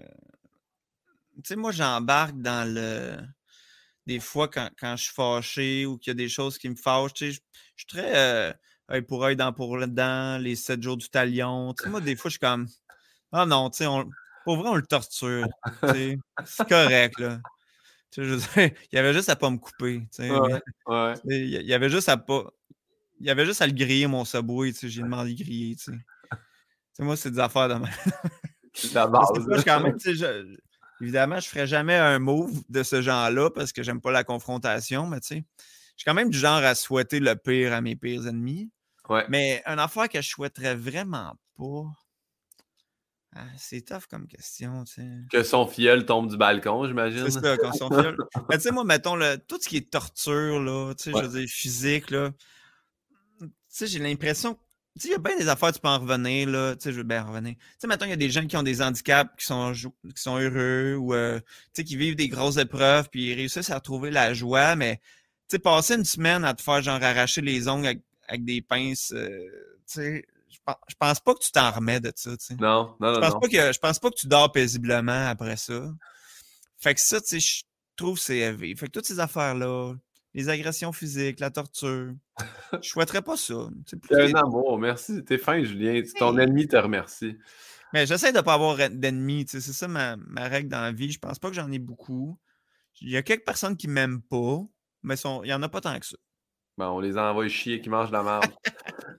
Tu 1.37 1.43
sais, 1.49 1.57
moi, 1.57 1.73
j'embarque 1.73 2.41
dans 2.41 2.73
le. 2.73 3.16
Des 4.07 4.20
fois, 4.20 4.47
quand, 4.47 4.70
quand 4.78 4.97
je 4.97 5.05
suis 5.05 5.15
fâché 5.15 5.85
ou 5.85 5.99
qu'il 5.99 6.12
y 6.12 6.12
a 6.12 6.15
des 6.15 6.28
choses 6.28 6.59
qui 6.59 6.69
me 6.69 6.77
fâchent, 6.77 7.12
tu 7.15 7.27
sais, 7.27 7.33
je, 7.33 7.41
je 7.74 7.81
suis 7.83 7.87
très 7.87 8.16
euh, 8.16 8.53
œil 8.93 9.03
pour 9.03 9.24
œil, 9.24 9.35
dent 9.35 9.53
pour 9.53 9.77
dent, 9.87 10.39
les 10.41 10.55
sept 10.55 10.81
jours 10.81 10.97
du 10.97 11.09
talion. 11.09 11.74
Tu 11.74 11.85
sais, 11.85 11.91
moi, 11.91 12.01
des 12.01 12.15
fois, 12.15 12.28
je 12.28 12.35
suis 12.35 12.41
comme. 12.41 12.69
Ah 13.33 13.47
non, 13.47 13.69
tu 13.70 13.78
sais, 13.78 13.87
on... 13.87 14.09
pour 14.45 14.59
vrai, 14.59 14.69
on 14.69 14.77
le 14.77 14.87
torture. 14.87 15.49
C'est 15.83 16.19
correct, 16.69 17.19
là. 17.19 17.41
Tu 18.11 18.23
sais, 18.23 18.28
je 18.28 18.35
veux 18.35 18.39
dire, 18.39 18.70
il 18.93 18.97
y 18.97 18.99
avait 18.99 19.12
juste 19.12 19.28
à 19.28 19.37
pas 19.37 19.51
me 19.51 19.57
couper. 19.59 20.01
tu 20.01 20.07
sais, 20.11 20.31
Ouais. 20.31 20.62
Ouais. 20.87 21.15
Il 21.27 21.49
y- 21.66 21.74
avait 21.74 21.91
juste 21.91 22.09
à 22.09 22.16
pas. 22.16 22.45
Il 23.20 23.27
y 23.27 23.31
avait 23.31 23.47
juste 23.47 23.62
à 23.62 23.66
le 23.66 23.73
griller, 23.73 24.07
mon 24.07 24.24
subway. 24.24 24.73
tu 24.73 24.78
sais, 24.81 24.89
J'ai 24.89 25.03
demandé 25.03 25.35
de 25.35 25.43
griller. 25.43 25.77
Tu 25.77 25.85
sais. 25.93 27.03
Moi, 27.03 27.16
c'est 27.16 27.31
des 27.31 27.39
affaires 27.39 27.69
de 27.69 27.74
même. 27.74 27.89
C'est 28.74 28.93
la 28.95 29.09
Parce 29.09 29.33
base. 29.33 29.45
que 29.45 29.49
moi, 29.49 29.59
je, 29.59 29.62
quand 29.65 29.81
même, 29.81 29.97
tu 29.99 30.11
sais, 30.11 30.15
je- 30.15 30.57
évidemment, 31.01 31.41
je 31.41 31.49
ferais 31.49 31.66
jamais 31.66 31.95
un 31.97 32.19
move 32.19 32.62
de 32.69 32.83
ce 32.83 33.01
genre-là 33.03 33.51
parce 33.51 33.73
que 33.73 33.83
j'aime 33.83 34.01
pas 34.01 34.12
la 34.12 34.24
confrontation, 34.24 35.07
mais 35.07 35.20
tu 35.20 35.27
sais, 35.28 35.45
je 35.59 35.62
suis 35.97 36.05
quand 36.05 36.15
même 36.15 36.31
du 36.31 36.39
genre 36.39 36.59
à 36.59 36.74
souhaiter 36.74 37.20
le 37.20 37.35
pire 37.37 37.73
à 37.73 37.81
mes 37.81 37.97
pires 37.97 38.27
ennemis. 38.27 38.70
Ouais. 39.09 39.24
Mais 39.28 39.62
une 39.66 39.78
affaire 39.78 40.09
que 40.09 40.20
je 40.20 40.28
souhaiterais 40.28 40.74
vraiment 40.74 41.35
pas. 41.59 41.85
Ah, 43.39 43.45
c'est 43.59 43.83
tough 43.83 44.07
comme 44.09 44.27
question, 44.27 44.85
tu 44.85 44.95
sais. 44.95 45.09
Que 45.31 45.43
son 45.43 45.67
filleul 45.67 46.07
tombe 46.07 46.31
du 46.31 46.39
balcon, 46.39 46.87
j'imagine. 46.87 47.31
C'est 47.31 47.41
ça, 47.41 47.57
quand 47.59 47.73
son 47.73 47.91
fiole. 47.91 48.17
Mais 48.49 48.57
tu 48.57 48.63
sais, 48.63 48.71
moi, 48.71 48.85
mettons, 48.85 49.19
tout 49.47 49.61
ce 49.61 49.69
qui 49.69 49.77
est 49.77 49.91
torture, 49.91 50.61
là, 50.61 50.95
tu 50.95 51.05
sais, 51.05 51.13
Ouais. 51.15 51.23
je 51.23 51.29
veux 51.29 51.41
dire, 51.41 51.49
physique, 51.49 52.11
là, 52.11 52.31
tu 53.41 53.49
sais, 53.69 53.87
j'ai 53.87 53.99
l'impression 53.99 54.59
il 55.05 55.11
y 55.11 55.15
a 55.15 55.19
bien 55.19 55.37
des 55.37 55.49
affaires, 55.49 55.73
tu 55.73 55.81
peux 55.81 55.89
en 55.89 55.99
revenir, 55.99 56.49
là. 56.49 56.75
Tu 56.75 56.85
sais, 56.85 56.93
je 56.93 56.97
veux 56.97 57.03
bien 57.03 57.23
en 57.25 57.29
revenir. 57.29 57.55
Tu 57.55 57.61
sais, 57.79 57.87
maintenant, 57.87 58.07
il 58.07 58.11
y 58.11 58.15
a 58.15 58.17
des 58.17 58.31
gens 58.31 58.47
qui 58.47 58.57
ont 58.57 58.63
des 58.63 58.81
handicaps, 58.81 59.31
qui 59.39 59.45
sont, 59.45 59.73
qui 59.73 60.23
sont 60.23 60.39
heureux, 60.39 60.97
ou, 60.97 61.13
euh, 61.13 61.39
tu 61.39 61.45
sais, 61.75 61.85
qui 61.85 61.97
vivent 61.97 62.17
des 62.17 62.29
grosses 62.29 62.57
épreuves, 62.57 63.09
puis 63.11 63.31
ils 63.31 63.35
réussissent 63.35 63.71
à 63.71 63.81
trouver 63.81 64.11
la 64.11 64.33
joie, 64.33 64.75
mais, 64.75 64.97
tu 64.97 65.57
sais, 65.57 65.59
passer 65.59 65.95
une 65.97 66.05
semaine 66.05 66.45
à 66.45 66.55
te 66.55 66.63
faire, 66.63 66.81
genre, 66.81 67.03
arracher 67.03 67.43
les 67.43 67.69
ongles 67.69 68.01
avec, 68.29 68.45
des 68.45 68.63
pinces, 68.63 69.13
euh, 69.15 69.29
tu 69.87 70.01
sais, 70.01 70.25
je 70.89 70.95
pense 70.99 71.20
pas 71.20 71.35
que 71.35 71.41
tu 71.41 71.53
t'en 71.53 71.70
remets 71.70 72.01
de 72.01 72.12
ça. 72.15 72.31
Non, 72.59 72.97
non, 73.01 73.12
non. 73.12 73.15
Je 73.15 73.20
pense, 73.20 73.33
non. 73.35 73.41
Pas 73.41 73.49
que, 73.49 73.73
je 73.73 73.78
pense 73.78 73.99
pas 73.99 74.11
que 74.11 74.16
tu 74.16 74.27
dors 74.27 74.53
paisiblement 74.53 75.28
après 75.28 75.57
ça. 75.57 75.91
Fait 76.78 76.95
que 76.95 77.01
ça, 77.01 77.20
tu 77.20 77.28
sais, 77.28 77.41
je 77.41 77.62
trouve 77.97 78.16
que 78.16 78.24
c'est 78.24 78.39
élevé. 78.39 78.74
Fait 78.77 78.87
que 78.87 78.93
toutes 78.93 79.07
ces 79.07 79.20
affaires-là, 79.20 79.95
les 80.37 80.49
agressions 80.51 80.93
physiques, 80.93 81.41
la 81.41 81.51
torture. 81.51 82.12
Je 82.83 82.89
souhaiterais 82.91 83.23
pas 83.23 83.39
ça. 83.39 83.70
C'est 83.87 84.12
un 84.12 84.35
amour, 84.35 84.78
merci. 84.78 85.24
T'es 85.24 85.39
fin, 85.39 85.62
Julien. 85.62 86.03
Ton 86.19 86.37
ennemi 86.37 86.69
te 86.69 86.77
remercie. 86.77 87.39
Mais 87.95 88.05
j'essaie 88.07 88.33
de 88.33 88.37
ne 88.37 88.43
pas 88.43 88.55
avoir 88.55 88.77
d'ennemis. 88.91 89.47
C'est 89.49 89.61
ça 89.61 89.89
ma, 89.89 90.16
règle 90.37 90.69
dans 90.69 90.83
la 90.83 90.93
vie. 90.93 91.11
Je 91.11 91.19
pense 91.19 91.39
pas 91.39 91.49
que 91.49 91.55
j'en 91.55 91.73
ai 91.73 91.78
beaucoup. 91.78 92.39
Il 93.01 93.11
y 93.11 93.16
a 93.16 93.23
quelques 93.23 93.47
personnes 93.47 93.77
qui 93.78 93.89
m'aiment 93.89 94.20
pas, 94.20 94.61
mais 95.03 95.15
il 95.15 95.47
n'y 95.47 95.55
en 95.55 95.62
a 95.62 95.69
pas 95.70 95.81
tant 95.81 95.99
que 95.99 96.05
ça. 96.05 96.16
Bon, 96.77 96.86
on 96.86 97.01
les 97.01 97.16
envoie 97.16 97.48
chier 97.48 97.81
qui 97.81 97.89
mangent 97.89 98.09
de 98.09 98.15
la 98.15 98.23
merde. 98.23 98.53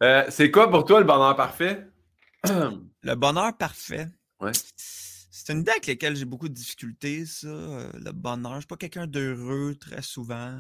euh, 0.04 0.26
c'est 0.30 0.52
quoi 0.52 0.70
pour 0.70 0.86
toi 0.86 1.00
le 1.00 1.06
bonheur 1.06 1.36
parfait? 1.36 1.88
le 2.44 3.16
bonheur 3.16 3.58
parfait. 3.58 4.08
Ouais. 4.40 4.52
C'est 4.76 5.54
une 5.54 5.62
idée 5.62 5.72
avec 5.72 5.88
laquelle 5.88 6.16
j'ai 6.16 6.26
beaucoup 6.26 6.50
de 6.50 6.54
difficultés, 6.54 7.26
ça. 7.26 7.48
Euh, 7.48 7.92
le 7.94 8.12
bonheur. 8.12 8.56
Je 8.56 8.60
suis 8.60 8.68
pas 8.68 8.78
quelqu'un 8.78 9.08
d'heureux 9.08 9.76
très 9.76 10.02
souvent 10.02 10.60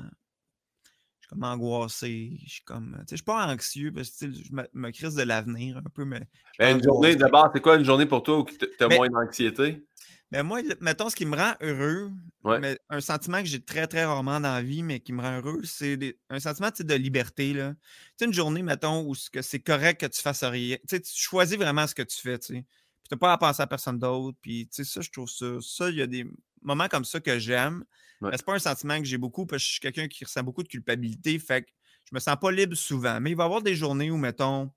suis 1.27 1.29
comme 1.29 1.43
angoissé, 1.43 2.39
je 2.45 2.49
suis 2.49 2.63
comme, 2.63 2.97
je 3.09 3.15
suis 3.15 3.23
pas 3.23 3.45
anxieux 3.47 3.91
parce 3.91 4.09
que 4.09 4.31
je 4.31 4.53
me, 4.53 4.67
me 4.73 4.91
crise 4.91 5.15
de 5.15 5.23
l'avenir 5.23 5.77
un 5.77 5.89
peu, 5.93 6.05
mais. 6.05 6.21
Ben, 6.57 6.77
une 6.77 6.83
journée, 6.83 7.15
d'abord, 7.15 7.49
c'est 7.53 7.61
quoi 7.61 7.75
une 7.75 7.83
journée 7.83 8.05
pour 8.05 8.23
toi 8.23 8.39
où 8.39 8.45
tu 8.45 8.83
as 8.83 8.87
moins 8.87 9.09
d'anxiété? 9.09 9.85
Mais 10.31 10.43
moi, 10.43 10.61
mettons, 10.81 11.09
ce 11.09 11.15
qui 11.15 11.25
me 11.25 11.37
rend 11.37 11.53
heureux, 11.61 12.11
mais 12.43 12.77
un 12.89 12.99
sentiment 12.99 13.39
que 13.39 13.47
j'ai 13.47 13.63
très, 13.63 13.87
très 13.87 14.03
rarement 14.03 14.39
dans 14.41 14.53
la 14.53 14.61
vie, 14.61 14.83
mais 14.83 14.99
qui 14.99 15.13
me 15.13 15.21
rend 15.21 15.37
heureux, 15.37 15.61
c'est 15.63 16.17
un 16.29 16.39
sentiment 16.39 16.69
de 16.77 16.93
liberté. 16.95 17.53
Là. 17.53 17.75
Une 18.21 18.33
journée, 18.33 18.61
mettons, 18.61 19.07
où 19.07 19.15
c'est 19.15 19.59
correct 19.59 20.01
que 20.01 20.05
tu 20.05 20.21
fasses 20.21 20.43
rien. 20.43 20.77
Tu 20.89 21.01
choisis 21.05 21.57
vraiment 21.57 21.87
ce 21.87 21.95
que 21.95 22.03
tu 22.03 22.17
fais, 22.17 22.37
tu 22.39 22.55
sais. 22.55 22.65
Puis 23.03 23.15
n'as 23.15 23.17
pas 23.17 23.31
à 23.31 23.37
penser 23.37 23.61
à 23.61 23.67
personne 23.67 23.99
d'autre. 23.99 24.37
Puis, 24.41 24.67
tu 24.67 24.83
sais, 24.83 24.91
ça, 24.91 24.99
je 24.99 25.09
trouve 25.09 25.29
ça. 25.29 25.45
Ça, 25.61 25.89
il 25.89 25.95
y 25.95 26.01
a 26.01 26.07
des 26.07 26.25
moments 26.61 26.89
comme 26.89 27.05
ça 27.05 27.21
que 27.21 27.39
j'aime. 27.39 27.85
Ouais. 28.19 28.31
C'est 28.35 28.45
pas 28.45 28.55
un 28.55 28.59
sentiment 28.59 28.99
que 28.99 29.05
j'ai 29.05 29.17
beaucoup 29.17 29.45
parce 29.45 29.63
que 29.63 29.65
je 29.65 29.71
suis 29.73 29.79
quelqu'un 29.79 30.09
qui 30.09 30.25
ressent 30.25 30.43
beaucoup 30.43 30.63
de 30.63 30.67
culpabilité. 30.67 31.39
Fait 31.39 31.61
que 31.61 31.69
je 32.09 32.13
me 32.13 32.19
sens 32.19 32.35
pas 32.41 32.51
libre 32.51 32.75
souvent. 32.75 33.21
Mais 33.21 33.31
il 33.31 33.37
va 33.37 33.43
y 33.43 33.45
avoir 33.45 33.61
des 33.61 33.75
journées 33.75 34.11
où, 34.11 34.17
mettons, 34.17 34.71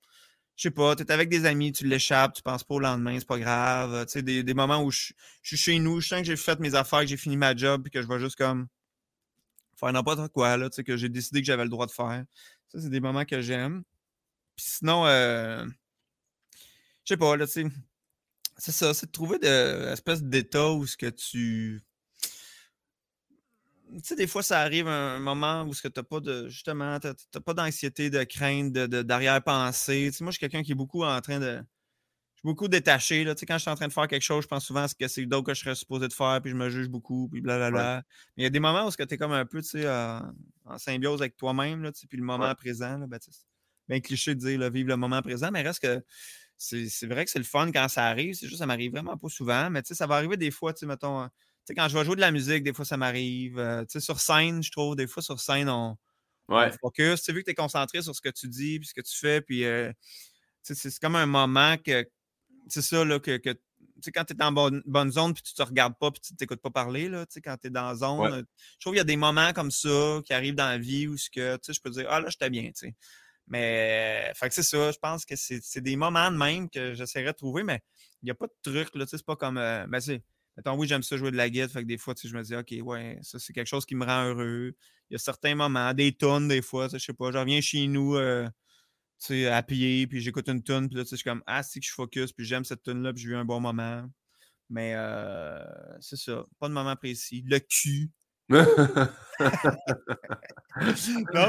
je 0.60 0.64
sais 0.64 0.70
pas, 0.70 0.94
tu 0.94 1.02
es 1.02 1.10
avec 1.10 1.30
des 1.30 1.46
amis, 1.46 1.72
tu 1.72 1.86
l'échappes, 1.86 2.34
tu 2.34 2.42
penses 2.42 2.64
pas 2.64 2.74
au 2.74 2.80
lendemain, 2.80 3.18
c'est 3.18 3.26
pas 3.26 3.38
grave. 3.38 4.04
Tu 4.04 4.12
sais, 4.12 4.22
des, 4.22 4.42
des, 4.42 4.52
moments 4.52 4.82
où 4.82 4.90
je, 4.90 5.14
suis 5.42 5.56
chez 5.56 5.78
nous, 5.78 6.02
je 6.02 6.08
sens 6.08 6.18
que 6.18 6.26
j'ai 6.26 6.36
fait 6.36 6.60
mes 6.60 6.74
affaires, 6.74 7.00
que 7.00 7.06
j'ai 7.06 7.16
fini 7.16 7.38
ma 7.38 7.56
job, 7.56 7.82
puis 7.82 7.90
que 7.90 8.02
je 8.02 8.06
vais 8.06 8.18
juste 8.18 8.36
comme 8.36 8.68
faire 9.74 9.90
n'importe 9.90 10.30
quoi, 10.32 10.58
là, 10.58 10.68
tu 10.68 10.76
sais, 10.76 10.84
que 10.84 10.98
j'ai 10.98 11.08
décidé 11.08 11.40
que 11.40 11.46
j'avais 11.46 11.62
le 11.62 11.70
droit 11.70 11.86
de 11.86 11.92
faire. 11.92 12.26
Ça, 12.68 12.78
c'est 12.78 12.90
des 12.90 13.00
moments 13.00 13.24
que 13.24 13.40
j'aime. 13.40 13.84
Puis 14.54 14.66
sinon, 14.68 15.06
euh, 15.06 15.64
je 17.04 17.14
sais 17.14 17.16
pas, 17.16 17.38
là, 17.38 17.46
tu 17.46 17.52
sais, 17.52 17.66
c'est 18.58 18.72
ça, 18.72 18.92
c'est 18.92 19.06
de 19.06 19.12
trouver 19.12 19.38
de 19.38 19.88
espèce 19.90 20.22
d'état 20.22 20.72
où 20.72 20.86
ce 20.86 20.98
que 20.98 21.08
tu 21.08 21.80
tu 23.96 24.00
sais, 24.04 24.16
des 24.16 24.26
fois, 24.26 24.42
ça 24.42 24.60
arrive 24.60 24.88
un 24.88 25.18
moment 25.18 25.62
où 25.64 25.74
tu 25.74 25.88
n'as 25.94 26.02
pas 26.02 26.20
de, 26.20 26.48
justement, 26.48 26.98
t'as, 27.00 27.14
pas 27.44 27.54
d'anxiété, 27.54 28.10
de 28.10 28.22
crainte, 28.24 28.72
de, 28.72 29.02
d'arrière-pensée. 29.02 30.08
Tu 30.10 30.18
sais, 30.18 30.24
moi, 30.24 30.30
je 30.30 30.38
suis 30.38 30.40
quelqu'un 30.40 30.62
qui 30.62 30.72
est 30.72 30.76
beaucoup 30.76 31.04
en 31.04 31.20
train 31.20 31.40
de. 31.40 31.56
Je 32.34 32.48
suis 32.48 32.54
beaucoup 32.54 32.68
détaché. 32.68 33.24
Là. 33.24 33.34
Tu 33.34 33.40
sais, 33.40 33.46
quand 33.46 33.58
je 33.58 33.62
suis 33.62 33.70
en 33.70 33.74
train 33.74 33.88
de 33.88 33.92
faire 33.92 34.08
quelque 34.08 34.22
chose, 34.22 34.44
je 34.44 34.48
pense 34.48 34.64
souvent 34.64 34.82
à 34.82 34.88
ce 34.88 34.94
que 34.94 35.08
c'est 35.08 35.26
d'autres 35.26 35.46
que 35.46 35.54
je 35.54 35.60
serais 35.60 35.74
supposé 35.74 36.08
de 36.08 36.12
faire, 36.12 36.40
puis 36.40 36.50
je 36.50 36.56
me 36.56 36.70
juge 36.70 36.88
beaucoup, 36.88 37.28
puis 37.30 37.40
blablabla. 37.40 37.96
Ouais. 37.96 38.02
Mais 38.36 38.42
il 38.42 38.44
y 38.44 38.46
a 38.46 38.50
des 38.50 38.60
moments 38.60 38.86
où 38.86 38.90
tu 38.90 39.02
es 39.02 39.16
comme 39.18 39.32
un 39.32 39.44
peu 39.44 39.60
tu 39.60 39.68
sais, 39.68 39.88
en 39.88 40.78
symbiose 40.78 41.20
avec 41.20 41.36
toi-même, 41.36 41.82
là, 41.82 41.92
tu 41.92 42.00
sais, 42.00 42.06
puis 42.06 42.16
le 42.16 42.24
moment 42.24 42.48
ouais. 42.48 42.54
présent. 42.54 42.96
Là, 42.96 43.06
ben, 43.06 43.18
c'est 43.20 43.32
bien 43.88 44.00
cliché 44.00 44.34
de 44.34 44.40
dire 44.40 44.58
là, 44.58 44.70
vivre 44.70 44.88
le 44.88 44.96
moment 44.96 45.20
présent, 45.20 45.50
mais 45.52 45.62
reste 45.62 45.82
que 45.82 46.02
c'est, 46.56 47.06
vrai 47.06 47.24
que 47.24 47.30
c'est 47.30 47.38
le 47.38 47.44
fun 47.44 47.70
quand 47.72 47.88
ça 47.88 48.06
arrive. 48.06 48.34
C'est 48.34 48.46
juste 48.46 48.58
ça 48.58 48.66
m'arrive 48.66 48.92
vraiment 48.92 49.16
pas 49.16 49.28
souvent, 49.28 49.68
mais 49.70 49.82
tu 49.82 49.88
sais, 49.88 49.94
ça 49.94 50.06
va 50.06 50.16
arriver 50.16 50.36
des 50.36 50.50
fois, 50.50 50.72
mettons 50.82 51.28
sais, 51.66 51.74
quand 51.74 51.88
je 51.88 51.96
vais 51.96 52.04
jouer 52.04 52.16
de 52.16 52.20
la 52.20 52.30
musique, 52.30 52.62
des 52.62 52.72
fois, 52.72 52.84
ça 52.84 52.96
m'arrive. 52.96 53.58
Euh, 53.58 53.82
tu 53.82 53.92
sais, 53.92 54.00
sur 54.00 54.20
scène, 54.20 54.62
je 54.62 54.70
trouve, 54.70 54.96
des 54.96 55.06
fois, 55.06 55.22
sur 55.22 55.40
scène, 55.40 55.68
on, 55.68 55.96
ouais. 56.48 56.68
on 56.68 56.78
focus. 56.80 57.20
Tu 57.20 57.26
sais, 57.26 57.32
vu 57.32 57.40
que 57.40 57.46
tu 57.46 57.50
es 57.52 57.54
concentré 57.54 58.02
sur 58.02 58.14
ce 58.14 58.20
que 58.20 58.28
tu 58.28 58.48
dis 58.48 58.78
puis 58.78 58.88
ce 58.88 58.94
que 58.94 59.00
tu 59.00 59.16
fais, 59.16 59.40
puis 59.40 59.64
euh, 59.64 59.92
c'est 60.62 60.98
comme 60.98 61.16
un 61.16 61.26
moment 61.26 61.76
que, 61.76 62.08
c'est 62.68 62.82
ça, 62.82 63.04
là, 63.04 63.18
que, 63.18 63.36
que 63.36 63.50
tu 64.00 64.06
sais, 64.06 64.12
quand 64.12 64.24
tu 64.24 64.34
es 64.34 64.42
en 64.42 64.52
bonne, 64.52 64.82
bonne 64.86 65.12
zone 65.12 65.34
puis 65.34 65.42
tu 65.42 65.54
te 65.54 65.62
regardes 65.62 65.94
pas 65.98 66.10
puis 66.10 66.20
tu 66.20 66.34
t'écoutes 66.34 66.62
pas 66.62 66.70
parler, 66.70 67.08
là, 67.08 67.26
tu 67.26 67.34
sais, 67.34 67.40
quand 67.40 67.56
tu 67.60 67.66
es 67.66 67.70
dans 67.70 67.88
la 67.88 67.94
zone, 67.94 68.20
ouais. 68.20 68.42
je 68.78 68.80
trouve 68.80 68.92
qu'il 68.92 68.98
y 68.98 69.00
a 69.00 69.04
des 69.04 69.16
moments 69.16 69.52
comme 69.52 69.70
ça 69.70 70.20
qui 70.24 70.32
arrivent 70.32 70.54
dans 70.54 70.68
la 70.68 70.78
vie 70.78 71.06
où 71.06 71.16
ce 71.16 71.28
que, 71.28 71.56
tu 71.56 71.60
sais, 71.64 71.72
je 71.74 71.80
peux 71.80 71.90
dire, 71.90 72.06
ah 72.08 72.20
là, 72.20 72.28
j'étais 72.30 72.50
bien, 72.50 72.64
tu 72.68 72.72
sais. 72.74 72.94
Mais, 73.46 74.30
fait 74.36 74.48
que 74.48 74.54
c'est 74.54 74.62
ça, 74.62 74.92
je 74.92 74.98
pense 74.98 75.24
que 75.24 75.34
c'est 75.36 75.80
des 75.80 75.96
moments 75.96 76.30
de 76.30 76.36
même 76.36 76.70
que 76.70 76.94
j'essaierais 76.94 77.32
de 77.32 77.36
trouver, 77.36 77.64
mais 77.64 77.82
il 78.22 78.26
n'y 78.26 78.30
a 78.30 78.34
pas 78.34 78.46
de 78.46 78.54
truc, 78.62 78.94
là, 78.94 79.04
tu 79.04 79.10
sais, 79.10 79.16
c'est 79.18 79.26
pas 79.26 79.36
comme, 79.36 79.58
euh, 79.58 79.86
ben, 79.88 80.00
c'est, 80.00 80.22
Mettons, 80.56 80.76
oui, 80.76 80.86
j'aime 80.86 81.02
ça 81.02 81.16
jouer 81.16 81.30
de 81.30 81.36
la 81.36 81.48
guitare. 81.48 81.70
Fait 81.70 81.82
que 81.82 81.86
des 81.86 81.98
fois, 81.98 82.14
tu 82.14 82.22
sais, 82.22 82.28
je 82.28 82.36
me 82.36 82.42
dis, 82.42 82.54
OK, 82.54 82.74
ouais, 82.86 83.18
ça, 83.22 83.38
c'est 83.38 83.52
quelque 83.52 83.68
chose 83.68 83.86
qui 83.86 83.94
me 83.94 84.04
rend 84.04 84.26
heureux. 84.26 84.74
Il 85.10 85.14
y 85.14 85.16
a 85.16 85.18
certains 85.18 85.54
moments, 85.54 85.92
des 85.94 86.12
tonnes, 86.12 86.48
des 86.48 86.62
fois, 86.62 86.86
tu 86.86 86.92
sais, 86.92 86.98
je 86.98 87.04
sais 87.06 87.12
pas, 87.14 87.30
je 87.32 87.38
reviens 87.38 87.60
chez 87.60 87.86
nous, 87.86 88.16
euh, 88.16 88.46
tu 89.20 89.26
sais, 89.26 89.46
à 89.48 89.62
pied, 89.62 90.06
puis 90.06 90.20
j'écoute 90.20 90.48
une 90.48 90.62
tonne, 90.62 90.88
puis 90.88 90.96
là, 90.96 91.04
tu 91.04 91.10
sais, 91.10 91.16
je 91.16 91.20
suis 91.20 91.30
comme, 91.30 91.42
ah, 91.46 91.62
c'est 91.62 91.80
que 91.80 91.86
je 91.86 91.92
focus, 91.92 92.32
puis 92.32 92.44
j'aime 92.44 92.64
cette 92.64 92.82
tonne 92.82 93.02
là 93.02 93.12
puis 93.12 93.22
j'ai 93.22 93.30
eu 93.30 93.36
un 93.36 93.44
bon 93.44 93.60
moment. 93.60 94.06
Mais 94.68 94.94
euh, 94.94 95.58
c'est 96.00 96.16
ça, 96.16 96.44
pas 96.58 96.68
de 96.68 96.74
moment 96.74 96.94
précis. 96.96 97.44
Le 97.46 97.58
cul. 97.58 98.10
non, 98.50 98.66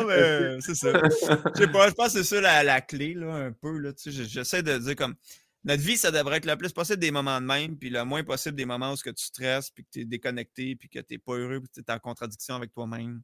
mais 0.08 0.62
c'est 0.62 0.76
ça. 0.76 0.94
Je 0.94 1.56
sais 1.56 1.68
pas, 1.68 1.90
je 1.90 1.94
pense 1.94 2.14
que 2.14 2.22
c'est 2.22 2.24
ça 2.24 2.42
la, 2.42 2.64
la, 2.64 2.82
clé, 2.82 3.14
là, 3.14 3.34
un 3.34 3.52
peu, 3.52 3.78
là, 3.78 3.94
tu 3.94 4.12
sais, 4.12 4.24
j'essaie 4.26 4.64
de 4.64 4.78
dire 4.78 4.96
comme 4.96 5.16
notre 5.64 5.84
vie, 5.84 5.98
ça 5.98 6.12
devrait 6.12 6.38
être 6.38 6.46
le 6.46 6.56
plus 6.58 6.74
possible 6.74 7.00
des 7.00 7.12
moments 7.12 7.40
de 7.40 7.46
même, 7.46 7.78
puis 7.78 7.90
le 7.90 8.04
moins 8.04 8.24
possible 8.24 8.56
des 8.56 8.66
moments 8.66 8.94
où 8.94 8.96
que 8.96 9.10
tu 9.12 9.24
stresses, 9.24 9.70
puis 9.70 9.84
que 9.84 9.90
tu 9.92 10.00
es 10.02 10.06
déconnecté, 10.06 10.76
puis 10.76 10.90
que 10.90 11.00
tu 11.00 11.14
n'es 11.14 11.18
pas 11.20 11.34
heureux, 11.34 11.60
puis 11.60 11.70
que 11.70 11.74
tu 11.74 11.82
es 11.88 11.94
en 11.94 12.00
contradiction 12.00 12.56
avec 12.56 12.72
toi-même. 12.74 13.22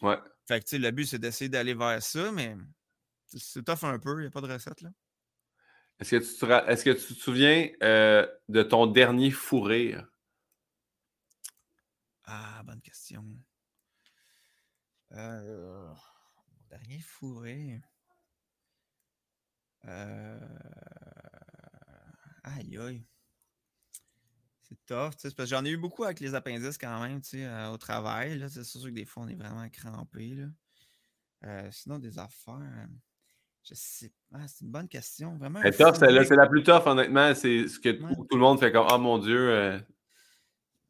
Ouais. 0.00 0.18
Fait 0.48 0.60
que, 0.60 0.64
tu 0.64 0.70
sais, 0.70 0.78
le 0.78 0.90
but, 0.90 1.06
c'est 1.06 1.18
d'essayer 1.18 1.48
d'aller 1.48 1.74
vers 1.74 2.02
ça, 2.02 2.32
mais 2.32 2.56
c'est 3.26 3.64
tough 3.64 3.84
un 3.84 3.98
peu, 3.98 4.18
il 4.18 4.22
n'y 4.22 4.26
a 4.26 4.30
pas 4.30 4.40
de 4.40 4.52
recette, 4.52 4.80
là. 4.80 4.90
Est-ce 6.00 6.16
que, 6.16 6.16
tu 6.16 6.38
te, 6.38 6.70
est-ce 6.70 6.84
que 6.84 6.90
tu 6.90 7.14
te 7.14 7.20
souviens 7.20 7.70
euh, 7.82 8.26
de 8.48 8.62
ton 8.64 8.86
dernier 8.86 9.30
fou 9.30 9.60
rire? 9.60 10.08
Ah, 12.24 12.62
bonne 12.64 12.80
question. 12.80 13.24
Euh, 15.12 15.86
mon 15.88 16.66
dernier 16.68 16.98
fou 16.98 17.38
rire. 17.38 17.80
Euh... 19.84 20.40
Aïe, 22.44 22.76
aïe. 22.78 23.02
C'est 24.62 24.86
tough, 24.86 25.10
tu 25.16 25.28
sais, 25.28 25.34
parce 25.34 25.50
que 25.50 25.56
j'en 25.56 25.64
ai 25.64 25.70
eu 25.70 25.76
beaucoup 25.76 26.04
avec 26.04 26.20
les 26.20 26.34
appendices 26.34 26.78
quand 26.78 27.02
même, 27.02 27.20
tu 27.20 27.30
sais, 27.30 27.44
euh, 27.44 27.70
au 27.70 27.78
travail. 27.78 28.38
Là, 28.38 28.48
c'est 28.48 28.64
sûr 28.64 28.82
que 28.82 28.88
des 28.88 29.04
fois, 29.04 29.24
on 29.24 29.28
est 29.28 29.34
vraiment 29.34 29.68
crampé. 29.70 30.34
Là. 30.34 30.46
Euh, 31.44 31.68
sinon, 31.70 31.98
des 31.98 32.18
affaires. 32.18 32.60
Euh, 32.60 32.86
je 33.62 33.74
sais 33.74 34.12
pas. 34.30 34.46
C'est 34.46 34.64
une 34.64 34.70
bonne 34.70 34.88
question. 34.88 35.36
Vraiment. 35.36 35.60
C'est 35.62 35.76
tough, 35.76 35.96
c'est 35.98 36.10
la, 36.10 36.22
la, 36.22 36.46
plus 36.46 36.62
tough, 36.62 36.86
honnêtement. 36.86 37.34
C'est 37.34 37.68
ce 37.68 37.80
que 37.80 37.90
ouais. 37.90 38.14
tout, 38.14 38.36
le 38.36 38.40
monde 38.40 38.60
fait 38.60 38.72
comme 38.72 38.86
Oh 38.90 38.98
mon 38.98 39.18
Dieu. 39.18 39.82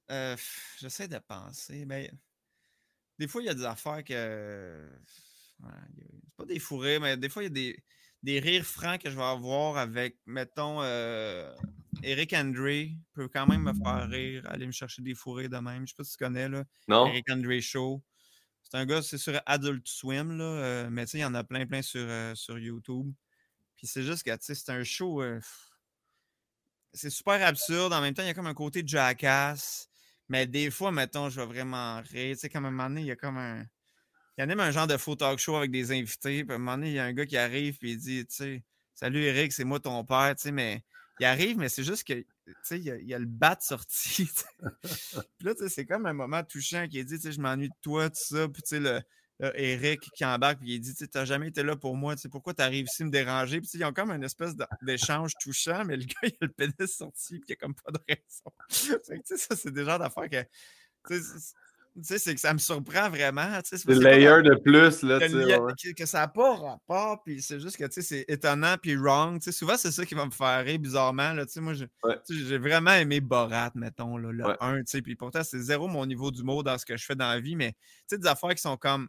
J'essaie 0.09 1.09
de 1.09 1.19
penser. 1.19 1.85
Mais 1.87 2.13
des 3.19 3.29
fois, 3.29 3.43
il 3.43 3.47
y 3.47 3.51
a 3.51 3.55
des 3.55 3.65
affaires 3.65 4.03
que. 4.03 4.89
Ouais, 5.61 5.71
c'est 5.97 6.37
pas 6.37 6.45
des 6.45 6.59
fourrés, 6.59 6.99
mais 6.99 7.17
des 7.17 7.29
fois, 7.29 7.43
il 7.43 7.47
y 7.47 7.51
a 7.51 7.51
des 7.51 7.85
des 8.25 8.41
rires 8.41 8.65
francs 8.65 9.03
que 9.03 9.11
je 9.11 9.17
vais 9.17 9.23
avoir 9.23 9.77
avec, 9.77 10.17
mettons, 10.25 10.81
euh, 10.81 11.55
Eric 12.03 12.33
Andre 12.33 12.89
peut 13.13 13.29
quand 13.29 13.47
même 13.47 13.65
me 13.65 13.75
faire 13.75 14.09
rire, 14.09 14.47
aller 14.51 14.67
me 14.67 14.73
chercher 14.73 15.03
des 15.03 15.15
fourrés 15.15 15.51
de 15.51 15.59
même. 15.59 15.87
Je 15.87 15.93
sais 15.93 15.97
pas 15.97 16.05
si 16.05 16.17
tu 16.17 16.25
connais, 16.25 16.49
là. 16.49 16.65
Non. 16.89 17.07
Eric 17.07 17.31
Andre 17.31 17.61
Show. 17.61 18.03
C'est 18.63 18.79
un 18.79 18.87
gars, 18.87 19.03
c'est 19.03 19.19
sur 19.19 19.39
Adult 19.45 19.87
Swim, 19.87 20.39
là, 20.39 20.45
euh, 20.45 20.89
mais 20.91 21.05
tu 21.05 21.13
sais, 21.13 21.19
il 21.19 21.21
y 21.21 21.25
en 21.27 21.35
a 21.35 21.45
plein, 21.45 21.67
plein 21.67 21.83
sur, 21.83 22.01
euh, 22.01 22.35
sur 22.35 22.59
YouTube. 22.59 23.13
Puis 23.77 23.87
c'est 23.87 24.03
juste 24.03 24.23
que, 24.23 24.31
tu 24.31 24.39
sais, 24.41 24.55
c'est 24.55 24.73
un 24.73 24.85
show. 24.85 25.23
c'est 26.95 27.11
super 27.11 27.47
absurde. 27.47 27.93
En 27.93 28.01
même 28.01 28.15
temps, 28.15 28.23
il 28.23 28.29
y 28.29 28.31
a 28.31 28.35
comme 28.35 28.47
un 28.47 28.55
côté 28.55 28.83
jackass. 28.87 29.91
Mais 30.31 30.47
des 30.47 30.71
fois, 30.71 30.93
mettons, 30.93 31.29
je 31.29 31.41
vais 31.41 31.47
vraiment 31.47 32.01
rire. 32.01 32.37
Tu 32.37 32.41
sais, 32.41 32.49
comme 32.49 32.65
un 32.65 32.71
moment 32.71 32.89
donné, 32.89 33.03
il 33.03 33.07
y 33.07 33.11
a 33.11 33.17
comme 33.17 33.37
un. 33.37 33.67
Il 34.37 34.43
y 34.43 34.45
en 34.45 34.51
a 34.51 34.55
même 34.55 34.61
un 34.61 34.71
genre 34.71 34.87
de 34.87 34.97
faux 34.97 35.15
talk 35.15 35.39
show 35.39 35.57
avec 35.57 35.71
des 35.71 35.93
invités. 35.93 36.45
Puis 36.45 36.53
à 36.53 36.57
un 36.57 36.59
moment 36.59 36.77
donné, 36.77 36.89
il 36.91 36.95
y 36.95 36.99
a 36.99 37.05
un 37.05 37.13
gars 37.13 37.27
qui 37.27 37.37
arrive 37.37 37.79
et 37.83 37.91
il 37.91 37.99
dit, 37.99 38.27
tu 38.27 38.35
sais, 38.35 38.63
salut 38.95 39.23
Eric, 39.23 39.53
c'est 39.53 39.65
moi 39.65 39.81
ton 39.81 40.05
père, 40.05 40.35
tu 40.37 40.43
sais, 40.43 40.53
mais 40.53 40.83
il 41.21 41.27
arrive, 41.27 41.59
mais 41.59 41.69
c'est 41.69 41.85
juste 41.85 42.05
que, 42.05 42.15
tu 42.15 42.27
sais, 42.63 42.79
il, 42.79 42.85
y, 42.85 43.15
a 43.15 43.19
le 43.19 43.27
bat 43.27 43.57
sorti. 43.61 44.29
puis 44.83 45.47
là, 45.47 45.55
tu 45.55 45.63
sais, 45.63 45.69
c'est 45.69 45.87
comme 45.87 46.07
un 46.07 46.13
moment 46.13 46.43
touchant 46.43 46.89
qui 46.89 47.05
dit, 47.05 47.17
tu 47.17 47.23
sais, 47.23 47.33
je 47.33 47.41
m'ennuie 47.41 47.69
de 47.69 47.75
toi, 47.81 48.11
tout 48.11 48.17
ça. 48.17 48.49
Puis 48.49 48.63
tu 48.63 48.77
sais, 48.77 48.81
le, 48.81 49.01
Eric 49.41 50.11
qui 50.15 50.25
embarque, 50.25 50.61
puis 50.61 50.75
il 50.75 50.81
dit 50.81 50.95
Tu 50.95 51.07
n'as 51.13 51.25
jamais 51.25 51.49
été 51.49 51.63
là 51.63 51.77
pour 51.77 51.97
moi, 51.97 52.15
pourquoi 52.31 52.55
tu 52.55 52.63
arrives 52.63 52.87
ici 52.87 53.05
me 53.05 53.11
déranger 53.11 53.61
Puis 53.61 53.71
ils 53.75 53.85
ont 53.85 53.93
comme 53.93 54.11
une 54.11 54.23
espèce 54.23 54.55
d'échange 54.83 55.33
touchant, 55.41 55.85
mais 55.85 55.97
le 55.97 56.05
gars, 56.05 56.15
il 56.23 56.37
a 56.41 56.47
le 56.47 56.49
pénis 56.49 56.97
sorti, 56.97 57.41
puis 57.41 57.49
il 57.49 57.51
n'y 57.51 57.53
a 57.55 57.57
comme 57.57 57.75
pas 57.75 57.91
de 57.91 57.99
raison. 58.09 59.25
ça, 59.37 59.57
c'est 59.57 59.73
des 59.73 59.85
genres 59.85 59.99
d'affaires 59.99 60.31
que. 60.31 61.17
Tu 61.97 62.03
sais, 62.03 62.19
c'est 62.19 62.35
que 62.35 62.41
ça 62.41 62.53
me 62.53 62.59
surprend 62.59 63.09
vraiment. 63.09 63.61
C'est 63.63 63.87
le 63.87 64.01
layer 64.01 64.43
de 64.43 64.57
plus, 64.57 65.03
là. 65.03 65.21
Que, 65.21 65.93
que, 65.93 66.07
ça 66.07 66.21
n'a 66.21 66.29
pas 66.29 66.57
rapport, 66.57 67.23
puis 67.23 67.41
c'est 67.41 67.61
juste 67.61 67.77
que, 67.77 67.85
tu 67.85 67.93
sais, 67.93 68.03
c'est 68.03 68.25
étonnant, 68.27 68.77
puis 68.83 68.97
wrong. 68.97 69.39
Tu 69.39 69.45
sais, 69.45 69.53
souvent, 69.53 69.77
c'est 69.77 69.93
ça 69.93 70.05
qui 70.05 70.17
va 70.17 70.27
me 70.27 70.33
faire 70.33 70.65
rire 70.65 70.81
bizarrement, 70.81 71.33
là. 71.33 71.47
Tu 71.47 71.53
sais, 71.53 71.61
moi, 71.61 71.75
j'ai 72.29 72.59
vraiment 72.59 72.93
aimé 72.93 73.21
Borat, 73.21 73.71
mettons, 73.77 74.17
là, 74.17 74.33
le 74.33 74.63
1, 74.63 74.79
tu 74.79 74.83
sais, 74.87 75.03
puis 75.03 75.15
pourtant, 75.15 75.45
c'est 75.45 75.61
zéro 75.61 75.87
mon 75.87 76.05
niveau 76.05 76.33
d'humour 76.33 76.65
dans 76.65 76.77
ce 76.79 76.85
que 76.85 76.97
je 76.97 77.05
fais 77.05 77.15
dans 77.15 77.29
la 77.29 77.39
vie, 77.39 77.55
mais, 77.55 77.73
tu 77.73 77.79
sais, 78.09 78.19
des 78.19 78.27
affaires 78.27 78.55
qui 78.55 78.63
sont 78.63 78.77
comme 78.77 79.09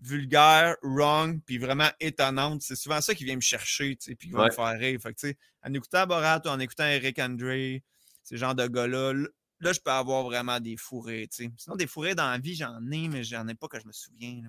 vulgaires, 0.00 0.76
wrong, 0.82 1.40
puis 1.44 1.58
vraiment 1.58 1.90
étonnantes, 1.98 2.62
c'est 2.62 2.76
souvent 2.76 3.00
ça 3.00 3.14
qui 3.14 3.24
vient 3.24 3.36
me 3.36 3.40
chercher, 3.40 3.96
tu 3.96 4.10
sais, 4.10 4.14
puis 4.14 4.28
qui 4.28 4.34
va 4.34 4.46
me 4.46 4.50
faire 4.50 4.78
rire. 4.78 5.00
Fait 5.02 5.12
que, 5.12 5.20
tu 5.20 5.28
sais, 5.28 5.36
en 5.64 5.74
écoutant 5.74 6.06
Borat 6.06 6.40
ou 6.44 6.48
en 6.48 6.60
écoutant 6.60 6.86
Eric 6.86 7.18
Andre, 7.18 7.80
ces 8.22 8.36
genres 8.36 8.54
de 8.54 8.66
gars-là, 8.68 9.14
là, 9.60 9.72
je 9.72 9.80
peux 9.80 9.90
avoir 9.90 10.24
vraiment 10.24 10.58
des 10.60 10.76
fourrés. 10.76 11.28
sais. 11.30 11.50
Sinon, 11.56 11.76
des 11.76 11.86
fourrés 11.86 12.14
dans 12.14 12.30
la 12.30 12.38
vie, 12.38 12.54
j'en 12.54 12.80
ai, 12.90 13.08
mais 13.08 13.22
j'en 13.22 13.46
ai 13.48 13.54
pas 13.54 13.68
que 13.68 13.78
je 13.78 13.86
me 13.86 13.92
souviens. 13.92 14.42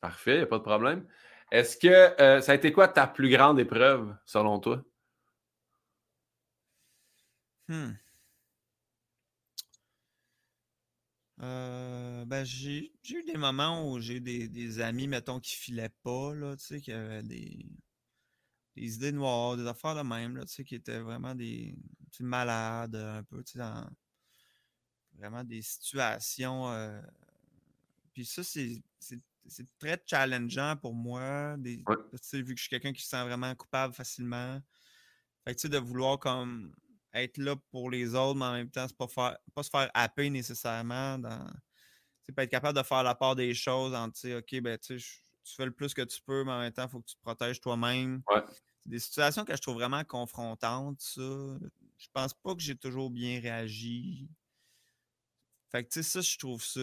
Parfait, 0.00 0.34
il 0.34 0.38
n'y 0.38 0.42
a 0.42 0.46
pas 0.46 0.58
de 0.58 0.64
problème. 0.64 1.06
Est-ce 1.50 1.76
que 1.76 2.20
euh, 2.20 2.40
ça 2.40 2.52
a 2.52 2.54
été 2.56 2.72
quoi 2.72 2.88
ta 2.88 3.06
plus 3.06 3.30
grande 3.30 3.60
épreuve, 3.60 4.14
selon 4.24 4.58
toi? 4.58 4.82
Hmm. 7.68 7.92
Euh, 11.42 12.24
ben, 12.24 12.44
j'ai 12.44 12.92
eu 13.10 13.22
des 13.24 13.36
moments 13.36 13.90
où 13.90 14.00
j'ai 14.00 14.20
des, 14.20 14.48
des, 14.48 14.80
amis, 14.80 15.06
mettons, 15.06 15.38
qui 15.38 15.54
filaient 15.54 15.90
pas, 16.02 16.34
là, 16.34 16.56
tu 16.56 16.64
sais, 16.64 16.80
qui 16.80 16.92
avaient 16.92 17.22
des, 17.22 17.66
des 18.74 18.94
idées 18.96 19.12
noires, 19.12 19.56
des 19.56 19.66
affaires 19.66 19.94
de 19.94 20.02
même, 20.02 20.36
là, 20.36 20.44
tu 20.46 20.54
sais, 20.54 20.64
qui 20.64 20.74
étaient 20.74 21.00
vraiment 21.00 21.34
des 21.34 21.76
malades, 22.20 22.96
un 22.96 23.22
peu, 23.24 23.42
tu 23.44 23.52
sais, 23.52 23.58
dans 23.58 23.86
vraiment 25.16 25.44
des 25.44 25.62
situations. 25.62 26.70
Euh, 26.72 27.00
puis 28.12 28.24
ça, 28.24 28.42
c'est 28.42 28.82
très 29.78 30.02
challengeant 30.06 30.76
pour 30.76 30.94
moi. 30.94 31.56
Des, 31.58 31.76
vu 31.76 32.54
que 32.54 32.56
je 32.56 32.62
suis 32.62 32.70
quelqu'un 32.70 32.92
qui 32.92 33.02
se 33.02 33.08
sent 33.08 33.24
vraiment 33.24 33.54
coupable 33.54 33.94
facilement. 33.94 34.60
Fait 35.44 35.54
que, 35.54 35.68
de 35.68 35.78
vouloir 35.78 36.18
comme 36.18 36.74
être 37.14 37.38
là 37.38 37.56
pour 37.70 37.90
les 37.90 38.14
autres, 38.14 38.38
mais 38.38 38.44
en 38.44 38.52
même 38.52 38.70
temps, 38.70 38.86
c'est 38.88 38.96
pas, 38.96 39.08
faire, 39.08 39.38
pas 39.54 39.62
se 39.62 39.70
faire 39.70 39.90
happer 39.94 40.28
nécessairement. 40.30 41.18
Dans, 41.18 41.46
pas 42.34 42.44
être 42.44 42.50
capable 42.50 42.76
de 42.76 42.82
faire 42.82 43.02
la 43.02 43.14
part 43.14 43.36
des 43.36 43.54
choses 43.54 43.94
en 43.94 44.08
OK, 44.08 44.60
ben 44.60 44.78
tu 44.78 44.98
fais 45.44 45.64
le 45.64 45.70
plus 45.70 45.94
que 45.94 46.02
tu 46.02 46.20
peux, 46.22 46.44
mais 46.44 46.52
en 46.52 46.58
même 46.58 46.72
temps, 46.72 46.84
il 46.84 46.90
faut 46.90 47.00
que 47.00 47.06
tu 47.06 47.16
te 47.16 47.20
protèges 47.22 47.60
toi-même. 47.60 48.22
C'est 48.82 48.90
des 48.90 48.98
situations 48.98 49.44
que 49.44 49.54
je 49.54 49.62
trouve 49.62 49.76
vraiment 49.76 50.02
confrontantes, 50.04 51.00
ça. 51.00 51.22
Je 51.98 52.08
pense 52.12 52.34
pas 52.34 52.54
que 52.54 52.60
j'ai 52.60 52.76
toujours 52.76 53.10
bien 53.10 53.40
réagi. 53.40 54.28
Fait 55.70 55.84
que, 55.84 55.88
tu 55.88 56.02
sais, 56.02 56.08
ça, 56.08 56.20
je 56.20 56.38
trouve 56.38 56.62
ça. 56.62 56.80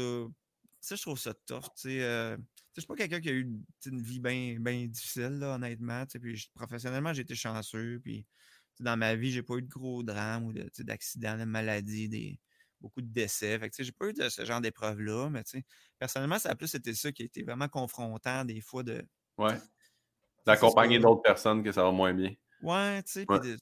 Ça, 0.80 0.96
je 0.96 1.02
trouve 1.02 1.18
ça 1.18 1.34
tough. 1.46 1.64
Tu 1.76 1.82
sais, 1.82 2.04
euh, 2.04 2.38
je 2.76 2.82
suis 2.82 2.88
pas 2.88 2.96
quelqu'un 2.96 3.22
qui 3.22 3.30
a 3.30 3.32
eu 3.32 3.50
une 3.86 4.02
vie 4.02 4.20
bien 4.20 4.88
difficile, 4.88 5.40
là, 5.40 5.56
honnêtement. 5.56 6.06
Puis 6.06 6.50
professionnellement, 6.54 7.14
j'ai 7.14 7.22
été 7.22 7.36
chanceux. 7.36 8.02
Puis 8.04 8.26
dans 8.80 8.98
ma 8.98 9.16
vie, 9.16 9.32
j'ai 9.32 9.44
pas 9.44 9.56
eu 9.56 9.62
de 9.62 9.70
gros 9.70 10.04
drames 10.04 10.46
ou 10.46 10.54
d'accidents, 10.84 11.38
de, 11.38 11.46
maladies, 11.46 12.10
des, 12.10 12.40
beaucoup 12.82 13.02
de 13.02 13.08
décès. 13.08 13.58
Fait 13.60 13.70
que, 13.70 13.82
j'ai 13.82 13.92
pas 13.92 14.10
eu 14.10 14.14
de 14.14 14.28
ce 14.28 14.44
genre 14.44 14.60
d'épreuve-là. 14.60 15.30
Mais 15.30 15.44
personnellement, 15.98 16.40
ça 16.40 16.50
a 16.50 16.56
plus 16.56 16.74
été 16.76 16.94
ça 16.94 17.12
qui 17.12 17.22
a 17.22 17.26
été 17.26 17.44
vraiment 17.44 17.70
confrontant 17.70 18.44
des 18.44 18.60
fois 18.60 18.84
de. 18.84 19.06
Ouais. 19.38 19.58
D'accompagner 20.46 21.00
d'autres 21.00 21.22
personnes 21.22 21.64
que 21.64 21.72
ça 21.72 21.84
va 21.84 21.92
moins 21.92 22.14
bien. 22.14 22.34
Ouais, 22.62 23.02
tu 23.04 23.12
sais. 23.12 23.26
Ouais. 23.30 23.56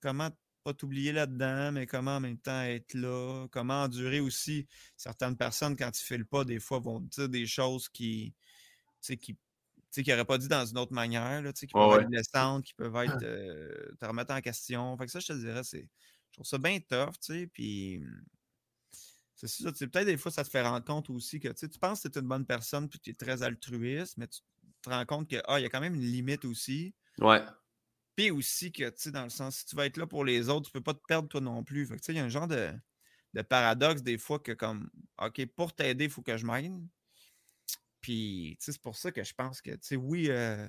Comment 0.00 0.30
pas 0.62 0.74
t'oublier 0.74 1.12
là-dedans, 1.12 1.72
mais 1.72 1.86
comment 1.86 2.16
en 2.16 2.20
même 2.20 2.38
temps 2.38 2.62
être 2.62 2.94
là, 2.94 3.46
comment 3.50 3.84
endurer 3.84 4.20
aussi 4.20 4.66
certaines 4.96 5.36
personnes 5.36 5.76
quand 5.76 5.90
tu 5.90 6.04
files 6.04 6.26
pas, 6.26 6.44
des 6.44 6.60
fois 6.60 6.78
vont 6.78 7.00
dire 7.00 7.28
des 7.28 7.46
choses 7.46 7.88
qui, 7.88 8.34
tu 8.36 8.98
sais, 9.00 9.16
qui 9.16 9.38
qui 9.92 10.08
n'auraient 10.08 10.24
pas 10.24 10.38
dit 10.38 10.46
dans 10.46 10.64
une 10.64 10.78
autre 10.78 10.92
manière, 10.92 11.42
là, 11.42 11.52
qui 11.52 11.66
peuvent 11.66 12.00
être 12.00 12.08
blessantes, 12.08 12.64
qui 12.64 12.74
peuvent 12.74 12.94
être 12.94 13.22
euh, 13.24 13.92
te 13.98 14.06
remettre 14.06 14.32
en 14.32 14.40
question. 14.40 14.96
Fait 14.96 15.06
que 15.06 15.10
ça, 15.10 15.18
je 15.18 15.26
te 15.26 15.32
dirais, 15.32 15.64
c'est. 15.64 15.88
Je 16.28 16.34
trouve 16.34 16.46
ça 16.46 16.58
bien 16.58 16.78
tough, 16.78 17.14
tu 17.20 17.32
sais. 17.32 17.46
Puis 17.48 18.00
c'est 19.34 19.48
ça, 19.48 19.72
peut-être 19.72 20.04
des 20.04 20.16
fois, 20.16 20.30
ça 20.30 20.44
te 20.44 20.48
fait 20.48 20.62
rendre 20.62 20.84
compte 20.84 21.10
aussi 21.10 21.40
que 21.40 21.48
tu 21.48 21.78
penses 21.80 22.02
que 22.02 22.08
tu 22.08 22.18
es 22.18 22.22
une 22.22 22.28
bonne 22.28 22.46
personne 22.46 22.88
puis 22.88 23.00
tu 23.00 23.10
es 23.10 23.14
très 23.14 23.42
altruiste, 23.42 24.16
mais 24.16 24.28
tu 24.28 24.42
te 24.82 24.90
rends 24.90 25.04
compte 25.06 25.28
qu'il 25.28 25.42
ah, 25.48 25.58
y 25.58 25.64
a 25.64 25.68
quand 25.68 25.80
même 25.80 25.96
une 25.96 26.06
limite 26.06 26.44
aussi. 26.44 26.94
Ouais 27.18 27.42
aussi 28.28 28.72
que, 28.72 28.90
tu 28.90 28.94
sais, 28.96 29.10
dans 29.10 29.22
le 29.24 29.30
sens, 29.30 29.58
si 29.58 29.66
tu 29.66 29.76
vas 29.76 29.86
être 29.86 29.96
là 29.96 30.06
pour 30.06 30.24
les 30.24 30.48
autres, 30.48 30.66
tu 30.66 30.72
peux 30.72 30.82
pas 30.82 30.94
te 30.94 31.00
perdre 31.06 31.28
toi 31.28 31.40
non 31.40 31.64
plus. 31.64 31.86
Fait 31.86 31.96
tu 31.96 32.02
sais, 32.02 32.12
il 32.12 32.16
y 32.16 32.18
a 32.18 32.24
un 32.24 32.28
genre 32.28 32.48
de, 32.48 32.72
paradoxe 33.48 34.02
des 34.02 34.18
fois 34.18 34.38
que, 34.38 34.52
comme, 34.52 34.90
OK, 35.18 35.46
pour 35.56 35.72
t'aider, 35.72 36.04
il 36.04 36.10
faut 36.10 36.22
que 36.22 36.36
je 36.36 36.44
m'aide. 36.44 36.74
Puis, 38.02 38.56
tu 38.58 38.64
sais, 38.64 38.72
c'est 38.72 38.82
pour 38.82 38.96
ça 38.96 39.10
que 39.12 39.24
je 39.24 39.32
pense 39.32 39.62
que, 39.62 39.70
tu 39.70 39.78
sais, 39.80 39.96
oui, 39.96 40.26
euh, 40.28 40.68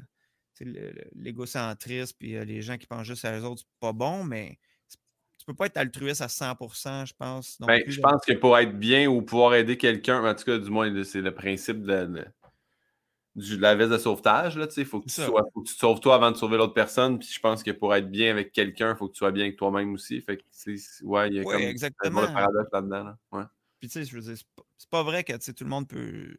l'égocentrisme, 1.15 2.15
puis 2.17 2.35
euh, 2.35 2.45
les 2.45 2.61
gens 2.61 2.77
qui 2.77 2.87
pensent 2.87 3.07
juste 3.07 3.25
à 3.25 3.37
eux 3.37 3.43
autres, 3.43 3.63
c'est 3.63 3.79
pas 3.79 3.93
bon, 3.93 4.23
mais 4.23 4.59
tu 5.41 5.45
peux 5.45 5.55
pas 5.55 5.65
être 5.65 5.77
altruiste 5.77 6.21
à 6.21 6.27
100%, 6.27 7.05
je 7.05 7.13
pense. 7.17 7.57
Ben, 7.61 7.81
je 7.87 7.99
pense 7.99 8.21
que 8.25 8.33
pour 8.33 8.57
être 8.57 8.77
bien 8.77 9.07
ou 9.07 9.23
pouvoir 9.23 9.55
aider 9.55 9.75
quelqu'un, 9.75 10.23
en 10.23 10.35
tout 10.35 10.43
cas, 10.43 10.57
du 10.59 10.69
moins, 10.69 11.03
c'est 11.03 11.21
le 11.21 11.33
principe 11.33 11.81
de, 11.81 12.25
du, 13.35 13.57
la 13.57 13.75
veste 13.75 13.91
de 13.91 13.97
sauvetage. 13.97 14.59
Il 14.77 14.85
faut, 14.85 14.99
que 15.01 15.09
tu 15.09 15.21
faut 15.21 15.33
que 15.61 15.67
tu 15.67 15.73
te 15.73 15.79
sauves 15.79 15.99
toi 15.99 16.15
avant 16.15 16.31
de 16.31 16.37
sauver 16.37 16.57
l'autre 16.57 16.73
personne. 16.73 17.19
Puis 17.19 17.29
je 17.33 17.39
pense 17.39 17.63
que 17.63 17.71
pour 17.71 17.93
être 17.95 18.09
bien 18.09 18.31
avec 18.31 18.51
quelqu'un, 18.51 18.91
il 18.91 18.97
faut 18.97 19.07
que 19.07 19.13
tu 19.13 19.19
sois 19.19 19.31
bien 19.31 19.45
avec 19.45 19.57
toi-même 19.57 19.93
aussi. 19.93 20.21
Fait 20.21 20.37
que, 20.37 20.43
ouais, 21.03 21.29
il 21.29 21.35
y 21.35 21.39
a 21.39 21.43
comme 21.43 21.61
exactement. 21.61 22.21
un 22.21 22.33
paradoxe 22.33 22.69
là-dedans. 22.71 23.13
Ouais. 23.31 23.43
Puis 23.79 23.89
tu 23.89 23.93
sais, 23.93 24.05
je 24.05 24.15
veux 24.15 24.21
dire, 24.21 24.43
c'est 24.77 24.89
pas 24.89 25.03
vrai 25.03 25.23
que 25.23 25.33
tout 25.33 25.63
le 25.63 25.69
monde 25.69 25.87
peut 25.87 26.35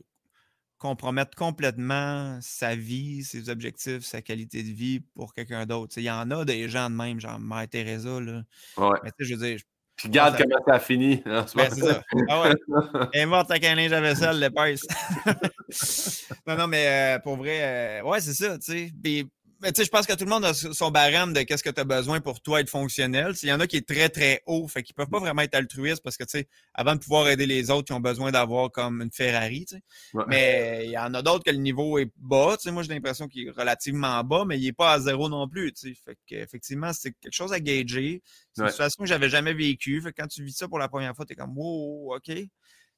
compromettre 0.78 1.36
complètement 1.36 2.40
sa 2.40 2.74
vie, 2.74 3.22
ses 3.22 3.48
objectifs, 3.48 4.02
sa 4.02 4.20
qualité 4.20 4.64
de 4.64 4.70
vie 4.72 4.98
pour 5.14 5.32
quelqu'un 5.32 5.64
d'autre. 5.64 5.96
Il 5.96 6.02
y 6.02 6.10
en 6.10 6.28
a 6.32 6.44
des 6.44 6.68
gens 6.68 6.90
de 6.90 6.96
même, 6.96 7.20
genre 7.20 7.38
Mère 7.38 7.68
Teresa. 7.68 8.20
Là. 8.20 8.42
Ouais. 8.76 8.98
Mais 9.04 9.10
tu 9.10 9.24
sais, 9.24 9.30
je 9.30 9.34
veux 9.36 9.46
dire, 9.46 9.60
regarde 10.08 10.36
comment 10.36 10.64
ça 10.66 10.74
a 10.74 10.78
fini. 10.78 11.22
Ben, 11.24 11.44
c'est 11.46 11.80
ça. 11.80 12.02
Ah 12.28 12.42
ouais. 12.42 12.54
Elle 13.12 13.20
est 13.20 13.26
morte 13.26 13.50
avec 13.50 13.64
un 13.64 13.74
linge 13.74 13.92
à 13.92 14.00
vaisselle, 14.00 14.38
l'épaisse. 14.38 14.86
non, 16.46 16.56
non, 16.56 16.66
mais 16.66 16.86
euh, 16.86 17.18
pour 17.20 17.36
vrai, 17.36 17.58
euh, 17.60 18.02
ouais, 18.02 18.20
c'est 18.20 18.34
ça, 18.34 18.58
tu 18.58 18.72
sais. 18.72 19.24
Mais 19.62 19.70
tu 19.70 19.80
sais, 19.80 19.84
je 19.84 19.90
pense 19.90 20.06
que 20.06 20.12
tout 20.14 20.24
le 20.24 20.30
monde 20.30 20.44
a 20.44 20.54
son 20.54 20.90
barème 20.90 21.32
de 21.32 21.42
qu'est-ce 21.42 21.62
que 21.62 21.70
tu 21.70 21.80
as 21.80 21.84
besoin 21.84 22.20
pour 22.20 22.40
toi 22.40 22.60
être 22.60 22.68
fonctionnel. 22.68 23.32
Il 23.44 23.48
y 23.48 23.52
en 23.52 23.60
a 23.60 23.68
qui 23.68 23.76
est 23.76 23.88
très, 23.88 24.08
très 24.08 24.42
haut, 24.46 24.66
fait 24.66 24.82
qu'ils 24.82 24.96
peuvent 24.96 25.08
pas 25.08 25.20
vraiment 25.20 25.42
être 25.42 25.54
altruistes 25.54 26.02
parce 26.02 26.16
que, 26.16 26.24
tu 26.24 26.30
sais, 26.30 26.48
avant 26.74 26.96
de 26.96 27.00
pouvoir 27.00 27.28
aider 27.28 27.46
les 27.46 27.70
autres, 27.70 27.92
ils 27.92 27.94
ont 27.94 28.00
besoin 28.00 28.32
d'avoir 28.32 28.72
comme 28.72 29.00
une 29.02 29.12
Ferrari, 29.12 29.64
tu 29.66 29.76
sais. 29.76 29.82
Mais 30.26 30.86
il 30.86 30.90
y 30.90 30.98
en 30.98 31.14
a 31.14 31.22
d'autres 31.22 31.44
que 31.44 31.52
le 31.52 31.58
niveau 31.58 31.96
est 32.00 32.10
bas, 32.16 32.56
tu 32.56 32.64
sais. 32.64 32.70
Moi, 32.72 32.82
j'ai 32.82 32.92
l'impression 32.92 33.28
qu'il 33.28 33.46
est 33.46 33.50
relativement 33.52 34.24
bas, 34.24 34.44
mais 34.44 34.58
il 34.58 34.66
est 34.66 34.72
pas 34.72 34.94
à 34.94 34.98
zéro 34.98 35.28
non 35.28 35.48
plus, 35.48 35.72
tu 35.72 35.94
sais. 35.94 36.00
Fait 36.04 36.18
qu'effectivement, 36.26 36.92
c'est 36.92 37.12
quelque 37.20 37.32
chose 37.32 37.52
à 37.52 37.60
gager. 37.60 38.20
C'est 38.54 38.62
une 38.62 38.68
situation 38.68 39.04
que 39.04 39.08
j'avais 39.08 39.28
jamais 39.28 39.54
vécue. 39.54 40.02
Fait 40.02 40.12
que 40.12 40.20
quand 40.22 40.28
tu 40.28 40.42
vis 40.42 40.56
ça 40.56 40.66
pour 40.66 40.80
la 40.80 40.88
première 40.88 41.14
fois, 41.14 41.24
tu 41.24 41.34
es 41.34 41.36
comme, 41.36 41.56
wow, 41.56 42.16
OK. 42.16 42.32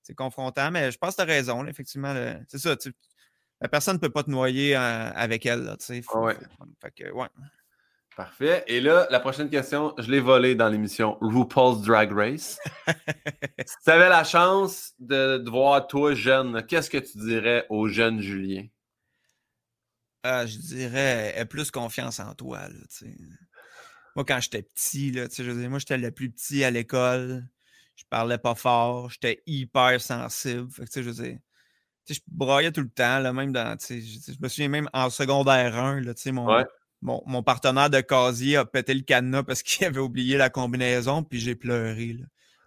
C'est 0.03 0.15
confrontant, 0.15 0.70
mais 0.70 0.91
je 0.93 0.99
pense 0.99 1.16
que 1.16 1.23
tu 1.23 1.23
as 1.23 1.35
raison, 1.35 1.66
effectivement. 1.66 2.15
C'est 2.49 2.59
ça, 2.59 2.77
tu, 2.77 2.93
personne 3.69 3.95
ne 3.97 4.01
peut 4.01 4.11
pas 4.11 4.23
te 4.23 4.31
noyer 4.31 4.77
euh, 4.77 5.11
avec 5.15 5.47
elle. 5.47 5.77
tu 5.78 5.86
sais. 5.86 6.03
ouais. 6.15 6.36
Fait 6.82 6.91
que, 6.91 7.12
ouais. 7.12 7.28
Parfait. 8.16 8.62
Et 8.69 8.81
là, 8.81 9.09
la 9.11 9.19
prochaine 9.19 9.51
question, 9.51 9.93
je 9.99 10.09
l'ai 10.09 10.20
volée 10.20 10.55
dans 10.55 10.69
l'émission 10.69 11.19
RuPaul's 11.20 11.82
Drag 11.82 12.12
Race. 12.12 12.61
si 12.86 13.74
tu 13.85 13.91
avais 13.91 14.09
la 14.09 14.23
chance 14.23 14.95
de, 15.01 15.43
voir 15.49 15.86
toi 15.89 16.15
jeune, 16.15 16.65
qu'est-ce 16.66 16.91
que 16.91 16.99
tu 16.99 17.19
dirais 17.19 17.66
au 17.70 17.89
jeune 17.89 18.20
Julien? 18.20 18.66
Ah, 20.23 20.47
je 20.47 20.59
dirais, 20.59 21.35
aie 21.36 21.45
plus 21.45 21.73
confiance 21.73 22.20
en 22.20 22.35
toi. 22.35 22.69
Là, 22.69 23.09
moi, 24.15 24.24
quand 24.24 24.41
j'étais 24.41 24.62
petit, 24.62 25.11
là, 25.11 25.27
je 25.36 25.43
veux 25.43 25.69
moi, 25.69 25.81
j'étais 25.81 25.99
le 25.99 26.12
plus 26.12 26.31
petit 26.31 26.62
à 26.62 26.70
l'école. 26.70 27.45
Je 27.97 28.05
parlais 28.09 28.39
pas 28.39 28.55
fort. 28.55 29.11
J'étais 29.11 29.43
hyper 29.47 30.01
sensible. 30.01 30.70
Fait 30.70 30.86
que, 30.86 31.03
je 31.03 31.11
veux 31.11 31.24
dire, 31.24 31.39
je 32.09 32.20
braillais 32.28 32.72
tout 32.72 32.82
le 32.82 32.89
temps, 32.89 33.18
là, 33.18 33.32
même 33.32 33.52
dans. 33.52 33.76
Je, 33.81 34.32
me 34.40 34.48
souviens 34.48 34.68
même 34.68 34.89
en 34.93 35.10
secondaire 35.10 35.76
1, 35.76 36.01
là, 36.01 36.12
mon, 36.26 36.64
mon, 37.02 37.22
mon, 37.26 37.43
partenaire 37.43 37.90
de 37.90 38.01
casier 38.01 38.56
a 38.56 38.64
pété 38.64 38.94
le 38.94 39.02
cadenas 39.02 39.43
parce 39.43 39.62
qu'il 39.62 39.86
avait 39.86 40.01
oublié 40.01 40.36
la 40.36 40.51
combinaison, 40.51 41.22
puis 41.22 41.39
j'ai 41.40 41.55
pleuré. 41.55 42.16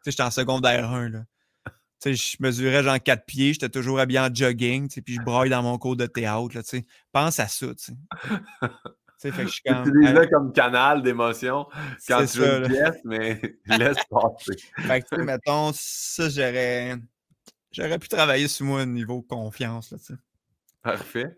J'étais 0.06 0.24
en 0.24 0.32
secondaire 0.32 0.90
1. 0.90 1.10
Là. 1.10 1.20
je 2.06 2.36
mesurais 2.40 2.84
genre 2.84 3.02
4 3.02 3.26
pieds, 3.26 3.54
j'étais 3.54 3.70
toujours 3.70 4.00
habillé 4.00 4.20
en 4.20 4.34
jogging, 4.34 4.90
puis 4.90 5.16
je 5.16 5.22
braille 5.22 5.50
dans 5.50 5.64
mon 5.64 5.78
cours 5.78 5.96
de 5.96 6.06
théâtre. 6.06 6.56
Là, 6.56 6.62
Pense 7.12 7.40
à 7.40 7.48
ça. 7.48 7.68
tu 7.76 7.94
sais, 9.18 9.32
fait 9.32 9.46
que 9.46 9.52
je 9.52 9.62
comme. 9.66 9.84
Tu 9.84 10.30
comme 10.30 10.54
canal 10.54 11.04
d'émotion 11.04 11.68
quand 12.08 12.26
tu 12.26 12.40
veux 12.40 12.64
une 12.64 12.68
pièce, 12.70 12.98
mais 13.04 13.42
laisse 13.66 13.98
passer. 14.10 14.58
fait 14.78 15.02
que, 15.02 15.22
mettons, 15.22 15.72
ça, 15.74 16.30
j'aurais 16.30 16.98
J'aurais 17.78 18.00
pu 18.00 18.08
travailler 18.08 18.48
sur 18.48 18.66
moi 18.66 18.82
au 18.82 18.86
niveau 18.86 19.22
confiance. 19.22 19.92
Là, 19.92 20.16
Parfait. 20.82 21.38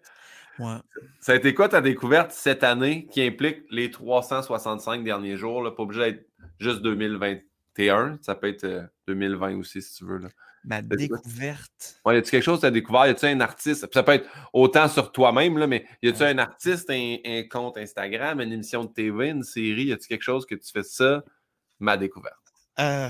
Ouais. 0.58 0.78
Ça 1.20 1.34
a 1.34 1.36
été 1.36 1.54
quoi 1.54 1.68
ta 1.68 1.82
découverte 1.82 2.32
cette 2.32 2.64
année 2.64 3.08
qui 3.08 3.22
implique 3.22 3.64
les 3.72 3.92
365 3.92 5.04
derniers 5.04 5.36
jours? 5.36 5.62
Là, 5.62 5.72
pas 5.72 5.84
obligé 5.84 6.14
d'être 6.14 6.30
juste 6.60 6.82
2021. 6.82 8.20
Ça 8.22 8.36
peut 8.36 8.48
être 8.48 8.64
euh, 8.64 8.84
2020 9.08 9.58
aussi, 9.58 9.82
si 9.82 9.96
tu 9.96 10.06
veux. 10.06 10.18
Là. 10.18 10.30
Ma 10.64 10.82
découverte. 10.82 12.00
Ouais, 12.06 12.16
y 12.16 12.18
a-tu 12.18 12.32
quelque 12.32 12.44
chose 12.44 12.58
que 12.58 12.62
tu 12.62 12.68
as 12.68 12.72
découvert? 12.72 13.08
Y 13.08 13.10
a-tu 13.10 13.26
un 13.26 13.42
artiste? 13.42 13.92
Ça 13.94 14.04
peut 14.04 14.12
être 14.14 14.30
autant 14.54 14.88
sur 14.88 15.12
toi-même, 15.12 15.58
là, 15.58 15.68
mais 15.68 15.86
y 16.02 16.08
a-tu 16.08 16.24
un 16.24 16.38
artiste, 16.38 16.90
un, 16.90 17.18
un 17.26 17.44
compte 17.50 17.78
Instagram, 17.78 18.40
une 18.40 18.54
émission 18.54 18.86
de 18.86 18.94
TV, 18.94 19.30
une 19.30 19.44
série? 19.44 19.86
Y 19.86 19.94
a-tu 19.94 20.08
quelque 20.08 20.24
chose 20.24 20.46
que 20.46 20.56
tu 20.56 20.72
fais 20.72 20.84
ça? 20.84 21.24
Ma 21.80 21.98
découverte? 21.98 22.36
Euh, 22.80 23.10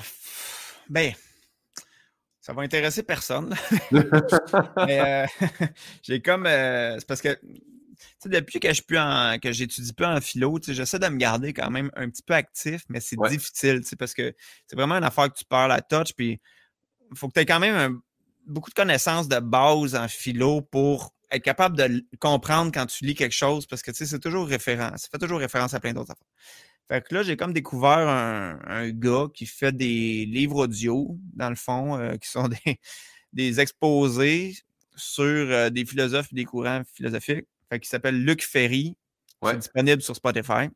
ben, 0.89 1.13
ça 2.41 2.53
va 2.53 2.61
intéresser 2.61 3.03
personne. 3.03 3.55
Mais 4.85 5.25
euh, 5.41 5.47
j'ai 6.03 6.21
comme. 6.21 6.45
euh, 6.45 6.95
c'est 6.99 7.07
parce 7.07 7.21
que. 7.21 7.33
tu 7.33 7.61
sais, 8.19 8.29
depuis 8.29 8.59
que 8.59 8.69
je 8.69 8.73
suis 8.75 8.83
plus 8.83 8.97
en, 8.97 9.37
que 9.41 9.51
j'étudie 9.51 9.93
plus 9.93 10.05
en 10.05 10.19
philo, 10.21 10.57
tu 10.59 10.67
sais, 10.67 10.73
j'essaie 10.73 10.99
de 10.99 11.07
me 11.07 11.17
garder 11.17 11.53
quand 11.53 11.69
même 11.69 11.91
un 11.95 12.09
petit 12.09 12.23
peu 12.23 12.33
actif, 12.33 12.83
mais 12.89 12.99
c'est 12.99 13.17
Ouais. 13.17 13.29
difficile, 13.29 13.81
tu 13.81 13.87
sais, 13.89 13.95
parce 13.95 14.13
que 14.13 14.33
c'est 14.67 14.75
vraiment 14.75 14.95
une 14.95 15.03
affaire 15.03 15.31
que 15.31 15.37
tu 15.37 15.45
perds 15.45 15.67
la 15.67 15.81
touch, 15.81 16.13
puis 16.15 16.39
il 17.11 17.17
faut 17.17 17.27
que 17.27 17.33
tu 17.33 17.39
aies 17.41 17.45
quand 17.45 17.59
même 17.59 17.75
un- 17.75 18.01
beaucoup 18.47 18.69
de 18.69 18.75
connaissances 18.75 19.27
de 19.27 19.39
base 19.39 19.95
en 19.95 20.07
philo 20.07 20.61
pour 20.61 21.13
être 21.31 21.43
capable 21.43 21.77
de 21.77 22.03
comprendre 22.19 22.71
quand 22.73 22.85
tu 22.87 23.05
lis 23.05 23.13
quelque 23.15 23.35
chose, 23.35 23.67
parce 23.67 23.81
que 23.83 23.91
tu 23.91 23.97
sais, 23.97 24.05
c'est 24.05 24.19
toujours 24.19 24.47
référent, 24.47 24.91
ça 24.97 25.07
fait 25.11 25.17
toujours 25.19 25.39
référence 25.39 25.73
à 25.73 25.79
plein 25.79 25.93
d'autres 25.93 26.11
affaires. 26.11 26.25
Fait 26.89 27.07
que 27.07 27.13
là, 27.13 27.23
j'ai 27.23 27.37
comme 27.37 27.53
découvert 27.53 28.07
un, 28.07 28.59
un 28.65 28.89
gars 28.89 29.27
qui 29.33 29.45
fait 29.45 29.71
des 29.71 30.25
livres 30.25 30.63
audio, 30.63 31.17
dans 31.35 31.49
le 31.49 31.55
fond, 31.55 31.99
euh, 31.99 32.15
qui 32.17 32.29
sont 32.29 32.47
des, 32.65 32.79
des 33.31 33.59
exposés 33.59 34.55
sur 34.95 35.23
euh, 35.23 35.69
des 35.69 35.85
philosophes 35.85 36.29
et 36.31 36.35
des 36.35 36.45
courants 36.45 36.81
philosophiques. 36.93 37.45
Fait 37.69 37.79
qu'il 37.79 37.87
s'appelle 37.87 38.23
Luc 38.23 38.43
Ferry. 38.43 38.95
Ouais. 39.41 39.51
C'est 39.51 39.57
disponible 39.59 40.01
sur 40.01 40.15
Spotify. 40.15 40.69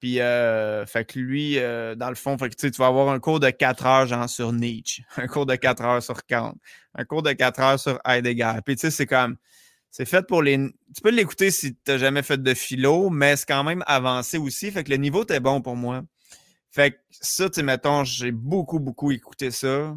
Puis, 0.00 0.20
euh, 0.20 0.86
fait 0.86 1.04
que 1.04 1.18
lui, 1.18 1.58
euh, 1.58 1.94
dans 1.94 2.08
le 2.08 2.14
fond, 2.14 2.38
fait 2.38 2.48
que, 2.48 2.54
tu 2.56 2.70
vas 2.78 2.86
avoir 2.86 3.10
un 3.10 3.20
cours 3.20 3.38
de 3.38 3.50
4 3.50 3.84
heures, 3.84 4.06
genre, 4.06 4.28
sur 4.30 4.50
Nietzsche, 4.52 5.04
un 5.16 5.26
cours 5.26 5.44
de 5.44 5.54
4 5.56 5.82
heures 5.82 6.02
sur 6.02 6.24
Kant, 6.24 6.54
un 6.94 7.04
cours 7.04 7.22
de 7.22 7.32
4 7.32 7.60
heures 7.60 7.78
sur 7.78 7.98
Heidegger. 8.06 8.54
Puis, 8.64 8.76
tu 8.76 8.80
sais, 8.80 8.90
c'est 8.90 9.06
comme, 9.06 9.36
c'est 9.90 10.04
fait 10.06 10.26
pour 10.26 10.42
les. 10.42 10.56
Tu 10.94 11.02
peux 11.02 11.10
l'écouter 11.10 11.50
si 11.50 11.74
tu 11.74 11.80
n'as 11.88 11.98
jamais 11.98 12.22
fait 12.22 12.42
de 12.42 12.54
philo, 12.54 13.10
mais 13.10 13.36
c'est 13.36 13.46
quand 13.46 13.64
même 13.64 13.82
avancé 13.86 14.38
aussi. 14.38 14.70
Fait 14.70 14.84
que 14.84 14.90
le 14.90 14.96
niveau 14.96 15.22
était 15.24 15.40
bon 15.40 15.60
pour 15.60 15.76
moi. 15.76 16.02
Fait 16.70 16.92
que 16.92 16.96
ça, 17.10 17.48
tu 17.50 17.56
sais, 17.56 17.62
mettons, 17.64 18.04
j'ai 18.04 18.30
beaucoup, 18.32 18.78
beaucoup 18.78 19.10
écouté 19.10 19.50
ça. 19.50 19.96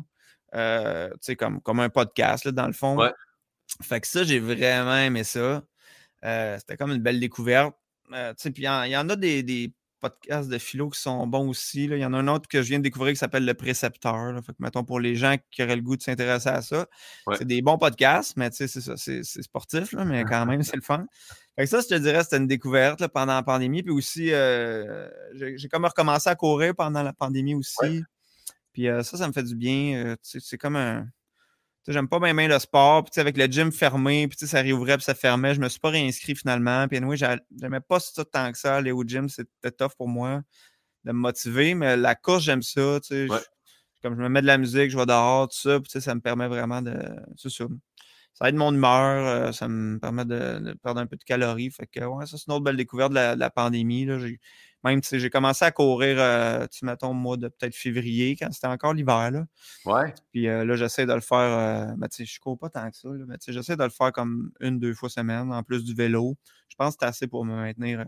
Euh, 0.56 1.10
tu 1.12 1.18
sais, 1.22 1.36
comme, 1.36 1.62
comme 1.62 1.80
un 1.80 1.90
podcast, 1.90 2.46
là, 2.46 2.52
dans 2.52 2.68
le 2.68 2.74
fond. 2.74 2.98
Ouais. 2.98 3.12
Fait 3.82 4.02
que 4.02 4.08
ça, 4.08 4.24
j'ai 4.24 4.40
vraiment 4.40 4.98
aimé 4.98 5.24
ça. 5.24 5.64
Euh, 6.26 6.58
C'était 6.60 6.78
comme 6.78 6.92
une 6.92 7.02
belle 7.02 7.20
découverte. 7.20 7.76
Euh, 8.12 8.32
tu 8.34 8.44
sais, 8.44 8.52
puis 8.52 8.64
il 8.64 8.66
y, 8.66 8.70
en- 8.70 8.84
il 8.84 8.92
y 8.92 8.98
en 8.98 9.08
a 9.10 9.16
des, 9.16 9.44
des 9.44 9.72
podcasts 10.04 10.50
de 10.50 10.58
philo 10.58 10.90
qui 10.90 11.00
sont 11.00 11.26
bons 11.26 11.48
aussi. 11.50 11.88
là. 11.88 11.96
Il 11.96 12.02
y 12.02 12.06
en 12.06 12.14
a 12.14 12.18
un 12.18 12.28
autre 12.28 12.48
que 12.48 12.62
je 12.62 12.68
viens 12.68 12.78
de 12.80 12.84
découvrir 12.84 13.14
qui 13.14 13.18
s'appelle 13.20 13.46
Le 13.46 13.54
Précepteur. 13.54 14.32
là. 14.34 14.42
Fait 14.42 14.52
que, 14.52 14.58
mettons, 14.60 14.84
pour 14.84 15.00
les 15.00 15.16
gens 15.16 15.36
qui 15.52 15.64
auraient 15.64 15.76
le 15.76 15.82
goût 15.82 15.98
de 15.98 16.04
s'intéresser 16.04 16.50
à 16.50 16.62
ça, 16.62 16.86
Ouais. 17.26 17.36
c'est 17.38 17.46
des 17.46 17.62
bons 17.62 17.78
podcasts, 17.78 18.38
mais 18.38 18.50
tu 18.52 18.58
sais, 18.58 18.68
c'est 18.68 18.82
ça, 18.82 18.96
c'est 18.98 19.24
sportif, 19.42 19.94
là, 19.94 20.06
mais 20.06 20.24
quand 20.26 20.46
même, 20.46 20.62
c'est 20.64 20.76
le 20.76 20.82
fun. 20.82 21.06
Fait 21.56 21.64
que 21.64 21.70
ça, 21.70 21.82
je 21.82 21.88
te 21.88 21.96
dirais, 22.00 22.24
c'était 22.24 22.38
une 22.38 22.48
découverte 22.48 23.00
là, 23.02 23.10
pendant 23.10 23.34
la 23.36 23.44
pandémie. 23.44 23.84
Puis 23.84 23.92
aussi, 23.94 24.32
euh, 24.34 25.08
j'ai 25.34 25.68
comme 25.70 25.86
recommencé 25.86 26.30
à 26.30 26.36
courir 26.36 26.76
pendant 26.76 27.02
la 27.04 27.14
pandémie 27.14 27.56
aussi. 27.56 27.76
Ouais. 27.82 28.02
Puis 28.74 28.88
euh, 28.88 29.04
ça, 29.04 29.18
ça 29.18 29.28
me 29.28 29.34
fait 29.34 29.44
du 29.44 29.56
bien. 29.56 30.04
euh, 30.04 30.16
c'est 30.24 30.58
comme 30.58 30.76
un. 30.76 31.08
J'aime 31.88 32.08
pas 32.08 32.20
bien, 32.20 32.34
bien 32.34 32.48
le 32.48 32.60
sport. 32.60 33.04
Puis 33.04 33.12
tu 33.12 33.16
sais, 33.16 33.22
avec 33.22 33.36
le 33.38 33.46
gym 33.46 33.72
fermé, 33.72 34.28
puis 34.30 34.38
tu 34.38 34.46
sais, 34.46 34.52
ça 34.52 34.62
réouvrait, 34.62 34.96
puis 34.98 35.04
ça 35.04 35.14
fermait. 35.16 35.54
Je 35.54 35.60
me 35.60 35.68
suis 35.68 35.80
pas 35.80 35.90
réinscrit 35.90 36.36
finalement. 36.36 36.88
Puis 36.88 36.98
anyway, 36.98 37.18
j'a- 37.18 37.40
j'aimais 37.60 37.82
pas 37.82 38.00
ça 38.00 38.24
tant 38.24 38.52
que 38.52 38.58
ça, 38.58 38.78
aller 38.78 38.92
au 38.92 39.04
gym. 39.04 39.28
C'était 39.28 39.72
tough 39.72 39.92
pour 39.98 40.08
moi 40.08 40.42
de 41.04 41.12
me 41.12 41.18
motiver. 41.18 41.74
Mais 41.76 41.98
la 41.98 42.16
course, 42.16 42.44
j'aime 42.44 42.62
ça. 42.64 43.00
Tu 43.02 43.08
sais, 43.08 43.28
Ouais. 43.30 43.38
Je- 43.40 44.02
comme 44.02 44.16
je 44.18 44.22
me 44.22 44.30
mets 44.30 44.42
de 44.42 44.48
la 44.48 44.58
musique, 44.58 44.90
je 44.92 44.98
vais 44.98 45.06
dehors, 45.06 45.48
tout 45.50 45.58
ça. 45.58 45.80
Puis 45.80 45.90
tu 45.90 45.92
sais, 45.94 46.02
ça 46.02 46.16
me 46.16 46.22
permet 46.22 46.48
vraiment 46.48 46.82
de. 46.82 46.94
C'est 47.38 47.50
ça. 47.50 47.66
Ça 48.34 48.50
aide 48.50 48.56
mon 48.56 48.74
humeur. 48.74 49.28
euh, 49.28 49.52
ça 49.52 49.68
me 49.68 50.00
permet 50.00 50.26
de, 50.26 50.60
de 50.60 50.74
perdre 50.82 51.02
un 51.02 51.06
peu 51.06 51.18
de 51.18 51.24
calories. 51.24 51.70
Fait 51.70 51.86
que 51.88 52.00
ouais, 52.04 52.26
ça, 52.26 52.38
c'est 52.38 52.48
une 52.48 52.54
autre 52.54 52.64
belle 52.64 52.78
découverte 52.78 53.10
de 53.12 53.16
la, 53.16 53.36
de 53.36 53.40
la 53.40 53.50
pandémie. 53.50 54.06
Là. 54.06 54.18
Même, 54.84 55.00
tu 55.02 55.08
sais, 55.08 55.20
j'ai 55.20 55.30
commencé 55.30 55.64
à 55.64 55.72
courir, 55.72 56.18
euh, 56.20 56.68
tu 56.68 56.84
mettons, 56.86 57.12
au 57.12 57.14
mois 57.14 57.38
de 57.38 57.48
peut-être 57.48 57.76
février, 57.76 58.36
quand 58.36 58.52
c'était 58.52 58.68
encore 58.68 58.94
l'hiver, 58.94 59.32
là. 59.32 59.46
Ouais. 59.86 60.14
Puis 60.32 60.48
euh, 60.50 60.66
là, 60.66 60.76
j'essaie 60.76 61.06
de 61.06 61.14
le 61.14 61.22
faire, 61.22 61.38
euh, 61.38 61.86
ben, 61.98 62.08
tu 62.10 62.18
sais, 62.18 62.26
je 62.26 62.40
cours 62.40 62.58
pas 62.60 62.70
tant 62.70 62.90
que 62.92 62.98
ça, 62.98 63.08
là, 63.10 63.24
mais 63.28 63.38
tu 63.38 63.46
sais, 63.46 63.54
j'essaie 63.54 63.78
de 63.78 63.84
le 63.84 63.90
faire 63.90 64.12
comme 64.12 64.52
une, 64.60 64.80
deux 64.80 64.94
fois 64.94 65.10
semaine, 65.10 65.54
en 65.54 65.64
plus 65.64 65.84
du 65.86 65.94
vélo. 65.94 66.36
Je 66.70 66.76
pense 66.76 66.96
que 66.96 67.00
c'est 67.02 67.08
assez 67.08 67.28
pour 67.28 67.46
me 67.46 67.56
maintenir 67.56 68.06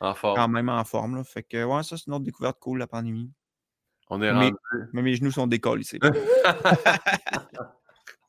En 0.00 0.14
forme. 0.14 0.36
quand 0.36 0.48
même 0.48 0.68
en 0.70 0.84
forme, 0.84 1.16
là. 1.16 1.24
Fait 1.24 1.42
que, 1.42 1.62
ouais, 1.64 1.82
ça, 1.82 1.96
c'est 1.96 2.06
une 2.06 2.14
autre 2.14 2.24
découverte 2.24 2.58
cool, 2.60 2.78
la 2.78 2.86
pandémie. 2.86 3.30
On 4.08 4.22
est 4.22 4.32
Mais- 4.32 4.44
rendu. 4.44 4.54
Mais 4.92 5.02
mes 5.02 5.16
genoux 5.16 5.32
sont 5.32 5.46
décollés, 5.48 5.82
c'est 5.84 5.98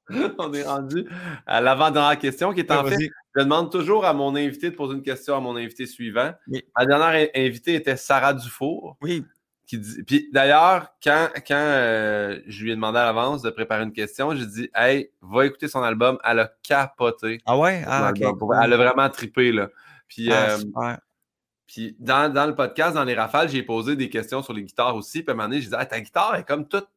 On 0.38 0.54
est 0.54 0.64
rendu 0.64 1.06
à 1.46 1.62
l'avant-dernière 1.62 2.18
question 2.18 2.54
qui 2.54 2.62
est 2.62 2.72
en 2.72 2.86
fait. 2.86 2.98
Je 3.36 3.42
demande 3.44 3.72
toujours 3.72 4.06
à 4.06 4.14
mon 4.14 4.36
invité 4.36 4.70
de 4.72 4.76
poser 4.76 4.96
une 4.96 5.04
question 5.04 5.36
à 5.36 5.40
mon 5.40 5.56
invité 5.56 5.86
suivant. 5.86 6.32
Oui. 6.48 6.64
Ma 6.78 6.86
dernière 6.86 7.28
in- 7.36 7.42
invitée 7.46 7.76
était 7.76 7.98
Sarah 7.98 8.34
Dufour. 8.34 8.98
Oui, 9.02 9.24
Qui 9.68 9.78
dit... 9.78 10.02
Puis 10.04 10.30
d'ailleurs, 10.32 10.88
quand, 11.04 11.28
quand 11.48 11.54
euh, 11.56 12.40
je 12.48 12.64
lui 12.64 12.72
ai 12.72 12.76
demandé 12.76 12.98
à 13.00 13.06
l'avance 13.06 13.42
de 13.42 13.50
préparer 13.50 13.84
une 13.84 13.92
question, 13.94 14.34
j'ai 14.34 14.46
dit 14.46 14.70
Hey, 14.74 15.12
va 15.22 15.46
écouter 15.46 15.68
son 15.68 15.84
album. 15.84 16.18
Elle 16.24 16.40
a 16.40 16.52
capoté. 16.64 17.40
ah 17.46 17.58
ouais? 17.58 17.84
Ah, 17.86 18.12
Elle 18.64 18.74
a 18.74 18.78
vraiment 18.78 19.10
trippé. 19.10 19.52
Là. 19.52 19.70
Puis, 20.08 20.32
Ah, 20.32 20.56
euh, 20.56 20.96
puis 21.68 21.96
dans, 22.00 22.32
dans 22.34 22.46
le 22.48 22.56
podcast, 22.56 22.96
dans 22.96 23.04
les 23.04 23.14
rafales, 23.14 23.50
j'ai 23.50 23.62
posé 23.62 23.96
des 23.98 24.10
questions 24.10 24.42
sur 24.42 24.54
les 24.54 24.64
guitares 24.64 24.96
aussi. 24.96 25.22
Puis 25.22 25.30
à 25.30 25.34
un 25.34 25.36
moment 25.36 25.50
donné, 25.50 25.62
j'ai 25.62 25.68
dit 25.70 25.76
Ah, 25.78 25.86
ta 25.86 26.00
guitare 26.00 26.36
est 26.38 26.48
comme 26.48 26.66
toute 26.68 26.88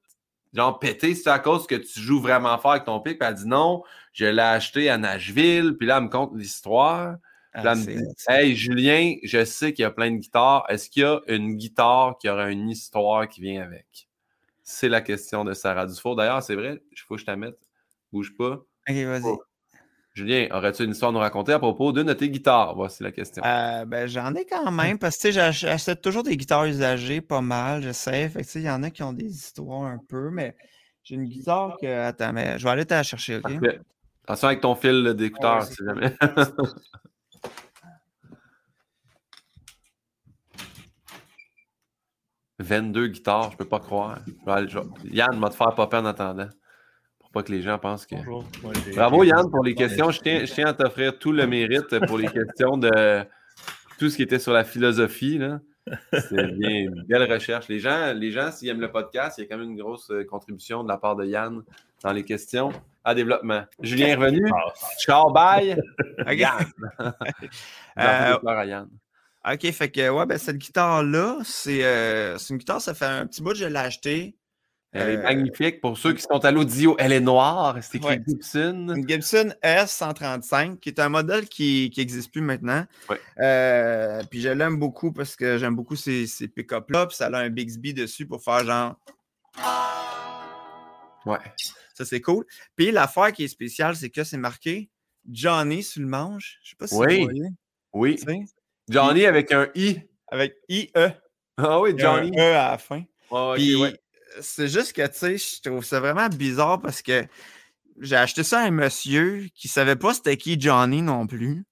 genre 0.52 0.78
pétée. 0.78 1.14
C'est 1.14 1.31
à 1.31 1.39
cause 1.39 1.66
que 1.66 1.74
tu 1.74 2.01
joues 2.01 2.20
vraiment 2.20 2.56
fort 2.59 2.72
avec 2.72 2.85
ton 2.85 3.01
pic. 3.01 3.18
Puis 3.18 3.28
elle 3.28 3.35
dit 3.35 3.47
Non, 3.47 3.82
je 4.12 4.27
l'ai 4.27 4.43
acheté 4.43 4.90
à 4.90 4.98
Nashville. 4.98 5.77
Puis 5.77 5.86
là, 5.86 5.98
elle 5.98 6.05
me 6.05 6.09
conte 6.09 6.32
l'histoire. 6.35 7.16
Puis 7.52 7.62
là, 7.64 7.72
Ah, 7.72 7.81
elle 7.86 7.94
me 7.97 8.01
dit 8.01 8.14
Hey 8.28 8.56
Julien, 8.56 9.14
je 9.22 9.44
sais 9.44 9.72
qu'il 9.72 9.82
y 9.82 9.86
a 9.86 9.90
plein 9.90 10.10
de 10.10 10.16
guitares. 10.16 10.64
Est-ce 10.68 10.89
qu'il 10.90 11.02
y 11.02 11.06
a 11.06 11.20
une 11.28 11.56
guitare 11.56 12.16
qui 12.18 12.28
aura 12.28 12.51
une 12.51 12.68
histoire 12.68 13.28
qui 13.28 13.40
vient 13.40 13.62
avec? 13.62 14.09
C'est 14.62 14.89
la 14.89 15.01
question 15.01 15.44
de 15.44 15.52
Sarah 15.52 15.86
Dufour. 15.86 16.14
D'ailleurs, 16.16 16.43
c'est 16.43 16.55
vrai, 16.55 16.81
il 16.93 16.98
faut 16.98 17.16
que 17.16 17.20
je 17.20 17.27
la 17.27 17.36
mette. 17.36 17.59
Bouge 18.12 18.36
pas. 18.36 18.55
Ok, 18.89 18.97
vas-y. 18.97 19.22
Oh. 19.24 19.43
Julien, 20.12 20.48
aurais-tu 20.52 20.84
une 20.84 20.90
histoire 20.90 21.10
à 21.10 21.12
nous 21.12 21.20
raconter 21.20 21.52
à 21.52 21.58
propos 21.60 21.92
d'une 21.92 22.04
de 22.08 22.12
tes 22.12 22.28
guitares? 22.30 22.74
Voici 22.74 23.02
la 23.02 23.12
question. 23.12 23.42
Euh, 23.44 23.84
ben, 23.84 24.08
j'en 24.08 24.34
ai 24.34 24.44
quand 24.44 24.70
même, 24.72 24.98
parce 24.98 25.16
que 25.18 25.30
j'achète 25.30 26.00
toujours 26.02 26.24
des 26.24 26.36
guitares 26.36 26.64
usagées, 26.64 27.20
pas 27.20 27.40
mal. 27.40 27.82
Fait 27.94 28.28
tu 28.28 28.44
sais, 28.44 28.60
il 28.60 28.64
y 28.64 28.70
en 28.70 28.82
a 28.82 28.90
qui 28.90 29.02
ont 29.04 29.12
des 29.12 29.26
histoires 29.26 29.84
un 29.84 29.98
peu, 30.08 30.30
mais 30.30 30.56
j'ai 31.04 31.14
une 31.14 31.26
guitare 31.26 31.76
que. 31.80 31.86
Attends, 31.86 32.32
mais 32.32 32.58
je 32.58 32.64
vais 32.64 32.70
aller 32.70 32.84
te 32.86 32.94
la 32.94 33.02
chercher, 33.04 33.36
ok? 33.36 33.42
Parfait. 33.42 33.80
Attention 34.24 34.48
avec 34.48 34.60
ton 34.60 34.74
fil 34.74 35.14
d'écouteur, 35.14 35.60
Ouais, 35.60 35.66
si 35.66 35.84
jamais. 35.84 36.12
«22 42.58 43.06
guitares, 43.08 43.52
je 43.52 43.56
peux 43.56 43.64
pas 43.64 43.80
croire. 43.80 44.18
Je 44.26 44.32
vais 44.44 44.52
aller- 44.52 44.68
je 44.68 44.78
vais- 44.78 44.84
Yann 45.16 45.40
va 45.40 45.48
te 45.48 45.54
faire 45.54 45.74
popper 45.74 45.96
en 45.96 46.04
attendant. 46.04 46.48
Pour 47.32 47.43
pas 47.43 47.47
que 47.47 47.52
les 47.52 47.62
gens 47.62 47.78
pensent 47.78 48.07
que. 48.07 48.16
Bonjour. 48.16 48.44
Moi, 48.62 48.73
j'ai- 48.85 48.93
Bravo 48.93 49.23
Yann 49.23 49.48
pour 49.51 49.62
les 49.65 49.74
questions. 49.74 50.11
Je 50.11 50.20
tiens, 50.20 50.44
je 50.44 50.52
tiens 50.52 50.66
à 50.66 50.73
t'offrir 50.74 51.19
tout 51.19 51.31
le 51.32 51.47
mérite 51.47 52.05
pour 52.07 52.19
les 52.19 52.27
questions 52.28 52.77
de 52.77 53.24
tout 53.98 54.09
ce 54.11 54.16
qui 54.16 54.23
était 54.23 54.39
sur 54.40 54.52
la 54.52 54.65
philosophie. 54.65 55.39
là. 55.39 55.61
C'est 56.12 56.52
bien, 56.59 56.70
une 56.70 57.05
belle 57.09 57.31
recherche. 57.32 57.69
Les 57.69 57.78
gens, 57.78 58.12
les 58.15 58.32
gens 58.32 58.51
s'ils 58.52 58.69
aiment 58.69 58.81
le 58.81 58.90
podcast, 58.90 59.39
il 59.39 59.43
y 59.43 59.44
a 59.44 59.48
quand 59.48 59.59
même 59.59 59.70
une 59.70 59.77
grosse 59.81 60.11
euh, 60.11 60.24
contribution 60.24 60.82
de 60.85 60.89
la 60.89 60.98
part 60.98 61.16
de 61.16 61.24
Yann 61.24 61.62
dans 62.02 62.12
les 62.12 62.24
questions 62.24 62.70
à 63.05 63.15
développement. 63.15 63.62
Julien 63.81 64.09
est 64.09 64.15
revenu. 64.15 64.51
Ah, 64.52 64.73
Ciao, 65.01 65.31
bye. 65.32 65.77
Yann. 66.36 66.66
Euh, 67.01 68.36
à 68.44 68.65
Yann. 68.66 68.89
Ok, 69.51 69.70
fait 69.73 69.90
que, 69.90 70.09
ouais, 70.11 70.27
ben, 70.27 70.36
cette 70.36 70.59
guitare-là, 70.59 71.39
c'est 71.44 71.82
euh, 71.85 72.36
c'est 72.39 72.52
une 72.55 72.59
guitare, 72.59 72.81
ça 72.81 72.93
fait 72.93 73.07
un 73.07 73.27
petit 73.27 73.40
bout 73.43 73.51
que 73.51 73.57
je 73.57 73.65
l'ai 73.66 73.77
achetée. 73.77 74.36
Elle 74.92 75.10
est 75.10 75.16
Euh, 75.18 75.22
magnifique. 75.22 75.80
Pour 75.80 75.96
ceux 75.96 76.12
qui 76.14 76.22
sont 76.22 76.44
à 76.44 76.50
l'audio, 76.50 76.96
elle 76.98 77.12
est 77.12 77.20
noire. 77.20 77.76
C'est 77.80 77.98
écrit 77.98 78.08
Ouais. 78.16 78.22
Gibson. 78.26 78.92
Une 78.96 79.08
Gibson 79.08 79.52
S135, 79.62 80.78
qui 80.80 80.88
est 80.88 80.98
un 80.98 81.08
modèle 81.08 81.48
qui 81.48 81.92
n'existe 81.96 82.32
plus 82.32 82.40
maintenant. 82.40 82.84
Ouais. 83.08 83.20
Euh, 83.38 84.20
puis 84.28 84.40
je 84.40 84.48
l'aime 84.48 84.78
beaucoup 84.78 85.12
parce 85.12 85.36
que 85.36 85.58
j'aime 85.58 85.76
beaucoup 85.76 85.94
ces, 85.94 86.26
ces 86.26 86.48
pick-up-là. 86.48 87.06
Puis 87.06 87.16
ça 87.16 87.26
a 87.26 87.38
un 87.38 87.50
Bixby 87.50 87.94
dessus 87.94 88.26
pour 88.26 88.42
faire 88.42 88.64
genre. 88.64 88.96
Ouais. 91.26 91.38
Ça, 91.94 92.04
c'est 92.04 92.20
cool. 92.20 92.44
Puis 92.76 92.90
l'affaire 92.90 93.32
qui 93.32 93.44
est 93.44 93.48
spéciale, 93.48 93.94
c'est 93.94 94.10
que 94.10 94.24
c'est 94.24 94.38
marqué 94.38 94.88
Johnny 95.30 95.82
sur 95.82 96.00
le 96.02 96.08
manche. 96.08 96.58
Je 96.64 96.70
sais 96.70 96.76
pas 96.76 96.86
si 96.86 96.94
Oui. 96.96 97.18
vous 97.18 97.24
voyez. 97.26 97.48
Oui. 97.92 98.16
tu 98.16 98.24
sais, 98.24 98.38
Johnny 98.88 99.26
avec 99.26 99.52
un 99.52 99.68
I. 99.74 100.00
Avec 100.28 100.56
IE. 100.68 100.90
Ah 101.56 101.78
oui, 101.80 101.90
Il 101.94 102.00
y 102.00 102.04
a 102.04 102.12
un 102.12 102.16
Johnny. 102.22 102.38
E 102.38 102.40
à 102.40 102.70
la 102.72 102.78
fin. 102.78 103.02
Ok, 103.30 103.56
Puis 103.56 103.76
ouais. 103.76 103.94
C'est 104.40 104.69
juste 104.69 104.93
que, 104.93 105.07
tu 105.07 105.19
sais, 105.19 105.39
je 105.39 105.69
trouve 105.69 105.85
ça 105.85 106.01
vraiment 106.01 106.28
bizarre 106.28 106.81
parce 106.81 107.02
que 107.02 107.24
j'ai 108.01 108.16
acheté 108.16 108.43
ça 108.43 108.61
à 108.61 108.65
un 108.65 108.70
monsieur 108.70 109.48
qui 109.55 109.69
savait 109.69 109.97
pas 109.97 110.15
c'était 110.15 110.36
qui 110.36 110.61
Johnny 110.61 111.02
non 111.02 111.27
plus. 111.27 111.65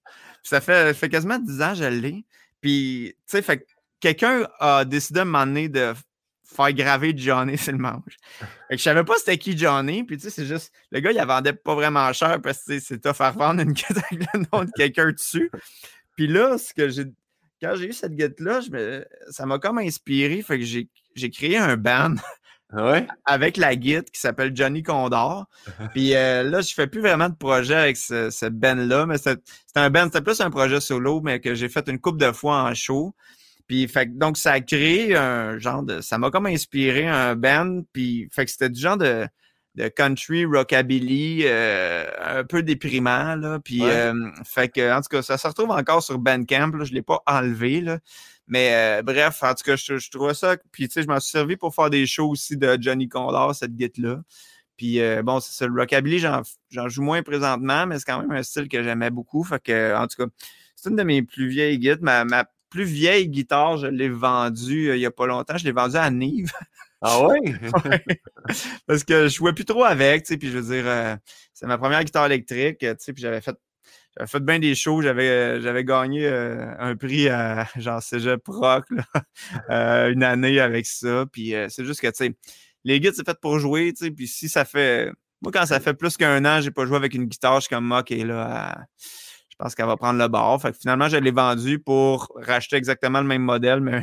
ça 0.43 0.61
fait, 0.61 0.95
fait 0.95 1.09
quasiment 1.09 1.39
10 1.39 1.63
ans 1.63 1.71
que 1.71 1.79
je 1.79 1.85
l'ai. 1.85 2.25
Puis, 2.61 3.15
tu 3.17 3.23
sais, 3.27 3.43
fait 3.43 3.67
quelqu'un 4.01 4.47
a 4.61 4.85
décidé 4.85 5.21
de 5.21 5.25
m'emmener 5.25 5.69
de 5.69 5.95
faire 6.45 6.73
graver 6.73 7.15
Johnny 7.17 7.59
sur 7.59 7.73
le 7.73 7.79
manche. 7.79 8.17
Fait 8.69 8.75
que 8.75 8.79
je 8.79 8.83
savais 8.83 9.05
pas 9.05 9.15
c'était 9.19 9.39
qui 9.39 9.57
Johnny. 9.57 10.05
Puis, 10.05 10.17
tu 10.17 10.25
sais, 10.25 10.31
c'est 10.31 10.47
juste, 10.47 10.73
le 10.91 11.01
gars, 11.01 11.11
il 11.11 11.17
la 11.17 11.25
vendait 11.25 11.53
pas 11.53 11.75
vraiment 11.75 12.13
cher 12.13 12.41
parce 12.43 12.65
que 12.65 12.79
c'est 12.81 13.01
tough 13.01 13.21
à 13.21 13.31
revendre 13.31 13.63
une 13.63 13.73
guette 13.73 13.99
avec 14.11 14.27
le 14.33 14.41
nom 14.53 14.65
de 14.65 14.71
quelqu'un 14.75 15.13
dessus. 15.13 15.51
Puis 16.17 16.27
là, 16.27 16.59
ce 16.59 16.75
que 16.75 16.89
j'ai, 16.89 17.05
quand 17.61 17.75
j'ai 17.77 17.89
eu 17.89 17.93
cette 17.93 18.15
guette-là, 18.15 18.61
ça 19.31 19.47
m'a 19.47 19.59
comme 19.59 19.79
inspiré. 19.79 20.43
Fait 20.43 20.59
que 20.59 20.65
j'ai 20.65 21.31
créé 21.31 21.59
un 21.59 21.77
band 21.77 22.15
Ouais. 22.73 23.07
Avec 23.24 23.57
la 23.57 23.77
guide 23.77 24.11
qui 24.11 24.20
s'appelle 24.20 24.55
Johnny 24.55 24.82
Condor. 24.82 25.47
Puis 25.95 26.15
euh, 26.15 26.43
là, 26.43 26.61
je 26.61 26.74
fais 26.74 26.86
plus 26.86 27.01
vraiment 27.01 27.28
de 27.28 27.35
projet 27.35 27.74
avec 27.74 27.97
ce, 27.97 28.31
ce 28.31 28.47
band-là, 28.47 29.07
mais 29.07 29.16
c'est 29.16 29.40
un 29.74 29.89
band, 29.89 30.05
c'était 30.05 30.20
plus 30.20 30.40
un 30.40 30.51
projet 30.51 30.81
solo, 30.81 31.20
mais 31.23 31.40
que 31.40 31.55
j'ai 31.55 31.69
fait 31.69 31.89
une 31.89 31.99
couple 31.99 32.19
de 32.19 32.32
fois 32.32 32.62
en 32.62 32.74
show. 32.74 33.15
Puis 33.66 33.86
fait 33.86 34.16
donc 34.16 34.39
ça 34.39 34.53
a 34.53 34.61
créé 34.61 35.15
un 35.15 35.59
genre 35.59 35.82
de. 35.82 36.01
Ça 36.01 36.19
m'a 36.19 36.31
comme 36.31 36.47
inspiré 36.47 37.07
un 37.07 37.36
band. 37.36 37.82
Puis 37.93 38.28
fait 38.32 38.45
que 38.45 38.51
c'était 38.51 38.70
du 38.70 38.81
genre 38.81 38.97
de, 38.97 39.27
de 39.79 39.87
country, 39.87 40.45
rockabilly, 40.45 41.43
euh, 41.45 42.05
un 42.21 42.45
peu 42.45 42.63
déprimant. 42.63 43.37
Là. 43.37 43.61
Puis 43.61 43.81
euh, 43.83 44.13
fait 44.45 44.69
que, 44.69 44.93
en 44.93 45.01
tout 45.01 45.09
cas, 45.09 45.23
ça 45.23 45.39
se 45.39 45.47
retrouve 45.47 45.71
encore 45.71 46.03
sur 46.03 46.19
Bandcamp. 46.19 46.73
Là, 46.77 46.85
je 46.85 46.91
ne 46.91 46.97
l'ai 46.97 47.03
pas 47.03 47.23
enlevé. 47.27 47.81
Là. 47.81 48.01
Mais 48.49 48.71
euh, 48.73 49.03
bref, 49.03 49.43
en 49.43 49.55
tout 49.55 49.63
cas, 49.65 49.77
je, 49.77 49.99
je 49.99 50.11
trouvais 50.11 50.35
ça. 50.35 50.57
Puis, 50.73 50.89
tu 50.89 50.95
sais, 50.95 51.03
je 51.03 51.07
m'en 51.07 51.21
suis 51.21 51.31
servi 51.31 51.57
pour 51.57 51.75
faire 51.75 51.91
des 51.91 52.07
shows 52.07 52.29
aussi 52.29 52.57
de 52.57 52.77
Johnny 52.81 53.09
Condor, 53.09 53.55
cette 53.55 53.77
guite-là. 53.77 54.21
Puis, 54.77 55.01
bon, 55.25 55.41
c'est 55.41 55.53
ça. 55.53 55.67
Le 55.67 55.81
rockabilly, 55.81 56.19
j'en 56.19 56.89
joue 56.89 57.03
moins 57.03 57.23
présentement, 57.23 57.87
mais 57.87 57.99
c'est 57.99 58.05
quand 58.05 58.21
même 58.21 58.31
un 58.31 58.45
style 58.45 58.69
que 58.69 58.83
j'aimais 58.83 59.11
beaucoup. 59.11 59.43
Fait 59.43 59.61
que, 59.61 59.97
en 59.97 60.07
tout 60.07 60.25
cas, 60.25 60.31
c'est 60.77 60.91
une 60.91 60.97
de 60.97 61.03
mes 61.03 61.23
plus 61.23 61.49
vieilles 61.49 61.79
guides. 61.79 62.01
Ma, 62.01 62.25
ma 62.25 62.45
plus 62.71 62.85
vieille 62.85 63.29
guitare, 63.29 63.79
je 63.79 63.87
l'ai 63.89 64.09
vendue 64.09 64.93
il 64.95 64.99
n'y 64.99 65.07
a 65.07 65.11
pas 65.11 65.27
longtemps. 65.27 65.57
Je 65.57 65.65
l'ai 65.65 65.73
vendue 65.73 65.97
à 65.97 66.11
Nive. 66.11 66.53
Ah 67.01 67.23
ouais? 67.27 67.41
Parce 68.87 69.05
que 69.05 69.29
je 69.29 69.35
jouais 69.37 69.53
plus 69.53 69.65
trop 69.65 69.85
avec, 69.85 70.25
tu 70.25 70.29
sais, 70.29 70.37
puis 70.37 70.51
je 70.51 70.59
veux 70.59 70.75
dire, 70.75 71.19
c'est 71.55 71.66
ma 71.66 71.79
première 71.79 72.03
guitare 72.03 72.27
électrique, 72.27 72.79
tu 72.79 72.89
sais, 72.99 73.12
puis 73.12 73.23
j'avais 73.23 73.41
fait 73.41 73.57
j'avais 74.19 74.45
bien 74.45 74.59
des 74.59 74.75
shows. 74.75 75.03
J'avais, 75.03 75.29
euh, 75.29 75.83
gagné 75.83 76.27
euh, 76.27 76.75
un 76.79 76.97
prix 76.97 77.29
à 77.29 77.66
genre 77.77 78.03
Cégep 78.03 78.43
Rock 78.47 78.87
euh, 79.70 80.12
une 80.12 80.23
année 80.23 80.61
avec 80.61 80.87
ça. 80.87 81.25
Puis 81.31 81.55
c'est 81.69 81.85
juste 81.85 82.01
que, 82.01 82.09
tu 82.09 82.15
sais, 82.15 82.35
les 82.85 83.01
guides, 83.01 83.15
c'est 83.15 83.27
fait 83.27 83.39
pour 83.41 83.59
jouer, 83.59 83.93
tu 83.93 84.07
sais. 84.07 84.11
Puis 84.11 84.27
si 84.27 84.49
ça 84.49 84.65
fait. 84.65 85.12
Moi, 85.41 85.53
quand 85.53 85.66
ça 85.66 85.79
fait 85.79 85.95
plus 85.95 86.16
qu'un 86.16 86.45
an, 86.45 86.61
j'ai 86.61 86.73
pas 86.73 86.85
joué 86.85 86.97
avec 86.97 87.15
une 87.15 87.27
guitare, 87.27 87.57
je 87.57 87.66
suis 87.66 87.69
comme, 87.69 87.93
OK, 87.93 88.11
là, 88.11 88.77
je 88.99 89.55
pense 89.57 89.77
qu'elle 89.77 89.87
va 89.87 89.97
prendre 89.97 90.19
le 90.19 90.27
bord. 90.27 90.61
Fait 90.61 90.75
finalement, 90.77 91.09
je 91.09 91.16
l'ai 91.16 91.31
vendu 91.31 91.79
pour 91.79 92.33
racheter 92.35 92.75
exactement 92.75 93.20
le 93.20 93.27
même 93.27 93.43
modèle, 93.43 93.81
mais 93.81 94.03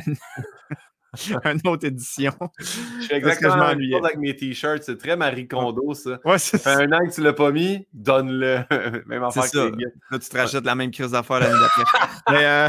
une 1.44 1.60
autre 1.68 1.86
édition. 1.86 2.32
Je 2.58 3.06
fais 3.06 3.16
exactement 3.16 3.56
la 3.56 3.74
même 3.74 4.04
avec 4.04 4.18
mes 4.18 4.34
t-shirts. 4.34 4.82
C'est 4.82 4.98
très 4.98 5.16
Marie 5.16 5.48
Kondo, 5.48 5.94
ça. 5.94 6.18
Ouais, 6.24 6.38
ça. 6.38 6.78
un 6.78 6.92
an 6.92 6.98
que 7.06 7.14
tu 7.14 7.22
l'as 7.22 7.32
pas 7.32 7.50
mis, 7.50 7.86
donne-le. 7.92 8.60
même 9.06 9.22
affaire 9.22 9.44
que 9.44 9.48
ça. 9.48 9.64
Là, 9.64 10.18
tu 10.18 10.28
te 10.28 10.36
rachètes 10.36 10.64
la 10.64 10.74
même 10.74 10.90
crise 10.90 11.12
d'affaires 11.12 11.40
l'année 11.40 11.58
d'après. 11.60 11.84
mais 12.30 12.44
euh... 12.44 12.68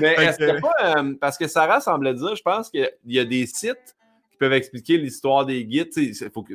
mais 0.00 0.14
est-ce 0.14 0.38
que 0.38 0.60
pas. 0.60 1.00
Euh, 1.00 1.14
parce 1.20 1.38
que 1.38 1.46
Sarah 1.48 1.80
semblait 1.80 2.14
dire, 2.14 2.34
je 2.34 2.42
pense 2.42 2.70
qu'il 2.70 2.90
y 3.06 3.18
a 3.18 3.24
des 3.24 3.46
sites 3.46 3.96
qui 4.30 4.36
peuvent 4.38 4.52
expliquer 4.52 4.98
l'histoire 4.98 5.46
des 5.46 5.64
guides. 5.64 5.90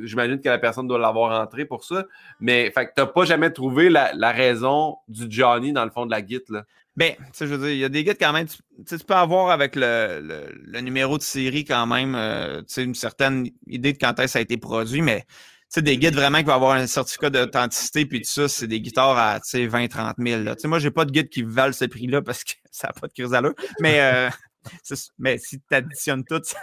J'imagine 0.03 0.39
que 0.39 0.49
la 0.49 0.59
personne 0.59 0.87
doit 0.87 0.99
l'avoir 0.99 1.41
entré 1.41 1.65
pour 1.65 1.83
ça. 1.83 2.05
Mais 2.39 2.71
tu 2.75 2.81
n'as 2.97 3.05
pas 3.05 3.25
jamais 3.25 3.51
trouvé 3.51 3.89
la, 3.89 4.13
la, 4.13 4.31
raison 4.31 4.97
du 5.07 5.25
Johnny 5.29 5.73
dans 5.73 5.85
le 5.85 5.91
fond 5.91 6.05
de 6.05 6.11
la 6.11 6.21
guide. 6.21 6.43
Là? 6.49 6.63
Ben, 6.95 7.15
tu 7.17 7.23
sais, 7.33 7.47
je 7.47 7.55
veux 7.55 7.57
dire, 7.57 7.69
il 7.69 7.79
y 7.79 7.83
a 7.83 7.89
des 7.89 8.03
guides 8.03 8.17
quand 8.19 8.33
même, 8.33 8.47
tu, 8.47 8.57
tu 8.85 9.03
peux 9.03 9.15
avoir 9.15 9.49
avec 9.49 9.75
le, 9.75 10.51
le, 10.63 10.79
numéro 10.81 11.17
de 11.17 11.23
série 11.23 11.65
quand 11.65 11.87
même, 11.87 12.13
euh, 12.13 12.59
tu 12.59 12.65
sais, 12.67 12.83
une 12.83 12.93
certaine 12.93 13.49
idée 13.65 13.93
de 13.93 13.97
quand 13.97 14.19
est-ce 14.19 14.33
ça 14.33 14.39
a 14.39 14.41
été 14.43 14.57
produit, 14.57 15.01
mais 15.01 15.21
tu 15.21 15.79
sais, 15.79 15.81
des 15.81 15.97
guides 15.97 16.13
vraiment 16.13 16.37
qui 16.37 16.45
vont 16.45 16.53
avoir 16.53 16.73
un 16.73 16.85
certificat 16.85 17.31
d'authenticité, 17.31 18.05
puis 18.05 18.21
tout 18.21 18.29
ça, 18.29 18.47
c'est 18.47 18.67
des 18.67 18.79
guitares 18.79 19.17
à, 19.17 19.39
tu 19.39 19.49
sais, 19.49 19.65
20, 19.65 19.87
30 19.87 20.17
000. 20.19 20.43
Tu 20.43 20.53
sais, 20.59 20.67
moi, 20.67 20.77
j'ai 20.77 20.91
pas 20.91 21.05
de 21.05 21.11
guide 21.11 21.29
qui 21.29 21.41
valent 21.41 21.73
ce 21.73 21.85
prix-là 21.85 22.21
parce 22.21 22.43
que 22.43 22.53
ça 22.71 22.89
n'a 22.89 22.93
pas 22.93 23.07
de 23.07 23.13
crise 23.13 23.33
à 23.33 23.41
l'heure, 23.41 23.55
mais... 23.79 23.99
Euh, 23.99 24.29
mais 25.17 25.37
si 25.39 25.59
tu 25.59 25.75
additionnes 25.75 26.23
tout, 26.23 26.41
ça 26.43 26.59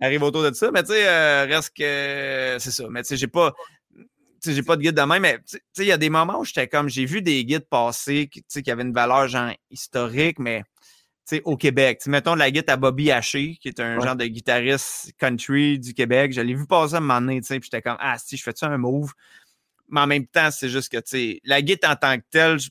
arrive 0.00 0.22
autour 0.22 0.42
de 0.42 0.52
ça. 0.52 0.70
Mais 0.70 0.82
tu 0.82 0.92
sais, 0.92 1.08
euh, 1.08 1.46
reste 1.46 1.74
que 1.74 2.58
c'est 2.58 2.70
ça. 2.70 2.84
Mais 2.90 3.02
tu 3.02 3.08
sais, 3.08 3.16
j'ai 3.16 3.26
pas 3.26 3.54
j'ai 4.44 4.62
pas 4.62 4.76
de 4.76 4.82
guide 4.82 4.94
de 4.94 5.02
même, 5.02 5.22
mais 5.22 5.38
il 5.78 5.84
y 5.84 5.92
a 5.92 5.96
des 5.96 6.10
moments 6.10 6.40
où 6.40 6.44
j'étais 6.44 6.68
comme, 6.68 6.88
j'ai 6.88 7.04
vu 7.04 7.22
des 7.22 7.44
guides 7.44 7.68
passer 7.68 8.28
qui, 8.28 8.42
qui 8.42 8.70
avaient 8.70 8.82
une 8.82 8.92
valeur 8.92 9.28
genre 9.28 9.52
historique, 9.70 10.38
mais 10.38 10.64
au 11.44 11.56
Québec. 11.56 12.02
mettons 12.06 12.34
la 12.34 12.50
guide 12.50 12.68
à 12.68 12.76
Bobby 12.76 13.10
Haché, 13.10 13.56
qui 13.60 13.68
est 13.68 13.80
un 13.80 13.98
genre 14.00 14.16
de 14.16 14.26
guitariste 14.26 15.12
country 15.18 15.78
du 15.78 15.94
Québec. 15.94 16.32
Je 16.32 16.40
l'ai 16.40 16.54
vu 16.54 16.66
passer 16.66 16.94
à 16.94 16.98
un 16.98 17.00
moment 17.00 17.20
donné, 17.20 17.40
puis 17.40 17.60
j'étais 17.62 17.82
comme, 17.82 17.96
ah, 18.00 18.16
si, 18.18 18.36
je 18.36 18.42
fais-tu 18.42 18.64
un 18.64 18.76
move? 18.76 19.12
Mais 19.88 20.00
en 20.00 20.06
même 20.06 20.26
temps, 20.26 20.50
c'est 20.50 20.68
juste 20.68 20.90
que, 20.90 20.98
tu 20.98 21.02
sais, 21.06 21.40
la 21.44 21.62
guide 21.62 21.80
en 21.84 21.96
tant 21.96 22.16
que 22.18 22.24
telle, 22.30 22.58
je, 22.58 22.70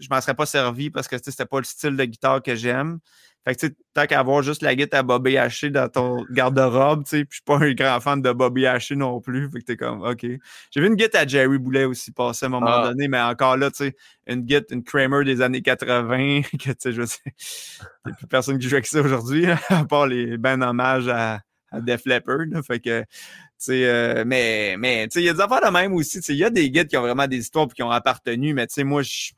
je 0.00 0.08
m'en 0.10 0.20
serais 0.20 0.34
pas 0.34 0.46
servi 0.46 0.90
parce 0.90 1.08
que, 1.08 1.16
c'était 1.18 1.46
pas 1.46 1.58
le 1.58 1.64
style 1.64 1.96
de 1.96 2.04
guitare 2.04 2.42
que 2.42 2.54
j'aime. 2.54 2.98
Fait 3.44 3.56
que, 3.56 3.66
tant 3.92 4.06
qu'à 4.06 4.20
avoir 4.20 4.42
juste 4.42 4.62
la 4.62 4.76
guitare 4.76 5.00
à 5.00 5.02
Bobby 5.02 5.36
Haché 5.36 5.70
dans 5.70 5.88
ton 5.88 6.24
garde-robe, 6.30 7.02
tu 7.04 7.10
sais, 7.10 7.24
puis 7.24 7.30
je 7.30 7.34
suis 7.36 7.42
pas 7.44 7.56
un 7.56 7.72
grand 7.72 8.00
fan 8.00 8.22
de 8.22 8.30
Bobby 8.32 8.66
Haché 8.66 8.94
non 8.94 9.20
plus. 9.20 9.50
Fait 9.50 9.58
que 9.58 9.64
t'es 9.64 9.76
comme, 9.76 10.02
OK. 10.02 10.24
J'ai 10.70 10.80
vu 10.80 10.86
une 10.86 10.94
guitare 10.94 11.22
à 11.22 11.26
Jerry 11.26 11.58
Boulet 11.58 11.84
aussi 11.84 12.12
passer 12.12 12.44
à 12.44 12.46
un 12.46 12.50
moment 12.50 12.66
ah. 12.68 12.88
donné, 12.88 13.08
mais 13.08 13.20
encore 13.20 13.56
là, 13.56 13.72
tu 13.72 13.78
sais, 13.78 13.96
une 14.28 14.42
guitare, 14.42 14.76
une 14.76 14.84
Kramer 14.84 15.24
des 15.24 15.42
années 15.42 15.60
80, 15.60 16.42
que, 16.52 16.70
tu 16.70 16.74
sais, 16.78 16.92
je 16.92 17.04
sais, 17.04 17.18
il 17.26 17.32
n'y 18.06 18.12
a 18.12 18.14
plus 18.14 18.26
personne 18.28 18.58
qui 18.60 18.68
joue 18.68 18.76
avec 18.76 18.86
ça 18.86 19.00
aujourd'hui, 19.00 19.46
à 19.68 19.84
part 19.86 20.06
les 20.06 20.38
ben 20.38 20.62
hommages 20.62 21.08
à, 21.08 21.40
à 21.72 21.80
Def 21.80 22.02
Leppard. 22.06 22.46
Fait 22.64 22.78
que, 22.78 23.00
tu 23.00 23.06
sais, 23.58 23.88
euh, 23.88 24.22
mais, 24.24 24.76
mais, 24.78 25.08
tu 25.08 25.14
sais, 25.14 25.20
il 25.20 25.26
y 25.26 25.28
a 25.28 25.34
des 25.34 25.40
affaires 25.40 25.62
de 25.62 25.72
même 25.72 25.94
aussi. 25.94 26.18
Tu 26.18 26.26
sais, 26.26 26.34
il 26.34 26.38
y 26.38 26.44
a 26.44 26.50
des 26.50 26.70
guides 26.70 26.86
qui 26.86 26.96
ont 26.96 27.02
vraiment 27.02 27.26
des 27.26 27.38
histoires 27.38 27.66
et 27.68 27.74
qui 27.74 27.82
ont 27.82 27.90
appartenu, 27.90 28.54
mais 28.54 28.68
tu 28.68 28.74
sais, 28.74 28.84
moi, 28.84 29.02
je, 29.02 29.32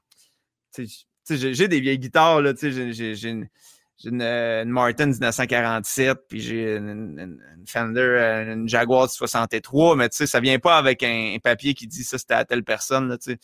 tu 0.75 0.87
sais, 1.25 1.55
j'ai 1.55 1.69
des 1.69 1.81
vieilles 1.81 1.99
guitares, 1.99 2.43
là, 2.43 2.53
tu 2.53 2.71
sais, 2.71 3.15
j'ai 3.15 3.29
une 3.31 3.49
j'ai 3.97 4.11
une, 4.11 4.23
une, 4.23 4.71
Martin 4.71 5.07
1947, 5.07 6.19
puis 6.29 6.41
j'ai 6.41 6.77
une, 6.77 7.39
Fender, 7.67 8.01
euh, 8.01 8.55
une 8.55 8.69
Jaguar 8.69 9.09
63, 9.09 9.97
mais 9.97 10.09
tu 10.09 10.17
sais, 10.17 10.27
ça 10.27 10.41
vient 10.41 10.59
pas 10.59 10.77
avec 10.77 11.03
un, 11.03 11.37
papier 11.43 11.75
qui 11.75 11.87
dit 11.87 12.05
ça 12.05 12.19
c'était 12.19 12.35
à 12.35 12.45
telle 12.45 12.65
personne. 12.65 13.09
Là, 13.09 13.19
tu 13.19 13.39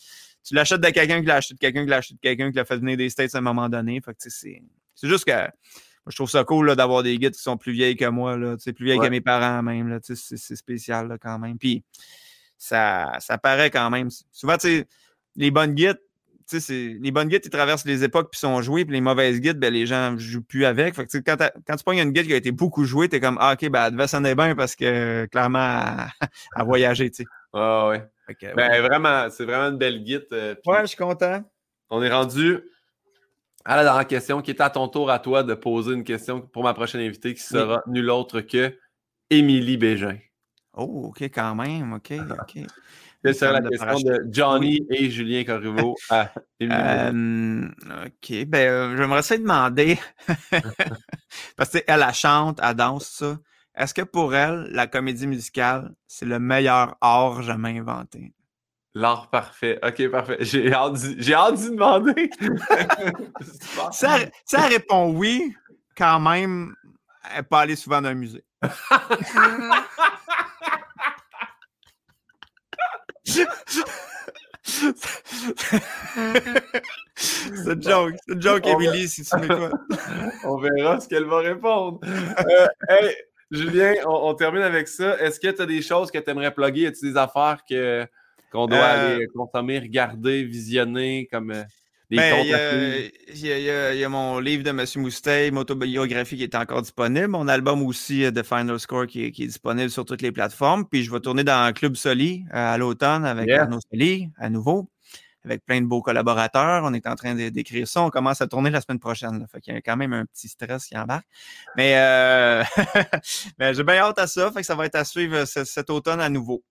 l'achètes 0.51 0.81
de 0.81 0.89
quelqu'un 0.89 1.21
qui 1.21 1.27
l'a 1.27 1.35
acheté 1.35 1.53
de 1.53 1.59
quelqu'un 1.59 1.83
qui 1.83 1.89
l'a 1.89 1.97
acheté 1.97 2.15
de 2.15 2.19
quelqu'un 2.19 2.51
qui 2.51 2.57
l'a 2.57 2.65
fait 2.65 2.77
venir 2.77 2.97
des 2.97 3.09
States 3.09 3.33
à 3.35 3.37
un 3.37 3.41
moment 3.41 3.69
donné. 3.69 4.01
Fait 4.01 4.13
que 4.13 4.17
c'est, 4.19 4.61
c'est 4.95 5.07
juste 5.07 5.25
que 5.25 5.31
moi, 5.31 6.09
je 6.09 6.15
trouve 6.15 6.29
ça 6.29 6.43
cool 6.43 6.75
d'avoir 6.75 7.03
des 7.03 7.17
guides 7.17 7.35
qui 7.35 7.41
sont 7.41 7.57
plus 7.57 7.73
vieilles 7.73 7.95
que 7.95 8.05
moi, 8.05 8.35
là, 8.35 8.57
plus 8.57 8.85
vieilles 8.85 8.99
que 8.99 9.07
mes 9.07 9.21
parents 9.21 9.61
même. 9.61 9.87
Là, 9.87 9.99
c'est, 10.01 10.15
c'est 10.15 10.55
spécial 10.55 11.07
là, 11.07 11.17
quand 11.17 11.39
même. 11.39 11.57
Puis 11.57 11.83
ça, 12.57 13.17
ça 13.19 13.37
paraît 13.37 13.69
quand 13.69 13.89
même. 13.89 14.09
Souvent, 14.31 14.57
tu 14.57 14.67
sais, 14.67 14.87
les 15.35 15.51
bonnes 15.51 15.73
guides, 15.73 16.01
les 16.51 17.11
bonnes 17.11 17.27
guides, 17.27 17.41
ils 17.45 17.49
traversent 17.49 17.85
les 17.85 18.03
époques 18.03 18.29
puis 18.31 18.39
sont 18.39 18.61
jouées, 18.61 18.85
puis 18.85 18.93
les 18.93 19.01
mauvaises 19.01 19.39
guides, 19.39 19.59
ben, 19.59 19.73
les 19.73 19.85
gens 19.85 20.11
ne 20.11 20.17
jouent 20.17 20.43
plus 20.43 20.65
avec. 20.65 20.95
Fait 20.95 21.05
que, 21.05 21.17
quand, 21.19 21.37
quand, 21.37 21.75
tu 21.75 21.83
prends 21.83 21.93
une 21.93 22.11
guide 22.11 22.27
qui 22.27 22.33
a 22.33 22.37
été 22.37 22.51
beaucoup 22.51 22.85
jouée, 22.85 23.09
tu 23.09 23.15
es 23.15 23.19
comme 23.19 23.37
Ah, 23.39 23.53
OK, 23.53 23.69
ben, 23.69 23.85
elle 23.85 23.91
devait 23.93 24.07
s'en 24.07 24.21
bien 24.21 24.55
parce 24.55 24.75
que 24.75 25.25
clairement, 25.27 25.59
à, 26.55 26.63
voyager. 26.63 27.09
Tu 27.09 27.23
sais. 27.23 27.29
Ah, 27.53 27.89
ouais. 27.89 28.07
ben, 28.55 28.81
vraiment, 28.81 29.29
c'est 29.29 29.45
vraiment 29.45 29.69
une 29.69 29.77
belle 29.77 30.03
guide. 30.03 30.27
Euh, 30.31 30.55
ouais, 30.65 30.81
je 30.81 30.87
suis 30.87 30.97
content. 30.97 31.43
On 31.89 32.01
est 32.01 32.11
rendu 32.11 32.59
à 33.65 33.75
la 33.75 33.83
dernière 33.83 34.07
question 34.07 34.41
qui 34.41 34.51
est 34.51 34.61
à 34.61 34.69
ton 34.69 34.87
tour 34.87 35.11
à 35.11 35.19
toi 35.19 35.43
de 35.43 35.53
poser 35.53 35.93
une 35.93 36.03
question 36.03 36.41
pour 36.41 36.63
ma 36.63 36.73
prochaine 36.73 37.01
invitée 37.01 37.33
qui 37.33 37.43
sera 37.43 37.83
nulle 37.87 38.09
autre 38.09 38.41
que 38.41 38.75
Émilie 39.29 39.77
Bégin. 39.77 40.17
Oh, 40.73 41.07
OK, 41.09 41.21
quand 41.23 41.55
même. 41.55 41.93
OK, 41.93 42.13
OK. 42.13 42.65
Quelle 43.23 43.35
serait 43.35 43.61
la 43.61 43.61
question 43.61 43.99
de 43.99 44.25
Johnny 44.31 44.79
et 44.89 45.09
Julien 45.11 45.43
Corriveau 45.43 45.95
à 46.09 46.31
euh, 46.63 47.67
OK. 48.05 48.45
Ben, 48.47 48.67
euh, 48.67 48.97
j'aimerais 48.97 49.21
ça 49.21 49.37
demander, 49.37 49.99
parce 51.55 51.69
qu'elle, 51.69 51.83
elle 51.87 52.13
chante, 52.13 52.59
elle 52.63 52.75
danse, 52.75 53.05
ça. 53.05 53.37
Est-ce 53.75 53.93
que 53.93 54.01
pour 54.01 54.35
elle, 54.35 54.67
la 54.71 54.87
comédie 54.87 55.27
musicale, 55.27 55.93
c'est 56.07 56.25
le 56.25 56.39
meilleur 56.39 56.97
art 56.99 57.43
jamais 57.43 57.77
inventé? 57.79 58.33
L'art 58.93 59.29
parfait. 59.29 59.79
OK, 59.83 60.09
parfait. 60.09 60.37
J'ai 60.41 60.73
hâte, 60.73 60.97
j'ai 61.17 61.33
hâte 61.33 61.55
d'y 61.55 61.69
demander. 61.69 62.29
ça, 63.91 64.17
ça 64.43 64.61
répond 64.67 65.13
oui, 65.13 65.55
quand 65.95 66.19
même, 66.19 66.75
elle 67.33 67.43
peut 67.43 67.55
aller 67.55 67.75
souvent 67.75 68.01
dans 68.01 68.09
un 68.09 68.15
musée. 68.15 68.43
c'est 77.15 77.73
une 77.73 77.81
joke. 77.83 78.15
C'est 78.27 78.41
joke, 78.41 78.67
Emily, 78.67 79.07
si 79.07 79.23
tu 79.23 79.35
m'écoutes. 79.37 79.73
on 80.43 80.57
verra 80.57 80.99
ce 80.99 81.07
qu'elle 81.07 81.25
va 81.25 81.39
répondre. 81.39 81.99
Euh, 82.03 82.67
hey, 82.89 83.15
Julien, 83.51 83.93
on, 84.05 84.33
termine 84.33 84.63
avec 84.63 84.87
ça. 84.87 85.19
Est-ce 85.19 85.39
que 85.39 85.49
tu 85.49 85.61
as 85.61 85.65
des 85.65 85.81
choses 85.81 86.09
que 86.09 86.17
tu 86.17 86.29
aimerais 86.29 86.51
plugger? 86.51 86.87
As-tu 86.87 87.11
des 87.11 87.17
affaires 87.17 87.59
que 87.67 88.07
qu'on 88.51 88.67
doit 88.67 88.79
euh, 88.79 89.15
aller 89.15 89.27
consommer, 89.27 89.79
regarder, 89.79 90.43
visionner 90.43 91.27
comme 91.31 91.51
euh, 91.51 91.63
des 92.11 92.17
ben, 92.17 92.45
il, 93.33 93.39
y 93.39 93.47
y 93.47 94.03
a, 94.03 94.09
mon 94.09 94.39
livre 94.39 94.63
de 94.63 94.69
M. 94.69 94.85
Moustay, 94.97 95.49
Motobiographie, 95.49 96.35
qui 96.35 96.43
est 96.43 96.55
encore 96.55 96.81
disponible. 96.81 97.29
Mon 97.29 97.47
album 97.47 97.81
aussi, 97.83 98.25
The 98.33 98.43
Final 98.43 98.79
Score, 98.81 99.07
qui 99.07 99.23
est, 99.23 99.31
disponible 99.31 99.89
sur 99.89 100.03
toutes 100.03 100.21
les 100.21 100.33
plateformes. 100.33 100.85
Puis 100.85 101.03
je 101.03 101.11
vais 101.11 101.21
tourner 101.21 101.45
dans 101.45 101.73
Club 101.73 101.95
Soli 101.95 102.43
à 102.51 102.77
l'automne 102.77 103.23
avec 103.23 103.49
Arnaud 103.49 103.79
Soli, 103.89 104.29
à 104.37 104.49
nouveau 104.49 104.89
avec 105.43 105.65
plein 105.65 105.81
de 105.81 105.87
beaux 105.87 106.01
collaborateurs. 106.01 106.83
On 106.83 106.93
est 106.93 107.07
en 107.07 107.15
train 107.15 107.33
d'écrire 107.33 107.87
ça. 107.87 108.03
On 108.03 108.09
commence 108.09 108.41
à 108.41 108.47
tourner 108.47 108.69
la 108.69 108.81
semaine 108.81 108.99
prochaine. 108.99 109.39
Là. 109.39 109.47
Fait 109.47 109.59
qu'il 109.59 109.73
y 109.73 109.77
a 109.77 109.81
quand 109.81 109.97
même 109.97 110.13
un 110.13 110.25
petit 110.25 110.47
stress 110.47 110.85
qui 110.85 110.97
embarque. 110.97 111.25
Mais, 111.75 111.95
euh... 111.97 112.63
Mais 113.57 113.73
j'ai 113.73 113.83
bien 113.83 113.95
hâte 113.95 114.19
à 114.19 114.27
ça. 114.27 114.51
Fait 114.51 114.59
que 114.59 114.65
ça 114.65 114.75
va 114.75 114.85
être 114.85 114.95
à 114.95 115.03
suivre 115.03 115.45
cet 115.45 115.89
automne 115.89 116.21
à 116.21 116.29
nouveau. 116.29 116.63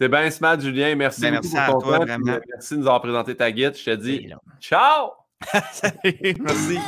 T'es 0.00 0.08
bien 0.08 0.30
smart, 0.30 0.58
Julien. 0.58 0.94
Merci, 0.94 1.20
ben, 1.20 1.32
merci 1.32 1.58
à 1.58 1.66
toi, 1.72 1.98
vraiment. 1.98 2.38
Merci 2.48 2.72
de 2.72 2.78
nous 2.78 2.86
avoir 2.86 3.02
présenté 3.02 3.36
ta 3.36 3.52
guide. 3.52 3.76
Je 3.76 3.84
te 3.84 3.96
dis 3.96 4.30
ciao! 4.58 5.10
Salut, 5.72 6.36
merci. 6.40 6.78